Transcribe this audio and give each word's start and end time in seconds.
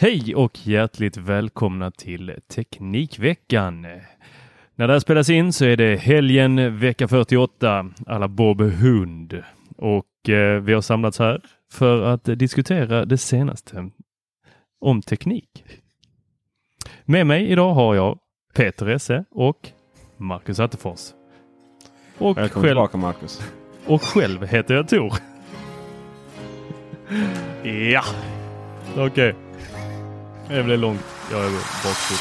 Hej 0.00 0.34
och 0.34 0.66
hjärtligt 0.66 1.16
välkomna 1.16 1.90
till 1.90 2.34
Teknikveckan. 2.48 3.82
När 4.74 4.86
det 4.86 4.92
här 4.92 5.00
spelas 5.00 5.30
in 5.30 5.52
så 5.52 5.64
är 5.64 5.76
det 5.76 5.96
helgen 5.96 6.78
vecka 6.78 7.08
48 7.08 7.90
alla 8.06 8.28
Bob 8.28 8.60
Hund 8.60 9.42
och 9.76 10.28
eh, 10.28 10.62
vi 10.62 10.72
har 10.72 10.80
samlats 10.80 11.18
här 11.18 11.40
för 11.72 12.02
att 12.02 12.24
diskutera 12.24 13.04
det 13.04 13.18
senaste 13.18 13.90
om 14.80 15.02
teknik. 15.02 15.64
Med 17.04 17.26
mig 17.26 17.50
idag 17.50 17.74
har 17.74 17.94
jag 17.94 18.18
Peter 18.54 18.86
Esse 18.86 19.24
och 19.30 19.68
Marcus 20.16 20.60
Attefors. 20.60 21.00
Och 22.18 22.38
Välkommen 22.38 22.68
själv, 22.68 22.74
tillbaka 22.74 22.96
Marcus. 22.96 23.52
och 23.86 24.02
själv 24.02 24.46
heter 24.46 24.74
jag 24.74 24.88
Tor. 24.88 25.12
ja, 27.92 28.02
okej. 28.96 29.49
Det 30.50 30.62
blev 30.62 30.78
långt. 30.78 31.04
Jag 31.30 31.44
är 31.44 31.50
bakfull. 31.50 32.16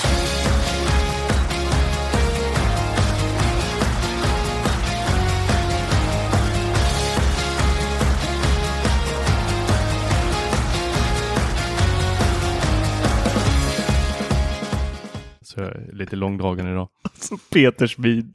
Så 15.41 15.59
jag 15.59 15.67
är 15.67 15.89
lite 15.93 16.15
långdragen 16.15 16.67
idag. 16.67 16.89
Alltså 17.01 17.37
Peters 17.51 17.97
bil. 17.97 18.25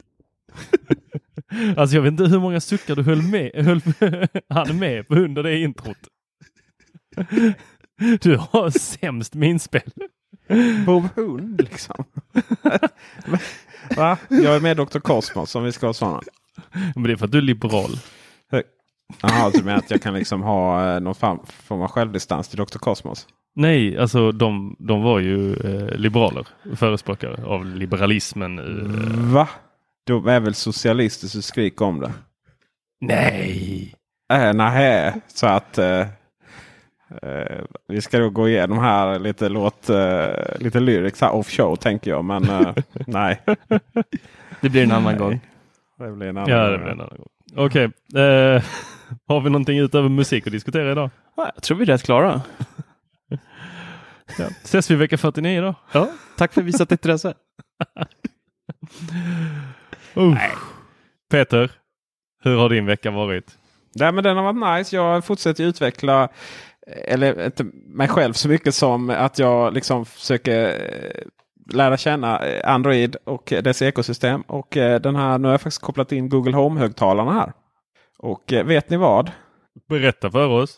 Alltså 1.77 1.95
jag 1.95 2.03
vet 2.03 2.11
inte 2.11 2.25
hur 2.25 2.39
många 2.39 2.59
suckar 2.59 2.95
du 2.95 3.03
höll 3.03 3.21
med, 3.21 3.51
höll, 3.55 3.81
hann 4.49 4.79
med 4.79 5.07
på 5.07 5.15
under 5.15 5.43
det 5.43 5.59
introt. 5.59 5.97
Du 8.21 8.37
har 8.37 8.69
sämst 8.69 9.33
minspel. 9.35 9.91
Bob 10.85 11.09
Hund 11.15 11.61
liksom. 11.61 12.03
Va? 13.95 14.17
Jag 14.29 14.55
är 14.55 14.59
med 14.59 14.77
Dr. 14.77 14.99
Cosmos 14.99 15.55
om 15.55 15.63
vi 15.63 15.71
ska 15.71 15.85
ha 15.85 15.93
sådana. 15.93 16.21
Men 16.95 17.03
det 17.03 17.11
är 17.11 17.15
för 17.15 17.25
att 17.25 17.31
du 17.31 17.37
är 17.37 17.41
liberal. 17.41 17.91
Jaha, 19.21 19.51
du 19.53 19.63
menar 19.63 19.77
att 19.77 19.91
jag 19.91 20.01
kan 20.01 20.13
liksom 20.13 20.41
ha 20.41 20.93
eh, 20.95 20.99
någon 20.99 21.15
form 21.15 21.81
av 21.81 21.87
självdistans 21.87 22.47
till 22.47 22.57
Dr. 22.57 22.77
Cosmos? 22.77 23.27
Nej, 23.55 23.97
alltså 23.97 24.31
de, 24.31 24.75
de 24.79 25.01
var 25.03 25.19
ju 25.19 25.53
eh, 25.53 25.97
liberaler, 25.97 26.47
förespråkare 26.75 27.45
av 27.45 27.65
liberalismen. 27.65 28.59
Eh, 28.59 29.33
Va? 29.33 29.49
De 30.05 30.27
är 30.27 30.39
väl 30.39 30.55
socialister 30.55 31.27
så 31.27 31.41
skrik 31.41 31.81
om 31.81 31.99
det. 31.99 32.13
nej! 33.01 33.93
Äh, 34.33 34.53
nej, 34.53 35.13
så 35.27 35.47
att 35.47 35.77
eh, 35.77 36.07
eh, 37.21 37.63
vi 37.87 38.01
ska 38.01 38.19
då 38.19 38.29
gå 38.29 38.49
igenom 38.49 38.79
här 38.79 39.19
lite 39.19 39.49
låt, 39.49 39.89
eh, 39.89 40.27
lite 40.59 40.79
lyrics 40.79 41.21
här 41.21 41.31
off 41.31 41.49
show 41.49 41.75
tänker 41.75 42.11
jag. 42.11 42.25
Men 42.25 42.49
eh, 42.49 42.73
nej. 43.07 43.41
Det 44.61 44.69
blir 44.69 44.83
en 44.83 44.91
annan 44.91 45.17
gång. 45.17 45.39
Det 45.97 46.11
blir 46.11 46.27
en 46.27 46.37
annan 46.37 46.49
Ja, 46.49 46.69
det 46.69 46.77
blir 46.77 46.87
en 46.87 47.01
annan 47.01 47.17
gång. 47.17 47.27
Okej, 47.65 47.83
eh, 48.15 48.63
har 49.27 49.41
vi 49.41 49.49
någonting 49.49 49.79
utöver 49.79 50.09
musik 50.09 50.47
att 50.47 50.53
diskutera 50.53 50.91
idag? 50.91 51.09
Ja, 51.37 51.51
Jag 51.55 51.63
tror 51.63 51.77
vi 51.77 51.83
är 51.83 51.87
rätt 51.87 52.03
klara. 52.03 52.41
Ja. 54.37 54.47
Ses 54.63 54.91
vi 54.91 54.95
vecka 54.95 55.17
49 55.17 55.61
då? 55.61 55.75
Ja, 55.91 56.09
tack 56.37 56.53
för 56.53 56.61
visat 56.61 56.91
intresse. 56.91 57.33
Uh. 60.17 60.37
Peter, 61.31 61.71
hur 62.43 62.57
har 62.57 62.69
din 62.69 62.85
vecka 62.85 63.11
varit? 63.11 63.57
Nej, 63.95 64.11
men 64.11 64.23
den 64.23 64.37
har 64.37 64.53
varit 64.53 64.77
nice. 64.79 64.95
Jag 64.95 65.25
fortsätter 65.25 65.63
utveckla 65.63 66.29
eller 66.87 67.45
inte 67.45 67.63
mig 67.87 68.07
själv 68.07 68.33
så 68.33 68.49
mycket 68.49 68.75
som 68.75 69.09
att 69.09 69.39
jag 69.39 69.73
liksom 69.73 70.05
försöker 70.05 70.65
eh, 70.67 71.21
lära 71.73 71.97
känna 71.97 72.45
eh, 72.45 72.73
Android 72.73 73.15
och 73.23 73.53
dess 73.63 73.81
ekosystem. 73.81 74.41
Och 74.41 74.77
eh, 74.77 75.01
den 75.01 75.15
här, 75.15 75.37
nu 75.37 75.47
har 75.47 75.53
jag 75.53 75.61
faktiskt 75.61 75.81
kopplat 75.81 76.11
in 76.11 76.29
Google 76.29 76.55
Home-högtalarna 76.55 77.33
här. 77.33 77.53
Och 78.17 78.53
vet 78.65 78.89
ni 78.89 78.97
vad? 78.97 79.31
Berätta 79.89 80.31
för 80.31 80.47
oss. 80.47 80.77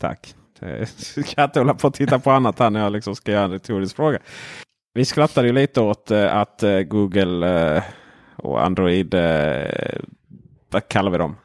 Tack. 0.00 0.34
Jag 0.60 0.88
ska 0.88 1.44
inte 1.44 1.60
hålla 1.60 1.74
på 1.74 1.86
att 1.86 1.94
titta 1.94 2.18
på 2.18 2.30
annat 2.30 2.58
här 2.58 2.70
när 2.70 2.80
jag 2.80 2.92
liksom 2.92 3.16
ska 3.16 3.32
göra 3.32 3.44
en 3.44 3.50
retorisk 3.50 3.96
fråga. 3.96 4.18
Vi 4.94 5.04
skrattade 5.04 5.46
ju 5.46 5.52
lite 5.52 5.80
åt 5.80 6.10
att 6.10 6.64
Google 6.86 7.82
och 8.36 8.64
Android, 8.64 9.14
vad 10.70 10.88
kallar 10.88 11.10
vi 11.10 11.18
dem? 11.18 11.36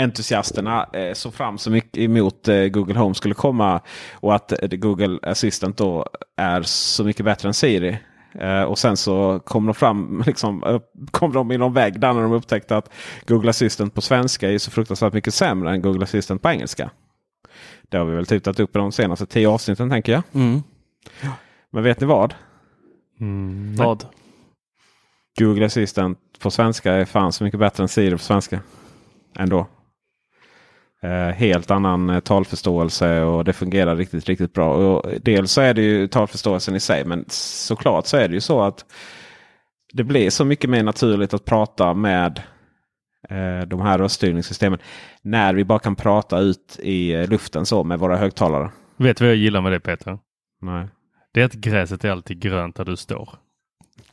Entusiasterna 0.00 0.86
eh, 0.92 1.12
såg 1.12 1.34
fram 1.34 1.58
så 1.58 1.70
mycket 1.70 1.98
emot 1.98 2.48
eh, 2.48 2.64
Google 2.64 2.98
Home 2.98 3.14
skulle 3.14 3.34
komma. 3.34 3.80
Och 4.14 4.34
att 4.34 4.52
eh, 4.52 4.68
Google 4.68 5.18
Assistant 5.22 5.76
då 5.76 6.06
är 6.36 6.62
så 6.62 7.04
mycket 7.04 7.24
bättre 7.24 7.48
än 7.48 7.54
Siri. 7.54 7.98
Eh, 8.34 8.62
och 8.62 8.78
sen 8.78 8.96
så 8.96 9.40
kom 9.44 9.66
de 9.66 9.74
fram, 9.74 10.22
liksom, 10.26 10.80
kom 11.10 11.32
de 11.32 11.52
i 11.52 11.58
någon 11.58 11.72
vägg 11.74 12.00
där 12.00 12.12
när 12.12 12.22
de 12.22 12.32
upptäckte 12.32 12.76
att 12.76 12.92
Google 13.26 13.50
Assistant 13.50 13.94
på 13.94 14.00
svenska 14.00 14.50
är 14.52 14.58
så 14.58 14.70
fruktansvärt 14.70 15.12
mycket 15.12 15.34
sämre 15.34 15.70
än 15.70 15.82
Google 15.82 16.02
Assistant 16.04 16.42
på 16.42 16.48
engelska. 16.48 16.90
Det 17.88 17.96
har 17.96 18.04
vi 18.04 18.16
väl 18.16 18.26
tagit 18.26 18.60
upp 18.60 18.76
i 18.76 18.78
de 18.78 18.92
senaste 18.92 19.26
tio 19.26 19.48
avsnitten 19.48 19.90
tänker 19.90 20.12
jag. 20.12 20.22
Mm. 20.32 20.62
Men 21.70 21.82
vet 21.82 22.00
ni 22.00 22.06
vad? 22.06 22.34
Mm, 23.20 23.76
Vad? 23.76 24.04
Google 25.38 25.66
Assistant 25.66 26.18
på 26.38 26.50
svenska 26.50 26.92
är 26.92 27.04
fan 27.04 27.32
så 27.32 27.44
mycket 27.44 27.60
bättre 27.60 27.82
än 27.84 27.88
Siri 27.88 28.10
på 28.10 28.18
svenska. 28.18 28.60
Ändå. 29.36 29.66
Eh, 31.02 31.28
helt 31.28 31.70
annan 31.70 32.10
eh, 32.10 32.20
talförståelse 32.20 33.20
och 33.20 33.44
det 33.44 33.52
fungerar 33.52 33.96
riktigt, 33.96 34.28
riktigt 34.28 34.52
bra. 34.52 34.74
Och 34.74 35.10
dels 35.22 35.52
så 35.52 35.60
är 35.60 35.74
det 35.74 35.82
ju 35.82 36.08
talförståelsen 36.08 36.74
i 36.74 36.80
sig. 36.80 37.04
Men 37.04 37.24
såklart 37.28 38.06
så 38.06 38.16
är 38.16 38.28
det 38.28 38.34
ju 38.34 38.40
så 38.40 38.62
att 38.62 38.84
det 39.92 40.04
blir 40.04 40.30
så 40.30 40.44
mycket 40.44 40.70
mer 40.70 40.82
naturligt 40.82 41.34
att 41.34 41.44
prata 41.44 41.94
med 41.94 42.42
eh, 43.28 43.60
de 43.66 43.80
här 43.80 43.98
röststyrningssystemen. 43.98 44.78
När 45.22 45.54
vi 45.54 45.64
bara 45.64 45.78
kan 45.78 45.96
prata 45.96 46.38
ut 46.38 46.78
i 46.82 47.26
luften 47.26 47.66
så 47.66 47.84
med 47.84 47.98
våra 47.98 48.16
högtalare. 48.16 48.70
Vet 48.96 49.16
du 49.16 49.24
vad 49.24 49.30
jag 49.30 49.38
gillar 49.38 49.60
med 49.60 49.72
det 49.72 49.80
Peter? 49.80 50.18
Nej. 50.62 50.88
Det 51.32 51.40
är 51.40 51.44
att 51.44 51.52
gräset 51.52 52.04
är 52.04 52.10
alltid 52.10 52.40
grönt 52.40 52.76
där 52.76 52.84
du 52.84 52.96
står. 52.96 53.30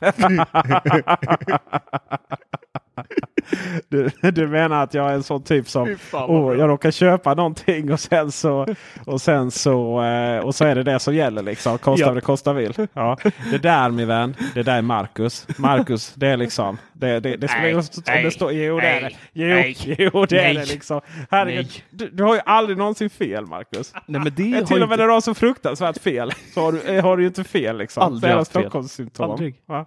Du, 3.88 4.10
du 4.30 4.46
menar 4.48 4.82
att 4.82 4.94
jag 4.94 5.10
är 5.10 5.14
en 5.14 5.22
sån 5.22 5.42
typ 5.42 5.68
som 5.68 5.96
oh, 6.12 6.58
jag 6.58 6.68
råkar 6.68 6.90
köpa 6.90 7.34
någonting 7.34 7.92
och 7.92 8.00
sen 8.00 8.32
så 8.32 8.66
och 9.06 9.20
sen 9.20 9.50
så 9.50 10.02
eh, 10.02 10.38
och 10.38 10.54
så 10.54 10.64
är 10.64 10.74
det 10.74 10.82
det 10.82 10.98
som 10.98 11.14
gäller 11.14 11.42
liksom. 11.42 11.78
Kosta 11.78 12.00
Ja. 12.00 12.06
vad 12.06 12.16
det 12.16 12.20
kosta 12.20 12.52
vill. 12.52 12.74
Ja. 12.92 13.18
Det 13.50 13.58
där 13.58 13.90
min 13.90 14.08
vän, 14.08 14.34
det 14.54 14.62
där 14.62 14.78
är 14.78 14.82
Marcus. 14.82 15.46
Marcus, 15.58 16.14
det 16.14 16.26
är 16.26 16.36
liksom. 16.36 16.78
Det, 16.92 17.20
det, 17.20 17.36
det 17.36 17.46
roll 17.46 17.74
om 17.74 18.22
det 18.22 18.30
står. 18.30 18.52
Jo 18.52 18.80
det 18.80 18.86
är 18.86 19.00
det. 19.00 19.10
Jo, 19.32 19.74
jo 19.98 20.26
det 20.26 20.40
är 20.40 20.54
det 20.54 20.64
liksom. 20.64 21.00
Herregud, 21.30 21.82
du, 21.90 22.10
du 22.10 22.22
har 22.22 22.34
ju 22.34 22.40
aldrig 22.46 22.78
någonsin 22.78 23.10
fel 23.10 23.46
Marcus. 23.46 23.92
Nej 24.06 24.20
men 24.20 24.24
det 24.24 24.32
till 24.34 24.54
och 24.54 24.70
med 24.70 24.82
inte... 24.82 24.96
när 24.96 25.06
du 25.06 25.12
har 25.12 25.20
så 25.20 25.34
fruktansvärt 25.34 25.98
fel 26.02 26.32
så 26.54 26.60
har 26.60 26.72
du, 26.72 26.82
eh, 26.82 27.04
har 27.04 27.16
du 27.16 27.22
ju 27.22 27.28
inte 27.28 27.44
fel. 27.44 27.78
Liksom. 27.78 28.02
Aldrig 28.02 28.30
det 28.30 28.34
är 28.34 28.38
haft 28.38 28.52
fel. 28.52 28.62
Stockholmssymptom. 28.62 29.30
Aldrig. 29.30 29.54
Va? 29.66 29.86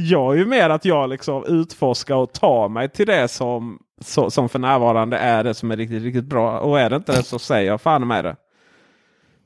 Jag 0.00 0.34
är 0.34 0.38
ju 0.38 0.46
mer 0.46 0.70
att 0.70 0.84
jag 0.84 1.10
liksom 1.10 1.44
utforskar 1.44 2.14
och 2.14 2.32
tar 2.32 2.68
mig 2.68 2.88
till 2.88 3.06
det 3.06 3.28
som, 3.28 3.78
så, 4.00 4.30
som 4.30 4.48
för 4.48 4.58
närvarande 4.58 5.18
är 5.18 5.44
det 5.44 5.54
som 5.54 5.70
är 5.70 5.76
riktigt, 5.76 6.02
riktigt 6.02 6.24
bra. 6.24 6.58
Och 6.58 6.80
är 6.80 6.90
det 6.90 6.96
inte 6.96 7.12
det 7.12 7.22
så 7.22 7.38
säger 7.38 7.70
jag 7.70 7.80
fan 7.80 8.06
med 8.06 8.24
det. 8.24 8.36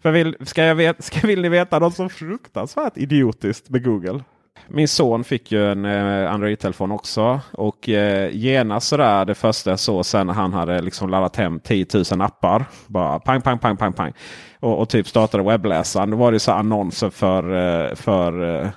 För 0.03 0.11
vill, 0.11 0.37
ska 0.41 0.65
jag 0.65 0.75
vet, 0.75 1.05
ska, 1.05 1.27
vill 1.27 1.43
ni 1.43 1.49
veta 1.49 1.79
något 1.79 1.95
så 1.95 2.09
fruktansvärt 2.09 2.97
idiotiskt 2.97 3.71
med 3.71 3.85
Google? 3.85 4.21
Min 4.69 4.89
son 4.89 5.25
fick 5.25 5.53
ju 5.53 5.73
en 5.73 5.85
eh, 5.85 6.33
Android-telefon 6.33 6.93
också. 6.93 7.41
Och 7.53 7.89
eh, 7.89 8.31
genast 8.33 8.89
sådär 8.89 9.25
det 9.25 9.35
första 9.35 9.71
jag 9.71 9.81
såg 9.81 10.07
sen 10.07 10.27
när 10.27 10.35
han 10.35 10.53
hade 10.53 10.83
liksom 10.83 11.11
laddat 11.11 11.37
hem 11.37 11.61
10 11.61 11.87
000 11.95 12.23
appar. 12.23 12.65
Bara 12.87 13.19
pang, 13.19 13.41
pang, 13.41 13.59
pang, 13.59 13.77
pang, 13.77 13.93
pang. 13.93 14.13
Och, 14.61 14.81
och 14.81 14.89
typ 14.89 15.09
startade 15.09 15.45
webbläsaren. 15.45 16.11
Då 16.11 16.17
var 16.17 16.33
det 16.33 16.41
så 16.41 16.53
annonser 16.53 17.11
för, 17.11 17.43
eh, 17.55 17.95
för 17.95 18.63
eh, 18.63 18.69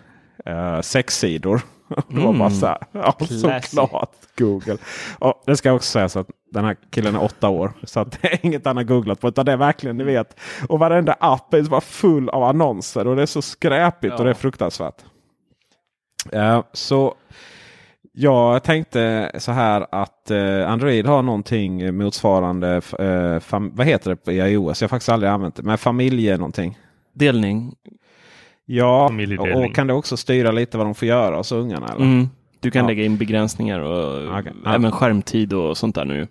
eh, 0.46 0.74
eh, 0.76 0.82
sexsidor. 0.82 1.62
Det 2.10 2.20
var 2.20 2.34
bara 2.34 2.50
så 2.50 2.66
här. 2.66 2.78
Ja, 2.92 3.16
såklart 3.20 4.12
Google. 4.38 4.78
Och 5.20 5.44
det 5.46 5.58
ska 5.58 5.72
också 5.74 5.92
sägas 5.92 6.16
att 6.16 6.28
den 6.52 6.66
här 6.66 6.76
killen 6.92 7.16
är 7.16 7.24
åtta 7.24 7.50
år. 7.50 7.74
Så 7.84 8.00
att 8.00 8.12
det 8.22 8.34
är 8.34 8.46
inget 8.46 8.66
han 8.66 8.78
har 8.78 8.84
googlat 8.84 9.20
på. 9.20 9.28
Utan 9.28 9.46
det 9.46 9.52
är 9.52 9.58
verkligen, 9.58 9.98
ni 9.98 10.04
vet. 10.04 10.40
Och 10.70 10.80
varenda 10.80 11.16
app 11.20 11.54
är 11.54 11.62
bara 11.64 11.82
full 11.82 12.30
av 12.30 12.44
annonser. 12.44 13.08
Och 13.08 13.16
det 13.16 13.22
är 13.22 13.26
så 13.26 13.42
skräpigt 13.42 14.20
och 14.20 14.24
det 14.24 14.30
är 14.30 14.34
fruktansvärt. 14.34 15.02
Ja, 16.32 16.64
så 16.74 17.16
jag 18.14 18.64
tänkte 18.64 19.32
så 19.38 19.52
här 19.52 19.86
att 19.92 20.32
eh, 20.32 20.70
Android 20.72 21.06
har 21.08 21.22
någonting 21.22 21.98
motsvarande. 21.98 22.80
Fam- 22.80 23.72
vad 23.74 23.88
heter 23.88 24.10
det 24.10 24.16
på 24.16 24.32
iOS? 24.32 24.82
Jag 24.82 24.88
har 24.88 24.90
faktiskt 24.90 25.10
aldrig 25.10 25.32
använt 25.32 25.56
det. 25.56 25.64
Men 25.64 25.78
familje 25.78 26.38
någonting. 26.38 26.78
Delning. 27.14 27.76
Ja, 28.66 29.12
och, 29.56 29.76
kan 29.76 29.88
det 29.88 29.94
också 29.94 30.18
styra 30.18 30.52
lite 30.52 30.78
vad 30.78 30.88
de 30.88 30.96
får 30.96 31.08
göra 31.08 31.38
hos 31.38 31.52
ungarna? 31.52 31.88
Eller? 31.88 32.06
Mm. 32.06 32.30
Du 32.60 32.72
kan 32.72 32.82
Ja. 32.82 32.88
lägga 32.88 33.04
in 33.06 33.18
begränsningar 33.18 33.80
och. 33.80 34.24
Ja. 34.24 34.42
även 34.76 34.92
skärmtid 34.92 35.54
och 35.54 35.78
sånt 35.78 35.96
där 35.96 36.06
nu. 36.06 36.28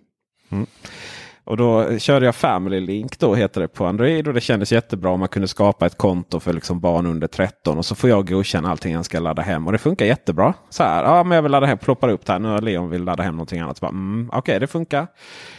Och 1.44 1.56
då 1.56 1.98
körde 1.98 2.26
jag 2.26 2.34
Family 2.34 2.80
Link 2.80 3.18
då 3.18 3.34
heter 3.34 3.60
det 3.60 3.68
på 3.68 3.86
Android 3.86 4.28
och 4.28 4.34
det 4.34 4.40
kändes 4.40 4.72
jättebra 4.72 5.10
om 5.10 5.20
man 5.20 5.28
kunde 5.28 5.48
skapa 5.48 5.86
ett 5.86 5.98
konto 5.98 6.40
för 6.40 6.52
liksom 6.52 6.80
barn 6.80 7.06
under 7.06 7.26
13 7.26 7.78
och 7.78 7.86
så 7.86 7.94
får 7.94 8.10
jag 8.10 8.28
godkänna 8.28 8.70
allting 8.70 8.94
han 8.94 9.04
ska 9.04 9.20
ladda 9.20 9.42
hem 9.42 9.66
och 9.66 9.72
det 9.72 9.78
funkar 9.78 10.06
jättebra. 10.06 10.54
Så 10.70 10.82
här, 10.82 11.04
ja 11.04 11.24
men 11.24 11.36
jag 11.36 11.42
vill 11.42 11.52
ladda 11.52 11.66
hem, 11.66 11.78
ploppar 11.78 12.08
upp 12.08 12.26
det 12.26 12.32
här. 12.32 12.40
Nu 12.40 12.48
har 12.48 12.60
Leon 12.60 12.90
vill 12.90 13.04
ladda 13.04 13.22
hem 13.22 13.34
någonting 13.34 13.60
annat. 13.60 13.82
Mm, 13.82 14.30
Okej 14.32 14.60
det 14.60 14.66
funkar. 14.66 15.06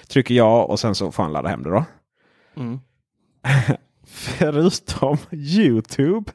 Trycker 0.07 0.35
ja 0.35 0.63
och 0.63 0.79
sen 0.79 0.95
så 0.95 1.11
får 1.11 1.23
han 1.23 1.33
ladda 1.33 1.49
hem 1.49 1.63
det 1.63 1.69
då. 1.69 1.83
Mm. 2.57 2.79
Förutom 4.07 5.17
Youtube. 5.31 6.31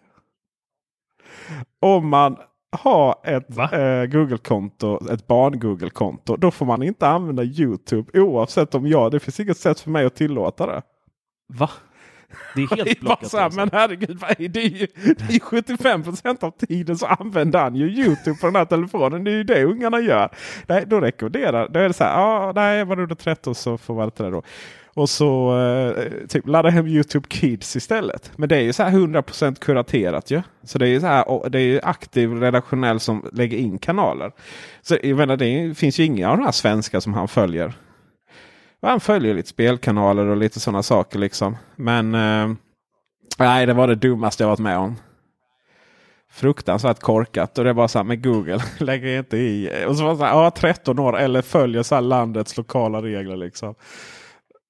Om 1.80 2.08
man 2.08 2.36
har 2.72 3.14
ett 3.24 3.58
eh, 3.58 4.18
Google-konto, 4.18 5.12
ett 5.12 5.26
barn-Google-konto, 5.26 6.36
då 6.36 6.50
får 6.50 6.66
man 6.66 6.82
inte 6.82 7.08
använda 7.08 7.44
Youtube 7.44 8.20
oavsett 8.20 8.74
om 8.74 8.86
jag, 8.86 9.12
det 9.12 9.20
finns 9.20 9.40
inget 9.40 9.58
sätt 9.58 9.80
för 9.80 9.90
mig 9.90 10.06
att 10.06 10.14
tillåta 10.14 10.66
det. 10.66 10.82
Va? 11.48 11.70
Det 12.54 12.62
är 12.62 12.76
helt 12.84 13.00
blockat. 13.00 13.32
här, 13.32 13.40
alltså. 13.40 13.60
men 13.60 13.70
herregud, 13.72 14.18
vad 14.20 14.30
är 14.30 14.48
det, 14.48 14.60
är 14.60 14.68
ju, 14.68 14.86
det 14.94 15.22
är 15.28 15.32
ju 15.32 15.38
75% 15.38 16.44
av 16.44 16.50
tiden 16.50 16.98
så 16.98 17.06
använder 17.06 17.58
han 17.58 17.76
ju 17.76 17.86
Youtube 17.90 18.38
på 18.40 18.46
den 18.46 18.56
här 18.56 18.64
telefonen. 18.64 19.24
Det 19.24 19.30
är 19.30 19.36
ju 19.36 19.44
det 19.44 19.64
ungarna 19.64 20.00
gör. 20.00 20.30
Nej, 20.66 20.84
då 20.86 21.00
rekommenderar, 21.00 21.68
då 21.68 21.80
är 21.80 21.88
det 21.88 21.94
så 21.94 22.04
här, 22.04 22.16
ah, 22.16 22.52
nej, 22.52 22.84
var 22.84 22.96
du 22.96 23.02
under 23.02 23.16
13 23.16 23.54
så 23.54 23.78
får 23.78 23.94
man 23.94 24.04
inte 24.04 24.22
det 24.22 24.30
då. 24.30 24.42
Och 24.94 25.10
så 25.10 25.58
eh, 25.58 26.26
typ 26.28 26.46
ladda 26.46 26.68
hem 26.68 26.86
Youtube 26.86 27.28
Kids 27.28 27.76
istället. 27.76 28.32
Men 28.36 28.48
det 28.48 28.56
är 28.56 28.60
ju 28.60 28.72
så 28.72 28.82
här 28.82 28.90
100% 28.90 29.54
kuraterat 29.54 30.30
ju. 30.30 30.42
Så 30.62 30.78
det 30.78 30.86
är 30.86 30.90
ju 30.90 31.00
så 31.00 31.06
här, 31.06 31.28
och 31.28 31.50
det 31.50 31.60
är 31.60 31.88
aktiv 31.88 32.32
redaktionell 32.32 33.00
som 33.00 33.30
lägger 33.32 33.58
in 33.58 33.78
kanaler. 33.78 34.32
Så 34.82 34.96
jag 35.02 35.16
menar, 35.16 35.36
det 35.36 35.78
finns 35.78 35.98
ju 35.98 36.04
inga 36.04 36.30
av 36.30 36.36
de 36.36 36.44
här 36.44 36.52
svenska 36.52 37.00
som 37.00 37.14
han 37.14 37.28
följer. 37.28 37.74
Och 38.80 38.88
han 38.88 39.00
följer 39.00 39.34
lite 39.34 39.48
spelkanaler 39.48 40.26
och 40.26 40.36
lite 40.36 40.60
sådana 40.60 40.82
saker 40.82 41.18
liksom. 41.18 41.56
Men 41.76 42.14
eh, 42.14 42.56
nej, 43.38 43.66
det 43.66 43.72
var 43.72 43.88
det 43.88 43.94
dummaste 43.94 44.42
jag 44.42 44.48
varit 44.48 44.58
med 44.58 44.78
om. 44.78 44.96
Fruktansvärt 46.32 47.00
korkat 47.00 47.58
och 47.58 47.64
det 47.64 47.72
var 47.72 47.88
så 47.88 47.98
här 47.98 48.04
med 48.04 48.24
Google. 48.24 48.62
Lägger 48.78 49.18
inte 49.18 49.36
i. 49.36 49.84
Och 49.88 49.96
så 49.96 50.04
var 50.04 50.10
det 50.10 50.18
så 50.18 50.24
här, 50.24 50.32
ja 50.32 50.50
13 50.50 50.98
år 50.98 51.18
eller 51.18 51.42
följer 51.42 51.82
så 51.82 51.94
här 51.94 52.02
landets 52.02 52.56
lokala 52.56 53.02
regler 53.02 53.36
liksom. 53.36 53.74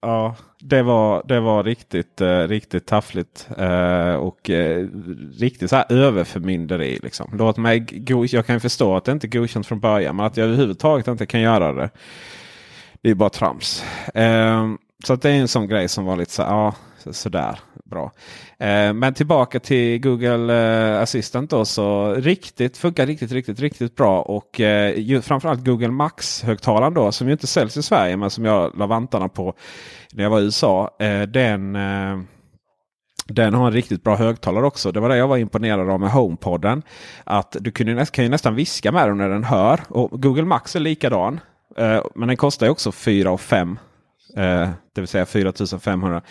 Ja, 0.03 0.35
det 0.59 0.83
var, 0.83 1.23
det 1.29 1.41
var 1.41 1.65
riktigt, 1.65 2.21
eh, 2.21 2.39
riktigt 2.39 2.87
taffligt. 2.87 3.49
Eh, 3.59 4.15
och 4.15 4.51
eh, 4.51 4.87
riktigt 5.39 5.71
så 5.71 5.77
här 5.77 5.93
överförmynderi. 5.93 6.99
Liksom. 7.03 7.31
Låt 7.39 7.57
mig 7.57 7.81
go- 7.81 8.27
jag 8.29 8.47
kan 8.47 8.61
förstå 8.61 8.97
att 8.97 9.05
det 9.05 9.13
inte 9.13 9.27
är 9.27 9.29
godkänt 9.29 9.67
från 9.67 9.81
början. 9.81 10.17
Men 10.17 10.27
att 10.27 10.37
jag 10.37 10.45
överhuvudtaget 10.47 11.09
inte 11.09 11.27
kan 11.27 11.41
göra 11.41 11.73
det. 11.73 11.91
Det 13.03 13.11
är 13.11 13.15
bara 13.15 13.31
trams. 13.31 13.85
Eh, 14.15 14.69
så 15.05 15.13
att 15.13 15.23
det 15.23 15.31
är 15.31 15.35
en 15.35 15.49
sån 15.49 15.69
grej 15.69 15.89
som 15.89 16.05
var 16.05 16.17
lite 16.17 16.33
så 16.33 16.43
ja, 16.43 16.75
sådär 17.11 17.59
bra. 17.85 18.13
Eh, 18.59 18.93
men 18.93 19.15
tillbaka 19.15 19.61
till 19.61 20.01
Google 20.01 20.55
eh, 20.55 21.03
Assistant 21.03 21.51
då. 21.51 21.65
Så 21.65 22.15
riktigt, 22.15 22.77
funkar 22.77 23.07
riktigt, 23.07 23.33
riktigt, 23.33 23.61
riktigt 23.61 23.97
bra. 23.97 24.23
Och 24.23 24.61
eh, 24.61 24.99
ju, 24.99 25.21
framförallt 25.21 25.65
Google 25.65 25.89
Max-högtalaren 25.89 26.95
då 26.95 27.13
som 27.13 27.27
ju 27.27 27.33
inte 27.33 27.47
säljs 27.47 27.77
i 27.77 27.83
Sverige 27.83 28.17
men 28.17 28.31
som 28.31 28.45
jag 28.45 28.79
la 28.79 28.87
vantarna 28.87 29.29
på 29.29 29.55
när 30.13 30.23
jag 30.23 30.31
var 30.31 30.41
i 30.41 30.45
USA. 30.45 30.97
Eh, 31.01 31.23
den, 31.23 31.77
eh, 31.77 32.19
den 33.27 33.55
har 33.55 33.67
en 33.67 33.73
riktigt 33.73 34.05
bra 34.05 34.17
högtalare 34.17 34.67
också. 34.67 34.93
Det 34.93 35.01
var 35.01 35.09
det 35.09 35.17
jag 35.17 35.29
var 35.29 35.37
imponerad 35.37 35.91
av 35.91 36.01
med 36.01 36.11
HomePodden. 36.11 36.83
Att 37.25 37.57
du 37.61 37.71
kunde, 37.71 38.07
kan 38.07 38.25
ju 38.25 38.31
nästan 38.31 38.55
viska 38.55 38.93
med 38.93 39.09
den 39.09 39.19
när 39.19 39.29
den 39.29 39.45
hör. 39.45 39.81
Och 39.89 40.23
Google 40.23 40.45
Max 40.45 40.77
är 40.77 40.81
likadan. 40.81 41.41
Eh, 41.77 42.03
men 42.15 42.29
den 42.29 42.37
kostar 42.37 42.67
ju 42.67 42.73
också 42.73 42.93
4 42.93 43.31
och 43.31 43.41
5. 43.41 43.79
Eh, 44.37 44.69
det 44.95 45.01
vill 45.01 45.09
säga 45.09 45.27
4500. 45.27 46.23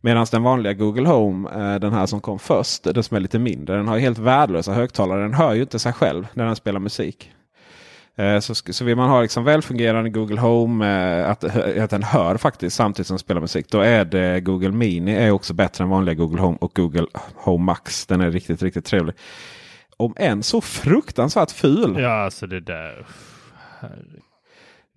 Medan 0.00 0.26
den 0.30 0.42
vanliga 0.42 0.72
Google 0.72 1.08
Home, 1.08 1.50
eh, 1.50 1.80
den 1.80 1.92
här 1.92 2.06
som 2.06 2.20
kom 2.20 2.38
först, 2.38 2.82
den 2.84 3.02
som 3.02 3.16
är 3.16 3.20
lite 3.20 3.38
mindre, 3.38 3.76
den 3.76 3.88
har 3.88 3.98
helt 3.98 4.18
värdelösa 4.18 4.72
högtalare. 4.72 5.22
Den 5.22 5.34
hör 5.34 5.54
ju 5.54 5.60
inte 5.60 5.78
sig 5.78 5.92
själv 5.92 6.26
när 6.34 6.46
den 6.46 6.56
spelar 6.56 6.80
musik. 6.80 7.30
Eh, 8.16 8.38
Så, 8.40 8.54
så 8.54 8.84
vill 8.84 8.96
man 8.96 9.08
ha 9.08 9.22
liksom 9.22 9.44
välfungerande 9.44 10.10
Google 10.10 10.40
Home, 10.40 10.86
eh, 11.20 11.30
att, 11.30 11.44
att 11.78 11.90
den 11.90 12.02
hör 12.02 12.36
faktiskt 12.36 12.76
samtidigt 12.76 13.06
som 13.06 13.14
den 13.14 13.18
spelar 13.18 13.40
musik. 13.40 13.66
Då 13.70 13.80
är 13.80 14.04
det 14.04 14.40
Google 14.40 14.70
Mini 14.72 15.12
är 15.14 15.30
också 15.30 15.54
bättre 15.54 15.84
än 15.84 15.90
vanliga 15.90 16.14
Google 16.14 16.40
Home 16.40 16.58
och 16.60 16.72
Google 16.74 17.06
Home 17.34 17.64
Max. 17.64 18.06
Den 18.06 18.20
är 18.20 18.30
riktigt, 18.30 18.62
riktigt 18.62 18.84
trevlig. 18.84 19.14
Om 19.96 20.14
än 20.16 20.42
så 20.42 20.60
fruktansvärt 20.60 21.50
ful. 21.50 21.96
Ja, 22.00 22.24
alltså 22.24 22.46
det 22.46 22.60
där. 22.60 23.06
Herregud. 23.80 24.22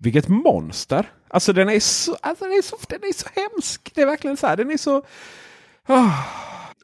Vilket 0.02 0.28
monster! 0.28 1.06
Alltså 1.28 1.52
den 1.52 1.68
är 1.68 1.80
så, 1.80 2.16
alltså, 2.22 2.44
den 2.44 2.52
är 2.54 2.62
så, 2.62 2.76
den 2.88 3.00
är 3.02 3.12
så 3.12 3.28
hemsk. 3.34 3.92
Det 3.94 4.02
är 4.02 4.06
verkligen 4.06 4.36
så 4.36 4.46
här. 4.46 4.56
Den 4.56 4.70
är 4.70 4.76
så... 4.76 5.02
Ah. 5.86 6.10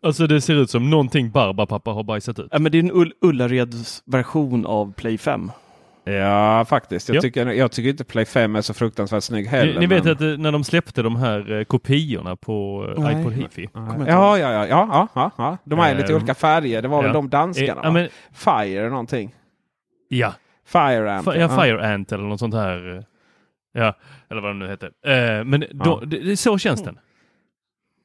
Alltså 0.03 0.27
det 0.27 0.41
ser 0.41 0.55
ut 0.55 0.71
som 0.71 0.91
någonting 0.91 1.31
Barbapapa 1.31 1.91
har 1.91 2.03
bajsat 2.03 2.39
ut. 2.39 2.49
Ja, 2.53 2.59
men 2.59 2.73
det 2.73 2.79
är 2.79 2.83
en 2.83 2.91
Ull 2.93 3.13
Ullareds 3.21 4.03
version 4.07 4.67
av 4.67 4.93
Play 4.93 5.19
5. 5.19 5.51
Ja, 6.05 6.65
faktiskt. 6.69 7.09
Jag, 7.09 7.17
Ja. 7.17 7.21
tycker, 7.21 7.47
jag 7.47 7.73
tycker 7.73 7.91
inte 7.91 8.05
Play 8.05 8.25
5 8.25 8.57
är 8.57 8.63
så 8.63 8.75
fruktansvärt 8.75 9.25
snygg 9.25 9.47
heller. 9.47 9.75
Ni, 9.75 9.81
ni 9.81 9.87
vet 9.87 10.05
men- 10.05 10.13
att 10.13 10.21
eh, 10.21 10.27
när 10.29 10.53
de 10.53 10.65
släppte 10.65 11.03
de 11.03 11.17
här 11.17 11.53
eh, 11.53 11.65
kopiorna 11.65 12.37
på 12.37 12.87
eh, 12.97 13.03
Nej. 13.03 13.21
iPod 13.21 13.33
Hifi. 13.33 13.69
Ja, 13.75 14.39
ja, 14.39 14.39
ja, 14.39 14.67
ja, 14.67 15.09
ja, 15.15 15.31
ja. 15.39 15.57
De 15.65 15.79
är 15.79 15.95
lite 15.95 16.13
Eh, 16.13 16.17
olika 16.17 16.35
färger. 16.35 16.83
Det 16.83 16.89
var 16.89 17.03
väl 17.03 17.13
de 17.13 17.29
danskarna? 17.29 17.75
Va? 17.75 17.81
ja, 17.85 17.91
men, 17.91 18.09
Fire 18.33 18.91
någonting. 18.91 19.35
ja, 20.09 20.33
Fire 20.73 21.13
Ant. 21.17 21.27
Ja, 21.27 21.49
Fire 21.63 21.95
Ant 21.95 22.13
eller 22.13 22.25
något 22.25 22.41
sånt 22.41 22.55
här. 22.55 22.97
eh, 22.97 23.03
Ja, 23.73 23.95
eller 24.31 24.41
vad 24.41 24.51
det 24.51 24.59
nu 24.59 24.69
heter. 24.69 24.91
Eh, 25.07 25.45
men 25.45 25.61
då, 25.71 26.01
Ja. 26.03 26.07
det, 26.07 26.37
så 26.37 26.59
känns 26.59 26.83
den. 26.83 26.99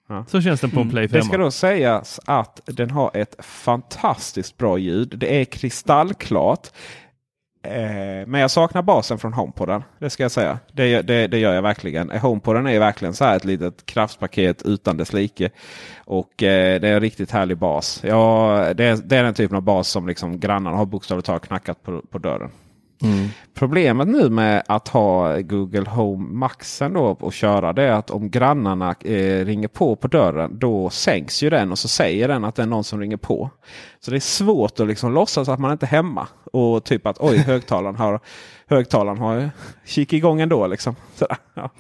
Ja. 0.10 0.25
Så 0.27 0.41
känns 0.41 0.62
den 0.62 0.70
på 0.72 0.75
en 0.77 0.82
Mm. 0.82 0.91
Play 0.91 1.08
5. 1.08 1.20
Det 1.20 1.24
ska 1.25 1.38
då 1.38 1.51
sägas 1.51 2.20
att 2.25 2.62
den 2.65 2.89
har 2.89 3.12
ett 3.13 3.46
fantastiskt 3.46 4.58
bra 4.58 4.77
ljud. 4.77 5.13
Det 5.17 5.41
är 5.41 5.46
kristallklart. 5.46 6.67
Eh, 7.63 8.27
men 8.27 8.41
jag 8.41 8.51
saknar 8.51 8.82
basen 8.82 9.17
från 9.17 9.34
HomePoden. 9.34 9.84
Det 10.00 10.10
ska 10.10 10.24
jag 10.24 10.32
säga. 10.32 10.60
Det, 10.72 11.01
det, 11.01 11.27
det 11.27 11.38
gör 11.38 11.53
jag 11.53 11.62
verkligen. 11.62 12.12
Eh, 12.12 12.22
HomePoden 12.22 12.67
är 12.67 12.79
verkligen 12.79 13.13
så 13.13 13.25
här 13.25 13.36
ett 13.36 13.46
litet 13.46 13.86
kraftpaket 13.86 14.62
utan 14.65 14.98
dess 14.98 15.13
like. 15.13 15.50
Och 15.98 16.43
eh, 16.43 16.82
det 16.82 16.88
är 16.88 16.93
en 16.93 17.01
riktigt 17.01 17.32
härlig 17.32 17.58
bas. 17.58 18.01
Ja, 18.03 18.74
det, 18.75 18.86
är, 18.86 18.96
det 18.96 19.17
är 19.17 19.24
den 19.24 19.34
typen 19.34 19.58
av 19.58 19.63
bas 19.63 19.88
som 19.88 20.08
liksom 20.08 20.39
grannarna 20.39 20.77
har 20.77 20.86
bokstavligt 20.86 21.25
talat 21.25 21.48
knackat 21.48 21.84
på, 21.84 22.01
på 22.01 22.17
dörren. 22.17 22.51
Problemet 23.53 24.07
nu 24.07 24.29
med 24.29 24.63
att 24.67 24.88
ha 24.88 25.39
Google 25.39 25.89
Home 25.89 26.27
Maxen 26.33 26.93
då 26.93 27.05
och 27.05 27.33
köra 27.33 27.74
det 27.74 27.83
är 27.83 27.91
att 27.91 28.12
om 28.12 28.29
grannarna 28.29 28.95
eh, 29.01 29.45
ringer 29.45 29.67
på 29.67 29.95
på 29.95 30.07
dörren 30.07 30.60
då 30.60 30.89
sänks 30.89 31.43
ju 31.43 31.50
den 31.50 31.72
och 31.72 31.79
så 31.79 31.88
säger 31.88 32.27
den 32.27 32.43
att 32.43 32.55
det 32.55 32.62
är 32.62 32.67
någon 32.67 32.83
som 32.83 33.00
ringer 33.00 33.17
på. 33.17 33.50
Så 34.00 34.12
det 34.12 34.17
är 34.17 34.19
svårt 34.19 34.79
att 34.79 34.88
liksom 34.88 35.13
låtsas 35.13 35.50
att 35.50 35.60
man 35.60 35.72
inte 35.72 35.86
är 35.86 35.88
hemma. 35.88 36.27
Och 36.53 36.83
typ 36.83 37.07
att 37.07 37.17
oj 37.19 37.38
högtalaren 37.38 37.95
har, 37.95 38.19
högtalaren 38.67 39.17
har 39.17 39.50
kikat 39.86 40.13
igång 40.13 40.41
ändå. 40.41 40.67
Liksom. 40.67 40.95
Sådär, 41.15 41.38
ja. 41.53 41.69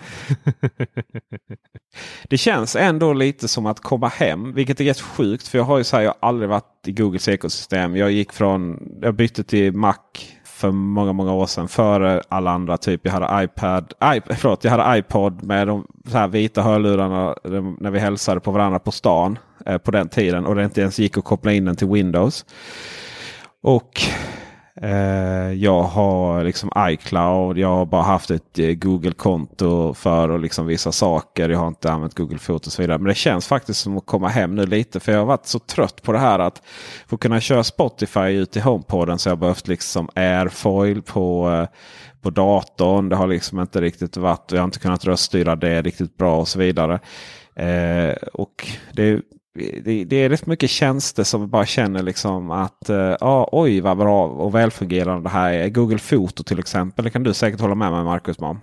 Det 2.29 2.37
känns 2.37 2.75
ändå 2.75 3.13
lite 3.13 3.47
som 3.47 3.65
att 3.65 3.79
komma 3.79 4.07
hem, 4.07 4.53
vilket 4.53 4.81
är 4.81 4.85
rätt 4.85 5.01
sjukt. 5.01 5.47
För 5.47 5.57
jag 5.57 5.65
har 5.65 5.77
ju 5.77 5.83
så 5.83 5.95
här, 5.95 6.03
jag 6.03 6.15
har 6.21 6.29
aldrig 6.29 6.49
varit 6.49 6.87
i 6.87 6.91
Googles 6.91 7.27
ekosystem. 7.27 7.95
Jag 7.95 8.11
gick 8.11 8.31
från, 8.31 8.79
jag 9.01 9.15
bytte 9.15 9.43
till 9.43 9.73
Mac 9.73 9.95
för 10.63 10.71
många, 10.71 11.13
många 11.13 11.33
år 11.33 11.45
sedan. 11.45 11.67
Före 11.67 12.21
alla 12.29 12.51
andra. 12.51 12.77
Typ 12.77 13.01
jag 13.03 13.11
hade 13.11 13.43
iPad, 13.43 13.93
I, 14.15 14.21
förlåt, 14.35 14.63
jag 14.63 14.71
hade 14.71 14.97
iPod 14.97 15.43
med 15.43 15.67
de 15.67 15.87
så 16.07 16.17
här 16.17 16.27
vita 16.27 16.61
hörlurarna 16.61 17.35
när 17.79 17.91
vi 17.91 17.99
hälsade 17.99 18.39
på 18.39 18.51
varandra 18.51 18.79
på 18.79 18.91
stan 18.91 19.39
eh, 19.65 19.77
på 19.77 19.91
den 19.91 20.09
tiden. 20.09 20.45
Och 20.45 20.55
det 20.55 20.63
inte 20.63 20.81
ens 20.81 20.99
gick 20.99 21.17
att 21.17 21.23
koppla 21.23 21.51
in 21.51 21.65
den 21.65 21.75
till 21.75 21.87
Windows. 21.87 22.45
Och 23.63 24.01
Eh, 24.81 25.53
jag 25.53 25.83
har 25.83 26.43
liksom 26.43 26.71
iCloud. 26.77 27.57
Jag 27.57 27.67
har 27.67 27.85
bara 27.85 28.01
haft 28.01 28.31
ett 28.31 28.59
eh, 28.59 28.73
Google-konto 28.73 29.93
för 29.93 30.29
att 30.29 30.41
liksom 30.41 30.65
vissa 30.65 30.91
saker. 30.91 31.49
Jag 31.49 31.59
har 31.59 31.67
inte 31.67 31.91
använt 31.91 32.15
Google 32.15 32.37
Foto 32.37 32.67
och 32.67 32.73
så 32.73 32.81
vidare. 32.81 32.97
Men 32.97 33.07
det 33.07 33.15
känns 33.15 33.47
faktiskt 33.47 33.79
som 33.79 33.97
att 33.97 34.05
komma 34.05 34.27
hem 34.27 34.55
nu 34.55 34.65
lite. 34.65 34.99
För 34.99 35.11
jag 35.11 35.19
har 35.19 35.25
varit 35.25 35.45
så 35.45 35.59
trött 35.59 36.01
på 36.01 36.11
det 36.11 36.19
här 36.19 36.39
att 36.39 36.61
få 37.07 37.17
kunna 37.17 37.39
köra 37.39 37.63
Spotify 37.63 38.29
ut 38.29 38.57
i 38.57 38.59
HomePoden. 38.59 39.19
Så 39.19 39.29
jag 39.29 39.35
har 39.35 39.39
behövt 39.39 39.67
liksom 39.67 40.09
Airfoil 40.15 41.01
på, 41.01 41.51
eh, 41.51 41.67
på 42.21 42.29
datorn. 42.29 43.09
Det 43.09 43.15
har 43.15 43.27
liksom 43.27 43.59
inte 43.59 43.81
riktigt 43.81 44.17
varit. 44.17 44.51
Jag 44.51 44.59
har 44.59 44.65
inte 44.65 44.79
kunnat 44.79 45.05
röststyra 45.05 45.55
det 45.55 45.81
riktigt 45.81 46.17
bra 46.17 46.39
och 46.39 46.47
så 46.47 46.59
vidare. 46.59 46.99
Eh, 47.55 48.15
och 48.33 48.67
det 48.93 49.21
det, 49.55 50.03
det, 50.03 50.15
är 50.15 50.29
rätt 50.29 50.45
mycket 50.45 50.69
tjänster 50.69 51.23
som 51.23 51.49
bara 51.49 51.65
känner 51.65 52.03
liksom 52.03 52.51
att 52.51 52.89
uh, 52.89 53.15
ah, 53.21 53.49
oj 53.51 53.81
vad 53.81 53.97
bra 53.97 54.25
och 54.27 54.55
välfungerande 54.55 55.23
det 55.23 55.29
här 55.29 55.53
är. 55.53 55.69
Google 55.69 55.97
Foto 55.97 56.43
till 56.43 56.59
exempel. 56.59 57.05
Det 57.05 57.11
kan 57.11 57.23
du 57.23 57.33
säkert 57.33 57.61
hålla 57.61 57.75
med 57.75 57.91
mig 57.91 58.03
Marcus 58.03 58.39
om. 58.39 58.61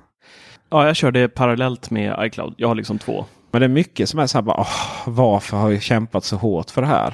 Ja, 0.70 0.86
jag 0.86 0.96
kör 0.96 1.10
det 1.10 1.28
parallellt 1.28 1.90
med 1.90 2.16
iCloud. 2.20 2.54
Jag 2.56 2.68
har 2.68 2.74
liksom 2.74 2.98
två. 2.98 3.24
Men 3.50 3.60
det 3.60 3.66
är 3.66 3.68
mycket 3.68 4.08
som 4.08 4.20
är 4.20 4.26
så 4.26 4.38
här, 4.38 4.42
bara, 4.42 4.60
oh, 4.60 4.68
varför 5.06 5.56
har 5.56 5.70
jag 5.70 5.82
kämpat 5.82 6.24
så 6.24 6.36
hårt 6.36 6.70
för 6.70 6.82
det 6.82 6.88
här? 6.88 7.08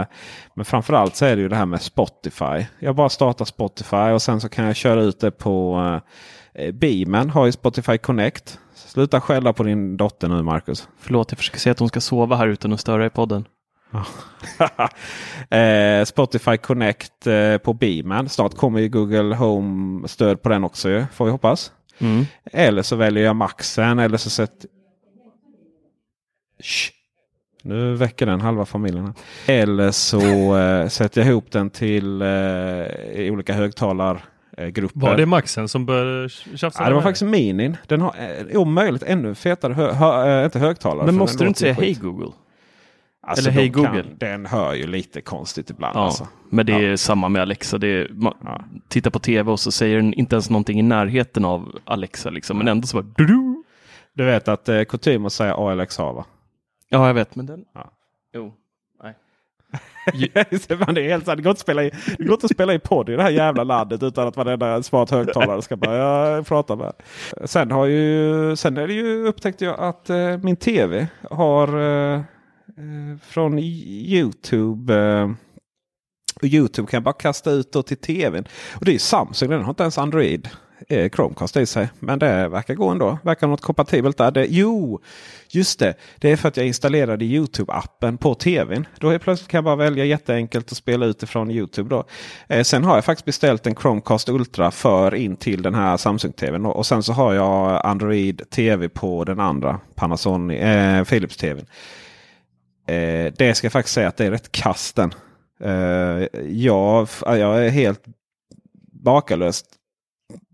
Uh, 0.00 0.06
men 0.54 0.64
framförallt 0.64 1.16
så 1.16 1.24
är 1.24 1.36
det 1.36 1.42
ju 1.42 1.48
det 1.48 1.56
här 1.56 1.66
med 1.66 1.82
Spotify. 1.82 2.66
Jag 2.78 2.96
bara 2.96 3.08
startar 3.08 3.44
Spotify 3.44 3.96
och 3.96 4.22
sen 4.22 4.40
så 4.40 4.48
kan 4.48 4.64
jag 4.64 4.76
köra 4.76 5.02
ut 5.02 5.20
det 5.20 5.30
på 5.30 5.76
uh, 5.78 6.00
Beamen. 6.72 7.30
Har 7.30 7.46
ju 7.46 7.52
Spotify 7.52 7.98
Connect. 7.98 8.58
Sluta 8.74 9.20
skälla 9.20 9.52
på 9.52 9.62
din 9.62 9.96
dotter 9.96 10.28
nu 10.28 10.42
Marcus. 10.42 10.88
Förlåt, 10.98 11.32
jag 11.32 11.38
försöker 11.38 11.58
säga 11.58 11.72
att 11.72 11.78
hon 11.78 11.88
ska 11.88 12.00
sova 12.00 12.36
här 12.36 12.48
utan 12.48 12.72
att 12.72 12.80
störa 12.80 13.06
i 13.06 13.10
podden. 13.10 13.44
eh, 15.50 16.04
Spotify 16.04 16.56
Connect 16.56 17.26
eh, 17.26 17.58
på 17.58 17.72
Beaman. 17.72 18.28
Snart 18.28 18.54
kommer 18.54 18.80
ju 18.80 18.88
Google 18.88 19.34
Home 19.34 20.08
stöd 20.08 20.42
på 20.42 20.48
den 20.48 20.64
också 20.64 21.06
får 21.12 21.24
vi 21.24 21.30
hoppas. 21.30 21.72
Mm. 21.98 22.24
Eller 22.44 22.82
så 22.82 22.96
väljer 22.96 23.24
jag 23.24 23.36
Maxen 23.36 23.98
eller 23.98 24.16
så 24.16 24.30
sätter... 24.30 24.70
Nu 27.62 27.94
väcker 27.94 28.26
den 28.26 28.40
halva 28.40 28.64
familjen. 28.64 29.14
Eller 29.46 29.90
så 29.90 30.56
eh, 30.56 30.88
sätter 30.88 31.20
jag 31.20 31.28
ihop 31.28 31.52
den 31.52 31.70
till 31.70 32.22
eh, 32.22 33.32
olika 33.32 33.52
högtalar 33.52 34.24
grupper. 34.66 35.00
Var 35.00 35.16
det 35.16 35.26
Maxen 35.26 35.68
som 35.68 35.86
började 35.86 36.28
tjafsa? 36.28 36.82
Ja, 36.82 36.88
det 36.88 36.94
var 36.94 37.02
faktiskt 37.02 37.30
Minin. 37.30 37.76
Den 37.86 38.00
har 38.00 38.14
eh, 38.50 38.60
om 38.60 38.72
möjligt 38.72 39.02
ännu 39.02 39.34
fetare 39.34 39.72
hö 39.72 39.92
hö, 39.92 40.40
äh, 40.40 40.44
inte 40.44 40.58
högtalare. 40.58 41.06
Men 41.06 41.14
måste 41.14 41.44
du 41.44 41.48
inte 41.48 41.60
säga 41.60 41.72
Hej 41.72 41.94
Google? 41.94 42.32
Alltså, 43.22 43.42
Eller 43.42 43.50
Hej 43.50 43.68
Google? 43.68 44.02
Kan, 44.02 44.16
den 44.18 44.46
hör 44.46 44.74
ju 44.74 44.86
lite 44.86 45.20
konstigt 45.20 45.70
ibland. 45.70 45.96
Ja, 45.96 46.04
alltså. 46.04 46.28
Men 46.50 46.66
det 46.66 46.72
är 46.72 46.96
samma 46.96 47.28
med 47.28 47.42
Alexa. 47.42 47.78
Det 47.78 47.88
är, 47.88 48.08
man, 48.12 48.34
ja. 48.44 48.64
Titta 48.88 49.10
på 49.10 49.18
tv 49.18 49.50
och 49.50 49.60
så 49.60 49.72
säger 49.72 49.96
den 49.96 50.14
inte 50.14 50.34
ens 50.34 50.50
någonting 50.50 50.80
i 50.80 50.82
närheten 50.82 51.44
av 51.44 51.78
Alexa. 51.84 52.30
Liksom, 52.30 52.58
men 52.58 52.68
ändå 52.68 52.86
så 52.86 53.02
bara... 53.02 53.26
Du, 54.14 54.24
vet 54.24 54.48
att 54.48 54.68
eh, 54.68 54.82
kutym 54.84 55.26
att 55.26 55.32
säga 55.32 55.54
Alexa 55.54 56.12
va? 56.12 56.24
Ja, 56.88 57.06
jag 57.06 57.14
vet. 57.14 57.36
Men 57.36 57.46
den... 57.46 57.64
Ja. 57.74 57.90
Jo. 58.34 58.54
det 60.94 61.00
är 61.00 61.08
helt 61.08 61.26
sant. 61.26 61.36
Det 61.36 61.42
går 61.42 61.50
inte 61.50 61.50
att 61.50 61.58
spela 61.58 61.84
i, 61.84 61.90
det 62.18 62.24
går 62.24 62.32
inte 62.32 62.46
att 62.46 62.52
spela 62.52 62.74
i 62.74 62.78
podd 62.78 63.08
i 63.08 63.16
det 63.16 63.22
här 63.22 63.30
jävla 63.30 63.64
landet 63.64 64.02
utan 64.02 64.28
att 64.28 64.36
varenda 64.36 64.82
smart 64.82 65.10
högtalare 65.10 65.62
ska 65.62 65.76
börja 65.76 66.42
prata 66.42 66.76
med. 66.76 66.92
Sen, 67.44 67.70
har 67.70 67.86
ju, 67.86 68.56
sen 68.56 68.76
är 68.76 68.86
det 68.86 68.94
ju 68.94 69.26
upptäckte 69.26 69.64
jag 69.64 69.80
att 69.80 70.10
eh, 70.10 70.38
min 70.42 70.56
tv 70.56 71.06
har 71.30 71.80
eh, 71.80 72.14
eh, 72.14 72.22
från 73.22 73.58
Youtube 73.58 74.94
eh, 74.94 75.30
och 76.36 76.44
Youtube 76.44 76.88
kan 76.88 76.98
jag 76.98 77.04
bara 77.04 77.12
kasta 77.12 77.50
ut 77.50 77.72
då 77.72 77.82
till 77.82 77.96
tvn. 77.96 78.44
Och 78.74 78.84
det 78.84 78.94
är 78.94 78.98
Samsung, 78.98 79.50
den 79.50 79.62
har 79.62 79.70
inte 79.70 79.82
ens 79.82 79.98
Android 79.98 80.48
Eh, 80.88 81.10
Chromecast 81.10 81.56
i 81.56 81.66
sig. 81.66 81.88
Men 81.98 82.18
det 82.18 82.48
verkar 82.48 82.74
gå 82.74 82.88
ändå. 82.88 83.18
Verkar 83.22 83.46
något 83.46 83.60
kompatibelt 83.60 84.16
där. 84.16 84.30
Det, 84.30 84.46
jo, 84.50 85.00
just 85.48 85.78
det. 85.78 85.94
Det 86.18 86.30
är 86.30 86.36
för 86.36 86.48
att 86.48 86.56
jag 86.56 86.66
installerade 86.66 87.24
Youtube-appen 87.24 88.16
på 88.16 88.34
tvn. 88.34 88.86
Då 88.98 89.10
är 89.10 89.18
plötsligt 89.18 89.50
kan 89.50 89.58
jag 89.58 89.64
bara 89.64 89.76
välja 89.76 90.04
jätteenkelt 90.04 90.72
att 90.72 90.78
spela 90.78 91.06
utifrån 91.06 91.50
Youtube. 91.50 91.90
Då. 91.90 92.04
Eh, 92.48 92.62
sen 92.62 92.84
har 92.84 92.94
jag 92.94 93.04
faktiskt 93.04 93.24
beställt 93.24 93.66
en 93.66 93.74
Chromecast 93.74 94.28
Ultra 94.28 94.70
för 94.70 95.14
in 95.14 95.36
till 95.36 95.62
den 95.62 95.74
här 95.74 95.96
Samsung-tvn. 95.96 96.66
Och 96.66 96.86
sen 96.86 97.02
så 97.02 97.12
har 97.12 97.34
jag 97.34 97.86
Android 97.86 98.50
TV 98.50 98.88
på 98.88 99.24
den 99.24 99.40
andra 99.40 99.80
Panasonic, 99.94 100.60
eh, 100.60 101.04
Philips 101.04 101.36
tvn. 101.36 101.66
Eh, 102.86 103.32
det 103.36 103.54
ska 103.54 103.64
jag 103.64 103.72
faktiskt 103.72 103.94
säga 103.94 104.08
att 104.08 104.16
det 104.16 104.26
är 104.26 104.30
rätt 104.30 104.52
kasten. 104.52 105.14
Eh, 105.60 105.70
jag, 106.48 107.08
jag 107.26 107.66
är 107.66 107.68
helt 107.68 108.04
bakalöst 108.92 109.77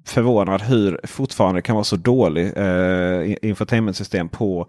förvånad 0.05 0.63
hur 0.63 1.01
fortfarande 1.05 1.63
kan 1.63 1.75
vara 1.75 1.85
så 1.85 1.97
dålig 1.97 2.53
eh, 2.57 3.37
infotainmentsystem 3.43 4.29
på 4.29 4.69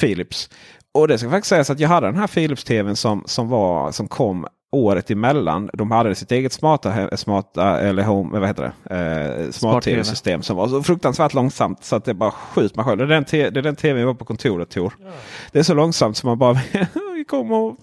Philips. 0.00 0.50
Och 0.92 1.08
det 1.08 1.18
ska 1.18 1.30
faktiskt 1.30 1.48
sägas 1.48 1.70
att 1.70 1.80
jag 1.80 1.88
hade 1.88 2.06
den 2.06 2.16
här 2.16 2.26
Philips 2.26 2.64
TVn 2.64 2.96
som, 2.96 3.22
som, 3.26 3.48
var, 3.48 3.92
som 3.92 4.08
kom 4.08 4.46
året 4.74 5.10
emellan. 5.10 5.70
De 5.72 5.90
hade 5.90 6.14
sitt 6.14 6.32
eget 6.32 6.52
smarta, 6.52 7.16
smarta 7.16 7.80
eller 7.80 8.02
home, 8.02 8.38
vad 8.38 8.48
heter 8.48 8.72
det? 8.82 8.94
Eh, 8.96 9.50
smart 9.50 9.84
tv-system 9.84 10.42
som 10.42 10.56
var 10.56 10.68
så 10.68 10.82
fruktansvärt 10.82 11.34
långsamt 11.34 11.84
så 11.84 11.96
att 11.96 12.04
det 12.04 12.14
bara 12.14 12.30
skjuter 12.30 12.76
mig 12.76 12.84
själv. 12.84 12.98
Det 12.98 13.04
är 13.04 13.08
den, 13.08 13.24
det 13.30 13.60
är 13.60 13.62
den 13.62 13.76
tvn 13.76 13.96
vi 13.96 14.04
var 14.04 14.14
på 14.14 14.24
kontoret 14.24 14.70
Tor. 14.70 14.94
Ja. 15.02 15.10
Det 15.52 15.58
är 15.58 15.62
så 15.62 15.74
långsamt 15.74 16.16
som 16.16 16.28
man 16.28 16.38
bara 16.38 16.58
kom 17.28 17.52
och, 17.52 17.76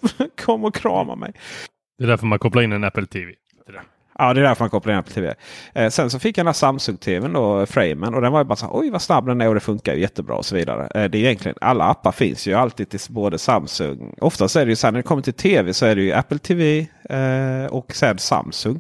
kom 0.46 0.66
och 0.66 0.76
krama 0.76 1.16
mig. 1.16 1.34
Det 1.98 2.04
är 2.04 2.08
därför 2.08 2.26
man 2.26 2.40
kopplar 2.40 2.62
in 2.62 2.72
en 2.72 2.84
Apple 2.84 3.06
TV. 3.06 3.32
Ja, 4.22 4.34
det 4.34 4.40
är 4.40 4.44
därför 4.44 4.64
man 4.64 4.70
kopplar 4.70 4.94
in 4.94 5.00
Apple 5.00 5.14
TV. 5.14 5.34
Eh, 5.74 5.90
sen 5.90 6.10
så 6.10 6.20
fick 6.20 6.38
jag 6.38 6.46
den 6.46 6.48
här 6.48 6.54
Samsung-TVn 6.54 7.34
då, 7.34 7.60
eh, 7.60 7.66
Framen. 7.66 8.14
Och 8.14 8.22
den 8.22 8.32
var 8.32 8.40
ju 8.40 8.46
bara 8.46 8.56
så 8.56 8.68
oj 8.72 8.90
vad 8.90 9.02
snabb 9.02 9.26
den 9.26 9.42
är 9.42 9.48
och 9.48 9.54
det 9.54 9.60
funkar 9.60 9.94
ju 9.94 10.02
jättebra 10.02 10.36
och 10.36 10.46
så 10.46 10.56
vidare. 10.56 10.88
Eh, 11.02 11.10
det 11.10 11.18
är 11.18 11.24
egentligen, 11.24 11.58
alla 11.62 11.86
appar 11.86 12.12
finns 12.12 12.48
ju 12.48 12.54
alltid 12.54 12.90
till 12.90 13.00
både 13.10 13.38
Samsung. 13.38 14.16
Oftast 14.22 14.56
är 14.56 14.66
det 14.66 14.70
ju 14.70 14.76
så 14.76 14.88
här 14.88 14.92
när 14.92 15.00
det 15.00 15.04
kommer 15.04 15.22
till 15.22 15.34
TV 15.34 15.74
så 15.74 15.86
är 15.86 15.96
det 15.96 16.02
ju 16.02 16.14
Apple 16.14 16.38
TV 16.38 16.88
eh, 17.10 17.66
och 17.66 17.96
sen 17.96 18.18
Samsung. 18.18 18.80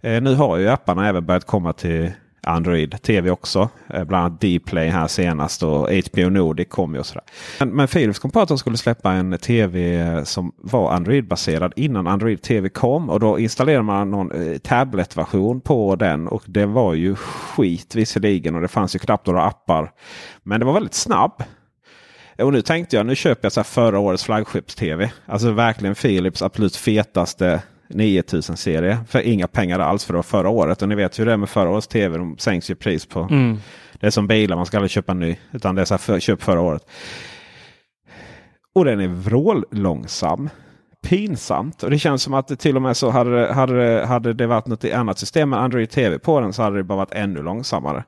Eh, 0.00 0.22
nu 0.22 0.34
har 0.34 0.56
ju 0.56 0.68
apparna 0.68 1.08
även 1.08 1.26
börjat 1.26 1.46
komma 1.46 1.72
till 1.72 2.12
Android 2.42 3.02
TV 3.02 3.30
också. 3.30 3.68
Eh, 3.94 4.04
bland 4.04 4.24
annat 4.24 4.40
Dplay 4.40 4.88
här 4.88 5.06
senast 5.06 5.62
och 5.62 5.88
HBO 5.90 6.28
Nordic 6.30 6.68
kom 6.68 6.94
ju. 6.94 7.00
Och 7.00 7.06
sådär. 7.06 7.22
Men, 7.58 7.68
men 7.68 7.88
Philips 7.88 8.18
kom 8.18 8.30
på 8.30 8.40
att 8.40 8.48
de 8.48 8.58
skulle 8.58 8.76
släppa 8.76 9.12
en 9.12 9.38
TV 9.38 10.24
som 10.24 10.52
var 10.56 10.92
Android-baserad 10.92 11.72
innan 11.76 12.06
Android 12.06 12.42
TV 12.42 12.68
kom. 12.68 13.10
Och 13.10 13.20
då 13.20 13.38
installerade 13.38 13.82
man 13.82 14.10
någon 14.10 14.32
eh, 14.32 14.58
tablet-version 14.58 15.60
på 15.60 15.96
den. 15.96 16.28
Och 16.28 16.42
det 16.46 16.66
var 16.66 16.94
ju 16.94 17.14
skit 17.14 17.94
visserligen 17.94 18.54
och 18.54 18.60
det 18.60 18.68
fanns 18.68 18.94
ju 18.94 18.98
knappt 18.98 19.26
några 19.26 19.42
appar. 19.42 19.92
Men 20.42 20.60
det 20.60 20.66
var 20.66 20.72
väldigt 20.72 20.94
snabb. 20.94 21.42
Och 22.38 22.52
nu 22.52 22.62
tänkte 22.62 22.96
jag, 22.96 23.06
nu 23.06 23.14
köper 23.14 23.44
jag 23.44 23.52
så 23.52 23.64
förra 23.64 23.98
årets 23.98 24.24
flaggskepps-TV. 24.24 25.10
Alltså 25.26 25.52
verkligen 25.52 25.94
Philips 25.94 26.42
absolut 26.42 26.76
fetaste 26.76 27.62
9000 27.90 28.56
serie 28.56 28.98
för 29.08 29.20
inga 29.20 29.46
pengar 29.46 29.78
alls 29.78 30.04
för 30.04 30.12
det 30.12 30.18
var 30.18 30.22
förra 30.22 30.48
året. 30.48 30.82
Och 30.82 30.88
ni 30.88 30.94
vet 30.94 31.18
hur 31.18 31.26
det 31.26 31.32
är 31.32 31.36
med 31.36 31.48
förra 31.48 31.70
årets 31.70 31.86
tv. 31.86 32.18
De 32.18 32.38
sänks 32.38 32.70
ju 32.70 32.74
pris 32.74 33.06
på. 33.06 33.20
Mm. 33.20 33.58
Det 34.00 34.06
är 34.06 34.10
som 34.10 34.26
bilar, 34.26 34.56
man 34.56 34.66
ska 34.66 34.76
aldrig 34.76 34.90
köpa 34.90 35.12
en 35.12 35.18
ny. 35.18 35.36
Utan 35.52 35.74
det 35.74 35.80
är 35.80 35.84
så 35.84 35.94
här 35.94 35.98
för, 35.98 36.20
köp 36.20 36.42
förra 36.42 36.60
året. 36.60 36.86
Och 38.74 38.84
den 38.84 39.00
är 39.00 39.08
vrållångsam. 39.08 40.48
Pinsamt. 41.02 41.82
Och 41.82 41.90
det 41.90 41.98
känns 41.98 42.22
som 42.22 42.34
att 42.34 42.48
det 42.48 42.56
till 42.56 42.76
och 42.76 42.82
med 42.82 42.96
så 42.96 43.10
hade, 43.10 43.52
hade, 43.52 44.06
hade 44.06 44.32
det 44.32 44.46
varit 44.46 44.66
något 44.66 44.84
annat 44.84 45.18
system 45.18 45.50
med 45.50 45.60
Android 45.60 45.90
TV 45.90 46.18
på 46.18 46.40
den 46.40 46.52
så 46.52 46.62
hade 46.62 46.76
det 46.76 46.84
bara 46.84 46.98
varit 46.98 47.14
ännu 47.14 47.42
långsammare. 47.42 48.04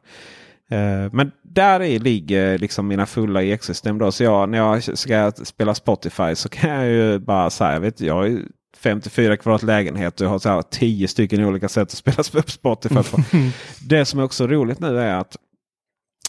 Uh, 0.73 1.13
men 1.13 1.33
där 1.43 1.83
i 1.83 1.99
ligger 1.99 2.59
liksom 2.59 2.89
mina 2.89 3.07
fulla 3.07 3.43
EX-system. 3.43 4.13
Så 4.13 4.25
jag, 4.25 4.49
när 4.49 4.59
jag 4.59 4.99
ska 4.99 5.33
spela 5.45 5.75
Spotify 5.75 6.35
så 6.35 6.49
kan 6.49 6.71
jag 6.71 6.89
ju 6.89 7.19
bara 7.19 7.51
säga, 7.51 7.79
vet, 7.79 8.01
jag 8.01 8.39
54 8.77 9.37
kvadrat 9.37 9.63
lägenhet 9.63 10.21
och 10.21 10.25
jag 10.25 10.31
har 10.31 10.39
så 10.39 10.49
här 10.49 10.63
10 10.63 11.09
stycken 11.09 11.45
olika 11.45 11.69
sätt 11.69 11.83
att 11.83 12.17
spela 12.17 12.23
Spotify 12.47 12.95
på. 12.95 13.23
det 13.89 14.05
som 14.05 14.21
är 14.21 14.25
också 14.25 14.47
roligt 14.47 14.81
nu 14.81 14.99
är 14.99 15.15
att 15.15 15.37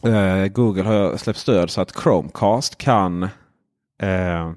eh, 0.04 0.48
Google 0.48 0.84
har 0.84 1.18
släppt 1.18 1.40
stöd 1.40 1.70
så 1.70 1.82
att 1.82 1.92
Chromecast 2.04 2.78
kan 2.78 3.24
eh, 4.02 4.52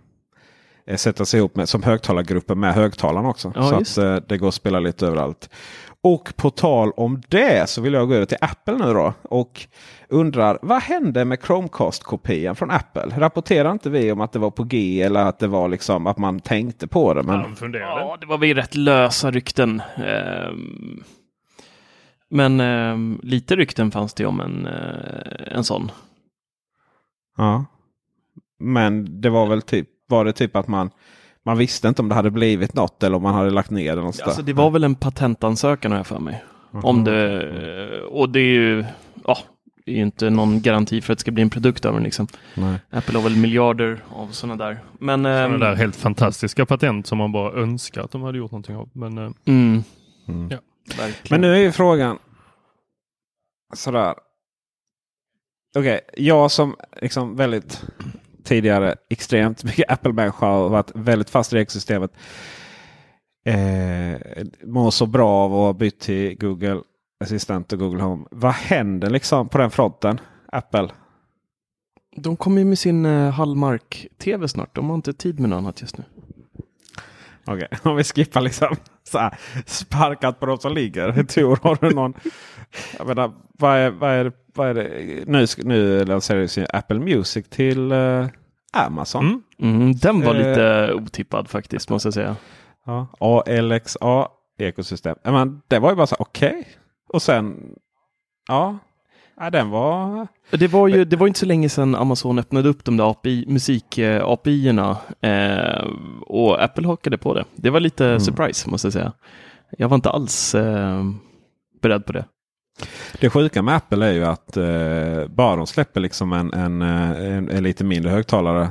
sättas 0.96 1.34
ihop 1.34 1.56
med, 1.56 1.68
som 1.68 1.82
högtalargrupper 1.82 2.54
med 2.54 2.74
högtalarna 2.74 3.28
också. 3.28 3.52
Ja, 3.54 3.68
så 3.68 3.74
att 3.74 3.98
eh, 3.98 4.28
det 4.28 4.38
går 4.38 4.48
att 4.48 4.54
spela 4.54 4.80
lite 4.80 5.06
överallt. 5.06 5.50
Och 6.06 6.32
på 6.36 6.50
tal 6.50 6.90
om 6.96 7.22
det 7.28 7.68
så 7.68 7.82
vill 7.82 7.92
jag 7.92 8.08
gå 8.08 8.14
över 8.14 8.26
till 8.26 8.38
Apple 8.40 8.74
nu 8.74 8.92
då. 8.92 9.14
Och 9.22 9.66
undrar 10.08 10.58
vad 10.62 10.82
hände 10.82 11.24
med 11.24 11.38
Chromecast-kopian 11.38 12.54
från 12.54 12.70
Apple? 12.70 13.02
Rapporterar 13.16 13.72
inte 13.72 13.90
vi 13.90 14.12
om 14.12 14.20
att 14.20 14.32
det 14.32 14.38
var 14.38 14.50
på 14.50 14.64
G 14.64 15.02
eller 15.02 15.20
att 15.20 15.38
det 15.38 15.46
var 15.46 15.68
liksom 15.68 16.06
att 16.06 16.18
man 16.18 16.40
tänkte 16.40 16.86
på 16.86 17.14
det? 17.14 17.22
Men... 17.22 17.56
Ja, 17.72 18.16
det 18.20 18.26
var 18.26 18.38
väl 18.38 18.54
rätt 18.54 18.74
lösa 18.74 19.30
rykten. 19.30 19.82
Ehm, 19.96 21.02
men 22.30 22.60
ehm, 22.60 23.20
lite 23.22 23.56
rykten 23.56 23.90
fanns 23.90 24.14
det 24.14 24.26
om 24.26 24.40
en, 24.40 24.66
eh, 24.66 25.56
en 25.56 25.64
sån. 25.64 25.90
Ja. 27.36 27.64
Men 28.58 29.20
det 29.20 29.30
var 29.30 29.46
väl 29.46 29.62
typ, 29.62 29.88
var 30.08 30.24
det 30.24 30.32
typ 30.32 30.56
att 30.56 30.68
man 30.68 30.90
man 31.46 31.58
visste 31.58 31.88
inte 31.88 32.02
om 32.02 32.08
det 32.08 32.14
hade 32.14 32.30
blivit 32.30 32.74
något 32.74 33.02
eller 33.02 33.16
om 33.16 33.22
man 33.22 33.34
hade 33.34 33.50
lagt 33.50 33.70
ner 33.70 33.90
det 33.90 33.96
någonstans. 33.96 34.28
Alltså 34.28 34.42
det 34.42 34.52
var 34.52 34.70
väl 34.70 34.84
en 34.84 34.94
patentansökan 34.94 35.90
har 35.92 35.98
jag 35.98 36.06
för 36.06 36.18
mig. 36.18 36.44
Mhm. 36.70 36.84
Om 36.84 37.04
det, 37.04 38.00
och 38.00 38.28
det 38.30 38.40
är 38.40 38.42
ju, 38.54 38.84
ja, 39.24 39.38
det 39.84 39.92
är 39.92 39.96
ju 39.96 40.02
inte 40.02 40.30
någon 40.30 40.60
garanti 40.62 41.00
för 41.00 41.12
att 41.12 41.18
det 41.18 41.20
ska 41.20 41.30
bli 41.30 41.42
en 41.42 41.50
produkt 41.50 41.84
av 41.84 41.94
den 41.94 42.02
liksom. 42.02 42.26
Nej. 42.54 42.78
Apple 42.90 43.18
har 43.18 43.22
väl 43.22 43.36
miljarder 43.36 44.04
av 44.14 44.28
sådana 44.28 44.64
där. 44.64 44.78
Men, 44.98 45.22
Sådana 45.22 45.44
ehm, 45.44 45.60
där 45.60 45.74
helt 45.74 45.96
fantastiska 45.96 46.66
patent 46.66 47.06
som 47.06 47.18
man 47.18 47.32
bara 47.32 47.52
önskar 47.52 48.00
att 48.02 48.10
de 48.10 48.22
hade 48.22 48.38
gjort 48.38 48.50
någonting 48.50 48.76
av. 48.76 48.88
Men 48.92 49.18
eh, 49.18 49.30
mm, 49.44 49.82
Mm. 50.28 50.48
Ja. 50.50 50.58
verkligen. 50.98 51.16
Men 51.30 51.40
nu 51.40 51.54
är 51.56 51.60
ju 51.60 51.72
frågan 51.72 52.18
sådär. 53.74 54.14
Okej, 55.78 56.00
jag 56.16 56.50
som 56.50 56.76
liksom 57.02 57.36
väldigt 57.36 57.84
tidigare 58.46 58.94
extremt 59.10 59.64
mycket 59.64 59.84
Apple-människa 59.92 60.50
och 60.50 60.70
varit 60.70 60.90
väldigt 60.94 61.30
fast 61.30 61.52
i 61.52 61.58
ekosystemet. 61.58 62.10
Eh, 63.44 64.20
mår 64.64 64.90
så 64.90 65.06
bra 65.06 65.30
av 65.30 65.52
att 65.52 65.58
ha 65.58 65.72
bytt 65.72 66.00
till 66.00 66.38
Google 66.38 66.80
Assistant 67.24 67.72
och 67.72 67.78
Google 67.78 68.02
Home. 68.02 68.24
Vad 68.30 68.52
händer 68.52 69.10
liksom 69.10 69.48
på 69.48 69.58
den 69.58 69.70
fronten? 69.70 70.20
Apple? 70.52 70.88
De 72.16 72.36
kommer 72.36 72.58
ju 72.58 72.64
med 72.64 72.78
sin 72.78 73.06
uh, 73.06 73.30
Hallmark-tv 73.30 74.48
snart. 74.48 74.74
De 74.74 74.88
har 74.88 74.94
inte 74.94 75.12
tid 75.12 75.40
med 75.40 75.50
något 75.50 75.56
annat 75.56 75.80
just 75.80 75.98
nu. 75.98 76.04
Okej, 77.44 77.68
om 77.82 77.96
vi 77.96 78.04
skippar 78.04 78.40
liksom 78.40 78.76
så 79.06 79.18
här, 79.18 79.38
sparkat 79.66 80.40
på 80.40 80.46
de 80.46 80.58
som 80.58 80.74
ligger. 80.74 81.22
Tor, 81.22 81.58
har 81.62 81.78
du 81.80 81.94
någon? 81.94 82.14
Jag 82.98 83.06
menar, 83.06 83.32
vad 83.58 83.76
är, 83.78 83.90
vad 83.90 84.10
är, 84.10 84.32
vad 84.54 84.68
är 84.68 84.74
det? 84.74 85.24
Nu, 85.26 85.46
nu 85.64 86.04
lanserar 86.04 86.58
ju 86.58 86.66
Apple 86.72 86.98
Music 86.98 87.48
till 87.48 87.92
eh, 87.92 88.26
Amazon. 88.72 89.42
Mm. 89.58 89.76
Mm, 89.76 89.92
den 89.96 90.20
var 90.22 90.34
Eh. 90.34 90.38
lite 90.48 90.92
otippad 90.94 91.48
faktiskt, 91.50 91.90
måste 91.90 92.06
jag 92.06 92.14
säga. 92.14 92.36
Ja, 92.86 93.06
ALXA 93.20 94.28
ekosystem. 94.58 95.16
Men 95.22 95.62
det 95.68 95.78
var 95.78 95.90
ju 95.90 95.96
bara 95.96 96.06
så 96.06 96.16
okej. 96.18 96.68
Och 97.08 97.22
sen, 97.22 97.56
ja, 98.48 98.78
ja, 99.40 99.50
den 99.50 99.70
var... 99.70 100.26
Det 100.50 100.68
var 100.68 100.88
ju 100.88 101.04
det 101.04 101.16
var 101.16 101.26
inte 101.26 101.38
så 101.40 101.46
länge 101.46 101.68
sedan 101.68 101.94
Amazon 101.94 102.38
öppnade 102.38 102.68
upp 102.68 102.84
de 102.84 102.96
där 102.96 103.10
API, 103.10 103.44
musik-API-erna 103.48 104.96
eh, 105.20 105.86
och 106.20 106.62
Apple 106.64 106.86
hakade 106.86 107.18
på 107.18 107.34
det. 107.34 107.44
Det 107.54 107.70
var 107.70 107.80
lite 107.80 108.06
Mm. 108.06 108.20
surprise 108.20 108.70
måste 108.70 108.86
jag 108.86 108.92
säga. 108.92 109.12
Jag 109.78 109.88
var 109.88 109.94
inte 109.94 110.10
alls 110.10 110.54
eh, 110.54 111.04
beredd 111.82 112.06
på 112.06 112.12
det. 112.12 112.24
Det 113.20 113.30
sjuka 113.30 113.62
med 113.62 113.76
Apple 113.76 114.06
är 114.06 114.12
ju 114.12 114.24
att 114.24 114.56
eh, 114.56 115.28
bara 115.34 115.56
de 115.56 115.66
släpper 115.66 116.00
liksom 116.00 116.32
en, 116.32 116.52
en, 116.52 116.82
eh, 116.82 117.10
en, 117.36 117.50
en 117.50 117.62
lite 117.62 117.84
mindre 117.84 118.10
högtalare. 118.10 118.68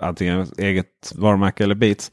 Antingen 0.00 0.46
eget 0.58 1.12
varumärke 1.14 1.64
eller 1.64 1.74
Beats. 1.74 2.12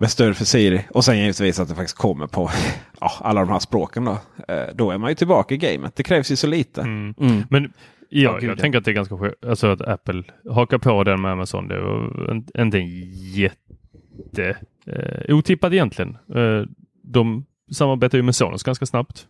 Med 0.00 0.10
stöd 0.10 0.36
för 0.36 0.44
Siri. 0.44 0.84
Och 0.90 1.04
sen 1.04 1.18
givetvis 1.18 1.60
att 1.60 1.68
det 1.68 1.74
faktiskt 1.74 1.98
kommer 1.98 2.26
på 2.26 2.50
ja, 3.00 3.10
alla 3.20 3.40
de 3.40 3.48
här 3.50 3.58
språken. 3.58 4.04
Då. 4.04 4.18
Eh, 4.48 4.66
då 4.74 4.90
är 4.90 4.98
man 4.98 5.10
ju 5.10 5.14
tillbaka 5.14 5.54
i 5.54 5.58
gamet. 5.58 5.96
Det 5.96 6.02
krävs 6.02 6.32
ju 6.32 6.36
så 6.36 6.46
lite. 6.46 6.80
Mm. 6.80 7.14
Mm. 7.20 7.42
Men 7.50 7.72
ja, 8.08 8.32
gud, 8.32 8.42
jag 8.50 8.56
ja. 8.58 8.60
tänker 8.60 8.78
att 8.78 8.84
det 8.84 8.90
är 8.90 8.94
ganska 8.94 9.18
skönt. 9.18 9.44
Alltså 9.46 9.66
att 9.66 9.80
Apple 9.80 10.22
hakar 10.50 10.78
på 10.78 11.04
den 11.04 11.20
med 11.20 11.32
Amazon. 11.32 11.68
Det 11.68 11.80
var 11.80 12.30
en- 12.30 12.46
inte 12.64 12.78
en 12.78 12.88
jätte 13.34 14.56
eh, 14.86 15.34
otippat 15.36 15.72
egentligen. 15.72 16.16
Eh, 16.34 16.62
de 17.02 17.44
samarbetar 17.72 18.18
ju 18.18 18.22
med 18.22 18.34
Sonos 18.34 18.62
ganska 18.62 18.86
snabbt. 18.86 19.26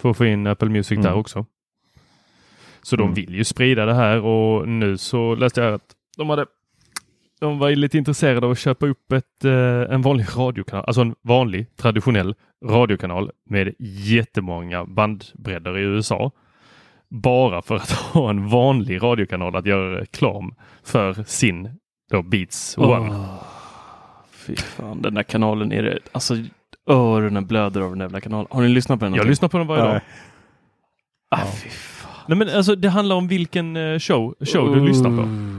För 0.00 0.10
att 0.10 0.16
få 0.16 0.24
in 0.26 0.46
Apple 0.46 0.68
Music 0.68 0.98
där 0.98 1.08
Mm. 1.08 1.18
också. 1.20 1.46
Så 2.82 2.96
de 2.96 3.02
Mm. 3.02 3.14
vill 3.14 3.34
ju 3.34 3.44
sprida 3.44 3.86
det 3.86 3.94
här 3.94 4.20
och 4.20 4.68
nu 4.68 4.96
så 4.98 5.34
läste 5.34 5.60
jag 5.60 5.74
att 5.74 5.94
de 6.16 6.30
hade 6.30 6.46
de 7.40 7.58
var 7.58 7.70
lite 7.70 7.98
intresserade 7.98 8.46
av 8.46 8.52
att 8.52 8.58
köpa 8.58 8.86
upp 8.86 9.12
ett, 9.12 9.44
eh, 9.44 9.94
en 9.94 10.02
vanlig 10.02 10.26
radiokanal, 10.36 10.84
alltså 10.86 11.00
en 11.00 11.14
vanlig 11.22 11.76
traditionell 11.76 12.34
radiokanal 12.64 13.30
med 13.50 13.74
jättemånga 13.78 14.84
bandbredder 14.84 15.78
i 15.78 15.82
USA. 15.82 16.30
Bara 17.10 17.62
för 17.62 17.76
att 17.76 17.90
ha 18.12 18.30
en 18.30 18.48
vanlig 18.48 19.02
radiokanal 19.02 19.56
att 19.56 19.66
göra 19.66 20.00
reklam 20.00 20.54
för 20.84 21.24
sin 21.26 21.78
då 22.10 22.22
Beats 22.22 22.78
One. 22.78 23.10
Åh, 23.10 23.42
fy 24.32 24.56
fan, 24.56 25.02
den 25.02 25.14
där 25.14 25.22
kanalen 25.22 25.72
är 25.72 25.82
det. 25.82 25.98
Alltså 26.12 26.34
öronen 26.90 27.46
blöder 27.46 27.80
av 27.80 27.96
den 27.96 28.12
där 28.12 28.20
kanalen. 28.20 28.46
Har 28.50 28.62
ni 28.62 28.68
lyssnat 28.68 28.98
på 28.98 29.04
den? 29.04 29.12
Jag 29.12 29.16
någonting? 29.16 29.30
lyssnar 29.30 29.48
på 29.48 29.58
den 29.58 29.66
varje 29.66 29.82
dag. 29.82 29.92
Nej. 29.92 30.02
Ah, 31.30 31.46
fy 31.62 31.68
fan. 31.68 32.10
Nej 32.28 32.38
men 32.38 32.48
alltså 32.48 32.74
det 32.74 32.88
handlar 32.88 33.16
om 33.16 33.28
vilken 33.28 33.76
eh, 33.76 33.98
show, 33.98 34.34
show 34.40 34.74
du 34.74 34.86
lyssnar 34.86 35.10
på. 35.10 35.53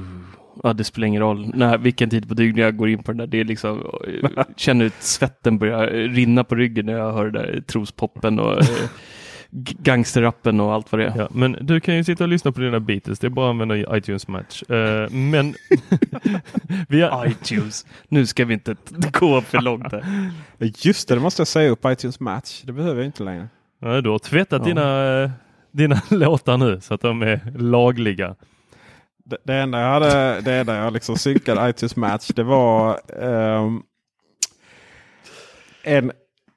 Ja, 0.64 0.74
det 0.74 0.84
spelar 0.84 1.08
ingen 1.08 1.22
roll 1.22 1.52
när, 1.54 1.78
vilken 1.78 2.10
tid 2.10 2.28
på 2.28 2.34
dygnet 2.34 2.64
jag 2.64 2.78
går 2.78 2.90
in 2.90 3.04
på 3.04 3.12
den 3.12 3.18
där. 3.18 3.28
Det 3.28 3.40
är 3.40 3.44
liksom, 3.44 3.84
jag 4.22 4.46
känner 4.56 4.86
att 4.86 5.04
svetten 5.04 5.58
börjar 5.58 5.88
rinna 5.88 6.44
på 6.44 6.56
ryggen 6.56 6.86
när 6.86 6.94
jag 6.94 7.14
hör 7.14 7.30
det 7.30 7.40
där 7.40 7.62
trospoppen 7.62 8.40
och 8.40 8.60
eh, 8.60 8.66
gangsterrappen 9.84 10.60
och 10.60 10.74
allt 10.74 10.92
vad 10.92 11.02
det 11.02 11.06
är. 11.08 11.14
Ja, 11.18 11.28
men 11.32 11.58
du 11.62 11.80
kan 11.80 11.96
ju 11.96 12.04
sitta 12.04 12.24
och 12.24 12.30
lyssna 12.30 12.52
på 12.52 12.62
dina 12.62 12.80
Beatles. 12.80 13.20
Det 13.20 13.28
är 13.28 13.30
bara 13.30 13.46
att 13.46 13.50
använda 13.50 13.98
iTunes 13.98 14.28
Match. 14.28 14.64
Eh, 14.64 15.10
men 15.12 15.54
vi 16.90 17.02
har, 17.02 17.28
iTunes. 17.28 17.86
Nu 18.08 18.26
ska 18.26 18.46
vi 18.46 18.54
inte 18.54 18.76
gå 19.20 19.42
för 19.42 19.62
långt 19.62 19.92
här. 19.92 20.32
Just 20.60 21.08
det, 21.08 21.16
det 21.16 21.22
måste 21.22 21.40
jag 21.40 21.48
säga 21.48 21.70
upp 21.70 21.86
iTunes 21.86 22.20
Match. 22.20 22.62
Det 22.64 22.72
behöver 22.72 22.96
jag 22.96 23.06
inte 23.06 23.24
längre. 23.24 23.48
Ja, 23.82 24.02
du 24.02 24.10
har 24.10 24.20
tvättat 24.20 24.62
Ja. 24.62 24.68
dina, 24.68 25.24
eh, 25.24 25.30
dina 25.72 26.02
låtar 26.10 26.58
nu 26.58 26.82
så 26.82 26.94
att 26.94 27.02
de 27.02 27.22
är 27.22 27.40
lagliga. 27.58 28.36
Det, 29.26 29.38
det 29.44 29.56
enda 29.56 29.82
jag 29.82 29.88
hade, 29.88 30.42
det 30.42 30.54
enda 30.54 30.76
jag 30.76 30.94
liksom 30.94 31.18
synkade 31.18 31.70
iTunes 31.70 31.96
Match 31.96 32.28
det 32.28 32.44
var 32.44 33.00
um, 33.24 33.84
en 35.84 36.12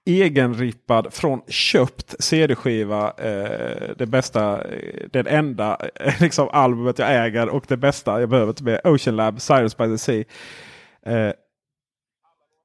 egenrippad 0.07 1.15
från 1.15 1.43
köpt 1.49 2.15
CD-skiva. 2.19 3.13
Eh, 3.19 3.91
det 3.99 4.07
bästa, 4.07 4.65
eh, 4.65 5.09
den 5.13 5.27
enda 5.27 5.79
liksom, 6.21 6.49
albumet 6.53 6.99
jag 6.99 7.27
äger 7.27 7.49
och 7.49 7.65
det 7.69 7.77
bästa 7.77 8.21
jag 8.21 8.29
behöver 8.29 8.53
till 8.53 8.65
mer. 8.65 8.81
Ocean 8.87 9.17
Lab, 9.17 9.41
Cyrus 9.41 9.77
by 9.77 9.85
the 9.85 9.99
Sea. 9.99 10.25
Eh, 11.07 11.33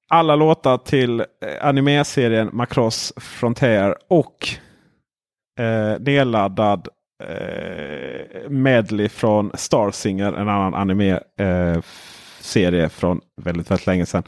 alla 0.10 0.36
låtar 0.36 0.78
till 0.78 1.20
eh, 1.20 1.26
animeserien 1.62 2.50
Macross 2.54 3.14
Frontier 3.18 3.96
och 4.08 4.48
eh, 5.60 6.00
nedladdad 6.00 6.88
eh, 7.30 8.50
medley 8.50 9.10
från 9.10 9.52
Star 9.54 9.92
Singer, 9.92 10.34
en 10.34 10.50
annan 10.50 10.74
anime-serie 10.74 12.90
från 12.90 13.22
väldigt, 13.42 13.72
väldigt 13.72 13.88
länge 13.88 14.06
sedan. 14.06 14.24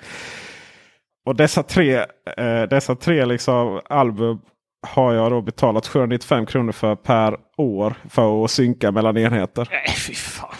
Och 1.25 1.35
dessa 1.35 1.63
tre, 1.63 1.95
eh, 2.37 2.63
dessa 2.69 2.95
tre 2.95 3.25
liksom 3.25 3.81
album 3.89 4.39
har 4.87 5.13
jag 5.13 5.31
då 5.31 5.41
betalat 5.41 5.87
795 5.87 6.45
kronor 6.45 6.71
för 6.71 6.95
per 6.95 7.37
år 7.57 7.93
för 8.09 8.45
att 8.45 8.51
synka 8.51 8.91
mellan 8.91 9.17
enheter. 9.17 9.67
Nej, 9.71 9.95
fy 9.97 10.13
fan. 10.13 10.55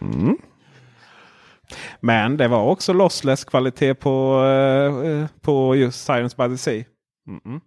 Mm. 0.00 0.36
Men 2.00 2.36
det 2.36 2.48
var 2.48 2.62
också 2.62 2.92
lossless 2.92 3.44
kvalitet 3.44 3.94
på, 3.94 4.44
eh, 4.44 5.26
på 5.40 5.76
just 5.76 6.04
Sirens 6.04 6.36
by 6.36 6.48
the 6.48 6.58
Sea. 6.58 6.84
Mm-mm. 7.28 7.60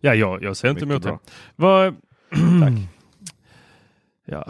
Ja, 0.00 0.14
jag, 0.14 0.42
jag 0.42 0.56
ser 0.56 0.68
inte 0.68 0.86
Mycket 0.86 1.06
emot 1.06 1.20
det. 1.24 1.32
Vad... 1.56 1.96
Tack. 2.30 2.72
Ja. 4.24 4.44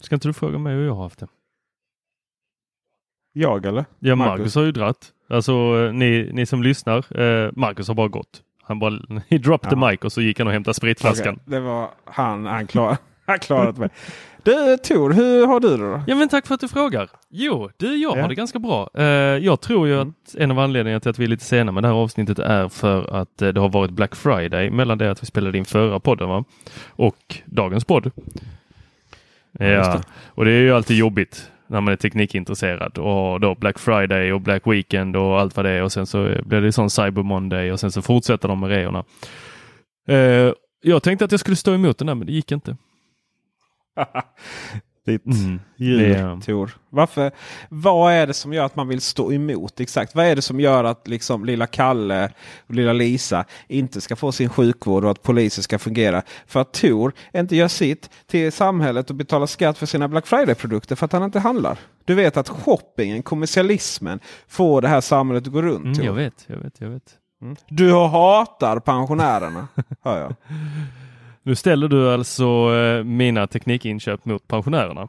Ska 0.00 0.14
inte 0.14 0.28
du 0.28 0.32
fråga 0.32 0.58
mig 0.58 0.74
hur 0.74 0.86
jag 0.86 0.94
har 0.94 1.02
haft 1.02 1.18
det? 1.18 1.26
Jag 3.32 3.66
eller? 3.66 3.84
Ja, 3.98 4.16
Marcus. 4.16 4.38
Marcus, 4.38 4.54
har 4.54 4.62
ju 4.62 4.72
dratt. 4.72 5.12
Alltså 5.28 5.52
eh, 5.52 5.92
ni, 5.92 6.30
ni 6.32 6.46
som 6.46 6.62
lyssnar. 6.62 7.20
Eh, 7.20 7.50
Marcus 7.56 7.88
har 7.88 7.94
bara 7.94 8.08
gått. 8.08 8.42
Han 8.62 8.78
bara 8.78 8.90
he 9.28 9.38
dropped 9.38 9.70
the 9.70 9.76
Ja. 9.80 9.90
mic 9.90 10.00
och 10.00 10.12
så 10.12 10.20
gick 10.22 10.38
han 10.38 10.46
och 10.46 10.52
hämtade 10.52 10.74
spritflaskan. 10.74 11.34
Okej, 11.34 11.42
Det 11.46 11.60
var 11.60 11.90
han, 12.04 12.46
han 12.46 12.66
klar. 12.66 12.96
har 13.32 13.38
klarat 13.38 13.78
mig. 13.78 13.88
Du 14.42 14.76
Tor, 14.76 15.10
hur 15.12 15.46
har 15.46 15.60
du 15.60 15.68
det 15.76 15.76
då? 15.76 16.02
Ja 16.06 16.14
men 16.14 16.28
tack 16.28 16.46
för 16.46 16.54
att 16.54 16.60
du 16.60 16.68
frågar. 16.68 17.08
Jo, 17.30 17.70
du 17.76 17.96
jag 17.96 18.16
Ja. 18.16 18.22
har 18.22 18.28
det 18.28 18.34
ganska 18.34 18.58
bra. 18.58 18.90
Eh, 18.94 19.04
jag 19.44 19.60
tror 19.60 19.88
ju 19.88 20.00
att 20.00 20.34
en 20.38 20.50
av 20.50 20.58
anledningarna 20.58 21.00
till 21.00 21.10
att 21.10 21.18
vi 21.18 21.24
är 21.24 21.28
lite 21.28 21.44
sena 21.44 21.72
med 21.72 21.82
det 21.82 21.88
här 21.88 21.94
avsnittet 21.94 22.38
är 22.38 22.68
för 22.68 23.14
att 23.20 23.42
eh, 23.42 23.48
det 23.48 23.60
har 23.60 23.68
varit 23.68 23.90
Black 23.90 24.14
Friday 24.14 24.70
mellan 24.70 24.98
det 24.98 25.10
att 25.10 25.22
vi 25.22 25.26
spelade 25.26 25.58
in 25.58 25.64
förra 25.64 26.00
podden 26.00 26.28
va? 26.28 26.44
och 26.88 27.16
dagens 27.46 27.84
podd. 27.84 28.10
Ja, 29.58 30.00
och 30.26 30.44
det 30.44 30.50
är 30.50 30.60
ju 30.60 30.72
alltid 30.72 30.96
jobbigt 30.96 31.50
när 31.66 31.80
man 31.80 31.92
är 31.92 31.96
teknikintresserad 31.96 32.98
och 32.98 33.40
då 33.40 33.54
Black 33.54 33.78
Friday 33.78 34.32
och 34.32 34.40
Black 34.40 34.66
Weekend 34.66 35.16
och 35.16 35.40
allt 35.40 35.56
vad 35.56 35.64
det 35.66 35.70
är 35.70 35.82
och 35.82 35.92
sen 35.92 36.06
så 36.06 36.30
blir 36.44 36.60
det 36.60 36.72
sån 36.72 36.90
Cyber 36.90 37.22
Monday 37.22 37.72
och 37.72 37.80
sen 37.80 37.92
så 37.92 38.02
fortsätter 38.02 38.48
de 38.48 38.60
med 38.60 38.68
reorna. 38.70 39.04
Eh, 40.08 40.52
jag 40.82 41.02
tänkte 41.02 41.24
att 41.24 41.30
jag 41.30 41.40
skulle 41.40 41.56
stå 41.56 41.74
emot 41.74 41.98
den 41.98 42.06
där 42.06 42.14
men 42.14 42.26
det 42.26 42.32
gick 42.32 42.52
inte. 42.52 42.76
Ditt 45.06 45.26
Mm. 45.26 45.60
djur, 45.76 45.98
Det- 46.08 46.40
Tor. 46.46 46.70
Varför, 46.90 47.30
vad 47.68 48.12
är 48.12 48.26
det 48.26 48.34
som 48.34 48.52
gör 48.52 48.64
att 48.64 48.76
man 48.76 48.88
vill 48.88 49.00
stå 49.00 49.32
emot? 49.32 49.80
Exakt. 49.80 50.14
Vad 50.14 50.26
är 50.26 50.36
det 50.36 50.42
som 50.42 50.60
gör 50.60 50.84
att 50.84 51.08
liksom 51.08 51.44
lilla 51.44 51.66
Kalle 51.66 52.32
och 52.66 52.74
lilla 52.74 52.92
Lisa 52.92 53.44
inte 53.68 54.00
ska 54.00 54.16
få 54.16 54.32
sin 54.32 54.48
sjukvård 54.48 55.04
och 55.04 55.10
att 55.10 55.22
polisen 55.22 55.62
ska 55.64 55.78
fungera? 55.78 56.22
För 56.46 56.60
att 56.60 56.72
Tor 56.72 57.12
inte 57.34 57.56
gör 57.56 57.68
sitt 57.68 58.10
till 58.26 58.52
samhället 58.52 59.10
och 59.10 59.16
betalar 59.16 59.46
skatt 59.46 59.78
för 59.78 59.86
sina 59.86 60.08
Black 60.08 60.26
Friday-produkter 60.26 60.96
för 60.96 61.04
att 61.06 61.12
han 61.12 61.22
inte 61.22 61.38
handlar. 61.40 61.78
Du 62.04 62.14
vet 62.14 62.36
att 62.36 62.48
shoppingen, 62.48 63.22
kommersialismen, 63.22 64.20
får 64.48 64.82
det 64.82 64.88
här 64.88 65.00
samhället 65.00 65.46
att 65.46 65.52
gå 65.52 65.62
runt. 65.62 65.84
Mm, 65.96 66.06
jag 66.06 66.12
vet, 66.12 66.44
jag 66.46 66.56
vet, 66.56 66.80
jag 66.80 66.88
vet. 66.88 67.14
Du 67.68 67.92
hatar 67.92 68.78
pensionärerna, 68.80 69.68
hör 70.04 70.20
jag. 70.20 70.34
Nu 71.46 71.54
ställer 71.54 71.88
du 71.88 72.10
alltså 72.12 72.44
eh, 72.74 73.04
mina 73.04 73.46
teknikinköp 73.46 74.24
mot 74.24 74.48
pensionärerna. 74.48 75.08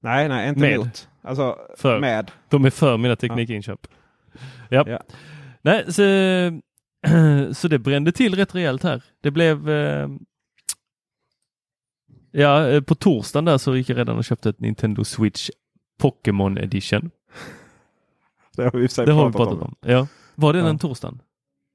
Nej, 0.00 0.28
nej, 0.28 0.48
inte 0.48 0.60
Med. 0.60 0.78
mot. 0.78 1.08
Alltså 1.22 1.58
För. 1.76 2.00
med. 2.00 2.30
De 2.48 2.64
är 2.64 2.70
för 2.70 2.96
mina 2.96 3.16
teknikinköp. 3.16 3.86
Ja. 4.68 4.84
Ja. 4.86 5.00
Nej, 5.62 5.92
så, 5.92 6.02
så 7.54 7.68
det 7.68 7.78
brände 7.78 8.12
till 8.12 8.34
rätt 8.34 8.54
rejält 8.54 8.82
här. 8.82 9.02
Det 9.20 9.30
blev 9.30 9.70
eh, 9.70 10.08
Ja, 12.30 12.68
eh, 12.68 12.80
på 12.80 12.94
torsdagen 12.94 13.44
där 13.44 13.58
så 13.58 13.76
gick 13.76 13.88
jag 13.88 13.98
redan 13.98 14.16
och 14.18 14.24
köpte 14.24 14.48
ett 14.48 14.60
Nintendo 14.60 15.04
Switch 15.04 15.50
Pokémon 16.00 16.58
Edition. 16.58 17.10
Det 18.56 18.62
har 18.62 18.70
vi 18.70 18.86
Det 19.06 19.12
har 19.12 19.26
vi 19.26 19.32
pratat 19.32 19.48
pratat 19.48 19.62
om. 19.62 19.74
Ja. 19.80 20.06
Var 20.34 20.52
det 20.52 20.58
Ja. 20.58 20.64
den 20.64 20.78
torsdagen? 20.78 21.22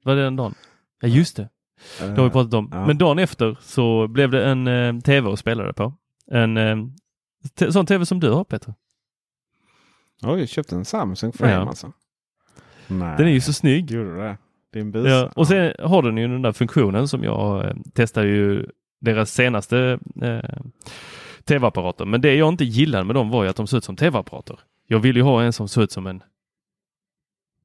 Var 0.04 0.16
det 0.16 0.22
den 0.22 0.36
dagen? 0.36 0.54
Ja, 1.00 1.08
just 1.08 1.36
det. 1.36 1.48
Det 2.00 2.16
har 2.16 2.24
vi 2.24 2.30
pratat 2.30 2.54
om. 2.54 2.68
Ja. 2.72 2.86
Men 2.86 2.98
dagen 2.98 3.18
efter 3.18 3.56
så 3.60 4.08
blev 4.08 4.30
det 4.30 4.46
en 4.46 4.66
eh, 4.66 4.98
tv 5.00 5.32
att 5.32 5.38
spela 5.38 5.64
det 5.64 5.72
på. 5.72 5.92
En 6.30 6.56
eh, 6.56 6.76
sån 7.70 7.86
tv 7.86 8.06
som 8.06 8.20
du 8.20 8.30
har 8.30 8.44
Peter. 8.44 8.74
Oj, 10.22 10.46
köpte 10.46 10.74
en 10.76 10.84
Samsung 10.84 11.32
Frame 11.32 11.52
Ja. 11.52 11.68
alltså? 11.68 11.92
Nej. 12.86 13.16
Den 13.18 13.26
är 13.26 13.30
ju 13.32 13.40
så 13.40 13.52
snygg. 13.52 13.90
Gjorde 13.90 14.10
du 14.14 14.16
det? 14.18 14.38
Din? 14.72 15.04
Ja, 15.04 15.30
och 15.36 15.48
sen 15.48 15.72
har 15.78 16.02
den 16.02 16.16
ju 16.16 16.28
den 16.28 16.42
där 16.42 16.52
funktionen 16.52 17.08
som 17.08 17.24
jag 17.24 17.64
eh, 17.64 17.74
testar 17.94 18.24
ju 18.24 18.66
deras 19.00 19.32
senaste 19.32 19.98
eh, 20.22 20.60
tv-apparater. 21.44 22.04
Men 22.04 22.20
det 22.20 22.34
jag 22.34 22.48
inte 22.48 22.64
gillade 22.64 23.04
med 23.04 23.16
dem 23.16 23.30
var 23.30 23.42
ju 23.44 23.50
att 23.50 23.56
de 23.56 23.66
såg 23.66 23.78
ut 23.78 23.84
som 23.84 23.96
tv-apparater. 23.96 24.60
Jag 24.86 24.98
vill 24.98 25.16
ju 25.16 25.22
ha 25.22 25.42
en 25.42 25.52
som 25.52 25.68
såg 25.68 25.84
ut 25.84 25.92
som 25.92 26.06
en 26.06 26.22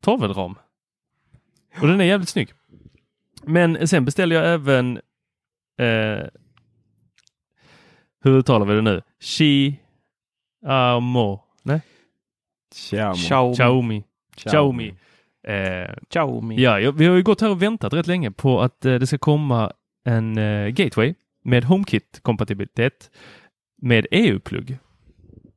tavelram. 0.01 0.55
Och 1.81 1.87
den 1.87 2.01
är 2.01 2.05
jävligt 2.05 2.29
snygg. 2.29 2.49
Men 3.45 3.87
sen 3.87 4.05
beställde 4.05 4.35
jag 4.35 4.53
även 4.53 4.97
eh, 5.79 6.23
hur 8.23 8.37
uttalar 8.37 8.65
vi 8.65 8.75
det 8.75 8.81
nu? 8.81 9.01
Xiaomo? 9.19 9.79
Nej, 11.63 11.81
Xiaomi. 12.75 13.17
Xiaomi. 13.17 13.55
Xiaomi. 13.55 14.03
Xiaomi. 14.35 14.95
Eh, 15.47 15.95
Xiaomi. 16.09 16.61
Ja, 16.61 16.91
vi 16.91 17.05
har 17.05 17.15
ju 17.15 17.23
gått 17.23 17.41
här 17.41 17.49
och 17.49 17.61
väntat 17.61 17.93
rätt 17.93 18.07
länge 18.07 18.31
på 18.31 18.61
att 18.61 18.85
eh, 18.85 18.95
det 18.95 19.07
ska 19.07 19.17
komma 19.17 19.73
en 20.05 20.37
eh, 20.37 20.67
gateway 20.67 21.15
med 21.43 21.63
HomeKit-kompatibilitet 21.63 23.11
med 23.81 24.07
EU-plugg. 24.11 24.77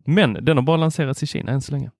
Men 0.05 0.33
den 0.33 0.57
har 0.57 0.64
bara 0.64 0.77
lanserats 0.77 1.22
i 1.22 1.27
Kina 1.27 1.53
än 1.53 1.62
så 1.62 1.72
länge. 1.72 1.90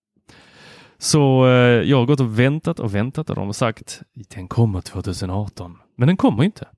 Så 0.99 1.47
eh, 1.47 1.53
jag 1.91 1.97
har 1.99 2.07
gått 2.07 2.21
och 2.21 2.39
väntat 2.39 2.81
och 2.81 2.95
väntat 2.95 3.31
och 3.31 3.37
de 3.37 3.47
har 3.47 3.53
sagt 3.53 4.03
den 4.35 4.49
kommer 4.49 4.81
2018. 4.81 5.79
Men 5.97 6.07
den 6.09 6.17
kommer 6.17 6.45
inte. 6.45 6.69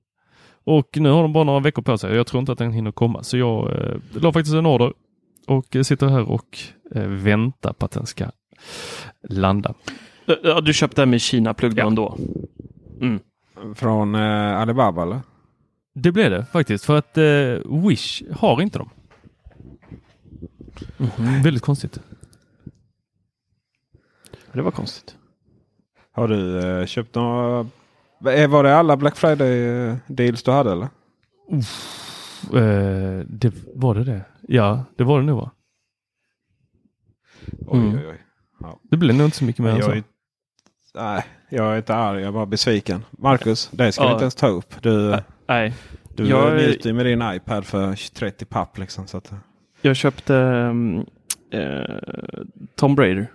Och 0.63 0.97
nu 0.97 1.09
har 1.09 1.21
de 1.21 1.33
bara 1.33 1.43
några 1.43 1.59
veckor 1.59 1.81
på 1.81 1.97
sig 1.97 2.15
jag 2.15 2.27
tror 2.27 2.39
inte 2.39 2.51
att 2.51 2.57
den 2.57 2.71
hinner 2.71 2.91
komma. 2.91 3.23
Så 3.23 3.37
jag 3.37 3.71
eh, 3.71 3.95
la 4.21 4.33
faktiskt 4.33 4.55
en 4.55 4.65
order 4.65 4.93
och 5.47 5.75
eh, 5.75 5.81
sitter 5.83 6.07
här 6.07 6.29
och 6.31 6.57
eh, 6.95 7.03
väntar 7.03 7.73
på 7.73 7.85
att 7.85 7.91
den 7.91 8.05
ska 8.05 8.25
landa. 9.29 9.73
Ja, 10.43 10.61
du 10.61 10.73
köpte 10.73 11.01
den 11.01 11.09
med 11.09 11.21
Kina-plugg 11.21 11.77
Ja. 11.79 11.87
ändå? 11.87 12.17
Mm. 13.01 13.19
Från 13.75 14.15
eh, 14.15 14.57
Alibaba 14.61 15.03
eller? 15.03 15.19
Det 15.93 16.11
blev 16.11 16.31
det 16.31 16.45
faktiskt 16.45 16.85
för 16.85 16.97
att 16.97 17.17
eh, 17.17 17.83
Wish 17.87 18.21
har 18.35 18.61
inte 18.61 18.79
dem. 18.79 18.89
Mhm, 20.97 21.41
Väldigt 21.43 21.63
konstigt. 21.63 21.99
Det 24.53 24.61
var 24.61 24.71
konstigt. 24.71 25.15
Har 26.11 26.27
du 26.27 26.59
eh, 26.79 26.85
köpt 26.85 27.15
några? 27.15 27.67
Var 28.47 28.63
det 28.63 28.75
alla 28.77 28.97
Black 28.97 29.15
Friday 29.17 29.59
eh, 29.67 29.95
deals 30.07 30.43
du 30.43 30.51
hade 30.51 30.71
eller? 30.71 30.87
Eh, 32.53 33.25
det, 33.27 33.53
var 33.75 33.95
det 33.95 34.03
det? 34.03 34.21
Ja, 34.41 34.83
det 34.97 35.03
var 35.03 35.19
det 35.19 35.25
nog 35.25 35.37
va? 35.37 35.51
Oj, 37.67 37.79
Mm. 37.79 37.95
oj, 37.95 38.05
oj. 38.09 38.17
Det 38.83 38.97
blev 38.97 39.15
nog 39.15 39.27
inte 39.27 39.37
så 39.37 39.43
mycket 39.45 39.63
mer 39.65 39.71
än 39.71 39.83
så. 39.83 39.91
är, 39.91 40.03
nej, 40.95 41.23
jag 41.49 41.73
är 41.73 41.77
inte 41.77 41.95
arg. 41.95 42.19
Jag 42.21 42.27
är 42.27 42.31
bara 42.31 42.45
besviken. 42.45 43.05
Marcus, 43.11 43.69
det 43.73 43.91
ska 43.91 44.03
Ja. 44.03 44.07
vi 44.07 44.13
inte 44.13 44.23
ens 44.23 44.35
ta 44.35 44.47
upp. 44.47 44.81
Du, 44.81 45.15
Nej, 45.47 45.73
du 46.15 46.27
Jag 46.27 46.51
är- 46.51 46.55
njuter 46.55 46.89
ju 46.89 46.93
med 46.95 47.05
din 47.05 47.21
iPad 47.33 47.65
för 47.65 48.13
30 48.13 48.45
papp. 48.45 48.77
Liksom, 48.77 49.07
så 49.07 49.17
att, 49.17 49.33
jag 49.81 49.95
köpte 49.95 50.33
um, 50.33 51.05
eh, 51.51 51.95
Tom 52.75 52.97
Raider 52.97 53.27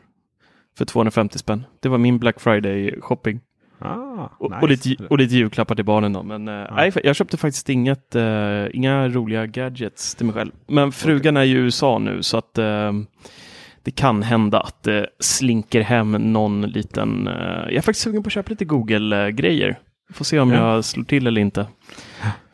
för 0.78 0.84
250 0.84 1.38
spänn. 1.38 1.64
Det 1.80 1.88
var 1.88 1.98
min 1.98 2.18
Black 2.18 2.40
Friday 2.40 3.00
shopping. 3.00 3.40
ah, 3.78 4.28
Och, 4.38 4.50
nice. 4.50 4.62
och, 4.62 4.68
lite, 4.68 5.04
och 5.10 5.18
lite 5.18 5.34
julklappar 5.34 5.74
till 5.74 5.84
barnen. 5.84 6.12
Då. 6.12 6.22
Men 6.22 6.48
eh, 6.48 6.66
nej, 6.76 6.92
jag 7.04 7.16
köpte 7.16 7.36
faktiskt 7.36 7.68
inget, 7.68 8.14
eh, 8.14 8.64
inga 8.72 9.08
roliga 9.08 9.46
gadgets 9.46 10.14
till 10.14 10.26
mig 10.26 10.34
själv. 10.34 10.52
Men 10.66 10.92
frugan 10.92 11.36
är 11.36 11.42
ju 11.44 11.56
i 11.56 11.60
USA 11.60 11.98
nu 11.98 12.22
så 12.22 12.36
att 12.38 12.58
eh, 12.58 12.92
det 13.82 13.90
kan 13.90 14.22
hända 14.22 14.60
att 14.60 14.82
det 14.82 15.08
slinker 15.20 15.80
hem 15.80 16.12
någon 16.12 16.62
liten... 16.62 17.26
Eh, 17.28 17.34
jag 17.64 17.72
är 17.74 17.80
faktiskt 17.80 18.04
sugen 18.04 18.22
på 18.22 18.26
att 18.26 18.32
köpa 18.32 18.50
lite 18.50 18.64
Google-grejer. 18.64 19.78
Får 20.12 20.24
se 20.24 20.38
om 20.40 20.50
Ja. 20.52 20.74
jag 20.74 20.84
slår 20.84 21.04
till 21.04 21.26
eller 21.26 21.40
inte. 21.40 21.60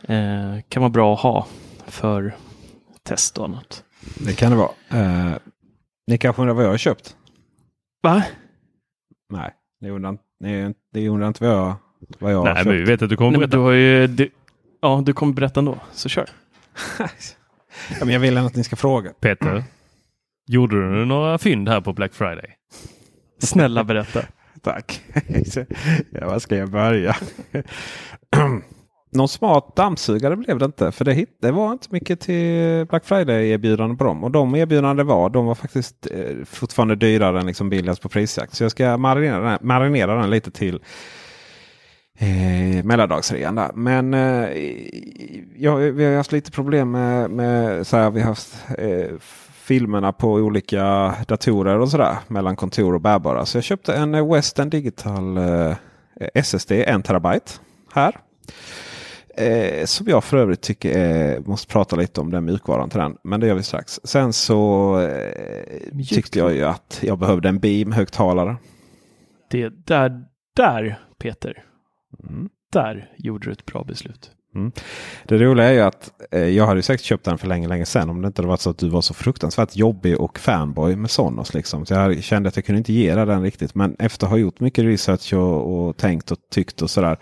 Eh, 0.09 0.61
kan 0.69 0.81
vara 0.83 0.91
bra 0.91 1.15
att 1.15 1.21
ha 1.21 1.47
för 1.87 2.35
test 3.03 3.39
och 3.39 3.45
annat. 3.45 3.85
Det 4.27 4.33
kan 4.39 4.51
det 4.51 4.57
vara. 4.57 4.71
Eh, 4.91 5.33
ni 6.07 6.19
kanske 6.19 6.43
undrar 6.43 6.55
vad 6.55 6.65
jag 6.65 6.71
har 6.71 6.79
köpt? 6.79 7.17
Va? 8.03 8.25
Nej, 9.33 9.51
ni 9.81 9.91
undrar, 9.91 10.19
ni, 10.41 10.75
ni 10.95 11.09
undrar 11.09 11.29
inte 11.29 11.45
vad 11.45 11.53
jag, 11.53 11.75
vad 12.19 12.33
jag 12.33 12.39
har 12.39 12.45
Nej, 12.45 12.55
köpt. 12.55 12.67
men 12.67 12.77
vi 12.77 12.85
vet 12.85 13.03
att 13.03 13.09
du 13.11 13.17
kommer 13.17 13.31
Nej, 13.31 13.39
berätta. 13.39 13.57
du 13.57 13.63
har 13.63 13.73
ju... 13.73 14.07
Du, 14.07 14.31
ja, 14.81 15.03
du 15.07 15.13
kommer 15.13 15.33
berätta 15.33 15.61
ändå. 15.61 15.79
Så 15.93 16.09
kör. 16.09 16.29
ja, 16.99 17.09
men 18.01 18.09
jag 18.09 18.21
vill 18.21 18.39
att 18.39 18.57
ni 18.57 18.65
ska 18.65 18.77
fråga. 18.77 19.13
Peter, 19.21 19.65
gjorde 20.47 20.99
du 20.99 21.05
några 21.05 21.39
fynd 21.39 21.69
här 21.69 21.81
på 21.81 21.93
Black 21.93 22.15
Friday? 22.15 22.57
Snälla 23.39 23.85
berätta. 23.85 24.23
Tack. 24.63 25.03
ja, 26.11 26.27
var 26.27 26.39
ska 26.39 26.57
jag 26.57 26.71
börja? 26.71 27.17
Någon 29.13 29.29
smart 29.29 29.77
dammsugare 29.77 30.37
blev 30.37 30.59
det 30.59 30.65
inte. 30.65 30.93
För 30.93 31.05
det, 31.05 31.13
hit, 31.13 31.39
det 31.41 31.51
var 31.51 31.73
inte 31.73 31.89
mycket 31.91 32.21
till 32.21 32.87
Black 32.87 33.05
Friday-erbjudanden 33.05 33.97
på 33.97 34.05
dem. 34.05 34.25
Och 34.25 34.31
de 34.31 34.55
erbjudanden 34.55 35.07
var, 35.07 35.31
de 35.31 35.47
var 35.47 35.55
faktiskt 35.55 36.07
eh, 36.11 36.45
fortfarande 36.45 36.97
dyrare 36.97 37.41
än 37.41 37.47
liksom 37.47 37.71
billigast 37.71 38.03
på 38.03 38.09
prisjakt. 38.09 38.55
Så 38.55 38.65
jag 38.65 38.71
ska 38.71 38.97
marinera 38.97 39.51
den, 39.51 39.59
marinera 39.61 40.15
den 40.21 40.31
lite 40.31 40.51
till 40.51 40.81
eh, 42.19 42.85
mellandagsrean. 42.85 43.55
där. 43.55 43.71
Men 43.75 44.15
eh, 44.15 44.49
ja, 45.57 45.75
vi 45.75 46.05
har 46.05 46.17
haft 46.17 46.33
lite 46.33 46.51
problem 46.51 46.91
med, 46.91 47.31
med 47.31 47.87
så 47.87 47.97
här, 47.97 48.11
vi 48.11 48.21
har 48.21 48.29
haft 48.29 48.57
eh, 48.79 49.17
filmerna 49.71 50.13
på 50.13 50.33
olika 50.33 51.15
datorer 51.29 51.79
och 51.79 51.91
sådär 51.91 52.17
mellan 52.29 52.57
kontor 52.57 52.95
och 52.95 53.01
bärbara. 53.01 53.47
Så 53.47 53.57
jag 53.57 53.65
köpte 53.65 53.95
en 53.95 54.29
Western 54.29 54.71
Digital 54.71 55.37
eh, 55.37 55.77
SSD 56.35 56.73
1 56.73 57.05
terabyte 57.05 57.53
här. 57.93 58.17
Eh, 59.41 59.85
som 59.85 60.09
jag 60.09 60.25
för 60.25 60.37
övrigt 60.37 60.61
tycker 60.61 60.99
är, 60.99 61.41
måste 61.41 61.73
prata 61.73 61.97
lite 61.97 62.21
om 62.21 62.31
den 62.31 62.45
mjukvaran 62.45 62.91
till 62.91 63.01
den. 63.01 63.17
Men 63.25 63.41
det 63.41 63.47
gör 63.47 63.55
vi 63.55 63.63
strax. 63.63 64.01
Sen 64.05 64.33
så 64.33 65.01
eh, 65.01 66.05
tyckte 66.09 66.39
jag 66.39 66.55
ju 66.55 66.65
att 66.65 67.01
jag 67.03 67.19
behövde 67.19 67.49
en 67.49 67.61
Beam-högtalare. 67.61 68.57
Det 69.51 69.87
där, 69.87 70.25
där 70.57 70.99
Peter. 71.19 71.65
Mm. 72.29 72.49
Där 72.73 73.13
gjorde 73.19 73.47
du 73.49 73.53
ett 73.53 73.67
bra 73.67 73.85
beslut. 73.85 74.31
Det 75.25 75.39
roliga 75.39 75.69
är 75.69 75.73
ju 75.73 75.81
att 75.81 76.13
eh, 76.31 76.49
jag 76.49 76.67
hade 76.67 76.83
säkert 76.83 77.05
köpt 77.05 77.25
den 77.25 77.39
för 77.39 77.49
länge, 77.49 77.69
länge 77.69 77.87
sedan 77.87 78.11
om 78.11 78.23
det 78.23 78.27
inte 78.27 78.43
hade 78.43 78.49
varit 78.49 78.61
så 78.61 78.71
att 78.71 78.79
du 78.79 78.89
var 78.89 79.01
så 79.01 79.15
fruktansvärt 79.15 79.77
jobbig 79.77 80.21
och 80.21 80.39
fanboy 80.39 80.97
med 80.97 81.11
Sonos. 81.11 81.55
Liksom. 81.55 81.87
Så 81.87 81.95
jag 81.95 82.23
kände 82.23 82.49
att 82.49 82.57
jag 82.57 82.65
kunde 82.65 82.79
inte 82.79 82.93
ge 82.93 83.15
dig 83.15 83.27
den 83.27 83.43
riktigt. 83.43 83.75
Men 83.75 83.97
efter 83.99 84.27
att 84.27 84.31
ha 84.31 84.39
gjort 84.39 84.61
mycket 84.61 84.85
research 84.85 85.35
och, 85.35 85.89
och 85.89 85.97
tänkt 85.97 86.31
och 86.31 86.39
tyckt 86.51 86.83
och 86.83 86.91
sådär. 86.91 87.19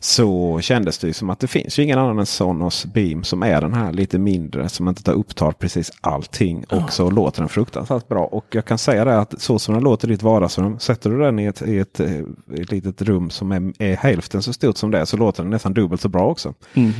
Så 0.00 0.60
kändes 0.60 0.98
det 0.98 1.06
ju 1.06 1.12
som 1.12 1.30
att 1.30 1.40
det 1.40 1.46
finns 1.46 1.78
ju 1.78 1.82
ingen 1.82 1.98
annan 1.98 2.18
än 2.18 2.26
Sonos 2.26 2.86
Beam 2.86 3.24
som 3.24 3.42
är 3.42 3.60
den 3.60 3.74
här 3.74 3.92
lite 3.92 4.18
mindre 4.18 4.68
som 4.68 4.88
inte 4.88 5.02
tar 5.02 5.12
upptar 5.12 5.52
precis 5.52 5.92
allting. 6.00 6.64
Och 6.64 6.92
så 6.92 7.10
låter 7.10 7.40
den 7.40 7.48
fruktansvärt 7.48 8.08
bra. 8.08 8.24
Och 8.24 8.46
jag 8.50 8.64
kan 8.64 8.78
säga 8.78 9.04
det 9.04 9.18
att 9.18 9.40
så 9.40 9.58
som 9.58 9.74
den 9.74 9.84
låter 9.84 10.08
i 10.08 10.12
ditt 10.12 10.22
vardagsrum. 10.22 10.78
Sätter 10.78 11.10
du 11.10 11.18
den 11.18 11.38
i 11.38 11.44
ett, 11.44 11.62
i 11.62 11.78
ett, 11.78 12.00
eh, 12.00 12.10
ett 12.54 12.70
litet 12.72 13.02
rum 13.02 13.30
som 13.30 13.52
är, 13.52 13.72
är 13.82 13.96
hälften 13.96 14.42
så 14.42 14.52
stort 14.52 14.76
som 14.76 14.90
det 14.90 15.06
så 15.06 15.16
låter 15.16 15.42
den 15.42 15.50
nästan 15.50 15.74
dubbelt 15.74 16.00
så 16.00 16.08
bra 16.08 16.26
också. 16.26 16.54
Mm. 16.74 16.92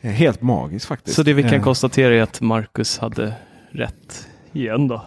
Eh, 0.00 0.10
Helt 0.10 0.42
magiskt 0.42 0.86
faktiskt. 0.86 1.16
Så 1.16 1.22
det 1.22 1.32
vi 1.32 1.42
kan 1.42 1.54
Eh, 1.54 1.62
konstatera 1.62 2.14
är 2.14 2.22
att 2.22 2.40
Marcus 2.40 2.98
hade 2.98 3.34
rätt 3.70 4.28
igen 4.52 4.88
då. 4.88 5.04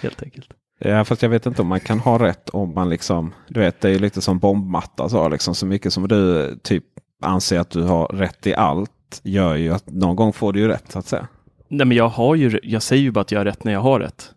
Helt 0.00 0.22
enkelt. 0.22 0.48
Ja, 0.84 1.04
fast 1.04 1.22
jag 1.22 1.30
vet 1.30 1.46
inte 1.46 1.62
om 1.62 1.68
man 1.68 1.80
kan 1.80 1.98
ha 2.00 2.18
rätt 2.18 2.48
om 2.48 2.74
man 2.74 2.88
liksom. 2.88 3.34
Du 3.48 3.60
vet, 3.60 3.80
det 3.80 3.90
är 3.90 3.98
lite 3.98 4.20
som 4.20 4.38
bombmatta. 4.38 5.08
Så, 5.08 5.28
liksom, 5.28 5.54
så 5.54 5.66
mycket 5.66 5.92
som 5.92 6.08
du 6.08 6.56
typ 6.62 6.84
anser 7.22 7.60
att 7.60 7.70
du 7.70 7.82
har 7.82 8.06
rätt 8.06 8.46
i 8.46 8.54
allt 8.54 9.20
gör 9.22 9.54
ju 9.54 9.72
att 9.72 9.90
någon 9.90 10.16
gång 10.16 10.32
får 10.32 10.52
du 10.52 10.60
ju 10.60 10.68
rätt 10.68 10.92
så 10.92 10.98
att 10.98 11.06
säga. 11.06 11.28
Nej, 11.68 11.86
men 11.86 11.96
jag 11.96 12.08
har 12.08 12.34
ju, 12.34 12.60
jag 12.62 12.82
säger 12.82 13.02
ju 13.02 13.10
bara 13.10 13.20
att 13.20 13.32
jag 13.32 13.40
har 13.40 13.44
rätt 13.44 13.64
när 13.64 13.72
jag 13.72 13.80
har 13.80 14.00
rätt. 14.00 14.30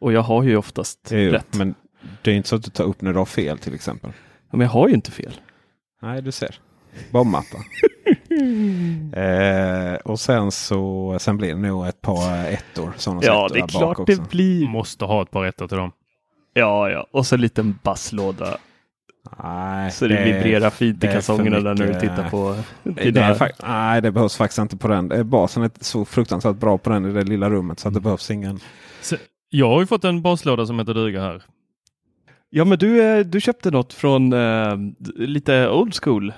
Och 0.00 0.12
jag 0.12 0.22
har 0.22 0.42
ju 0.42 0.56
oftast 0.56 1.12
ju, 1.12 1.30
rätt. 1.30 1.54
Men... 1.54 1.68
Men 1.68 1.74
det 2.22 2.30
är 2.30 2.34
inte 2.34 2.48
så 2.48 2.56
att 2.56 2.64
du 2.64 2.70
tar 2.70 2.84
upp 2.84 3.02
när 3.02 3.12
du 3.12 3.18
har 3.18 3.26
fel 3.26 3.58
till 3.58 3.74
exempel. 3.74 4.12
men 4.50 4.60
jag 4.60 4.68
har 4.68 4.88
ju 4.88 4.94
inte 4.94 5.10
fel. 5.10 5.32
Nej, 6.02 6.22
du 6.22 6.32
ser. 6.32 6.58
Bombmatta. 7.10 7.58
eh, 9.12 9.94
och 10.04 10.20
sen 10.20 10.50
så 10.52 11.16
sen 11.20 11.36
blir 11.36 11.48
det 11.48 11.60
nog 11.60 11.86
ett 11.86 12.00
par 12.00 12.46
ettor. 12.46 12.92
Sådana 12.96 13.20
Ja, 13.24 13.46
ettor 13.46 13.54
det 13.54 13.60
är 13.60 13.66
klart 13.68 14.06
det 14.06 14.28
blir. 14.30 14.68
Måste 14.68 15.04
ha 15.04 15.22
ett 15.22 15.30
par 15.30 15.42
rätter 15.42 15.68
till 15.68 15.76
dem. 15.76 15.92
Ja, 16.54 16.90
ja. 16.90 17.06
Och 17.10 17.26
så 17.26 17.34
en 17.34 17.40
liten 17.40 17.78
basslåda. 17.82 18.56
Nej, 19.42 19.90
Så 19.90 20.06
det, 20.06 20.24
vibrerar 20.24 20.70
fint 20.70 21.04
i 21.04 21.06
det 21.06 21.12
kalsongerna 21.12 21.60
där 21.60 21.74
när 21.74 21.86
du 21.86 22.00
tittar 22.00 22.30
på 22.30 22.56
Det 22.82 23.10
dina... 23.10 23.34
fak- 23.34 23.62
nej, 23.66 24.02
det 24.02 24.10
behövs 24.12 24.36
faktiskt 24.36 24.58
inte 24.58 24.76
på 24.76 24.88
den. 24.88 25.12
Eh, 25.12 25.22
Basen 25.22 25.62
är 25.62 25.70
så 25.80 26.04
fruktansvärt 26.04 26.56
bra 26.56 26.78
på 26.78 26.90
den 26.90 27.06
i 27.06 27.12
det 27.12 27.22
lilla 27.24 27.50
rummet 27.50 27.78
så 27.80 27.88
att 27.88 27.94
det 27.94 28.00
behövs 28.00 28.30
ingen. 28.30 28.60
Så, 29.00 29.16
jag 29.50 29.68
har 29.68 29.80
ju 29.80 29.86
fått 29.86 30.04
en 30.04 30.22
baslåda 30.22 30.66
som 30.66 30.78
heter 30.78 30.94
duga 30.94 31.20
här. 31.20 31.42
Ja, 32.50 32.64
men 32.64 32.78
du, 32.78 33.02
eh, 33.02 33.18
du 33.26 33.40
köpte 33.40 33.70
något 33.70 33.92
från 33.92 34.32
eh, 34.32 34.76
lite 35.16 35.68
old 35.68 35.94
school 36.02 36.32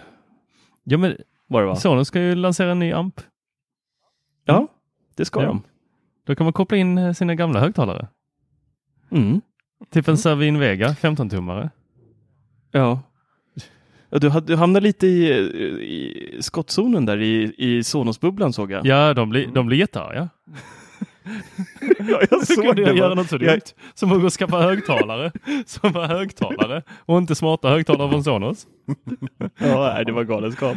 Ja, 0.84 0.98
men 0.98 1.16
var 1.46 1.60
det 1.60 1.66
va? 1.66 1.76
Sonos 1.76 2.08
ska 2.08 2.20
ju 2.20 2.34
lansera 2.34 2.70
en 2.72 2.78
ny 2.78 2.92
amp. 2.92 3.20
Ja, 4.44 4.68
det 5.16 5.24
ska 5.24 5.40
Ja. 5.42 5.46
de. 5.46 5.62
Då 6.26 6.34
kan 6.34 6.44
man 6.44 6.52
koppla 6.52 6.76
in 6.78 6.98
eh, 6.98 7.12
sina 7.12 7.34
gamla 7.34 7.60
högtalare. 7.60 8.08
Mm. 9.10 9.40
Typ 9.90 10.08
en 10.08 10.18
Savin 10.18 10.58
Vega 10.58 10.88
15-tummare. 10.88 11.70
Ja. 12.72 13.02
ja 14.10 14.18
du, 14.18 14.28
had- 14.28 14.46
du 14.46 14.56
hamnade 14.56 14.84
lite 14.86 15.06
i, 15.06 15.28
i 15.80 16.36
skottzonen 16.42 17.06
där 17.06 17.18
i, 17.20 17.54
i 17.58 17.82
Sonos-bubblan 17.84 18.52
såg 18.52 18.70
jag. 18.72 18.86
Ja, 18.86 19.14
de 19.14 19.30
blir, 19.30 19.46
de 19.46 19.66
blir 19.66 19.78
jättearga. 19.78 20.28
ja 21.98 22.20
jag 22.30 22.46
Så 22.46 22.62
kan 22.62 22.76
du 22.76 22.84
det. 22.84 22.92
göra 22.92 23.14
något 23.14 23.28
så 23.28 23.34
Jag- 23.36 23.40
dumt 23.50 23.60
som 23.94 24.12
att 24.12 24.20
gå 24.20 24.26
och 24.26 24.32
skaffa 24.32 24.60
högtalare 24.62 25.32
som 25.66 25.92
var 25.92 26.06
högtalare 26.06 26.82
och 27.06 27.18
inte 27.18 27.34
smarta 27.34 27.68
högtalare 27.68 28.10
från 28.10 28.24
Sonos. 28.24 28.66
Ja, 29.58 29.92
nej, 29.94 30.04
det 30.04 30.12
var 30.12 30.24
galenskap. 30.24 30.76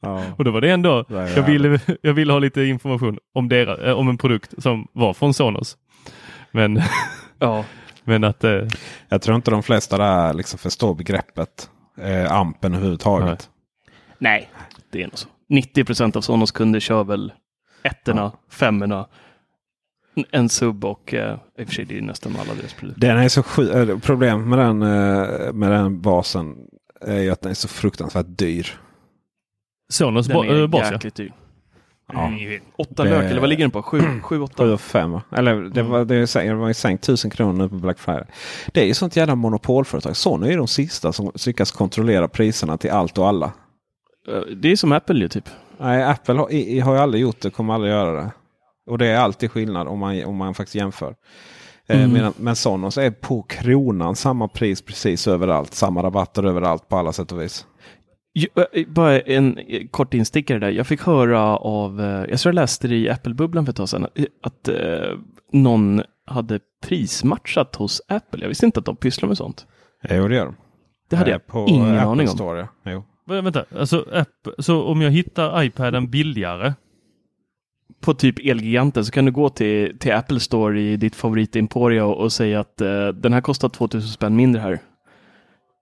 Ja. 0.00 0.22
Och 0.38 0.44
då 0.44 0.50
var 0.50 0.60
det 0.60 0.70
ändå, 0.70 1.04
jag 1.08 1.42
ville, 1.42 1.80
jag 2.02 2.14
ville 2.14 2.32
ha 2.32 2.38
lite 2.38 2.62
information 2.62 3.18
om, 3.34 3.48
deras, 3.48 3.78
eh, 3.78 3.92
om 3.98 4.08
en 4.08 4.18
produkt 4.18 4.62
som 4.62 4.88
var 4.92 5.14
från 5.14 5.34
Sonos. 5.34 5.76
Men, 6.50 6.82
Ja. 7.38 7.64
men 8.04 8.24
att 8.24 8.44
eh, 8.44 8.62
Jag 9.08 9.22
tror 9.22 9.36
inte 9.36 9.50
de 9.50 9.62
flesta 9.62 9.98
där 9.98 10.34
liksom 10.34 10.58
förstår 10.58 10.94
begreppet 10.94 11.70
eh, 12.00 12.32
ampen 12.32 12.74
överhuvudtaget. 12.74 13.50
Nej, 14.18 14.50
det 14.90 15.02
är 15.02 15.06
nog 15.06 15.18
så. 15.18 15.28
90 15.48 15.84
procent 15.84 16.16
av 16.16 16.20
Sonos 16.20 16.52
kunder 16.52 16.80
kör 16.80 17.04
väl 17.04 17.32
ettorna, 17.82 18.32
femmorna, 18.50 19.06
en 20.30 20.48
sub 20.48 20.84
och 20.84 21.14
eh, 21.14 21.38
i 21.58 21.62
och 21.62 21.66
för 21.66 21.74
sig 21.74 21.84
det 21.84 21.98
är 21.98 22.02
nästan 22.02 22.36
alla 22.40 22.54
deras 22.54 22.72
produkter. 22.72 23.00
Den 23.00 23.18
är 23.18 23.28
så 23.28 23.42
sju- 23.42 23.70
eh, 23.90 23.98
Problemet 23.98 24.46
med 24.46 24.58
den, 24.58 24.82
eh, 24.82 25.52
med 25.52 25.70
den 25.70 26.00
basen 26.00 26.56
är 27.00 27.20
ju 27.20 27.30
att 27.30 27.40
den 27.40 27.50
är 27.50 27.54
så 27.54 27.68
fruktansvärt 27.68 28.26
dyr. 28.28 28.80
Sonos 29.92 30.28
ba, 30.28 30.44
är 30.44 30.66
bas 30.66 30.82
ja. 30.84 30.92
jäkligt 30.92 31.14
dyr. 31.14 31.32
Ja. 32.12 32.30
Åtta 32.78 33.04
Det- 33.04 33.10
lök, 33.10 33.30
eller 33.30 33.40
vad 33.40 33.48
ligger 33.48 33.64
den 33.64 33.70
på? 33.70 33.82
Sju, 33.82 34.00
sju 34.22 34.40
åtta? 34.40 34.64
7 34.64 34.72
och 34.72 34.80
5 34.80 35.18
Eller 35.36 35.54
det 35.54 35.82
var, 35.82 36.04
det, 36.04 36.26
sänkt- 36.26 36.48
det 36.50 36.54
var 36.54 36.68
ju 36.68 36.74
sänkt 36.74 37.04
1000 37.04 37.30
kronor 37.30 37.52
nu 37.52 37.68
på 37.68 37.74
Black 37.74 37.98
Friday. 37.98 38.26
Det 38.72 38.80
är 38.80 38.86
ju 38.86 38.94
sånt 38.94 39.16
jävla 39.16 39.34
monopolföretag. 39.34 40.16
Sony 40.16 40.52
är 40.52 40.56
de 40.56 40.68
sista 40.68 41.12
som 41.12 41.32
lyckas 41.46 41.70
kontrollera 41.70 42.28
priserna 42.28 42.76
till 42.76 42.90
allt 42.90 43.18
och 43.18 43.28
alla. 43.28 43.52
Det 44.56 44.72
är 44.72 44.76
som 44.76 44.92
Apple 44.92 45.18
ju 45.20 45.28
typ. 45.28 45.48
Nej, 45.78 46.02
Apple 46.04 46.34
har, 46.34 46.52
i- 46.52 46.80
har 46.80 46.94
ju 46.94 47.00
aldrig 47.00 47.22
gjort 47.22 47.40
det 47.40 47.50
kommer 47.50 47.74
aldrig 47.74 47.92
göra 47.92 48.12
det. 48.22 48.30
Och 48.86 48.98
det 48.98 49.06
är 49.06 49.16
alltid 49.18 49.50
skillnad 49.50 49.88
om 49.88 49.98
man, 49.98 50.24
om 50.24 50.36
man 50.36 50.54
faktiskt 50.54 50.74
jämför. 50.74 51.14
Eh, 51.86 51.98
Mm. 51.98 52.12
medan, 52.12 52.32
men 52.36 52.56
Sonos 52.56 52.98
är 52.98 53.10
på 53.10 53.42
kronan 53.42 54.16
samma 54.16 54.48
pris 54.48 54.82
precis 54.82 55.28
överallt. 55.28 55.74
Samma 55.74 56.02
rabatter 56.02 56.42
överallt 56.42 56.88
på 56.88 56.96
alla 56.96 57.12
sätt 57.12 57.32
och 57.32 57.40
vis. 57.42 57.66
Eh, 58.74 58.84
Bara 58.88 59.20
en 59.20 59.58
eh, 59.58 59.86
kort 59.90 60.14
instickare 60.14 60.58
där. 60.58 60.70
Jag 60.70 60.86
fick 60.86 61.02
höra 61.02 61.56
av, 61.56 62.00
eh, 62.00 62.06
jag 62.30 62.38
tror 62.40 62.50
jag 62.50 62.54
läste 62.54 62.88
det 62.88 62.96
i 62.96 63.10
Apple-bubblan 63.10 63.64
för 63.66 63.70
ett 63.72 63.76
tag 63.76 63.88
sedan, 63.88 64.06
eh, 64.14 64.24
att 64.42 64.68
eh, 64.68 65.18
någon 65.52 66.02
hade 66.26 66.60
prismatchat 66.86 67.76
hos 67.76 68.02
Apple. 68.08 68.40
Jag 68.40 68.48
visste 68.48 68.66
inte 68.66 68.80
att 68.80 68.86
de 68.86 68.96
pysslar 68.96 69.28
med 69.28 69.36
sånt. 69.36 69.66
Jo, 70.10 70.28
det 70.28 70.34
gör 70.36 70.44
de. 70.44 70.56
Det 71.10 71.16
hade 71.16 71.30
Eh, 71.30 71.34
jag 71.34 71.46
på 71.46 71.66
ingen 71.68 71.94
Apple 71.94 72.00
aning 72.08 72.28
om. 72.28 72.34
Store, 72.34 72.68
ja. 72.82 73.02
Vänta, 73.26 73.64
alltså 73.78 74.06
app, 74.12 74.48
så 74.58 74.82
om 74.84 75.02
jag 75.02 75.10
hittar 75.10 75.62
iPaden 75.62 76.10
billigare 76.10 76.72
på 78.00 78.14
typ 78.14 78.38
Elgiganten 78.38 79.04
så 79.04 79.12
kan 79.12 79.24
du 79.24 79.32
gå 79.32 79.48
till, 79.48 79.98
till 79.98 80.12
Apple 80.12 80.40
Store 80.40 80.80
i 80.80 80.96
ditt 80.96 81.16
favoritimporia 81.16 82.04
och, 82.04 82.16
och 82.16 82.32
säga 82.32 82.60
att 82.60 82.80
eh, 82.80 83.08
den 83.08 83.32
här 83.32 83.40
kostar 83.40 83.68
2000 83.68 84.10
spänn 84.10 84.36
mindre 84.36 84.60
här. 84.60 84.78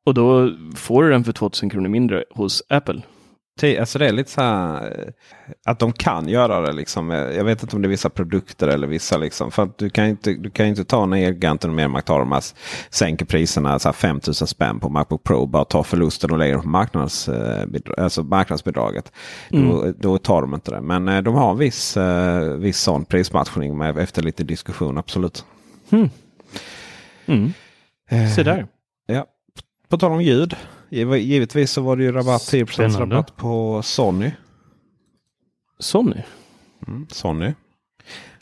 Och 0.06 0.14
då 0.14 0.50
får 0.76 1.02
du 1.02 1.10
den 1.10 1.24
för 1.24 1.32
2000 1.32 1.70
kronor 1.70 1.88
mindre 1.88 2.24
hos 2.30 2.62
Apple. 2.68 3.02
Alltså 3.62 3.98
det 3.98 4.06
är 4.08 4.12
lite 4.12 4.30
så 4.30 4.40
här 4.40 4.84
eh, 4.98 5.12
att 5.66 5.78
de 5.78 5.92
kan 5.92 6.28
göra 6.28 6.60
det. 6.60 6.72
Liksom. 6.72 7.10
Eh, 7.10 7.18
Jag 7.18 7.44
vet 7.44 7.62
inte 7.62 7.76
om 7.76 7.82
det 7.82 7.86
är 7.86 7.90
vissa 7.90 8.10
produkter 8.10 8.68
eller 8.68 8.86
vissa. 8.86 9.16
Liksom. 9.18 9.50
För 9.50 9.62
att 9.62 9.78
du 9.78 9.90
kan 9.90 10.04
ju 10.04 10.10
inte, 10.10 10.32
du 10.32 10.50
kan 10.50 10.66
inte 10.66 10.84
ta 10.84 11.06
när 11.06 11.16
Elgiganten 11.26 11.70
och 11.70 11.76
Mermak 11.76 12.04
tar 12.04 12.18
de 12.18 12.32
här, 12.32 12.42
sänker 12.90 13.24
priserna 13.24 13.78
så 13.78 13.88
här 13.88 13.92
5000 13.92 14.46
spänn 14.46 14.80
på 14.80 14.88
Macbook 14.88 15.24
Pro. 15.24 15.46
Bara 15.46 15.64
ta 15.64 15.84
förlusten 15.84 16.30
och 16.30 16.38
lägger 16.38 16.58
på 16.58 16.68
marknads, 16.68 17.28
eh, 17.28 17.64
alltså 17.98 18.22
marknadsbidraget. 18.22 19.12
Då, 19.48 19.92
då 19.98 20.18
tar 20.18 20.40
de 20.42 20.54
inte 20.54 20.70
det. 20.70 20.80
Men 20.80 21.24
de 21.24 21.34
har 21.34 21.50
en 21.50 21.58
viss, 21.58 21.96
viss 22.58 22.80
sån 22.80 23.04
prismatchning 23.04 23.78
med, 23.78 23.98
efter 23.98 24.22
lite 24.22 24.44
diskussion. 24.44 24.98
Absolut. 24.98 25.44
Mm. 27.26 27.52
Se 28.36 28.42
där. 28.42 28.66
Ja. 29.06 29.26
På 29.88 29.98
tal 29.98 30.12
om 30.12 30.22
ljud. 30.22 30.56
Giv- 30.92 31.16
Givetvis 31.16 31.70
så 31.70 31.80
var 31.82 31.96
det 31.96 32.02
ju 32.04 32.12
rabatt 32.12 32.42
10 32.46 32.66
Spännande. 32.66 33.16
rabatt 33.16 33.36
på 33.36 33.82
Sony. 33.82 34.30
Sony. 35.78 36.22
Mm, 36.88 37.06
Sony. 37.10 37.52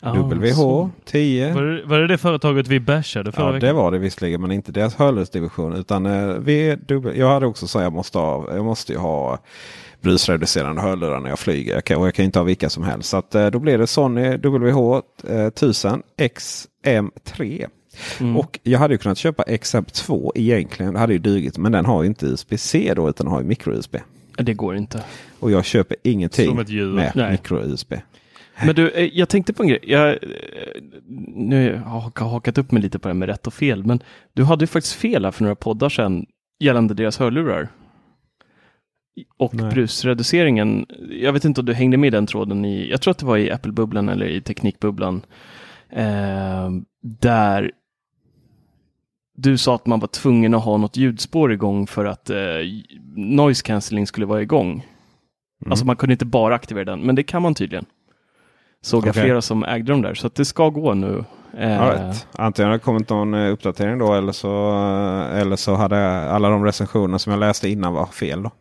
Ah, 0.03 0.13
WH 0.13 0.53
så. 0.53 0.89
10. 1.05 1.53
Var 1.53 1.61
det, 1.61 1.85
var 1.85 1.99
det 1.99 2.07
det 2.07 2.17
företaget 2.17 2.67
vi 2.67 2.79
bashade 2.79 3.31
förra 3.31 3.45
Ja, 3.45 3.51
veckan? 3.51 3.67
det 3.67 3.73
var 3.73 3.91
det 3.91 3.97
visserligen, 3.99 4.41
men 4.41 4.51
inte 4.51 4.71
deras 4.71 4.95
hörlursdivision. 4.95 5.73
Utan 5.73 6.05
eh, 6.05 6.77
dubbel, 6.87 7.17
jag 7.17 7.29
hade 7.29 7.45
också 7.45 7.67
sagt 7.67 7.83
jag 7.83 7.93
måste 7.93 8.17
ha, 8.17 8.55
jag 8.55 8.65
måste 8.65 8.93
ju 8.93 8.97
ha 8.99 9.39
brusreducerande 10.01 10.81
hörlurar 10.81 11.19
när 11.19 11.29
jag 11.29 11.39
flyger. 11.39 11.73
Jag 11.73 11.83
kan, 11.83 11.97
och 11.97 12.07
jag 12.07 12.13
kan 12.15 12.25
inte 12.25 12.39
ha 12.39 12.43
vilka 12.43 12.69
som 12.69 12.83
helst. 12.83 13.09
Så 13.09 13.17
att, 13.17 13.35
eh, 13.35 13.47
då 13.47 13.59
blir 13.59 13.77
det 13.77 13.87
Sony 13.87 14.37
WH 14.37 15.01
eh, 15.29 15.45
1000 15.45 16.03
XM3. 16.17 17.67
Mm. 18.19 18.37
Och 18.37 18.59
jag 18.63 18.79
hade 18.79 18.93
ju 18.93 18.97
kunnat 18.97 19.17
köpa 19.17 19.43
XM2 19.43 20.31
egentligen. 20.35 20.93
Det 20.93 20.99
hade 20.99 21.13
ju 21.13 21.19
dugit. 21.19 21.57
Men 21.57 21.71
den 21.71 21.85
har 21.85 22.03
ju 22.03 22.07
inte 22.07 22.25
USB-C 22.25 22.93
då 22.95 23.09
utan 23.09 23.27
har 23.27 23.41
ju 23.41 23.47
micro-USB. 23.47 23.95
Det 24.37 24.53
går 24.53 24.75
inte. 24.75 25.03
Och 25.39 25.51
jag 25.51 25.65
köper 25.65 25.97
ingenting 26.03 26.49
Som 26.49 26.59
ett 26.59 26.69
djur. 26.69 26.93
med 26.93 27.31
micro-USB. 27.31 27.93
Men 28.65 28.75
du, 28.75 28.89
eh, 28.89 29.09
jag 29.13 29.29
tänkte 29.29 29.53
på 29.53 29.63
en 29.63 29.69
grej. 29.69 29.79
Jag, 29.83 30.09
eh, 30.09 30.17
nu 31.35 31.81
har 31.85 32.11
jag 32.15 32.25
hakat 32.25 32.57
upp 32.57 32.71
mig 32.71 32.81
lite 32.81 32.99
på 32.99 33.07
det 33.07 33.13
här 33.13 33.19
med 33.19 33.29
rätt 33.29 33.47
och 33.47 33.53
fel, 33.53 33.83
men 33.85 33.99
du 34.33 34.43
hade 34.43 34.63
ju 34.63 34.67
faktiskt 34.67 34.95
fel 34.95 35.25
här 35.25 35.31
för 35.31 35.43
några 35.43 35.55
poddar 35.55 35.89
sedan 35.89 36.25
gällande 36.59 36.93
deras 36.93 37.19
hörlurar. 37.19 37.67
Och 39.37 39.55
Nej. 39.55 39.71
brusreduceringen. 39.71 40.85
Jag 41.09 41.33
vet 41.33 41.45
inte 41.45 41.61
om 41.61 41.65
du 41.65 41.73
hängde 41.73 41.97
med 41.97 42.07
i 42.07 42.11
den 42.11 42.27
tråden 42.27 42.65
i, 42.65 42.89
jag 42.89 43.01
tror 43.01 43.11
att 43.11 43.17
det 43.17 43.25
var 43.25 43.37
i 43.37 43.51
Apple-bubblan 43.51 44.09
eller 44.09 44.25
i 44.25 44.41
Teknikbubblan. 44.41 45.21
Eh, 45.89 46.69
där 47.01 47.71
du 49.37 49.57
sa 49.57 49.75
att 49.75 49.85
man 49.85 49.99
var 49.99 50.07
tvungen 50.07 50.53
att 50.53 50.63
ha 50.63 50.77
något 50.77 50.97
ljudspår 50.97 51.53
igång 51.53 51.87
för 51.87 52.05
att 52.05 52.29
eh, 52.29 52.37
noise 53.15 53.63
cancelling 53.63 54.07
skulle 54.07 54.25
vara 54.25 54.41
igång. 54.41 54.71
Mm. 54.71 55.71
Alltså 55.71 55.85
man 55.85 55.95
kunde 55.95 56.13
inte 56.13 56.25
bara 56.25 56.55
aktivera 56.55 56.85
den, 56.85 56.99
men 56.99 57.15
det 57.15 57.23
kan 57.23 57.41
man 57.41 57.55
tydligen. 57.55 57.85
Såg 58.81 59.07
jag 59.07 59.15
flera 59.15 59.41
som 59.41 59.63
ägde 59.63 59.91
dem 59.91 60.01
där, 60.01 60.13
så 60.13 60.27
att 60.27 60.35
det 60.35 60.45
ska 60.45 60.69
gå 60.69 60.93
nu. 60.93 61.25
Eh, 61.57 61.89
right. 61.89 62.27
Antingen 62.31 62.69
har 62.69 62.77
det 62.77 62.83
kommit 62.83 63.09
någon 63.09 63.33
eh, 63.33 63.51
uppdatering 63.51 63.97
då 63.97 64.13
eller 64.13 64.31
så, 64.31 64.71
eh, 64.71 65.39
eller 65.39 65.55
så 65.55 65.75
hade 65.75 66.29
alla 66.29 66.49
de 66.49 66.65
recensioner 66.65 67.17
som 67.17 67.31
jag 67.31 67.39
läste 67.39 67.69
innan 67.69 67.93
var 67.93 68.05
fel. 68.05 68.43
Då. 68.43 68.51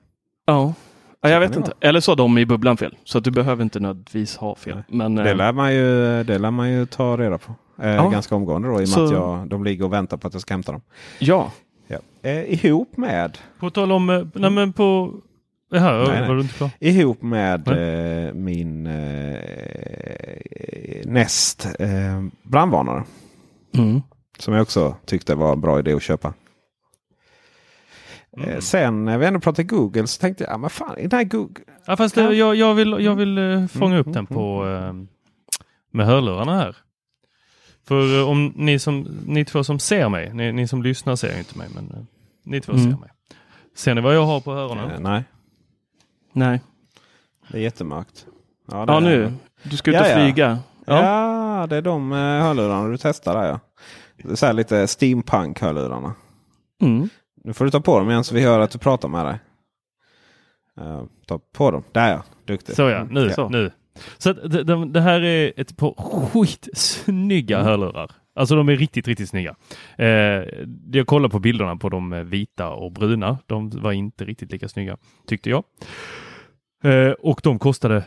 Ja, 0.47 0.75
ja 1.21 1.29
jag 1.29 1.41
vet 1.41 1.57
inte. 1.57 1.73
Eller 1.81 2.01
så 2.01 2.11
har 2.11 2.17
de 2.17 2.39
i 2.39 2.47
bubblan 2.47 2.77
fel. 2.77 2.97
Så 3.05 3.19
att 3.19 3.25
du 3.25 3.31
behöver 3.31 3.63
inte 3.63 3.81
nödvändigtvis 3.81 4.37
ha 4.37 4.55
fel. 4.55 4.75
Nej. 4.75 4.85
Men, 4.89 5.15
Det, 5.15 5.31
eh, 5.31 5.37
lär 5.37 5.53
man 5.53 5.75
ju, 5.75 6.23
det 6.25 6.39
lär 6.39 6.51
man 6.51 6.71
ju 6.73 6.87
ta 6.87 7.17
reda 7.17 7.39
på. 7.39 7.55
Eh, 7.83 7.89
Ja. 7.91 8.09
Ganska 8.09 8.35
omgående 8.35 8.69
då 8.69 8.75
i 8.75 8.77
och 8.77 8.79
med 8.79 8.89
Så- 8.89 9.05
att 9.05 9.11
jag, 9.13 9.49
de 9.49 9.65
ligger 9.65 9.85
och 9.85 9.93
väntar 9.93 10.17
på 10.17 10.27
att 10.27 10.33
jag 10.35 10.41
ska 10.43 10.55
hämta 10.55 10.73
dem. 10.73 10.81
ja, 11.19 11.53
Ja. 11.89 11.99
Eh, 12.23 12.65
ihop 12.67 12.97
med 12.97 13.39
På 13.61 13.71
tal 13.71 13.93
om, 13.93 14.11
eh, 14.11 14.23
nej 14.35 14.51
men 14.51 14.73
på... 14.73 15.13
Jaha, 15.73 15.93
Nej, 16.09 16.19
nej. 16.21 16.29
var 16.29 16.35
du 16.35 16.41
inte 16.41 16.55
klar? 16.55 16.71
Ihop 16.81 17.23
med 17.23 17.69
eh, 17.69 18.35
min 18.35 18.87
eh, 18.87 19.39
näst 21.05 21.69
brandvarnare. 22.43 23.05
mm. 23.75 24.01
Som 24.39 24.55
jag 24.55 24.63
också 24.63 24.95
tyckte 25.07 25.35
var 25.35 25.53
en 25.53 25.61
bra 25.61 25.79
idé 25.79 25.93
att 25.93 26.03
köpa. 26.03 26.33
Mm. 28.37 28.51
Eh, 28.51 28.59
sen 28.61 29.05
när 29.05 29.19
vi 29.19 29.27
ändå 29.27 29.41
pratade 29.41 29.63
Google 29.69 30.07
så 30.07 30.21
tänkte 30.21 30.45
jag, 30.45 30.53
ja, 30.53 30.59
men 30.59 30.71
fan, 30.71 30.95
den 30.97 31.13
här 31.13 31.25
Google. 31.25 31.65
Ja, 31.87 31.97
fast 31.97 32.17
eh, 32.19 32.25
jag, 32.31 32.55
jag 32.55 32.75
vill, 32.75 32.97
jag 33.01 33.15
vill 33.15 33.39
Mm. 33.39 33.63
eh, 33.63 33.69
fånga 33.69 33.99
upp 33.99 34.13
den 34.13 34.27
på 34.27 34.67
eh, 34.69 34.93
med 35.91 36.07
hörlurarna 36.07 36.57
här. 36.59 36.77
För 37.89 38.25
om 38.25 38.53
ni, 38.57 38.79
som, 38.79 39.07
ni 39.27 39.45
två 39.45 39.65
som 39.65 39.79
ser 39.79 40.09
mig, 40.09 40.35
ni, 40.35 40.53
ni 40.53 40.69
som 40.69 40.83
lyssnar 40.83 41.17
ser 41.17 41.39
inte 41.39 41.59
mig, 41.59 41.69
men 41.75 42.07
ni 42.45 42.61
två 42.61 42.73
Mm. 42.73 42.85
ser 42.93 42.99
mig. 43.01 43.11
Ser 43.77 43.95
ni 43.95 44.01
vad 44.01 44.15
jag 44.17 44.25
har 44.27 44.41
på 44.41 44.53
öronen? 44.53 44.91
Eh, 44.91 45.01
nej, 45.01 45.25
nej. 46.33 46.61
det 47.49 47.59
är 47.59 47.63
jättemörkt. 47.63 48.27
Ja 48.71 48.97
är- 48.97 49.01
nu, 49.01 49.33
du 49.63 49.77
ska 49.77 49.91
ut 49.91 49.97
och 50.01 50.03
Ja, 50.07 50.09
ja. 50.09 50.15
flyga. 50.17 50.59
Ja. 50.85 51.67
det 51.71 51.77
är 51.77 51.83
de 51.83 52.13
hörlurarna 52.13 52.89
du 52.89 52.97
testar 52.99 53.35
där 53.35 53.49
ja. 53.49 53.61
Det 54.17 54.31
är 54.31 54.35
så 54.37 54.47
här 54.47 54.53
lite 54.53 54.87
steampunk-hörlurarna. 54.87 56.15
Mm. 56.83 57.09
Nu 57.45 57.53
får 57.53 57.65
du 57.65 57.71
ta 57.71 57.81
på 57.81 57.99
dem 57.99 58.11
igen 58.11 58.25
så 58.25 58.35
vi 58.35 58.43
hör 58.43 58.61
att 58.61 58.71
du 58.71 58.79
pratar 58.79 59.09
med 59.09 59.27
dig. 59.27 59.39
Eh, 60.81 61.03
ta 61.27 61.41
på 61.53 61.71
dem. 61.71 61.83
Där 61.93 62.11
ja, 62.11 62.23
duktig. 62.45 62.77
Så 62.77 62.83
ja, 62.83 63.07
nu. 63.11 63.31
Så. 63.31 63.49
nu. 63.49 63.71
Så 64.19 64.33
det, 64.33 64.65
det, 64.65 64.85
det 64.87 65.01
här 65.01 65.21
är 65.21 65.53
ett 65.57 65.77
par 65.77 65.95
skitsnygga 66.27 67.57
Mm. 67.57 67.67
hörlurar. 67.69 68.11
Alltså 68.35 68.57
de 68.57 68.69
är 68.69 68.77
riktigt, 68.77 69.09
riktigt 69.09 69.29
snygga. 69.29 69.57
Eh, 69.99 70.07
jag 70.93 71.07
kollade 71.07 71.33
på 71.33 71.39
bilderna 71.39 71.77
på 71.77 71.89
de 71.89 72.25
vita 72.31 72.71
och 72.71 72.93
bruna. 72.93 73.39
De 73.47 73.71
var 73.71 73.93
inte 73.93 74.25
riktigt 74.25 74.53
lika 74.53 74.69
snygga, 74.69 74.97
tyckte 75.27 75.51
jag. 75.51 75.65
Eh, 76.85 77.11
och 77.11 77.41
de 77.43 77.59
kostade, 77.59 78.05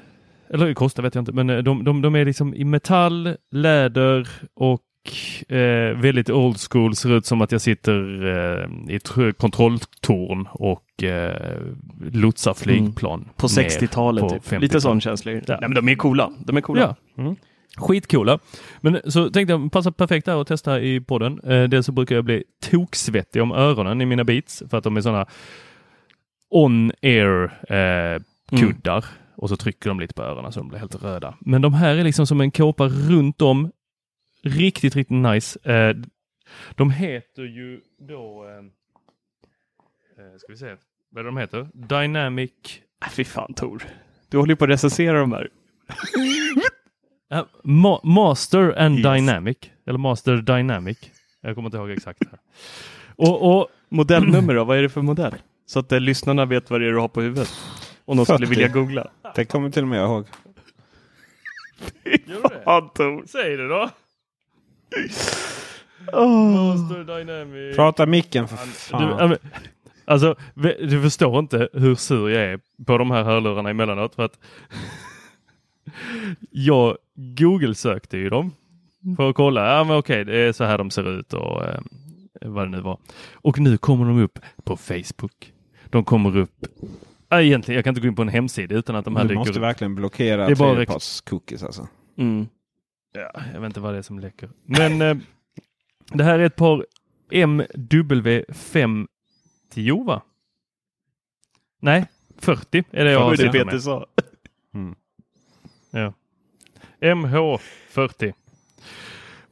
eller 0.50 0.74
kostade 0.74 1.06
vet 1.08 1.16
jag 1.16 1.22
inte, 1.22 1.32
men 1.32 1.50
eh, 1.50 1.58
de, 1.58 1.84
de, 1.84 2.02
de 2.02 2.16
är 2.16 2.26
liksom 2.26 2.54
i 2.54 2.64
metall, 2.64 3.36
läder 3.52 4.28
och 4.54 4.82
eh, 5.50 6.02
väldigt 6.02 6.30
old 6.30 6.58
school. 6.72 6.96
Ser 6.96 7.12
ut 7.18 7.26
som 7.26 7.42
att 7.42 7.52
jag 7.52 7.62
sitter 7.62 8.26
eh, 8.26 8.94
i 8.94 8.96
ett 8.96 9.10
tr- 9.10 9.34
kontrolltorn 9.34 10.48
och 10.52 11.04
eh, 11.04 11.58
lotsar 12.12 12.54
flygplan. 12.54 13.20
Mm. 13.20 13.30
På 13.36 13.48
ner 13.48 13.70
60-talet, 13.70 14.22
på 14.22 14.30
typ. 14.30 14.44
50-talet. 14.44 14.62
lite 14.62 14.82
sån 14.82 15.02
känsla. 15.02 15.32
Ja. 15.32 15.40
Nej, 15.48 15.58
men 15.62 15.74
de 15.74 15.90
är 15.90 15.96
coola. 15.96 16.32
De 16.40 16.58
är 16.58 16.62
coola. 16.62 16.96
Ja. 17.16 17.36
Skitcoola. 17.78 18.40
Men 18.82 19.00
så 19.06 19.30
tänkte 19.30 19.54
jag 19.54 19.72
passa 19.72 19.92
perfekt 19.92 20.26
där 20.26 20.42
att 20.42 20.48
testa 20.48 20.82
i 20.82 21.02
podden. 21.02 21.40
Eh, 21.44 21.64
dels 21.64 21.86
så 21.86 21.92
brukar 21.92 22.16
jag 22.16 22.26
bli 22.26 22.44
toksvettig 22.72 23.42
om 23.42 23.52
öronen 23.52 24.02
i 24.02 24.06
mina 24.06 24.24
beats 24.24 24.64
för 24.70 24.78
att 24.78 24.84
de 24.84 24.98
är 24.98 25.02
sådana 25.02 25.26
on-air 26.50 27.44
eh, 27.74 28.22
kuddar 28.60 29.06
och 29.36 29.50
så 29.50 29.56
trycker 29.56 29.90
de 29.90 30.00
lite 30.00 30.14
på 30.14 30.24
öronen 30.24 30.52
så 30.52 30.60
de 30.60 30.70
blir 30.70 30.80
helt 30.80 31.04
röda. 31.04 31.34
Men 31.40 31.62
de 31.62 31.74
här 31.74 31.96
är 31.96 32.04
liksom 32.04 32.28
som 32.28 32.42
en 32.42 32.52
kåpa 32.52 32.88
runt 32.88 33.42
om. 33.42 33.72
Riktigt, 34.44 34.96
riktigt 34.96 35.18
nice. 35.18 35.72
Eh, 35.74 35.96
de 36.76 36.92
heter 36.92 37.44
ju 37.44 37.82
då, 38.00 38.46
eh, 38.48 38.58
eh, 40.26 40.38
ska 40.38 40.52
vi 40.52 40.58
se, 40.58 40.76
vad 41.12 41.26
de 41.26 41.38
heter? 41.38 41.68
Dynamic 41.74 42.52
Äh, 43.06 43.10
fy 43.10 43.24
fan 43.24 43.54
Tor. 43.54 43.84
Du 44.30 44.38
håller 44.38 44.52
ju 44.52 44.56
på 44.56 44.64
att 44.64 44.70
recensera 44.70 45.20
de 45.20 45.32
här. 45.32 45.50
Ja, 47.30 47.48
ma 47.64 48.00
Master 48.04 48.80
and 48.80 49.00
Yes. 49.00 49.04
Dynamic. 49.14 49.58
Eller 49.86 50.00
Master 50.00 50.38
Dynamic. 50.38 50.98
Jag 51.42 51.56
kommer 51.56 51.68
inte 51.68 51.78
ihåg 51.78 51.90
exakt. 51.92 52.20
Här. 52.32 52.40
Och, 53.16 53.58
och 53.58 53.68
Modellnummer 53.90 54.56
då? 54.56 54.64
Vad 54.64 54.78
är 54.78 54.82
det 54.82 54.90
för 54.90 55.02
modell? 55.02 55.36
Så 55.66 55.80
att 55.80 55.92
eh, 55.92 56.00
lyssnarna 56.00 56.46
vet 56.46 56.70
vad 56.70 56.82
det 56.82 56.88
är 56.88 56.92
du 56.92 57.00
har 57.00 57.08
på 57.08 57.22
huvudet. 57.22 57.50
Om 58.06 58.18
de 58.18 58.26
skulle 58.26 58.48
40. 58.48 58.50
vilja 58.50 58.68
googla. 58.68 59.12
Det 59.36 59.46
kommer 59.46 59.70
till 59.70 59.82
och 59.82 59.88
med 59.88 60.00
jag 60.00 60.10
ihåg. 60.10 60.28
Fan 62.64 62.90
Tor. 62.90 63.26
Säg 63.28 63.58
det 63.58 63.68
då! 63.68 63.90
Oh. 66.14 67.76
Prata 67.76 68.06
micken 68.06 68.48
för 68.48 68.58
Du, 68.66 68.72
fan. 68.72 69.30
men, 69.30 69.38
alltså, 70.06 70.36
du 70.80 71.02
förstår 71.02 71.40
inte 71.40 71.70
hur 71.74 71.96
sur 71.96 72.30
jag 72.30 72.44
är 72.44 72.60
på 72.86 72.98
de 72.98 73.12
här 73.12 73.24
hörlurarna 73.24 73.70
emellanåt. 73.70 74.16
För 74.16 74.26
att 74.26 74.40
jag 76.52 76.98
Google-sökte 77.16 78.18
ju 78.18 78.30
dem 78.30 78.52
för 79.18 79.30
att 79.30 79.36
kolla. 79.36 79.74
Ja, 79.78 79.84
men 79.84 79.98
okej, 79.98 80.26
det 80.26 80.38
är 80.38 80.52
så 80.52 80.64
här 80.64 80.78
de 80.78 80.92
ser 80.92 81.20
ut 81.20 81.34
och 81.34 81.66
eh, 81.66 81.80
vad 82.42 82.66
det 82.66 82.70
nu 82.72 82.82
var. 82.82 82.98
Och 83.34 83.60
nu 83.60 83.78
kommer 83.78 84.06
de 84.06 84.22
upp 84.24 84.40
på 84.64 84.78
Facebook. 84.78 85.54
De 85.86 86.04
kommer 86.04 86.38
upp 86.38 86.66
Ja, 87.30 87.42
Egentligen, 87.42 87.76
jag 87.76 87.84
kan 87.84 87.92
inte 87.92 88.02
gå 88.02 88.08
in 88.08 88.16
på 88.16 88.22
en 88.22 88.30
hemsida 88.30 88.76
utan 88.76 88.96
att 88.96 89.06
de 89.06 89.16
här 89.16 89.24
du 89.24 89.28
dyker 89.28 89.40
måste 89.40 89.54
upp. 89.54 89.58
verkligen 89.64 89.96
blockera 89.96 90.46
Det 90.46 90.52
är 90.52 90.56
bara 90.56 90.74
tredjeparts-cookies 90.76 91.66
alltså. 91.66 91.88
Mm. 92.18 92.48
Ja, 93.14 93.32
jag 93.54 93.60
vet 93.62 93.70
inte 93.70 93.80
vad 93.80 93.94
det 93.94 93.98
är 93.98 94.02
som 94.02 94.20
läcker. 94.20 94.50
Men 94.66 95.02
eh, 95.02 95.18
det 96.14 96.24
här 96.24 96.40
är 96.40 96.44
ett 96.46 96.56
par 96.56 96.86
MW50 97.32 99.08
va? 100.06 100.22
Nej, 101.82 102.06
40 102.38 102.84
är 102.92 103.06
det 103.06 103.12
jag 103.12 103.20
har 103.20 103.36
det 103.38 103.52
Peter 103.52 103.80
sa? 103.80 104.06
Ja. 105.92 106.14
MH40. 107.02 108.34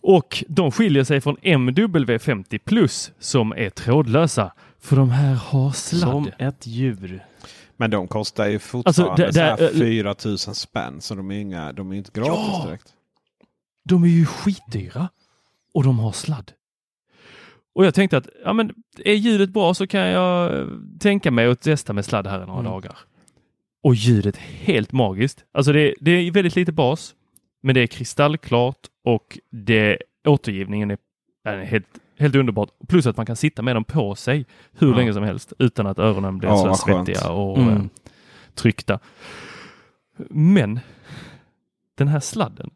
Och 0.02 0.44
de 0.48 0.72
skiljer 0.72 1.04
sig 1.04 1.22
från 1.22 1.38
MW50 1.38 2.60
plus 2.66 3.12
som 3.20 3.52
är 3.52 3.70
trådlösa. 3.70 4.52
För 4.80 4.96
de 4.96 5.10
här 5.10 5.34
har 5.36 5.72
sladd. 5.72 6.02
Som 6.02 6.32
ett 6.38 6.68
djur. 6.68 7.26
Men 7.78 7.92
de 7.92 8.08
kostar 8.08 8.48
ju 8.48 8.60
fortfarande 8.60 9.26
det- 9.26 9.34
så 9.34 9.40
här 9.40 9.58
det- 9.58 9.70
eh, 9.70 9.80
4 9.80 10.16
000 10.26 10.38
spänn. 10.38 11.02
Så 11.02 11.16
de 11.16 11.32
är, 11.32 11.36
inga, 11.40 11.72
de 11.74 11.92
är 11.92 11.96
inte 11.96 12.12
gratis 12.14 12.32
Ja! 12.36 12.64
direkt. 12.66 12.94
De 13.84 14.04
är 14.04 14.08
ju 14.08 14.26
skitdyra 14.26 15.10
och 15.74 15.84
de 15.84 16.00
har 16.00 16.12
sladd. 16.12 16.52
Och 17.76 17.86
jag 17.86 17.94
tänkte 17.94 18.18
att 18.18 18.28
ja, 18.44 18.54
men 18.54 18.74
är 18.98 19.14
ljudet 19.14 19.50
bra 19.50 19.74
så 19.74 19.88
kan 19.88 20.02
jag 20.02 20.60
eh, 20.60 20.68
tänka 21.00 21.32
mig 21.32 21.46
att 21.48 21.62
testa 21.62 21.94
med 21.94 22.06
sladd 22.06 22.28
här 22.28 22.44
i 22.44 22.46
några 22.46 22.60
Mm. 22.60 22.72
dagar. 22.72 22.98
Och 23.84 23.96
ljudet 23.96 24.38
helt 24.38 24.92
magiskt. 24.92 25.46
Alltså 25.52 25.72
det, 25.74 25.94
det 26.00 26.12
är 26.12 26.32
väldigt 26.32 26.56
lite 26.56 26.72
bas, 26.72 27.16
men 27.64 27.76
det 27.76 27.82
är 27.82 27.88
kristallklart 27.88 28.78
och 29.04 29.40
det, 29.52 29.98
återgivningen 30.28 30.92
är, 30.92 30.98
är 31.44 31.64
helt, 31.64 31.88
helt 32.20 32.36
underbart. 32.36 32.70
Plus 32.88 33.08
att 33.08 33.18
man 33.18 33.26
kan 33.26 33.36
sitta 33.36 33.62
med 33.62 33.76
dem 33.76 33.84
på 33.84 34.16
sig 34.16 34.46
hur 34.72 34.90
Ja. 34.92 34.98
länge 34.98 35.14
som 35.14 35.24
helst 35.24 35.54
utan 35.60 35.88
att 35.88 36.00
öronen 36.00 36.38
blir 36.38 36.50
Ja, 36.50 36.58
så 36.58 36.76
svettiga 36.76 37.30
och 37.32 37.58
Mm. 37.58 37.74
eh, 37.78 37.84
tryckta. 38.56 39.00
Men 40.30 40.80
den 41.98 42.08
här 42.08 42.20
sladden. 42.20 42.70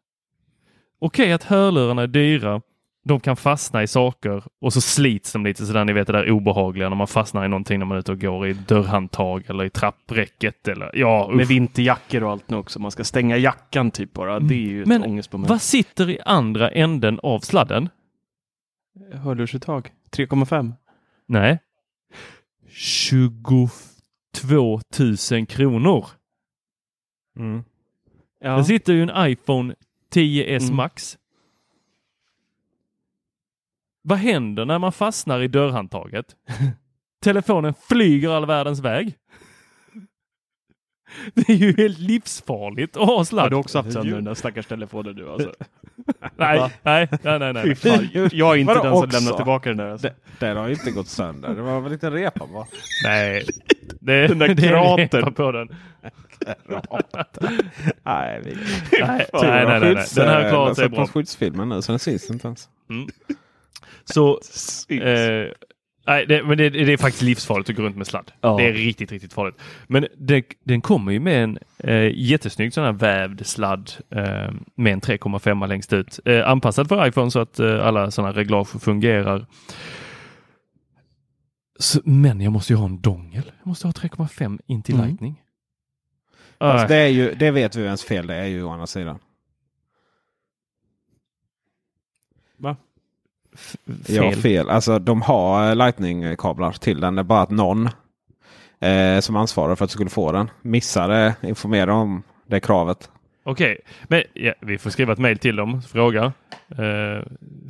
Okej 1.00 1.32
att 1.34 1.44
hörlurarna 1.44 2.02
är 2.02 2.08
dyra. 2.08 2.62
De 3.04 3.20
kan 3.20 3.36
fastna 3.36 3.84
i 3.84 3.88
saker 3.88 4.44
och 4.62 4.74
så 4.74 4.82
slits 4.82 5.34
de 5.34 5.46
lite 5.46 5.66
sådär, 5.66 5.86
ni 5.86 5.94
vet 5.94 6.08
det 6.08 6.14
där 6.14 6.32
obehagliga 6.32 6.90
när 6.90 6.96
man 6.96 7.08
fastnar 7.08 7.46
i 7.46 7.48
någonting 7.48 7.80
när 7.80 7.86
man 7.86 7.96
är 7.96 8.00
ute 8.00 8.12
och 8.12 8.22
går 8.22 8.48
i 8.48 8.54
dörrhandtag 8.54 9.44
eller 9.48 9.64
i 9.64 9.70
trappräcket 9.70 10.68
eller 10.68 10.92
ja, 10.94 11.32
Med 11.34 11.48
vinterjackor 11.48 12.24
och 12.24 12.32
allt 12.32 12.50
nu 12.50 12.58
också. 12.58 12.80
Man 12.80 12.92
ska 12.92 13.04
stänga 13.04 13.38
jackan 13.38 13.92
typ 13.92 14.14
bara. 14.14 14.40
Det 14.40 14.56
är 14.56 14.60
ju 14.60 14.82
ett 14.82 14.88
Men 14.88 15.04
ångestmoment. 15.04 15.50
Vad 15.50 15.62
sitter 15.62 16.10
i 16.10 16.20
andra 16.26 16.70
änden 16.72 17.20
av 17.24 17.40
sladden? 17.40 17.90
Hörlursuttag? 19.14 19.92
3,5? 20.12 20.74
Nej. 21.28 21.60
22 22.70 23.70
000 25.32 25.46
kronor. 25.46 26.06
Mm. 27.38 27.64
Ja. 28.40 28.58
Det 28.58 28.64
sitter 28.64 28.94
ju 28.94 29.04
en 29.04 29.32
iPhone 29.32 29.76
10s 30.16 30.64
Mm. 30.64 30.76
Max. 30.76 31.18
Vad 34.02 34.18
händer 34.18 34.66
när 34.66 34.80
man 34.80 34.92
fastnar 34.92 35.42
i 35.42 35.48
dörrhandtaget? 35.48 36.36
Telefonen 37.22 37.74
flyger 37.90 38.30
all 38.30 38.46
världens 38.46 38.80
väg. 38.80 39.16
Det 41.34 41.50
är 41.50 41.56
ju 41.56 41.74
helt 41.78 42.00
livsfarligt 42.00 42.98
att 42.98 43.06
ha 43.06 43.18
Har 43.18 43.24
sladd. 43.24 43.50
du 43.52 43.56
också 43.56 43.78
haft 43.78 43.92
sönder 43.94 44.16
den 44.16 44.24
där 44.24 44.34
stackars 44.34 44.66
telefonen 44.66 45.16
nu 45.16 45.30
alltså? 45.30 45.52
Nej, 46.38 46.72
nej, 46.84 47.08
nej, 47.24 47.40
nej, 47.40 47.54
nej. 47.54 47.76
fan. 47.76 48.10
Jag 48.32 48.56
är 48.56 48.60
inte 48.60 48.74
den 48.74 48.98
som 48.98 49.10
lämnar 49.10 49.34
tillbaka 49.36 49.70
den 49.70 49.78
där 49.78 49.92
alltså. 49.92 50.08
Det, 50.08 50.46
den 50.46 50.58
har 50.58 50.68
ju 50.68 50.74
inte 50.74 50.92
gått 50.92 51.08
sönder. 51.08 51.50
Det 51.56 51.62
var 51.62 51.82
väl 51.82 51.92
lite 51.92 52.10
repa 52.12 52.46
va? 52.46 52.68
nej. 53.04 53.46
Det, 54.00 54.28
Den 54.28 54.40
där 54.40 54.50
är 54.50 54.56
kratern. 54.56 55.34
på 55.34 55.52
den. 55.52 55.68
Nej, 58.04 58.42
vi... 58.44 58.56
Nej, 59.02 59.28
nej, 59.34 59.66
nej, 59.66 59.80
nej, 59.80 60.06
Den 60.16 60.28
här 60.28 60.44
har 60.44 60.50
klarat 60.50 60.68
jag 60.68 60.76
sig 60.76 60.84
satt 60.86 60.92
på 60.92 60.96
bra. 60.96 61.08
skyddsfilmen 61.08 61.70
nu 61.70 61.82
så 61.82 61.92
den 61.92 62.00
syns 62.00 62.30
inte 62.30 62.48
ens. 62.48 62.70
Så, 64.06 64.40
eh, 64.90 65.52
nej, 66.06 66.26
det, 66.26 66.44
men 66.44 66.58
det, 66.58 66.70
det 66.70 66.94
är 66.94 66.98
faktiskt 66.98 67.22
livsfarligt 67.24 67.70
att 67.70 67.76
gå 67.76 67.84
runt 67.84 67.98
med 67.98 68.08
sladd. 68.08 68.32
Ja. 68.42 68.58
Det 68.58 68.64
är 68.64 68.74
riktigt, 68.74 69.12
riktigt 69.12 69.34
farligt. 69.34 69.62
Men 69.88 70.08
det, 70.18 70.44
den 70.64 70.82
kommer 70.82 71.12
ju 71.12 71.20
med 71.20 71.44
en 71.44 71.58
eh, 71.78 72.12
jättesnygg 72.16 72.74
sån 72.74 72.84
här 72.84 72.92
vävd 72.92 73.46
sladd 73.46 73.92
eh, 74.10 74.52
med 74.76 74.94
en 74.94 75.02
3,5 75.02 75.68
längst 75.68 75.94
ut. 75.94 76.20
Eh, 76.26 76.50
anpassad 76.50 76.88
för 76.90 77.08
iPhone 77.08 77.32
så 77.32 77.40
att 77.40 77.60
eh, 77.60 77.88
alla 77.88 78.12
sådana 78.12 78.34
reglage 78.34 78.82
fungerar. 78.82 79.46
Så, 81.80 82.02
men 82.04 82.42
jag 82.42 82.54
måste 82.54 82.74
ju 82.74 82.78
ha 82.78 82.86
en 82.86 83.02
dongel. 83.02 83.52
Jag 83.60 83.68
måste 83.68 83.88
ha 83.88 83.92
3,5 83.92 84.60
in 84.66 84.84
till 84.84 84.96
Mm. 84.96 85.08
Lightning. 85.08 85.42
Alltså, 86.58 86.88
det, 86.88 86.96
är 86.96 87.08
ju, 87.08 87.34
det 87.34 87.52
vet 87.52 87.76
vi 87.76 87.84
vems 87.84 88.04
fel 88.04 88.28
det 88.28 88.36
är 88.36 88.46
ju 88.46 88.64
å 88.64 88.70
andra 88.70 88.88
sidan. 88.88 89.20
F- 93.56 93.76
Ja, 94.08 94.22
fel. 94.32 94.42
fel. 94.42 94.70
Alltså 94.70 95.00
de 95.00 95.22
har 95.22 95.76
Lightning-kablar 95.76 96.72
till 96.72 97.00
den. 97.02 97.16
Det 97.16 97.22
är 97.22 97.24
bara 97.24 97.42
att 97.42 97.50
någon 97.50 97.90
eh, 98.80 99.20
som 99.20 99.36
ansvarar 99.36 99.76
för 99.76 99.86
att 99.86 99.90
du 99.90 99.94
skulle 99.94 100.10
få 100.10 100.32
den 100.32 100.50
missade 100.62 101.36
informera 101.42 101.94
om 101.94 102.24
det 102.48 102.60
kravet. 102.60 103.10
Okej, 103.44 103.78
men 104.04 104.24
ja, 104.34 104.54
vi 104.62 104.78
får 104.78 104.90
skriva 104.90 105.14
ett 105.14 105.20
mejl 105.20 105.38
till 105.38 105.56
dem. 105.56 105.82
Fråga. 105.82 106.34
Eh, 106.70 107.24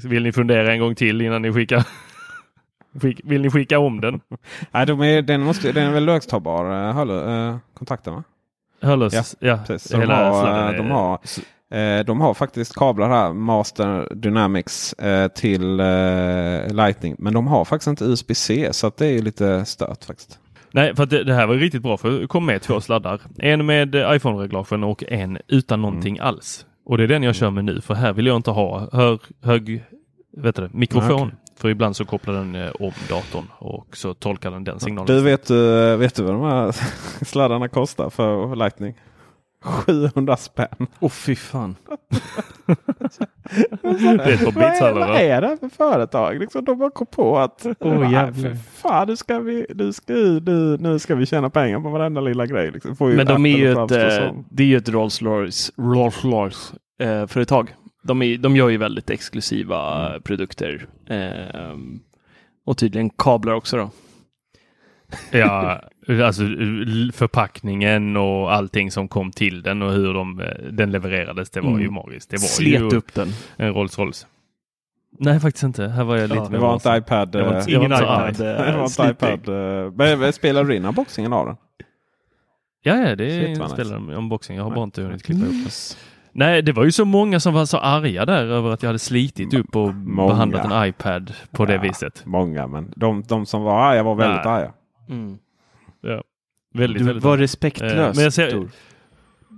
vill 0.10 0.24
ni 0.24 0.32
fundera 0.32 0.74
en 0.74 0.80
gång 0.80 0.96
till 0.96 1.22
innan 1.22 1.42
ni 1.42 1.54
skickar? 1.54 1.88
Skick, 3.02 3.22
vill 3.24 3.42
ni 3.42 3.50
skicka 3.50 3.80
om 3.80 4.02
den? 4.02 4.20
Nej, 4.72 4.86
de 4.86 5.02
är, 5.02 5.22
den, 5.22 5.42
måste, 5.42 5.72
den 5.72 5.88
är 5.88 5.92
väl 5.94 6.06
lögstavbar, 6.06 6.90
eh, 6.90 7.50
eh, 7.50 7.58
kontakten 7.74 8.14
va? 8.14 8.24
Hörlös? 8.82 9.14
Ja, 9.40 9.48
Ja, 9.50 9.60
Precis. 9.68 9.92
Så 9.92 9.98
de, 9.98 10.02
hela 10.02 10.32
har, 10.32 10.74
de, 10.74 10.92
har, 10.92 11.20
de 12.06 12.22
har 12.22 12.34
faktiskt 12.34 12.76
kablar 12.76 13.10
här, 13.10 13.34
Master 13.34 14.16
Dynamics 14.16 14.94
eh, 14.94 15.28
till 15.28 15.80
eh, 15.80 16.74
Lightning. 16.74 17.16
Men 17.20 17.34
de 17.34 17.48
har 17.48 17.66
faktiskt 17.66 17.88
inte 17.88 18.06
USB-C 18.06 18.70
så 18.72 18.92
det 18.98 19.08
är 19.08 19.22
lite 19.22 19.66
stört 19.66 20.04
faktiskt. 20.04 20.40
Nej, 20.72 20.96
för 20.96 21.06
det, 21.06 21.34
här 21.34 21.48
var 21.48 21.56
riktigt 21.56 21.82
bra 21.82 21.98
för 21.98 22.12
det 22.12 22.28
kom 22.28 22.46
med 22.46 22.62
två 22.62 22.82
sladdar. 22.82 23.22
En 23.38 23.66
med 23.66 23.96
eh, 23.96 24.16
iPhone-reglagen 24.16 24.84
och 24.84 25.04
en 25.08 25.38
utan 25.48 25.82
någonting 25.82 26.20
alls. 26.20 26.66
Och 26.86 26.98
det 26.98 27.04
är 27.04 27.08
den 27.08 27.24
jag 27.24 27.36
kör 27.36 27.50
med 27.50 27.66
nu 27.66 27.82
för 27.82 27.94
här 27.94 28.14
vill 28.14 28.26
jag 28.26 28.36
inte 28.36 28.52
ha 28.52 28.90
hör, 28.92 29.20
hög 29.42 29.84
vet 30.38 30.56
du, 30.56 30.70
mikrofon. 30.74 31.22
Okej. 31.22 31.38
För 31.58 31.70
ibland 31.70 31.96
så 31.96 32.06
kopplar 32.06 32.34
den 32.34 32.56
eh, 32.56 32.72
om 32.80 32.92
datorn 33.10 33.46
och 33.58 33.98
så 33.98 34.14
tolkar 34.14 34.52
den 34.52 34.64
den 34.64 34.80
signalen. 34.80 35.16
Du 35.16 35.24
vet, 35.24 35.50
eh, 35.50 35.98
vet 35.98 36.16
du 36.16 36.24
vad 36.24 36.34
de 36.34 36.42
här 36.42 36.76
sladdarna 37.26 37.68
kostar 37.68 38.10
för 38.10 38.56
Lightning? 38.56 38.94
700 39.66 40.38
spänn. 40.38 40.88
Åh 41.00 41.10
fy 41.10 41.36
fan. 41.36 41.76
Det 42.66 43.88
är 43.88 44.46
vad, 44.52 44.64
är, 44.64 44.94
vad 44.94 45.08
va? 45.08 45.20
är 45.20 45.42
det 45.42 45.58
för 45.60 45.70
företag? 45.70 46.40
Liksom, 46.40 46.66
de 46.66 46.80
bara 46.80 46.90
kom 46.90 47.08
på 47.08 47.38
att 47.38 47.66
Åh, 47.80 48.00
"Nej, 48.00 48.12
jävlar." 48.12 48.50
för 48.50 48.56
fan, 48.56 49.08
nu 49.08 49.16
ska, 49.16 49.40
vi, 49.40 49.66
nu, 49.76 49.94
ska, 49.94 50.14
nu, 50.14 50.78
nu 50.80 51.00
ska 51.00 51.16
vi 51.16 51.26
tjäna 51.26 51.50
pengar 51.50 51.80
på 51.80 51.90
varenda 51.90 52.22
lilla 52.22 52.46
grej. 52.46 52.72
Liksom. 52.72 52.96
Får 52.96 53.10
ju 53.12 53.18
Men 53.18 53.26
de 53.26 53.46
är 53.46 53.58
ju 53.58 53.72
ett, 53.72 53.78
eh, 53.92 54.34
det 54.50 54.64
är 54.64 54.68
ju 54.68 54.78
ett 54.78 54.90
Rolls 54.90 55.22
Royce, 55.22 55.72
Rolls 55.78 56.24
Royce 56.24 56.74
eh, 57.00 57.28
företag. 57.28 57.76
De, 58.04 58.22
är, 58.22 58.38
de 58.38 58.56
gör 58.56 58.70
ju 58.70 58.78
väldigt 58.78 59.10
exklusiva 59.10 60.08
Mm. 60.10 60.22
produkter. 60.22 60.88
Eh, 61.10 61.76
och 62.66 62.78
tydligen 62.78 63.10
kablar 63.10 63.54
också 63.54 63.78
då. 63.78 63.90
Ja, 65.32 65.82
alltså 66.10 66.44
l- 66.44 67.12
förpackningen 67.16 68.18
och 68.18 68.54
allting 68.54 68.92
som 68.92 69.08
kom 69.08 69.32
till 69.32 69.62
den 69.62 69.82
och 69.82 69.92
hur 69.92 70.14
de, 70.14 70.40
eh, 70.40 70.48
den 70.72 70.92
levererades. 70.92 71.50
Det 71.50 71.62
var 71.62 71.70
Mm. 71.70 71.82
ju 71.82 71.90
magiskt. 71.90 72.30
Det 72.30 72.36
var 72.38 72.48
Slet 72.48 72.82
ju 72.82 72.98
upp 72.98 73.14
den. 73.14 73.28
en 73.58 73.74
Rolls 73.74 74.00
Royce. 74.00 74.28
Nej, 75.20 75.40
faktiskt 75.40 75.64
inte. 75.64 75.88
Här 75.88 76.04
var 76.04 76.16
jag 76.18 76.30
lite 76.30 76.42
Ja, 76.42 76.50
Det 76.50 76.58
var 76.58 76.74
inte 76.74 76.90
iPad. 76.90 77.32
Det 77.32 77.44
var 77.44 77.52
eh, 77.54 77.58
inte- 77.60 77.72
Ingen 77.72 77.92
iPad. 77.92 78.30
eh, 78.30 78.36
det 78.38 78.78
var 78.78 78.84
inte 78.84 79.04
iPad. 79.26 79.50
eh, 79.50 79.92
Men 79.96 80.20
men 80.20 80.34
spelar 80.34 80.64
du 80.64 80.76
in 80.76 80.86
unboxingen 80.86 81.34
av 81.34 81.46
den? 81.46 81.56
Ja, 82.84 82.96
ja, 82.96 83.16
det 83.16 83.26
är 83.52 83.60
vad 83.60 83.72
spelar 83.72 84.00
nice. 84.00 84.12
en 84.12 84.18
unboxing. 84.18 84.56
Jag 84.58 84.64
har 84.64 84.70
Nej. 84.70 84.76
bara 84.76 84.84
inte 84.84 85.02
hunnit 85.02 85.24
klippa 85.24 85.46
upp 85.46 85.52
den. 85.52 85.70
Nej, 86.32 86.62
det 86.62 86.72
var 86.72 86.84
ju 86.84 86.92
så 86.92 87.06
många 87.06 87.40
som 87.40 87.54
var 87.54 87.66
så 87.66 87.78
arga 87.78 88.26
där 88.26 88.46
över 88.46 88.70
att 88.74 88.84
jag 88.84 88.90
hade 88.90 89.00
slitit 89.00 89.54
upp 89.54 89.76
och 89.76 89.96
Många. 89.96 90.28
behandlat 90.34 90.66
en 90.72 90.88
iPad 90.90 91.34
på 91.52 91.66
det 91.66 91.74
Ja. 91.76 91.82
viset. 91.82 92.22
Många, 92.26 92.68
men 92.68 92.94
de, 92.96 93.24
de 93.28 93.46
som 93.46 93.62
var 93.64 93.80
arga 93.92 94.04
var 94.04 94.16
väldigt 94.16 94.46
Nej. 94.46 94.54
arga. 94.54 94.72
Mm. 95.10 95.38
Ja. 96.06 96.24
Väldigt, 96.74 97.00
Du 97.02 97.06
väldigt 97.06 97.24
var 97.24 97.38
respektlös. 97.38 98.18
Eh, 98.20 98.30
ser- 98.30 98.68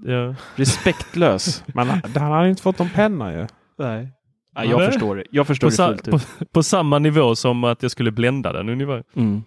ja. 0.06 0.36
Respektlös. 0.56 1.64
Men 1.68 1.88
han 2.16 2.32
hade 2.32 2.50
inte 2.50 2.62
fått 2.62 2.80
någon 2.80 2.89
penna 2.89 3.34
ju. 3.34 3.48
Nej. 3.78 4.10
Ja, 4.56 4.64
jag 4.66 4.78
Nej. 4.80 4.91
förstår 4.91 5.16
det. 5.16 5.24
Jag 5.32 5.48
förstår 5.48 5.68
på, 5.68 5.91
det 5.93 6.12
fullt 6.12 6.39
på, 6.39 6.45
på 6.45 6.64
samma 6.64 7.00
nivå 7.00 7.36
som 7.36 7.64
att 7.64 7.82
jag 7.82 7.91
skulle 7.91 8.12
blända 8.12 8.54
den 8.54 8.70
ungefär. 8.70 9.04
Mm. 9.16 9.43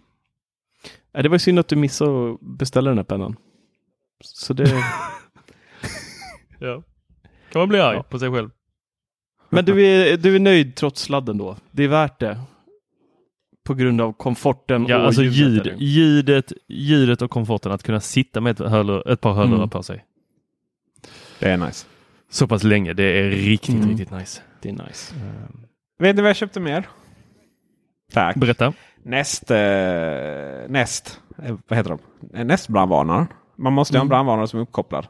Ja, 1.12 1.22
det 1.22 1.28
var 1.28 1.38
synd 1.38 1.59
att 1.59 1.68
du 1.68 1.76
missade 1.76 2.32
att 2.32 2.40
beställa 2.40 2.90
den 2.90 2.98
här 2.98 3.05
pennan. 3.05 3.36
Så 4.24 4.53
det... 4.55 4.64
Ja. 6.59 6.82
Kan 7.53 7.61
man 7.61 7.68
bli 7.68 7.80
arg 7.80 7.96
Ja. 7.96 8.03
på 8.03 8.18
sig 8.18 8.30
själv. 8.30 8.51
Men 9.48 9.64
du 9.64 9.86
är, 9.86 10.16
du 10.16 10.34
är 10.36 10.40
nöjd 10.40 10.74
trots 10.76 11.03
sladden 11.03 11.38
då? 11.38 11.57
Det 11.70 11.82
är 11.84 11.88
värt 11.88 12.20
det? 12.20 12.40
På 13.64 13.74
grund 13.74 14.00
av 14.00 14.12
komforten 14.12 14.86
Ja, 14.88 14.98
och 14.98 15.06
alltså 15.06 15.22
ljudet, 15.22 15.80
ljudet, 15.80 16.52
ljudet 16.68 17.22
och 17.22 17.30
komforten 17.30 17.72
att 17.72 17.82
kunna 17.82 18.00
sitta 18.00 18.40
med 18.40 18.61
ett, 18.61 18.70
hörlur, 18.70 19.08
ett 19.11 19.20
par 19.20 19.32
hörlurar 19.32 19.56
Mm. 19.56 19.70
på 19.70 19.82
sig. 19.82 20.04
Det 21.38 21.50
är 21.50 21.56
nice. 21.56 21.86
Så 22.30 22.46
pass 22.48 22.62
länge. 22.64 22.92
Det 22.92 23.02
är 23.04 23.30
riktigt, 23.30 23.74
Mm. 23.74 23.88
riktigt 23.88 24.11
nice. 24.11 24.42
Det 24.62 24.68
är 24.68 24.72
nice. 24.72 25.14
Vet 25.98 26.16
ni 26.16 26.22
vad 26.22 26.28
jag 26.28 26.36
köpte 26.36 26.61
mer? 26.61 26.88
Tack. 28.12 28.36
Berätta. 28.36 28.72
Näst, 29.02 29.50
eh, 29.50 29.56
näst, 30.68 31.20
eh, 31.42 31.56
vad 31.68 31.76
heter 31.78 31.98
de? 32.30 32.44
Nästbrandvarnaren. 32.44 33.26
Man 33.56 33.72
måste 33.72 33.94
ju 33.94 33.98
ha 33.98 34.00
en 34.02 34.06
Mm. 34.06 34.08
brandvarnare 34.08 34.46
som 34.48 34.58
är 34.58 34.62
uppkopplad. 34.62 35.06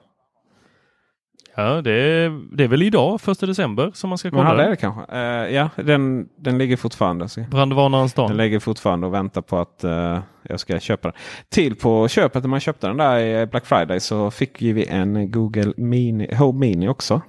Ja, 1.61 1.82
det 1.82 1.92
är, 1.92 2.56
det 2.56 2.64
är 2.64 2.68
väl 2.68 2.82
idag, 2.82 3.20
första 3.20 3.46
december, 3.46 3.90
som 3.94 4.08
man 4.08 4.18
ska 4.18 4.30
Men 4.30 4.46
kolla. 4.46 4.50
ja, 4.50 4.56
det 4.56 4.62
den. 4.62 4.70
det 4.70 4.76
kanske. 4.76 5.12
Eh, 5.12 5.54
ja, 5.54 5.70
den, 5.76 6.28
den 6.36 6.58
ligger 6.58 6.76
fortfarande. 6.76 7.26
Brandvarnarens 7.50 8.12
Den 8.12 8.26
dag. 8.28 8.36
ligger 8.36 8.58
fortfarande 8.61 9.06
och 9.06 9.14
väntar 9.14 9.40
på 9.42 9.58
att 9.58 9.84
eh, 9.84 10.18
jag 10.42 10.61
ska 10.61 10.80
köpa 10.80 11.08
den. 11.08 11.16
Till 11.48 11.76
på 11.76 12.08
köpet 12.08 12.42
när 12.42 12.48
man 12.48 12.61
köpte 12.61 12.86
den 12.86 12.96
där 12.96 13.18
i 13.18 13.46
Black 13.46 13.66
Friday 13.66 14.00
så 14.00 14.30
fick 14.30 14.62
vi 14.62 14.86
en 14.86 15.30
Google 15.30 15.72
Mini, 15.76 16.34
Home 16.34 16.58
Mini 16.58 16.88
också. 16.88 17.22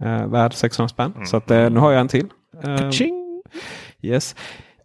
Eh, 0.00 0.26
värd 0.26 0.54
600 0.54 0.88
spänn. 0.88 1.12
Så 1.24 1.36
att, 1.36 1.50
eh, 1.50 1.70
nu 1.70 1.80
har 1.80 1.92
jag 1.92 2.00
en 2.00 2.08
till. 2.08 2.26
Kaching! 2.78 3.42
Yes. 4.02 4.36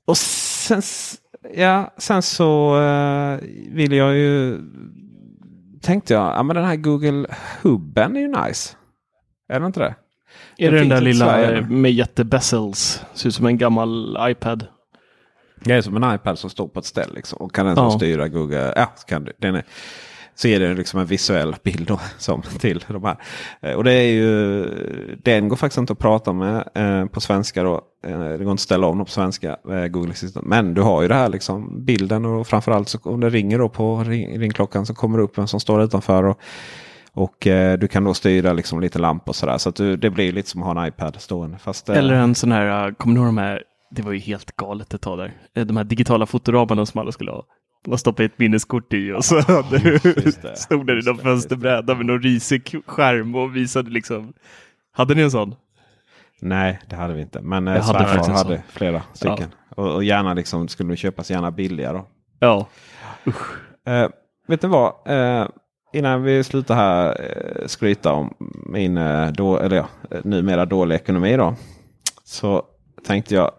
Och 0.05 0.17
sen, 0.17 0.81
ja, 1.55 1.93
sen 1.97 2.21
så 2.21 2.79
eh, 2.81 3.37
vill 3.71 3.91
jag 3.91 4.15
ju... 4.15 4.59
Tänkte 5.81 6.13
jag, 6.13 6.23
ja 6.35 6.43
men 6.43 6.55
den 6.55 6.65
här 6.65 6.75
Google 6.75 7.25
Hubben 7.61 8.15
är 8.15 8.19
ju 8.21 8.27
nice. 8.27 8.76
Är 9.47 9.59
det 9.59 9.65
inte 9.65 9.79
det? 9.79 9.95
Är 10.57 10.71
Den 10.71 10.73
det 10.73 10.79
den 10.79 10.89
där 10.89 11.01
lilla 11.01 11.61
med 11.69 11.91
jättebessels? 11.91 13.01
Ser 13.13 13.27
ut 13.29 13.35
som 13.35 13.45
en 13.45 13.57
gammal 13.57 14.17
iPad. 14.21 14.65
Det 15.63 15.73
är 15.73 15.81
som 15.81 16.03
en 16.03 16.15
iPad 16.15 16.39
som 16.39 16.49
står 16.49 16.67
på 16.67 16.79
ett 16.79 16.85
ställe 16.85 17.13
liksom, 17.15 17.41
och 17.41 17.53
kan 17.55 17.65
den 17.65 17.75
Ja. 17.77 17.91
styra 17.91 18.27
Google. 18.27 18.73
Ja, 18.75 18.91
så 18.95 19.05
kan 19.07 19.23
du, 19.23 19.33
den 19.37 19.55
är, 19.55 19.63
så 20.35 20.47
är 20.47 20.59
det 20.59 20.73
liksom 20.73 20.99
en 20.99 21.05
visuell 21.05 21.55
bild 21.63 21.87
då, 21.87 21.99
som 22.17 22.41
till 22.59 22.85
de 22.87 23.03
här. 23.03 23.17
Eh, 23.61 23.73
Och 23.73 23.83
det 23.83 23.93
är 23.93 24.11
ju, 24.13 24.65
den 25.23 25.49
går 25.49 25.55
faktiskt 25.55 25.77
inte 25.77 25.93
att 25.93 25.99
prata 25.99 26.33
med 26.33 26.69
eh, 26.75 27.05
på 27.05 27.21
svenska. 27.21 27.63
Då. 27.63 27.81
Eh, 28.05 28.19
det 28.19 28.25
går 28.27 28.31
inte 28.41 28.51
att 28.51 28.59
ställa 28.59 28.87
om 28.87 29.05
på 29.05 29.11
svenska, 29.11 29.57
eh, 29.71 29.85
Google 29.87 30.11
Assistant. 30.11 30.45
Men 30.47 30.73
du 30.73 30.81
har 30.81 31.01
ju 31.01 31.07
det 31.07 31.15
här 31.15 31.29
liksom 31.29 31.85
bilden 31.85 32.25
och 32.25 32.47
framförallt 32.47 32.89
så 32.89 32.99
om 33.03 33.19
det 33.19 33.29
ringer 33.29 33.59
då 33.59 33.69
på 33.69 34.03
ring, 34.03 34.39
ringklockan 34.39 34.85
så 34.85 34.93
kommer 34.93 35.17
det 35.17 35.23
upp 35.23 35.37
en 35.37 35.47
som 35.47 35.59
står 35.59 35.83
utanför. 35.83 36.23
Och, 36.23 36.39
och 37.18 37.47
eh, 37.47 37.78
du 37.78 37.88
kan 37.88 38.03
då 38.03 38.13
styra 38.13 38.53
liksom 38.53 38.80
lite 38.80 38.99
lampor 38.99 39.30
och 39.30 39.36
sådär. 39.36 39.57
Så 39.57 39.70
att 39.70 39.76
du, 39.76 39.97
det 39.97 40.09
blir 40.09 40.32
lite 40.32 40.49
som 40.49 40.63
att 40.63 40.76
ha 40.76 40.82
en 40.84 40.88
iPad 40.88 41.15
stående. 41.22 41.57
Fast, 41.57 41.89
eh, 41.89 41.97
Eller 41.97 42.13
en 42.15 42.36
sån 42.36 42.51
här, 42.51 42.88
uh, 42.88 42.93
kommer 42.93 43.13
ni 43.15 43.20
ihåg 43.20 43.28
de 43.28 43.38
här, 43.38 43.63
det 43.91 44.01
var 44.01 44.11
ju 44.11 44.20
helt 44.20 44.55
galet 44.55 44.93
ett 44.93 45.01
tag 45.01 45.18
där. 45.18 45.32
Eh, 45.55 45.65
De 45.65 45.78
här 45.78 45.84
digitala 45.84 46.26
fotoramarna 46.26 46.86
som 46.86 47.01
alla 47.01 47.11
skulle 47.11 47.32
ha. 47.32 47.43
Man 47.88 47.97
stoppade 47.97 48.26
ett 48.26 48.39
minneskort 48.39 48.93
i 48.93 49.11
och 49.11 49.26
så 49.26 49.41
hade 49.41 49.78
du, 49.78 49.99
just 50.26 50.41
det. 50.41 50.55
stod 50.55 50.88
där 50.88 50.99
i 50.99 51.05
någon 51.05 51.18
fönsterbräda 51.18 51.95
med 51.95 52.05
någon 52.05 52.22
risig 52.22 52.76
skärm 52.86 53.36
och 53.36 53.55
visade 53.55 53.89
liksom. 53.89 54.34
Hade 54.91 55.15
ni 55.15 55.22
en 55.22 55.32
sån? 55.32 55.55
Nej, 56.41 56.80
det 56.89 56.95
hade 56.95 57.13
vi 57.13 57.22
inte. 57.22 57.41
Men 57.41 57.68
eh, 57.68 57.76
Jag 57.76 57.82
hade 57.82 57.99
svärfar 57.99 58.34
hade 58.34 58.55
sån. 58.55 58.63
flera 58.70 59.01
stycken. 59.13 59.49
Och, 59.76 59.95
och 59.95 60.03
gärna 60.03 60.34
liksom, 60.34 60.68
skulle 60.68 60.89
de 60.89 60.95
köpas 60.95 61.32
gärna 61.32 61.51
billiga 61.51 61.93
då. 61.93 62.07
Ja. 62.39 62.68
Eh, 63.88 64.09
vet 64.47 64.61
ni 64.63 64.70
vad? 64.70 64.93
Innan 65.97 66.23
vi 66.23 66.43
slutar 66.43 66.75
här 66.75 67.21
eh, 67.21 67.67
skryta 67.67 68.13
om 68.13 68.33
min 68.65 68.97
eh, 68.97 69.27
då, 69.27 69.59
eller 69.59 69.75
ja, 69.77 69.87
eh, 70.11 70.19
numera 70.23 70.65
dåliga 70.65 70.99
ekonomi 70.99 71.37
då. 71.37 71.55
Så 72.23 72.63
tänkte 73.05 73.35
jag 73.35 73.51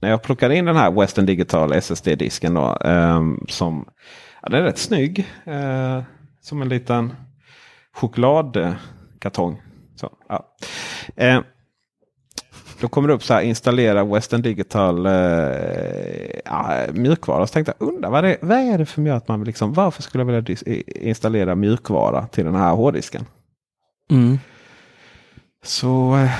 när 0.00 0.10
jag 0.10 0.22
plockade 0.22 0.56
in 0.56 0.64
den 0.64 0.76
här 0.76 0.90
Western 0.90 1.26
Digital 1.26 1.72
SSD-disken 1.72 2.54
då. 2.54 2.76
eh, 2.84 3.20
som 3.48 3.84
Ja, 4.42 4.48
den 4.48 4.60
är 4.60 4.64
rätt 4.64 4.78
snygg. 4.78 5.18
Eh, 5.44 6.02
som 6.40 6.62
en 6.62 6.68
liten 6.68 7.12
chokladkartong. 7.94 9.52
Eh, 9.52 9.58
så, 9.96 10.10
ja. 10.28 10.46
eh, 11.16 11.40
då 12.80 12.88
kommer 12.88 13.08
det 13.08 13.14
upp 13.14 13.24
så 13.24 13.34
här 13.34 13.40
installera 13.40 14.04
Western 14.04 14.42
Digital 14.42 15.06
eh, 15.06 15.12
ja, 16.44 16.86
mjukvara. 16.92 17.46
Så 17.46 17.52
tänkte 17.52 17.74
jag 17.78 17.88
undra 17.88 18.10
vad, 18.10 18.24
det, 18.24 18.38
vad 18.40 18.58
är 18.58 18.78
det 18.78 19.08
gör 19.08 19.16
att 19.16 19.28
man 19.28 19.44
liksom, 19.44 19.72
varför 19.72 20.02
skulle 20.02 20.24
jag 20.24 20.42
vilja 20.42 20.76
installera 20.86 21.54
mjukvara 21.54 22.26
till 22.26 22.44
den 22.44 22.54
här 22.54 22.72
hårddisken? 22.72 23.26
Mm. 24.10 24.38
Så 25.64 26.16
eh, 26.16 26.30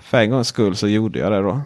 för 0.00 0.18
en 0.18 0.30
gångs 0.30 0.48
skull 0.48 0.76
så 0.76 0.88
gjorde 0.88 1.18
jag 1.18 1.32
det 1.32 1.40
då. 1.42 1.60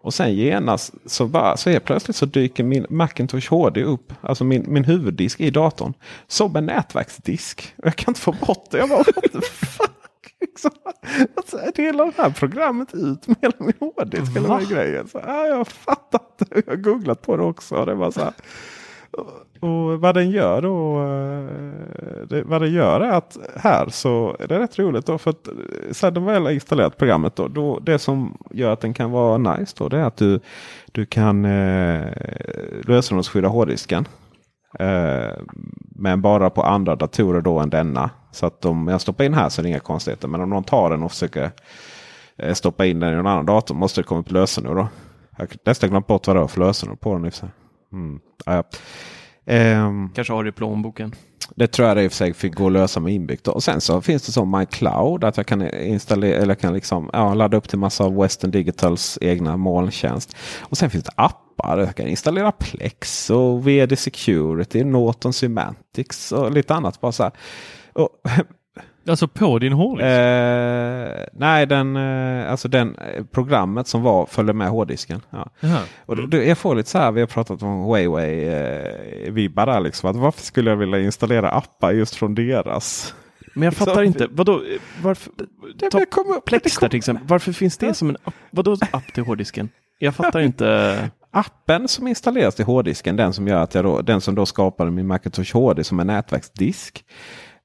Och 0.00 0.14
sen 0.14 0.34
genast 0.34 0.94
så, 1.06 1.26
bara, 1.26 1.56
så 1.56 1.70
är 1.70 1.80
plötsligt 1.80 2.16
så 2.16 2.26
dyker 2.26 2.64
min 2.64 2.86
Macintosh 2.90 3.50
HD 3.50 3.82
upp. 3.82 4.12
Alltså 4.20 4.44
min, 4.44 4.64
min 4.68 4.84
huvuddisk 4.84 5.40
i 5.40 5.50
datorn. 5.50 5.92
Som 6.26 6.56
en 6.56 6.66
nätverksdisk. 6.66 7.74
Och 7.76 7.86
jag 7.86 7.96
kan 7.96 8.10
inte 8.10 8.20
få 8.20 8.32
bort 8.32 8.70
det. 8.70 8.78
Jag 8.78 8.88
bara, 8.88 8.98
what 8.98 9.32
the 9.32 9.40
fuck? 9.40 9.97
Liksom. 10.40 10.70
Alltså, 11.36 11.58
hela 11.74 12.04
det 12.04 12.12
här 12.16 12.30
programmet 12.30 12.94
ut 12.94 13.26
med 13.28 13.36
hela 13.42 13.54
min 13.58 13.72
hårddisk. 13.80 14.36
Hela 14.36 14.56
den 14.58 14.68
grejen. 14.68 15.08
Så, 15.08 15.20
ja, 15.26 15.46
jag 15.46 15.68
fattar 15.68 16.20
inte. 16.40 16.62
Jag 16.66 16.72
har 16.72 16.82
googlat 16.82 17.22
på 17.22 17.36
det 17.36 17.42
också. 17.42 17.84
Det 17.84 17.94
var 17.94 18.10
så 18.10 18.20
här, 18.20 18.32
och 19.60 20.00
vad 20.00 20.14
den 20.14 20.30
gör 20.30 20.62
då. 20.62 20.98
eh, 21.00 22.26
Det, 22.28 22.42
vad 22.42 22.62
den 22.62 22.72
gör 22.72 23.00
är 23.00 23.10
att 23.10 23.38
här 23.56 23.88
så 23.88 24.36
är 24.38 24.46
det 24.46 24.58
rätt 24.58 24.78
roligt. 24.78 25.06
Då 25.06 25.18
för 25.18 25.30
att 25.30 25.48
sen 25.92 26.14
de 26.14 26.24
väl 26.24 26.42
har 26.42 26.50
installerat 26.50 26.96
programmet 26.96 27.36
då, 27.36 27.48
då. 27.48 27.78
Det 27.78 27.98
som 27.98 28.38
gör 28.50 28.72
att 28.72 28.80
den 28.80 28.94
kan 28.94 29.10
vara 29.10 29.38
nice 29.38 29.74
då. 29.78 29.88
Det 29.88 29.98
är 29.98 30.04
att 30.04 30.16
du, 30.16 30.40
du 30.92 31.06
kan 31.06 31.44
eh, 31.44 32.06
lösenordsskydda 32.84 33.48
hårddisken. 33.48 34.08
Eh, 34.78 35.32
men 35.94 36.20
bara 36.22 36.50
på 36.50 36.62
andra 36.62 36.96
datorer 36.96 37.40
då 37.40 37.58
än 37.58 37.70
denna. 37.70 38.10
Så 38.32 38.46
att 38.46 38.64
om 38.64 38.88
jag 38.88 39.00
stoppar 39.00 39.24
in 39.24 39.34
här 39.34 39.48
så 39.48 39.60
är 39.60 39.62
det 39.62 39.68
inga 39.68 39.78
konstigheter. 39.80 40.28
Men 40.28 40.40
om 40.40 40.50
någon 40.50 40.64
tar 40.64 40.90
den 40.90 41.02
och 41.02 41.10
försöker 41.12 41.50
eh, 42.36 42.54
stoppa 42.54 42.86
in 42.86 43.00
den 43.00 43.12
i 43.12 43.16
någon 43.16 43.26
annan 43.26 43.46
dator 43.46 43.74
måste 43.74 44.00
det 44.00 44.04
komma 44.04 44.20
upp 44.20 44.30
lösenord. 44.32 44.76
Då. 44.76 44.88
Jag 45.36 45.44
har 45.44 45.48
nästan 45.64 45.90
glömt 45.90 46.06
bort 46.06 46.26
vad 46.26 46.36
det 46.36 46.40
var 46.40 46.48
för 46.48 46.60
lösenord 46.60 47.00
på 47.00 47.18
den. 47.18 47.30
Mm. 47.92 48.20
Ja, 48.46 48.54
ja. 48.54 48.62
Ehm, 49.46 50.10
Kanske 50.14 50.32
har 50.32 50.44
det 50.44 50.48
i 50.48 50.52
plånboken. 50.52 51.14
det 51.56 51.66
tror 51.66 51.88
jag 51.88 51.96
det 51.96 52.04
i 52.04 52.06
och 52.08 52.12
för 52.12 52.16
sig 52.16 52.34
fick 52.34 52.54
gå 52.54 52.66
att 52.66 52.72
lösa 52.72 53.00
med 53.00 53.12
inbyggt. 53.14 53.44
då. 53.44 53.52
Och 53.52 53.62
sen 53.62 53.80
så 53.80 54.00
finns 54.00 54.26
det 54.26 54.32
som 54.32 54.50
MyCloud. 54.58 55.24
Att 55.24 55.36
jag 55.36 55.46
kan 55.46 55.74
installera 55.74 56.42
eller 56.42 56.54
kan 56.54 56.74
liksom, 56.74 57.10
ja, 57.12 57.34
ladda 57.34 57.56
upp 57.56 57.68
till 57.68 57.78
massa 57.78 58.04
av 58.04 58.16
Western 58.16 58.50
Digitals 58.50 59.18
egna 59.20 59.56
molntjänst. 59.56 60.36
Och 60.60 60.78
sen 60.78 60.90
finns 60.90 61.04
det 61.04 61.12
appar. 61.58 61.78
Jag 61.78 61.96
kan 61.96 62.06
installera 62.06 62.52
Plex 62.52 63.30
och 63.30 63.68
VD 63.68 63.96
Security, 63.96 64.84
Norton 64.84 65.32
Semantics 65.32 66.32
och 66.32 66.52
lite 66.52 66.74
annat. 66.74 67.00
Bara 67.00 67.12
så 67.12 67.22
här. 67.22 67.32
Och, 67.92 68.08
Alltså 69.08 69.28
på 69.28 69.58
din 69.58 69.72
hårddisk? 69.72 70.06
eh, 70.06 71.26
nej, 71.32 71.66
den, 71.66 71.96
eh, 71.96 72.50
alltså 72.50 72.68
den 72.68 72.94
eh, 72.96 73.24
programmet 73.24 73.86
som 73.86 74.02
var 74.02 74.26
följde 74.26 74.52
med 74.52 74.68
hårddisken. 74.68 75.20
Ja. 75.30 75.48
Och 76.06 76.16
då, 76.16 76.26
då, 76.26 76.36
jag 76.36 76.58
får 76.58 76.74
lite 76.74 76.90
så 76.90 76.98
här, 76.98 77.12
vi 77.12 77.20
har 77.20 77.26
pratat 77.26 77.62
om 77.62 77.82
Huawei 77.84 78.44
eh, 78.44 79.34
där 79.66 79.80
liksom. 79.80 80.10
Att 80.10 80.16
varför 80.16 80.42
skulle 80.42 80.70
jag 80.70 80.76
vilja 80.76 81.00
installera 81.00 81.50
appar 81.50 81.92
just 81.92 82.14
från 82.14 82.34
deras? 82.34 83.14
Men 83.54 83.62
jag 83.62 83.74
fattar 83.74 84.02
inte. 84.02 84.28
Vadå? 84.30 84.62
Varför? 85.02 85.32
Det, 85.76 85.90
Ta 85.90 85.98
Plex 86.46 86.62
det 86.62 86.80
där 86.80 86.80
kom, 86.80 86.88
till 86.90 86.98
exempel. 86.98 87.26
Varför 87.26 87.52
finns 87.52 87.78
det 87.78 87.94
som 87.94 88.08
en 88.08 88.16
app? 88.24 88.34
Vadå 88.50 88.76
app 88.92 89.14
till 89.14 89.24
hårddisken? 89.24 89.68
Jag 89.98 90.14
fattar 90.14 90.40
inte. 90.40 91.10
Appen 91.38 91.88
som 91.88 92.06
installeras 92.06 92.54
till 92.54 92.64
hårddisken, 92.64 93.16
den 93.16 93.32
som 93.32 93.48
gör 93.48 93.62
att 93.62 93.74
jag 93.74 93.84
då, 93.84 94.02
den 94.02 94.20
som 94.20 94.34
då 94.34 94.46
skapade 94.46 94.90
min 94.90 95.06
Macintosh 95.06 95.56
HD 95.56 95.84
som 95.84 96.00
en 96.00 96.06
nätverksdisk. 96.06 97.04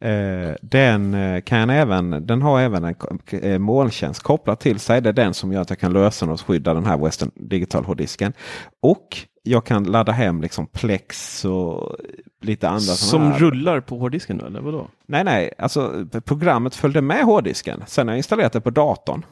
Eh, 0.04 0.56
den, 0.62 1.14
eh, 1.14 1.42
kan 1.42 1.70
även, 1.70 2.28
den 2.28 2.42
har 2.42 2.60
även 2.60 2.84
en 2.84 2.96
eh, 3.32 3.60
molntjänst 3.60 4.24
kopplad 4.24 4.60
till 4.60 4.80
sig. 4.80 5.02
Det 5.02 5.10
är 5.10 5.14
den 5.14 5.34
som 5.34 5.52
gör 5.52 5.62
att 5.62 5.70
jag 5.70 5.80
kan 5.80 5.94
lösenordsskydda 5.94 6.74
den 6.74 6.86
här 6.86 6.98
Western 6.98 7.32
Digital 7.36 7.86
hårddisken. 7.86 8.34
Och 8.82 9.18
jag 9.44 9.66
kan 9.66 9.84
ladda 9.84 10.12
hem 10.12 10.42
liksom 10.42 10.68
Plex 10.68 11.46
och 11.46 11.96
lite 12.42 12.70
andra 12.70 12.80
Som 12.80 13.34
rullar 13.34 13.82
på 13.82 13.98
hårddisken 13.98 14.38
då, 14.38 14.46
eller 14.46 14.62
vadå? 14.62 14.88
Nej, 15.08 15.24
nej, 15.24 15.54
alltså 15.58 16.06
programmet 16.26 16.76
följde 16.76 17.02
med 17.02 17.24
hårddisken. 17.24 17.84
Sen 17.88 18.08
har 18.08 18.14
jag 18.14 18.20
installerat 18.20 18.54
det 18.54 18.62
på 18.62 18.70
datorn. 18.70 19.26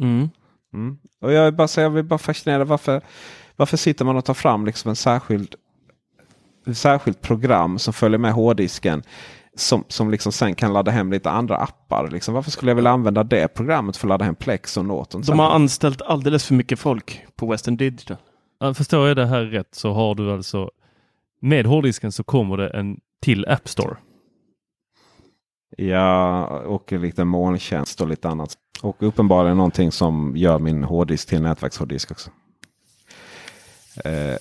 Mm. 0.00 0.28
Mm. 0.74 0.98
Och 1.20 1.32
jag, 1.32 1.46
är 1.46 1.50
bara, 1.50 1.68
så 1.68 1.80
jag 1.80 1.90
vill 1.90 2.04
bara 2.04 2.18
fascinerad 2.18 2.68
varför, 2.68 3.00
varför 3.56 3.76
sitter 3.76 4.04
man 4.04 4.16
och 4.16 4.24
tar 4.24 4.34
fram 4.34 4.66
liksom 4.66 4.88
en 4.88 4.96
särskild 4.96 5.54
ett 6.66 6.78
särskilt 6.78 7.20
program 7.20 7.78
som 7.78 7.92
följer 7.92 8.18
med 8.18 8.32
hårddisken. 8.32 9.02
Som, 9.54 9.84
som 9.88 10.10
liksom 10.10 10.32
sen 10.32 10.54
kan 10.54 10.72
ladda 10.72 10.90
hem 10.90 11.12
lite 11.12 11.30
andra 11.30 11.56
appar. 11.56 12.08
Liksom, 12.10 12.34
varför 12.34 12.50
skulle 12.50 12.70
jag 12.70 12.76
vilja 12.76 12.90
använda 12.90 13.24
det 13.24 13.48
programmet 13.48 13.96
för 13.96 14.06
att 14.06 14.08
ladda 14.08 14.24
hem 14.24 14.34
Plex 14.34 14.76
och 14.76 14.84
Norton? 14.84 15.22
De 15.22 15.38
har 15.38 15.50
anställt 15.50 16.02
alldeles 16.02 16.44
för 16.44 16.54
mycket 16.54 16.78
folk 16.78 17.26
på 17.36 17.46
Western 17.46 17.76
Digital. 17.76 18.16
Ja, 18.60 18.74
Förstår 18.74 19.08
jag 19.08 19.16
det 19.16 19.26
här 19.26 19.42
rätt 19.42 19.74
så 19.74 19.92
har 19.92 20.14
du 20.14 20.32
alltså 20.32 20.70
med 21.40 21.66
hårddisken 21.66 22.12
så 22.12 22.24
kommer 22.24 22.56
det 22.56 22.68
en 22.68 23.00
till 23.22 23.48
App 23.48 23.68
Store. 23.68 23.96
Ja, 25.76 26.46
och 26.46 26.92
lite 26.92 27.24
molntjänst 27.24 28.00
och 28.00 28.08
lite 28.08 28.28
annat. 28.28 28.56
Och 28.82 28.96
uppenbarligen 28.98 29.56
någonting 29.56 29.92
som 29.92 30.36
gör 30.36 30.58
min 30.58 30.84
hårddisk 30.84 31.28
till 31.28 31.42
nätverkshårddisk 31.42 32.10
också. 32.10 32.30
Eh, 34.04 34.36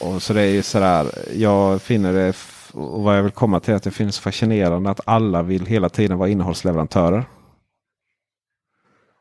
och 0.00 0.22
så 0.22 0.32
det 0.32 0.40
är 0.42 0.50
ju 0.52 0.62
sådär, 0.62 1.06
jag 1.34 1.82
finner 1.82 2.12
det, 2.12 2.36
och 2.72 3.02
vad 3.02 3.18
jag 3.18 3.22
vill 3.22 3.32
komma 3.32 3.60
till 3.60 3.72
är 3.72 3.76
att 3.76 3.82
det 3.82 3.90
finns 3.90 4.18
fascinerande 4.18 4.90
att 4.90 5.00
alla 5.04 5.42
vill 5.42 5.66
hela 5.66 5.88
tiden 5.88 6.18
vara 6.18 6.28
innehållsleverantörer. 6.28 7.24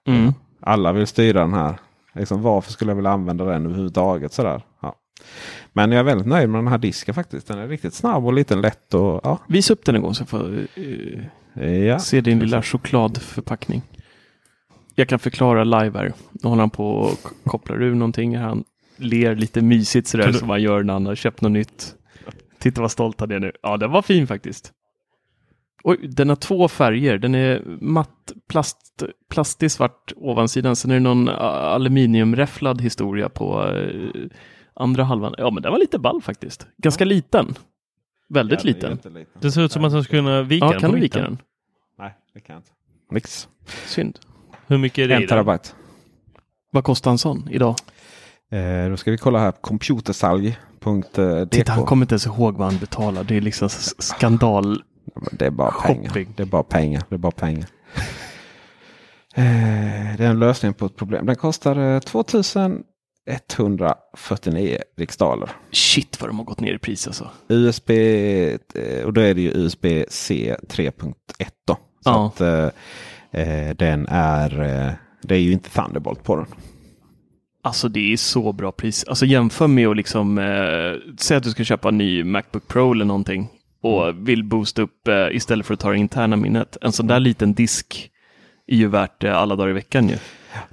Mm. 0.07 0.33
Alla 0.59 0.91
vill 0.91 1.07
styra 1.07 1.39
den 1.41 1.53
här. 1.53 1.75
Liksom, 2.13 2.41
varför 2.41 2.71
skulle 2.71 2.91
jag 2.91 2.95
vilja 2.95 3.11
använda 3.11 3.45
den 3.45 3.65
överhuvudtaget? 3.65 4.33
Sådär. 4.33 4.61
Ja. 4.81 4.95
Men 5.73 5.91
jag 5.91 5.99
är 5.99 6.03
väldigt 6.03 6.27
nöjd 6.27 6.49
med 6.49 6.59
den 6.59 6.67
här 6.67 6.77
disken 6.77 7.15
faktiskt. 7.15 7.47
Den 7.47 7.57
är 7.59 7.67
riktigt 7.67 7.93
snabb 7.93 8.25
och 8.25 8.33
liten 8.33 8.61
lätt. 8.61 8.93
Och, 8.93 9.21
ja. 9.23 9.39
Visa 9.47 9.73
upp 9.73 9.85
den 9.85 9.95
en 9.95 10.01
gång 10.01 10.13
så 10.15 10.25
får 10.25 10.67
eh, 11.55 11.73
Ja. 11.83 11.99
se 11.99 12.21
din 12.21 12.39
lilla 12.39 12.61
chokladförpackning. 12.61 13.81
Jag 14.95 15.07
kan 15.09 15.19
förklara 15.19 15.63
live 15.63 15.99
här. 15.99 16.13
Nu 16.31 16.49
håller 16.49 16.59
han 16.61 16.69
på 16.69 16.89
och 16.89 17.17
kopplar 17.45 17.81
ur 17.83 17.95
någonting. 17.95 18.37
Han 18.37 18.63
ler 18.97 19.35
lite 19.35 19.61
mysigt 19.61 20.07
sådär 20.07 20.23
Kan 20.23 20.33
du- 20.33 20.39
som 20.39 20.47
man 20.47 20.61
gör 20.61 20.83
när 20.83 20.93
han 20.93 21.05
har 21.05 21.15
köpt 21.15 21.41
något 21.41 21.51
nytt. 21.51 21.95
Titta 22.59 22.81
vad 22.81 22.91
stolt 22.91 23.19
han 23.19 23.31
är 23.31 23.39
nu. 23.39 23.51
Ja, 23.63 23.77
den 23.77 23.91
var 23.91 24.01
fin 24.01 24.27
faktiskt. 24.27 24.71
Oj, 25.83 25.97
den 26.07 26.29
har 26.29 26.35
två 26.35 26.67
färger. 26.67 27.17
Den 27.17 27.35
är 27.35 27.61
matt 27.81 28.31
plast, 28.49 29.03
plastig 29.29 29.71
svart 29.71 30.13
ovansidan. 30.15 30.75
Sen 30.75 30.91
är 30.91 30.95
det 30.95 30.99
någon 31.01 31.29
a- 31.29 31.33
aluminiumräfflad 31.75 32.81
historia 32.81 33.29
på 33.29 33.67
eh, 33.71 34.09
andra 34.73 35.03
halvan. 35.03 35.35
Ja, 35.37 35.51
men 35.51 35.63
den 35.63 35.71
var 35.71 35.79
lite 35.79 35.99
ball 35.99 36.21
faktiskt. 36.21 36.67
Ganska 36.77 37.05
liten. 37.05 37.55
Väldigt 38.29 38.63
Ja, 38.63 38.67
liten. 38.67 38.91
jätteliten. 38.91 39.39
Det 39.41 39.51
ser 39.51 39.61
ut 39.61 39.71
som 39.71 39.83
att 39.85 39.91
man 39.91 40.03
skulle 40.03 40.19
kunna 40.21 40.41
vika 40.41 40.65
Ja, 40.65 40.71
den 40.71 40.81
kan 40.81 40.89
på 40.89 40.95
du 40.95 41.01
vika 41.01 41.21
den? 41.21 41.37
Nej, 41.99 42.13
det 42.33 42.39
kan 42.39 42.53
jag 42.53 42.59
inte. 42.59 42.71
Nix. 43.11 43.47
Synd. 43.85 44.19
Hur 44.67 44.77
mycket 44.77 45.03
är 45.03 45.07
det 45.07 45.15
En 45.15 45.27
terabyte. 45.27 45.69
Vad 46.71 46.83
kostar 46.83 47.11
en 47.11 47.17
sån 47.17 47.47
idag? 47.51 47.75
Eh, 48.51 48.89
då 48.89 48.97
ska 48.97 49.11
vi 49.11 49.17
kolla 49.17 49.39
här. 49.39 49.51
Computersalg.dk. 49.51 51.51
Titta, 51.51 51.71
han 51.71 51.85
kommer 51.85 52.03
inte 52.03 52.13
ens 52.13 52.25
ihåg 52.25 52.57
vad 52.57 52.67
han 52.71 52.79
betalar. 52.79 53.23
Det 53.23 53.37
är 53.37 53.41
liksom 53.41 53.69
skandal. 53.99 54.83
Det 55.31 55.45
är 55.45 55.49
bara 55.51 55.71
pengar. 55.71 56.07
Shopping. 56.09 56.33
Det 56.37 56.43
är 56.43 56.47
bara 56.47 56.63
pengar. 56.63 57.03
Det 57.09 57.15
är 57.15 57.19
bara 57.19 57.31
pengar. 57.31 57.65
Eh, 59.37 60.15
det 60.17 60.25
är 60.25 60.29
en 60.29 60.39
lösning 60.39 60.73
på 60.73 60.85
ett 60.85 60.95
problem. 60.95 61.25
Den 61.25 61.35
kostar 61.35 61.93
eh, 61.95 61.99
2149 61.99 64.77
riksdaler. 64.97 65.49
Shit 65.71 66.21
vad 66.21 66.29
de 66.29 66.37
har 66.37 66.45
gått 66.45 66.59
ner 66.59 66.73
i 66.73 66.77
pris 66.77 67.07
alltså. 67.07 67.29
USB 67.47 67.89
eh, 67.89 69.05
och 69.05 69.13
då 69.13 69.21
är 69.21 69.33
det 69.33 69.41
ju 69.41 69.49
USB-C 69.51 70.55
3.1 70.69 71.13
då. 71.67 71.73
Så 71.73 71.79
Ja. 72.03 72.27
att 72.27 72.41
eh, 72.41 72.47
eh, 72.47 72.69
den 73.75 74.07
är, 74.09 74.61
eh, 74.61 74.93
det 75.21 75.35
är 75.35 75.39
ju 75.39 75.51
inte 75.51 75.69
Thunderbolt 75.69 76.23
på 76.23 76.35
den. 76.35 76.45
Alltså 77.63 77.89
det 77.89 78.13
är 78.13 78.17
så 78.17 78.53
bra 78.53 78.71
pris. 78.71 79.03
Alltså 79.03 79.25
jämför 79.25 79.67
med 79.67 79.87
att 79.87 79.97
liksom, 79.97 80.37
eh, 80.37 81.13
säg 81.17 81.37
att 81.37 81.43
du 81.43 81.51
ska 81.51 81.63
köpa 81.63 81.89
en 81.89 81.97
ny 81.97 82.23
Macbook 82.23 82.67
Pro 82.67 82.91
eller 82.91 83.05
någonting 83.05 83.49
och 83.81 84.29
vill 84.29 84.43
boosta 84.43 84.81
upp 84.81 85.07
eh, 85.07 85.27
istället 85.31 85.65
för 85.65 85.73
att 85.73 85.79
ta 85.79 85.91
det 85.91 85.97
interna 85.97 86.35
minnet. 86.35 86.77
En 86.81 86.91
sån 86.91 87.07
där 87.07 87.19
liten 87.19 87.53
disk 87.53 88.11
är 88.67 88.75
ju 88.75 88.87
värt 88.87 89.21
det 89.21 89.37
alla 89.37 89.55
dagar 89.55 89.69
i 89.69 89.73
veckan 89.73 90.09
ju. 90.09 90.17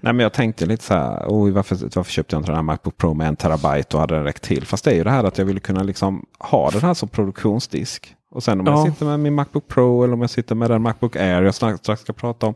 Nej, 0.00 0.12
men 0.12 0.18
jag 0.18 0.32
tänkte 0.32 0.66
lite 0.66 0.84
så 0.84 0.94
här, 0.94 1.24
oj, 1.28 1.50
varför, 1.50 1.76
varför 1.94 2.12
köpte 2.12 2.34
jag 2.36 2.40
inte 2.40 2.50
den 2.50 2.56
här 2.56 2.62
Macbook 2.62 2.96
Pro 2.96 3.14
med 3.14 3.28
en 3.28 3.36
terabyte 3.36 3.96
och 3.96 4.00
hade 4.00 4.14
den 4.14 4.24
räckt 4.24 4.42
till? 4.42 4.66
Fast 4.66 4.84
det 4.84 4.90
är 4.90 4.94
ju 4.94 5.04
det 5.04 5.10
här 5.10 5.24
att 5.24 5.38
jag 5.38 5.44
ville 5.44 5.60
kunna 5.60 5.82
liksom 5.82 6.26
ha 6.38 6.70
den 6.70 6.80
här 6.80 6.94
som 6.94 7.08
produktionsdisk. 7.08 8.14
Och 8.32 8.42
sen 8.42 8.60
om 8.60 8.66
Ja. 8.66 8.72
jag 8.72 8.92
sitter 8.92 9.06
med 9.06 9.20
min 9.20 9.34
Macbook 9.34 9.68
Pro 9.68 10.04
eller 10.04 10.14
om 10.14 10.20
jag 10.20 10.30
sitter 10.30 10.54
med 10.54 10.70
den 10.70 10.82
Macbook 10.82 11.16
Air 11.16 11.42
jag 11.42 11.54
strax, 11.54 12.00
ska 12.00 12.12
prata 12.12 12.46
om. 12.46 12.54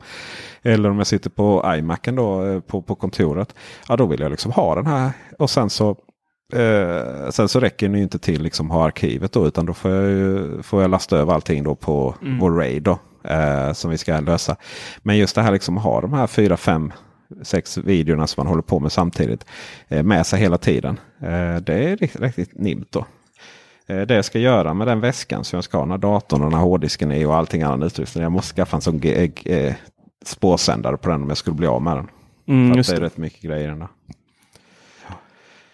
Eller 0.63 0.91
om 0.91 0.99
jag 0.99 1.07
sitter 1.07 1.31
på 1.31 1.73
iMacen 1.79 2.15
då 2.17 2.45
eh, 2.45 2.61
på, 2.61 2.83
på 2.83 2.95
kontoret. 2.95 3.55
Ja, 3.89 3.97
då 3.97 4.07
vill 4.07 4.21
jag 4.21 4.31
liksom 4.31 4.53
ha 4.53 4.75
den 4.75 4.87
här. 4.87 5.11
Och 5.39 5.51
sen 5.51 5.71
så 5.71 5.97
Eh, 6.53 7.31
sen 7.31 7.49
så 7.49 7.61
räcker 7.61 7.89
det 7.89 7.97
ju 7.97 8.03
inte 8.03 8.19
till 8.19 8.43
liksom 8.43 8.71
ha 8.71 8.85
arkivet 8.87 9.33
då 9.33 9.47
utan 9.47 9.67
då 9.67 9.75
får 9.75 9.91
jag, 9.91 10.11
ju, 10.11 10.63
får 10.63 10.83
jag 10.83 10.91
lasta 10.91 11.19
över 11.19 11.33
allting 11.35 11.65
då 11.65 11.75
på 11.75 12.15
Mm. 12.23 12.39
vår 12.39 12.51
RAID 12.51 12.83
då. 12.83 12.99
Eh, 13.25 13.73
som 13.73 13.91
vi 13.91 13.99
ska 13.99 14.21
lösa. 14.21 14.57
Men 15.03 15.17
just 15.17 15.35
det 15.35 15.43
här 15.43 15.53
liksom 15.53 15.79
att 15.79 15.85
ha 15.85 16.01
de 16.01 16.13
här 16.13 16.27
fyra, 16.27 16.57
fem, 16.57 16.93
sex 17.43 17.79
videorna 17.79 18.27
som 18.27 18.41
man 18.45 18.51
håller 18.51 18.63
på 18.63 18.81
med 18.81 18.93
samtidigt. 18.93 19.45
Eh, 19.89 20.03
med 20.03 20.27
sig 20.27 20.41
hela 20.41 20.59
tiden. 20.59 21.01
Eh, 21.21 21.57
det 21.57 21.75
är 21.75 21.97
riktigt, 21.97 22.21
riktigt 22.23 22.59
nimt 22.59 22.93
då. 22.93 23.05
Eh, 23.87 24.01
det 24.01 24.15
jag 24.15 24.25
ska 24.25 24.39
göra 24.39 24.75
med 24.75 24.87
den 24.87 25.01
väskan 25.01 25.45
som 25.45 25.57
jag 25.57 25.65
ska 25.65 25.79
ha 25.79 25.85
när 25.85 25.99
datorn 25.99 26.43
och 26.43 26.51
när 26.51 26.59
hårddisken 26.59 27.13
är 27.13 27.27
och 27.27 27.37
allting 27.37 27.63
annan 27.63 27.83
utrustning. 27.83 28.23
Jag 28.23 28.33
måste 28.33 28.55
skaffa 28.55 28.77
en 28.77 28.81
sån 28.81 28.99
g- 29.01 29.31
eh, 29.45 29.75
spårsändare 30.25 30.97
på 30.97 31.09
den 31.09 31.23
om 31.23 31.29
jag 31.29 31.39
skulle 31.39 31.57
bli 31.57 31.67
av 31.67 31.83
med 31.83 31.97
den. 31.97 32.09
Mm, 32.47 32.73
det 32.77 32.89
är 32.89 32.95
det. 32.97 33.07
rätt 33.07 33.17
mycket 33.17 33.41
grejer 33.43 33.65
i 33.65 33.67
den 33.71 33.85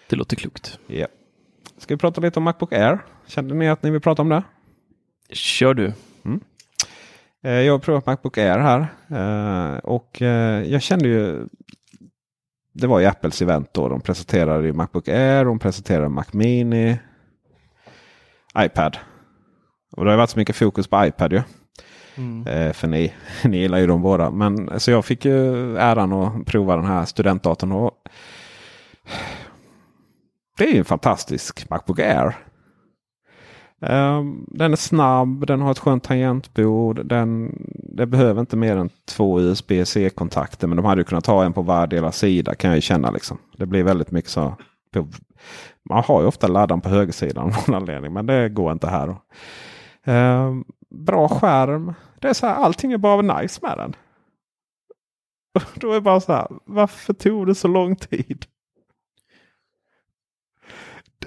det 0.08 0.16
låter 0.16 0.36
klokt. 0.36 0.78
Ja. 0.86 1.06
Ska 1.78 1.94
vi 1.94 1.98
prata 1.98 2.20
lite 2.20 2.38
om 2.38 2.42
Macbook 2.44 2.72
Air? 2.72 2.98
Kände 3.26 3.54
ni 3.54 3.68
att 3.68 3.82
ni 3.82 3.90
vill 3.90 4.00
prata 4.00 4.22
om 4.22 4.28
det? 4.28 4.42
Kör 5.30 5.74
du. 5.74 5.92
Eh, 7.44 7.50
Jag 7.52 7.72
har 7.72 7.78
provat 7.78 8.06
Macbook 8.06 8.38
Air 8.38 8.58
här. 8.58 8.80
eh, 9.10 9.78
Och 9.78 10.22
eh, 10.22 10.62
jag 10.62 10.82
kände 10.82 11.08
ju... 11.08 11.46
Det 12.74 12.86
var 12.86 13.00
ju 13.00 13.06
Apples 13.06 13.42
event 13.42 13.74
då. 13.74 13.88
De 13.88 14.00
presenterade 14.00 14.66
ju 14.66 14.72
Macbook 14.72 15.08
Air, 15.08 15.44
de 15.44 15.58
presenterade 15.58 16.08
Mac 16.08 16.24
Mini. 16.32 16.98
iPad. 18.58 18.96
Och 19.96 20.04
det 20.04 20.10
har 20.10 20.18
varit 20.18 20.30
så 20.30 20.38
mycket 20.38 20.56
fokus 20.56 20.86
på 20.86 21.06
iPad 21.06 21.32
ju. 21.32 21.42
Eh, 22.46 22.72
För 22.72 22.88
ni, 22.88 23.12
ni 23.44 23.56
gillar 23.58 23.78
ju 23.78 23.86
dem 23.86 24.02
båda. 24.02 24.30
Men, 24.30 24.80
så 24.80 24.90
jag 24.90 25.04
fick 25.04 25.24
ju 25.24 25.76
äran 25.76 26.12
att 26.12 26.46
prova 26.46 26.76
den 26.76 26.84
här 26.84 27.04
studentdatorn. 27.04 27.72
Och 27.72 27.90
det 30.58 30.64
är 30.64 30.72
ju 30.72 30.78
en 30.78 30.84
fantastisk 30.84 31.70
Macbook 31.70 31.98
Air. 31.98 32.36
Ehm, 33.82 34.44
den 34.48 34.72
är 34.72 34.76
snabb, 34.76 35.46
den 35.46 35.60
har 35.60 35.70
ett 35.70 35.78
skönt 35.78 36.04
tangentbord. 36.04 37.06
Den, 37.06 37.58
det 37.96 38.06
behöver 38.06 38.40
inte 38.40 38.56
mer 38.56 38.76
än 38.76 38.90
två 39.08 39.40
USB-C-kontakter. 39.40 40.66
Men 40.68 40.76
de 40.76 40.86
hade 40.86 41.00
ju 41.00 41.04
kunnat 41.04 41.26
ha 41.26 41.44
en 41.44 41.52
på 41.52 41.62
vardera 41.62 42.12
sida 42.12 42.54
kan 42.54 42.70
jag 42.70 42.76
ju 42.76 42.80
känna. 42.80 43.10
Liksom. 43.10 43.38
Det 43.56 43.66
blir 43.66 43.82
väldigt 43.82 44.10
mycket 44.10 44.30
så. 44.30 44.56
Man 45.92 46.04
har 46.06 46.20
ju 46.20 46.26
ofta 46.26 46.46
laddaren 46.46 46.80
på 46.80 46.88
högersidan 46.88 47.44
av 47.44 47.50
någon 47.50 47.74
anledning. 47.74 48.12
Men 48.12 48.26
det 48.26 48.48
går 48.48 48.72
inte 48.72 48.86
här. 48.86 49.08
Eh, 50.04 50.54
bra 50.90 51.28
skärm. 51.28 51.94
Det 52.20 52.28
är 52.28 52.34
så 52.34 52.46
här, 52.46 52.54
allting 52.54 52.92
är 52.92 52.98
bara 52.98 53.40
nice 53.40 53.60
med 53.62 53.78
den. 53.78 53.96
Då 55.74 55.90
är 55.90 55.94
det 55.94 56.00
bara 56.00 56.20
så 56.20 56.32
här, 56.32 56.46
varför 56.64 57.12
tog 57.12 57.46
det 57.46 57.54
så 57.54 57.68
lång 57.68 57.96
tid? 57.96 58.46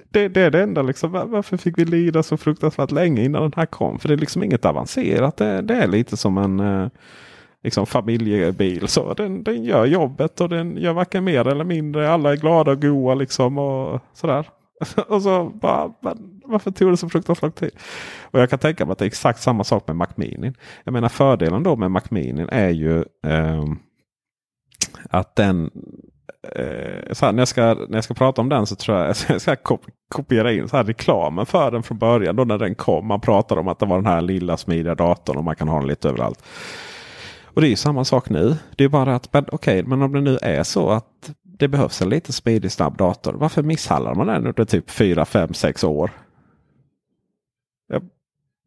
Det, 0.10 0.28
det 0.28 0.42
är 0.42 0.52
det 0.52 0.64
enda 0.64 0.82
liksom. 0.82 1.12
Varför 1.12 1.58
fick 1.58 1.78
vi 1.78 1.86
lida 1.86 2.24
så 2.24 2.38
fruktansvärt 2.38 2.92
länge 2.92 3.24
innan 3.24 3.42
den 3.42 3.54
här 3.56 3.66
kom? 3.66 4.00
För 4.00 4.08
det 4.08 4.14
är 4.14 4.18
liksom 4.18 4.44
inget 4.44 4.66
avancerat. 4.66 5.38
Det, 5.38 5.62
det 5.62 5.76
är 5.76 5.88
lite 5.88 6.18
som 6.18 6.38
en 6.38 6.60
eh, 6.60 6.88
liksom 7.64 7.86
familjebil. 7.86 8.88
Så 8.88 9.14
den, 9.14 9.44
den 9.44 9.64
gör 9.64 9.86
jobbet 9.86 10.42
och 10.42 10.50
den 10.50 10.78
gör 10.78 10.94
varken 10.94 11.24
mer 11.24 11.48
eller 11.48 11.64
mindre. 11.64 12.12
Alla 12.12 12.32
är 12.32 12.36
glada 12.36 12.72
och 12.72 12.82
goa 12.82 13.16
liksom 13.16 13.58
och 13.58 14.02
sådär. 14.14 14.50
Och 15.08 15.22
så 15.22 15.50
bara, 15.50 15.94
men 16.02 16.42
varför 16.46 16.72
tog 16.72 16.92
det 16.92 16.98
så 16.98 17.10
fruktansvärt 17.10 17.42
lång 17.42 17.52
tid? 17.52 17.72
Och 18.22 18.40
jag 18.40 18.50
kan 18.50 18.60
tänka 18.60 18.86
mig 18.86 18.92
att 18.92 18.98
det 18.98 19.06
är 19.06 19.08
exakt 19.08 19.42
samma 19.42 19.64
sak 19.64 19.88
med 19.88 19.96
Mac 19.96 20.08
Mini. 20.16 20.54
Jag 20.84 20.94
menar 20.94 21.10
fördelen 21.10 21.64
då 21.64 21.76
med 21.76 21.92
Mac 21.92 22.02
Mini 22.10 22.46
är 22.52 22.70
ju 22.70 22.98
eh, 23.28 23.64
att 25.10 25.36
den 25.36 25.72
eh, 26.56 27.16
här, 27.22 27.32
när, 27.32 27.42
jag 27.42 27.48
ska, 27.48 27.62
när 27.62 27.98
jag 27.98 28.04
ska 28.04 28.14
prata 28.14 28.42
om 28.42 28.50
den 28.50 28.66
så 28.66 28.76
tror 28.76 28.98
jag 28.98 29.10
att 29.10 29.26
jag 29.30 29.42
ska 29.42 29.56
kop- 29.56 29.90
kopiera 30.10 30.52
in 30.54 30.68
så 30.68 30.78
här 30.78 30.84
reklamen 30.84 31.46
för 31.46 31.72
den 31.72 31.84
från 31.84 31.98
början. 31.98 32.36
Då 32.36 32.44
när 32.44 32.58
den 32.58 32.76
kom. 32.76 33.08
Man 33.08 33.22
pratade 33.22 33.62
om 33.62 33.68
att 33.68 33.80
det 33.80 33.86
var 33.86 33.96
den 33.96 34.06
här 34.06 34.22
lilla 34.22 34.58
smidiga 34.58 34.96
datorn 34.96 35.38
och 35.38 35.44
man 35.44 35.56
kan 35.56 35.68
ha 35.68 35.80
den 35.80 35.88
lite 35.88 36.10
överallt. 36.10 36.44
Och 37.44 37.62
det 37.62 37.68
är 37.68 37.70
ju 37.70 37.76
samma 37.76 38.06
sak 38.06 38.30
nu. 38.30 38.56
Det 38.76 38.84
är 38.84 38.90
bara 38.90 39.16
att, 39.16 39.34
men, 39.34 39.46
okej, 39.52 39.84
men 39.84 40.02
om 40.02 40.12
det 40.12 40.22
nu 40.22 40.38
är 40.42 40.64
så 40.64 40.90
att 40.90 41.32
det 41.60 41.68
behövs 41.68 42.02
en 42.02 42.10
lite 42.10 42.34
smidig 42.34 42.72
snabb 42.72 42.98
dator. 42.98 43.34
Varför 43.34 43.64
misshandlar 43.64 44.16
man 44.16 44.28
den 44.28 44.48
under 44.48 44.66
typ 44.66 44.92
4, 44.92 45.26
5, 45.26 45.54
6 45.54 45.84
år? 45.84 46.12
Jag, 47.88 48.04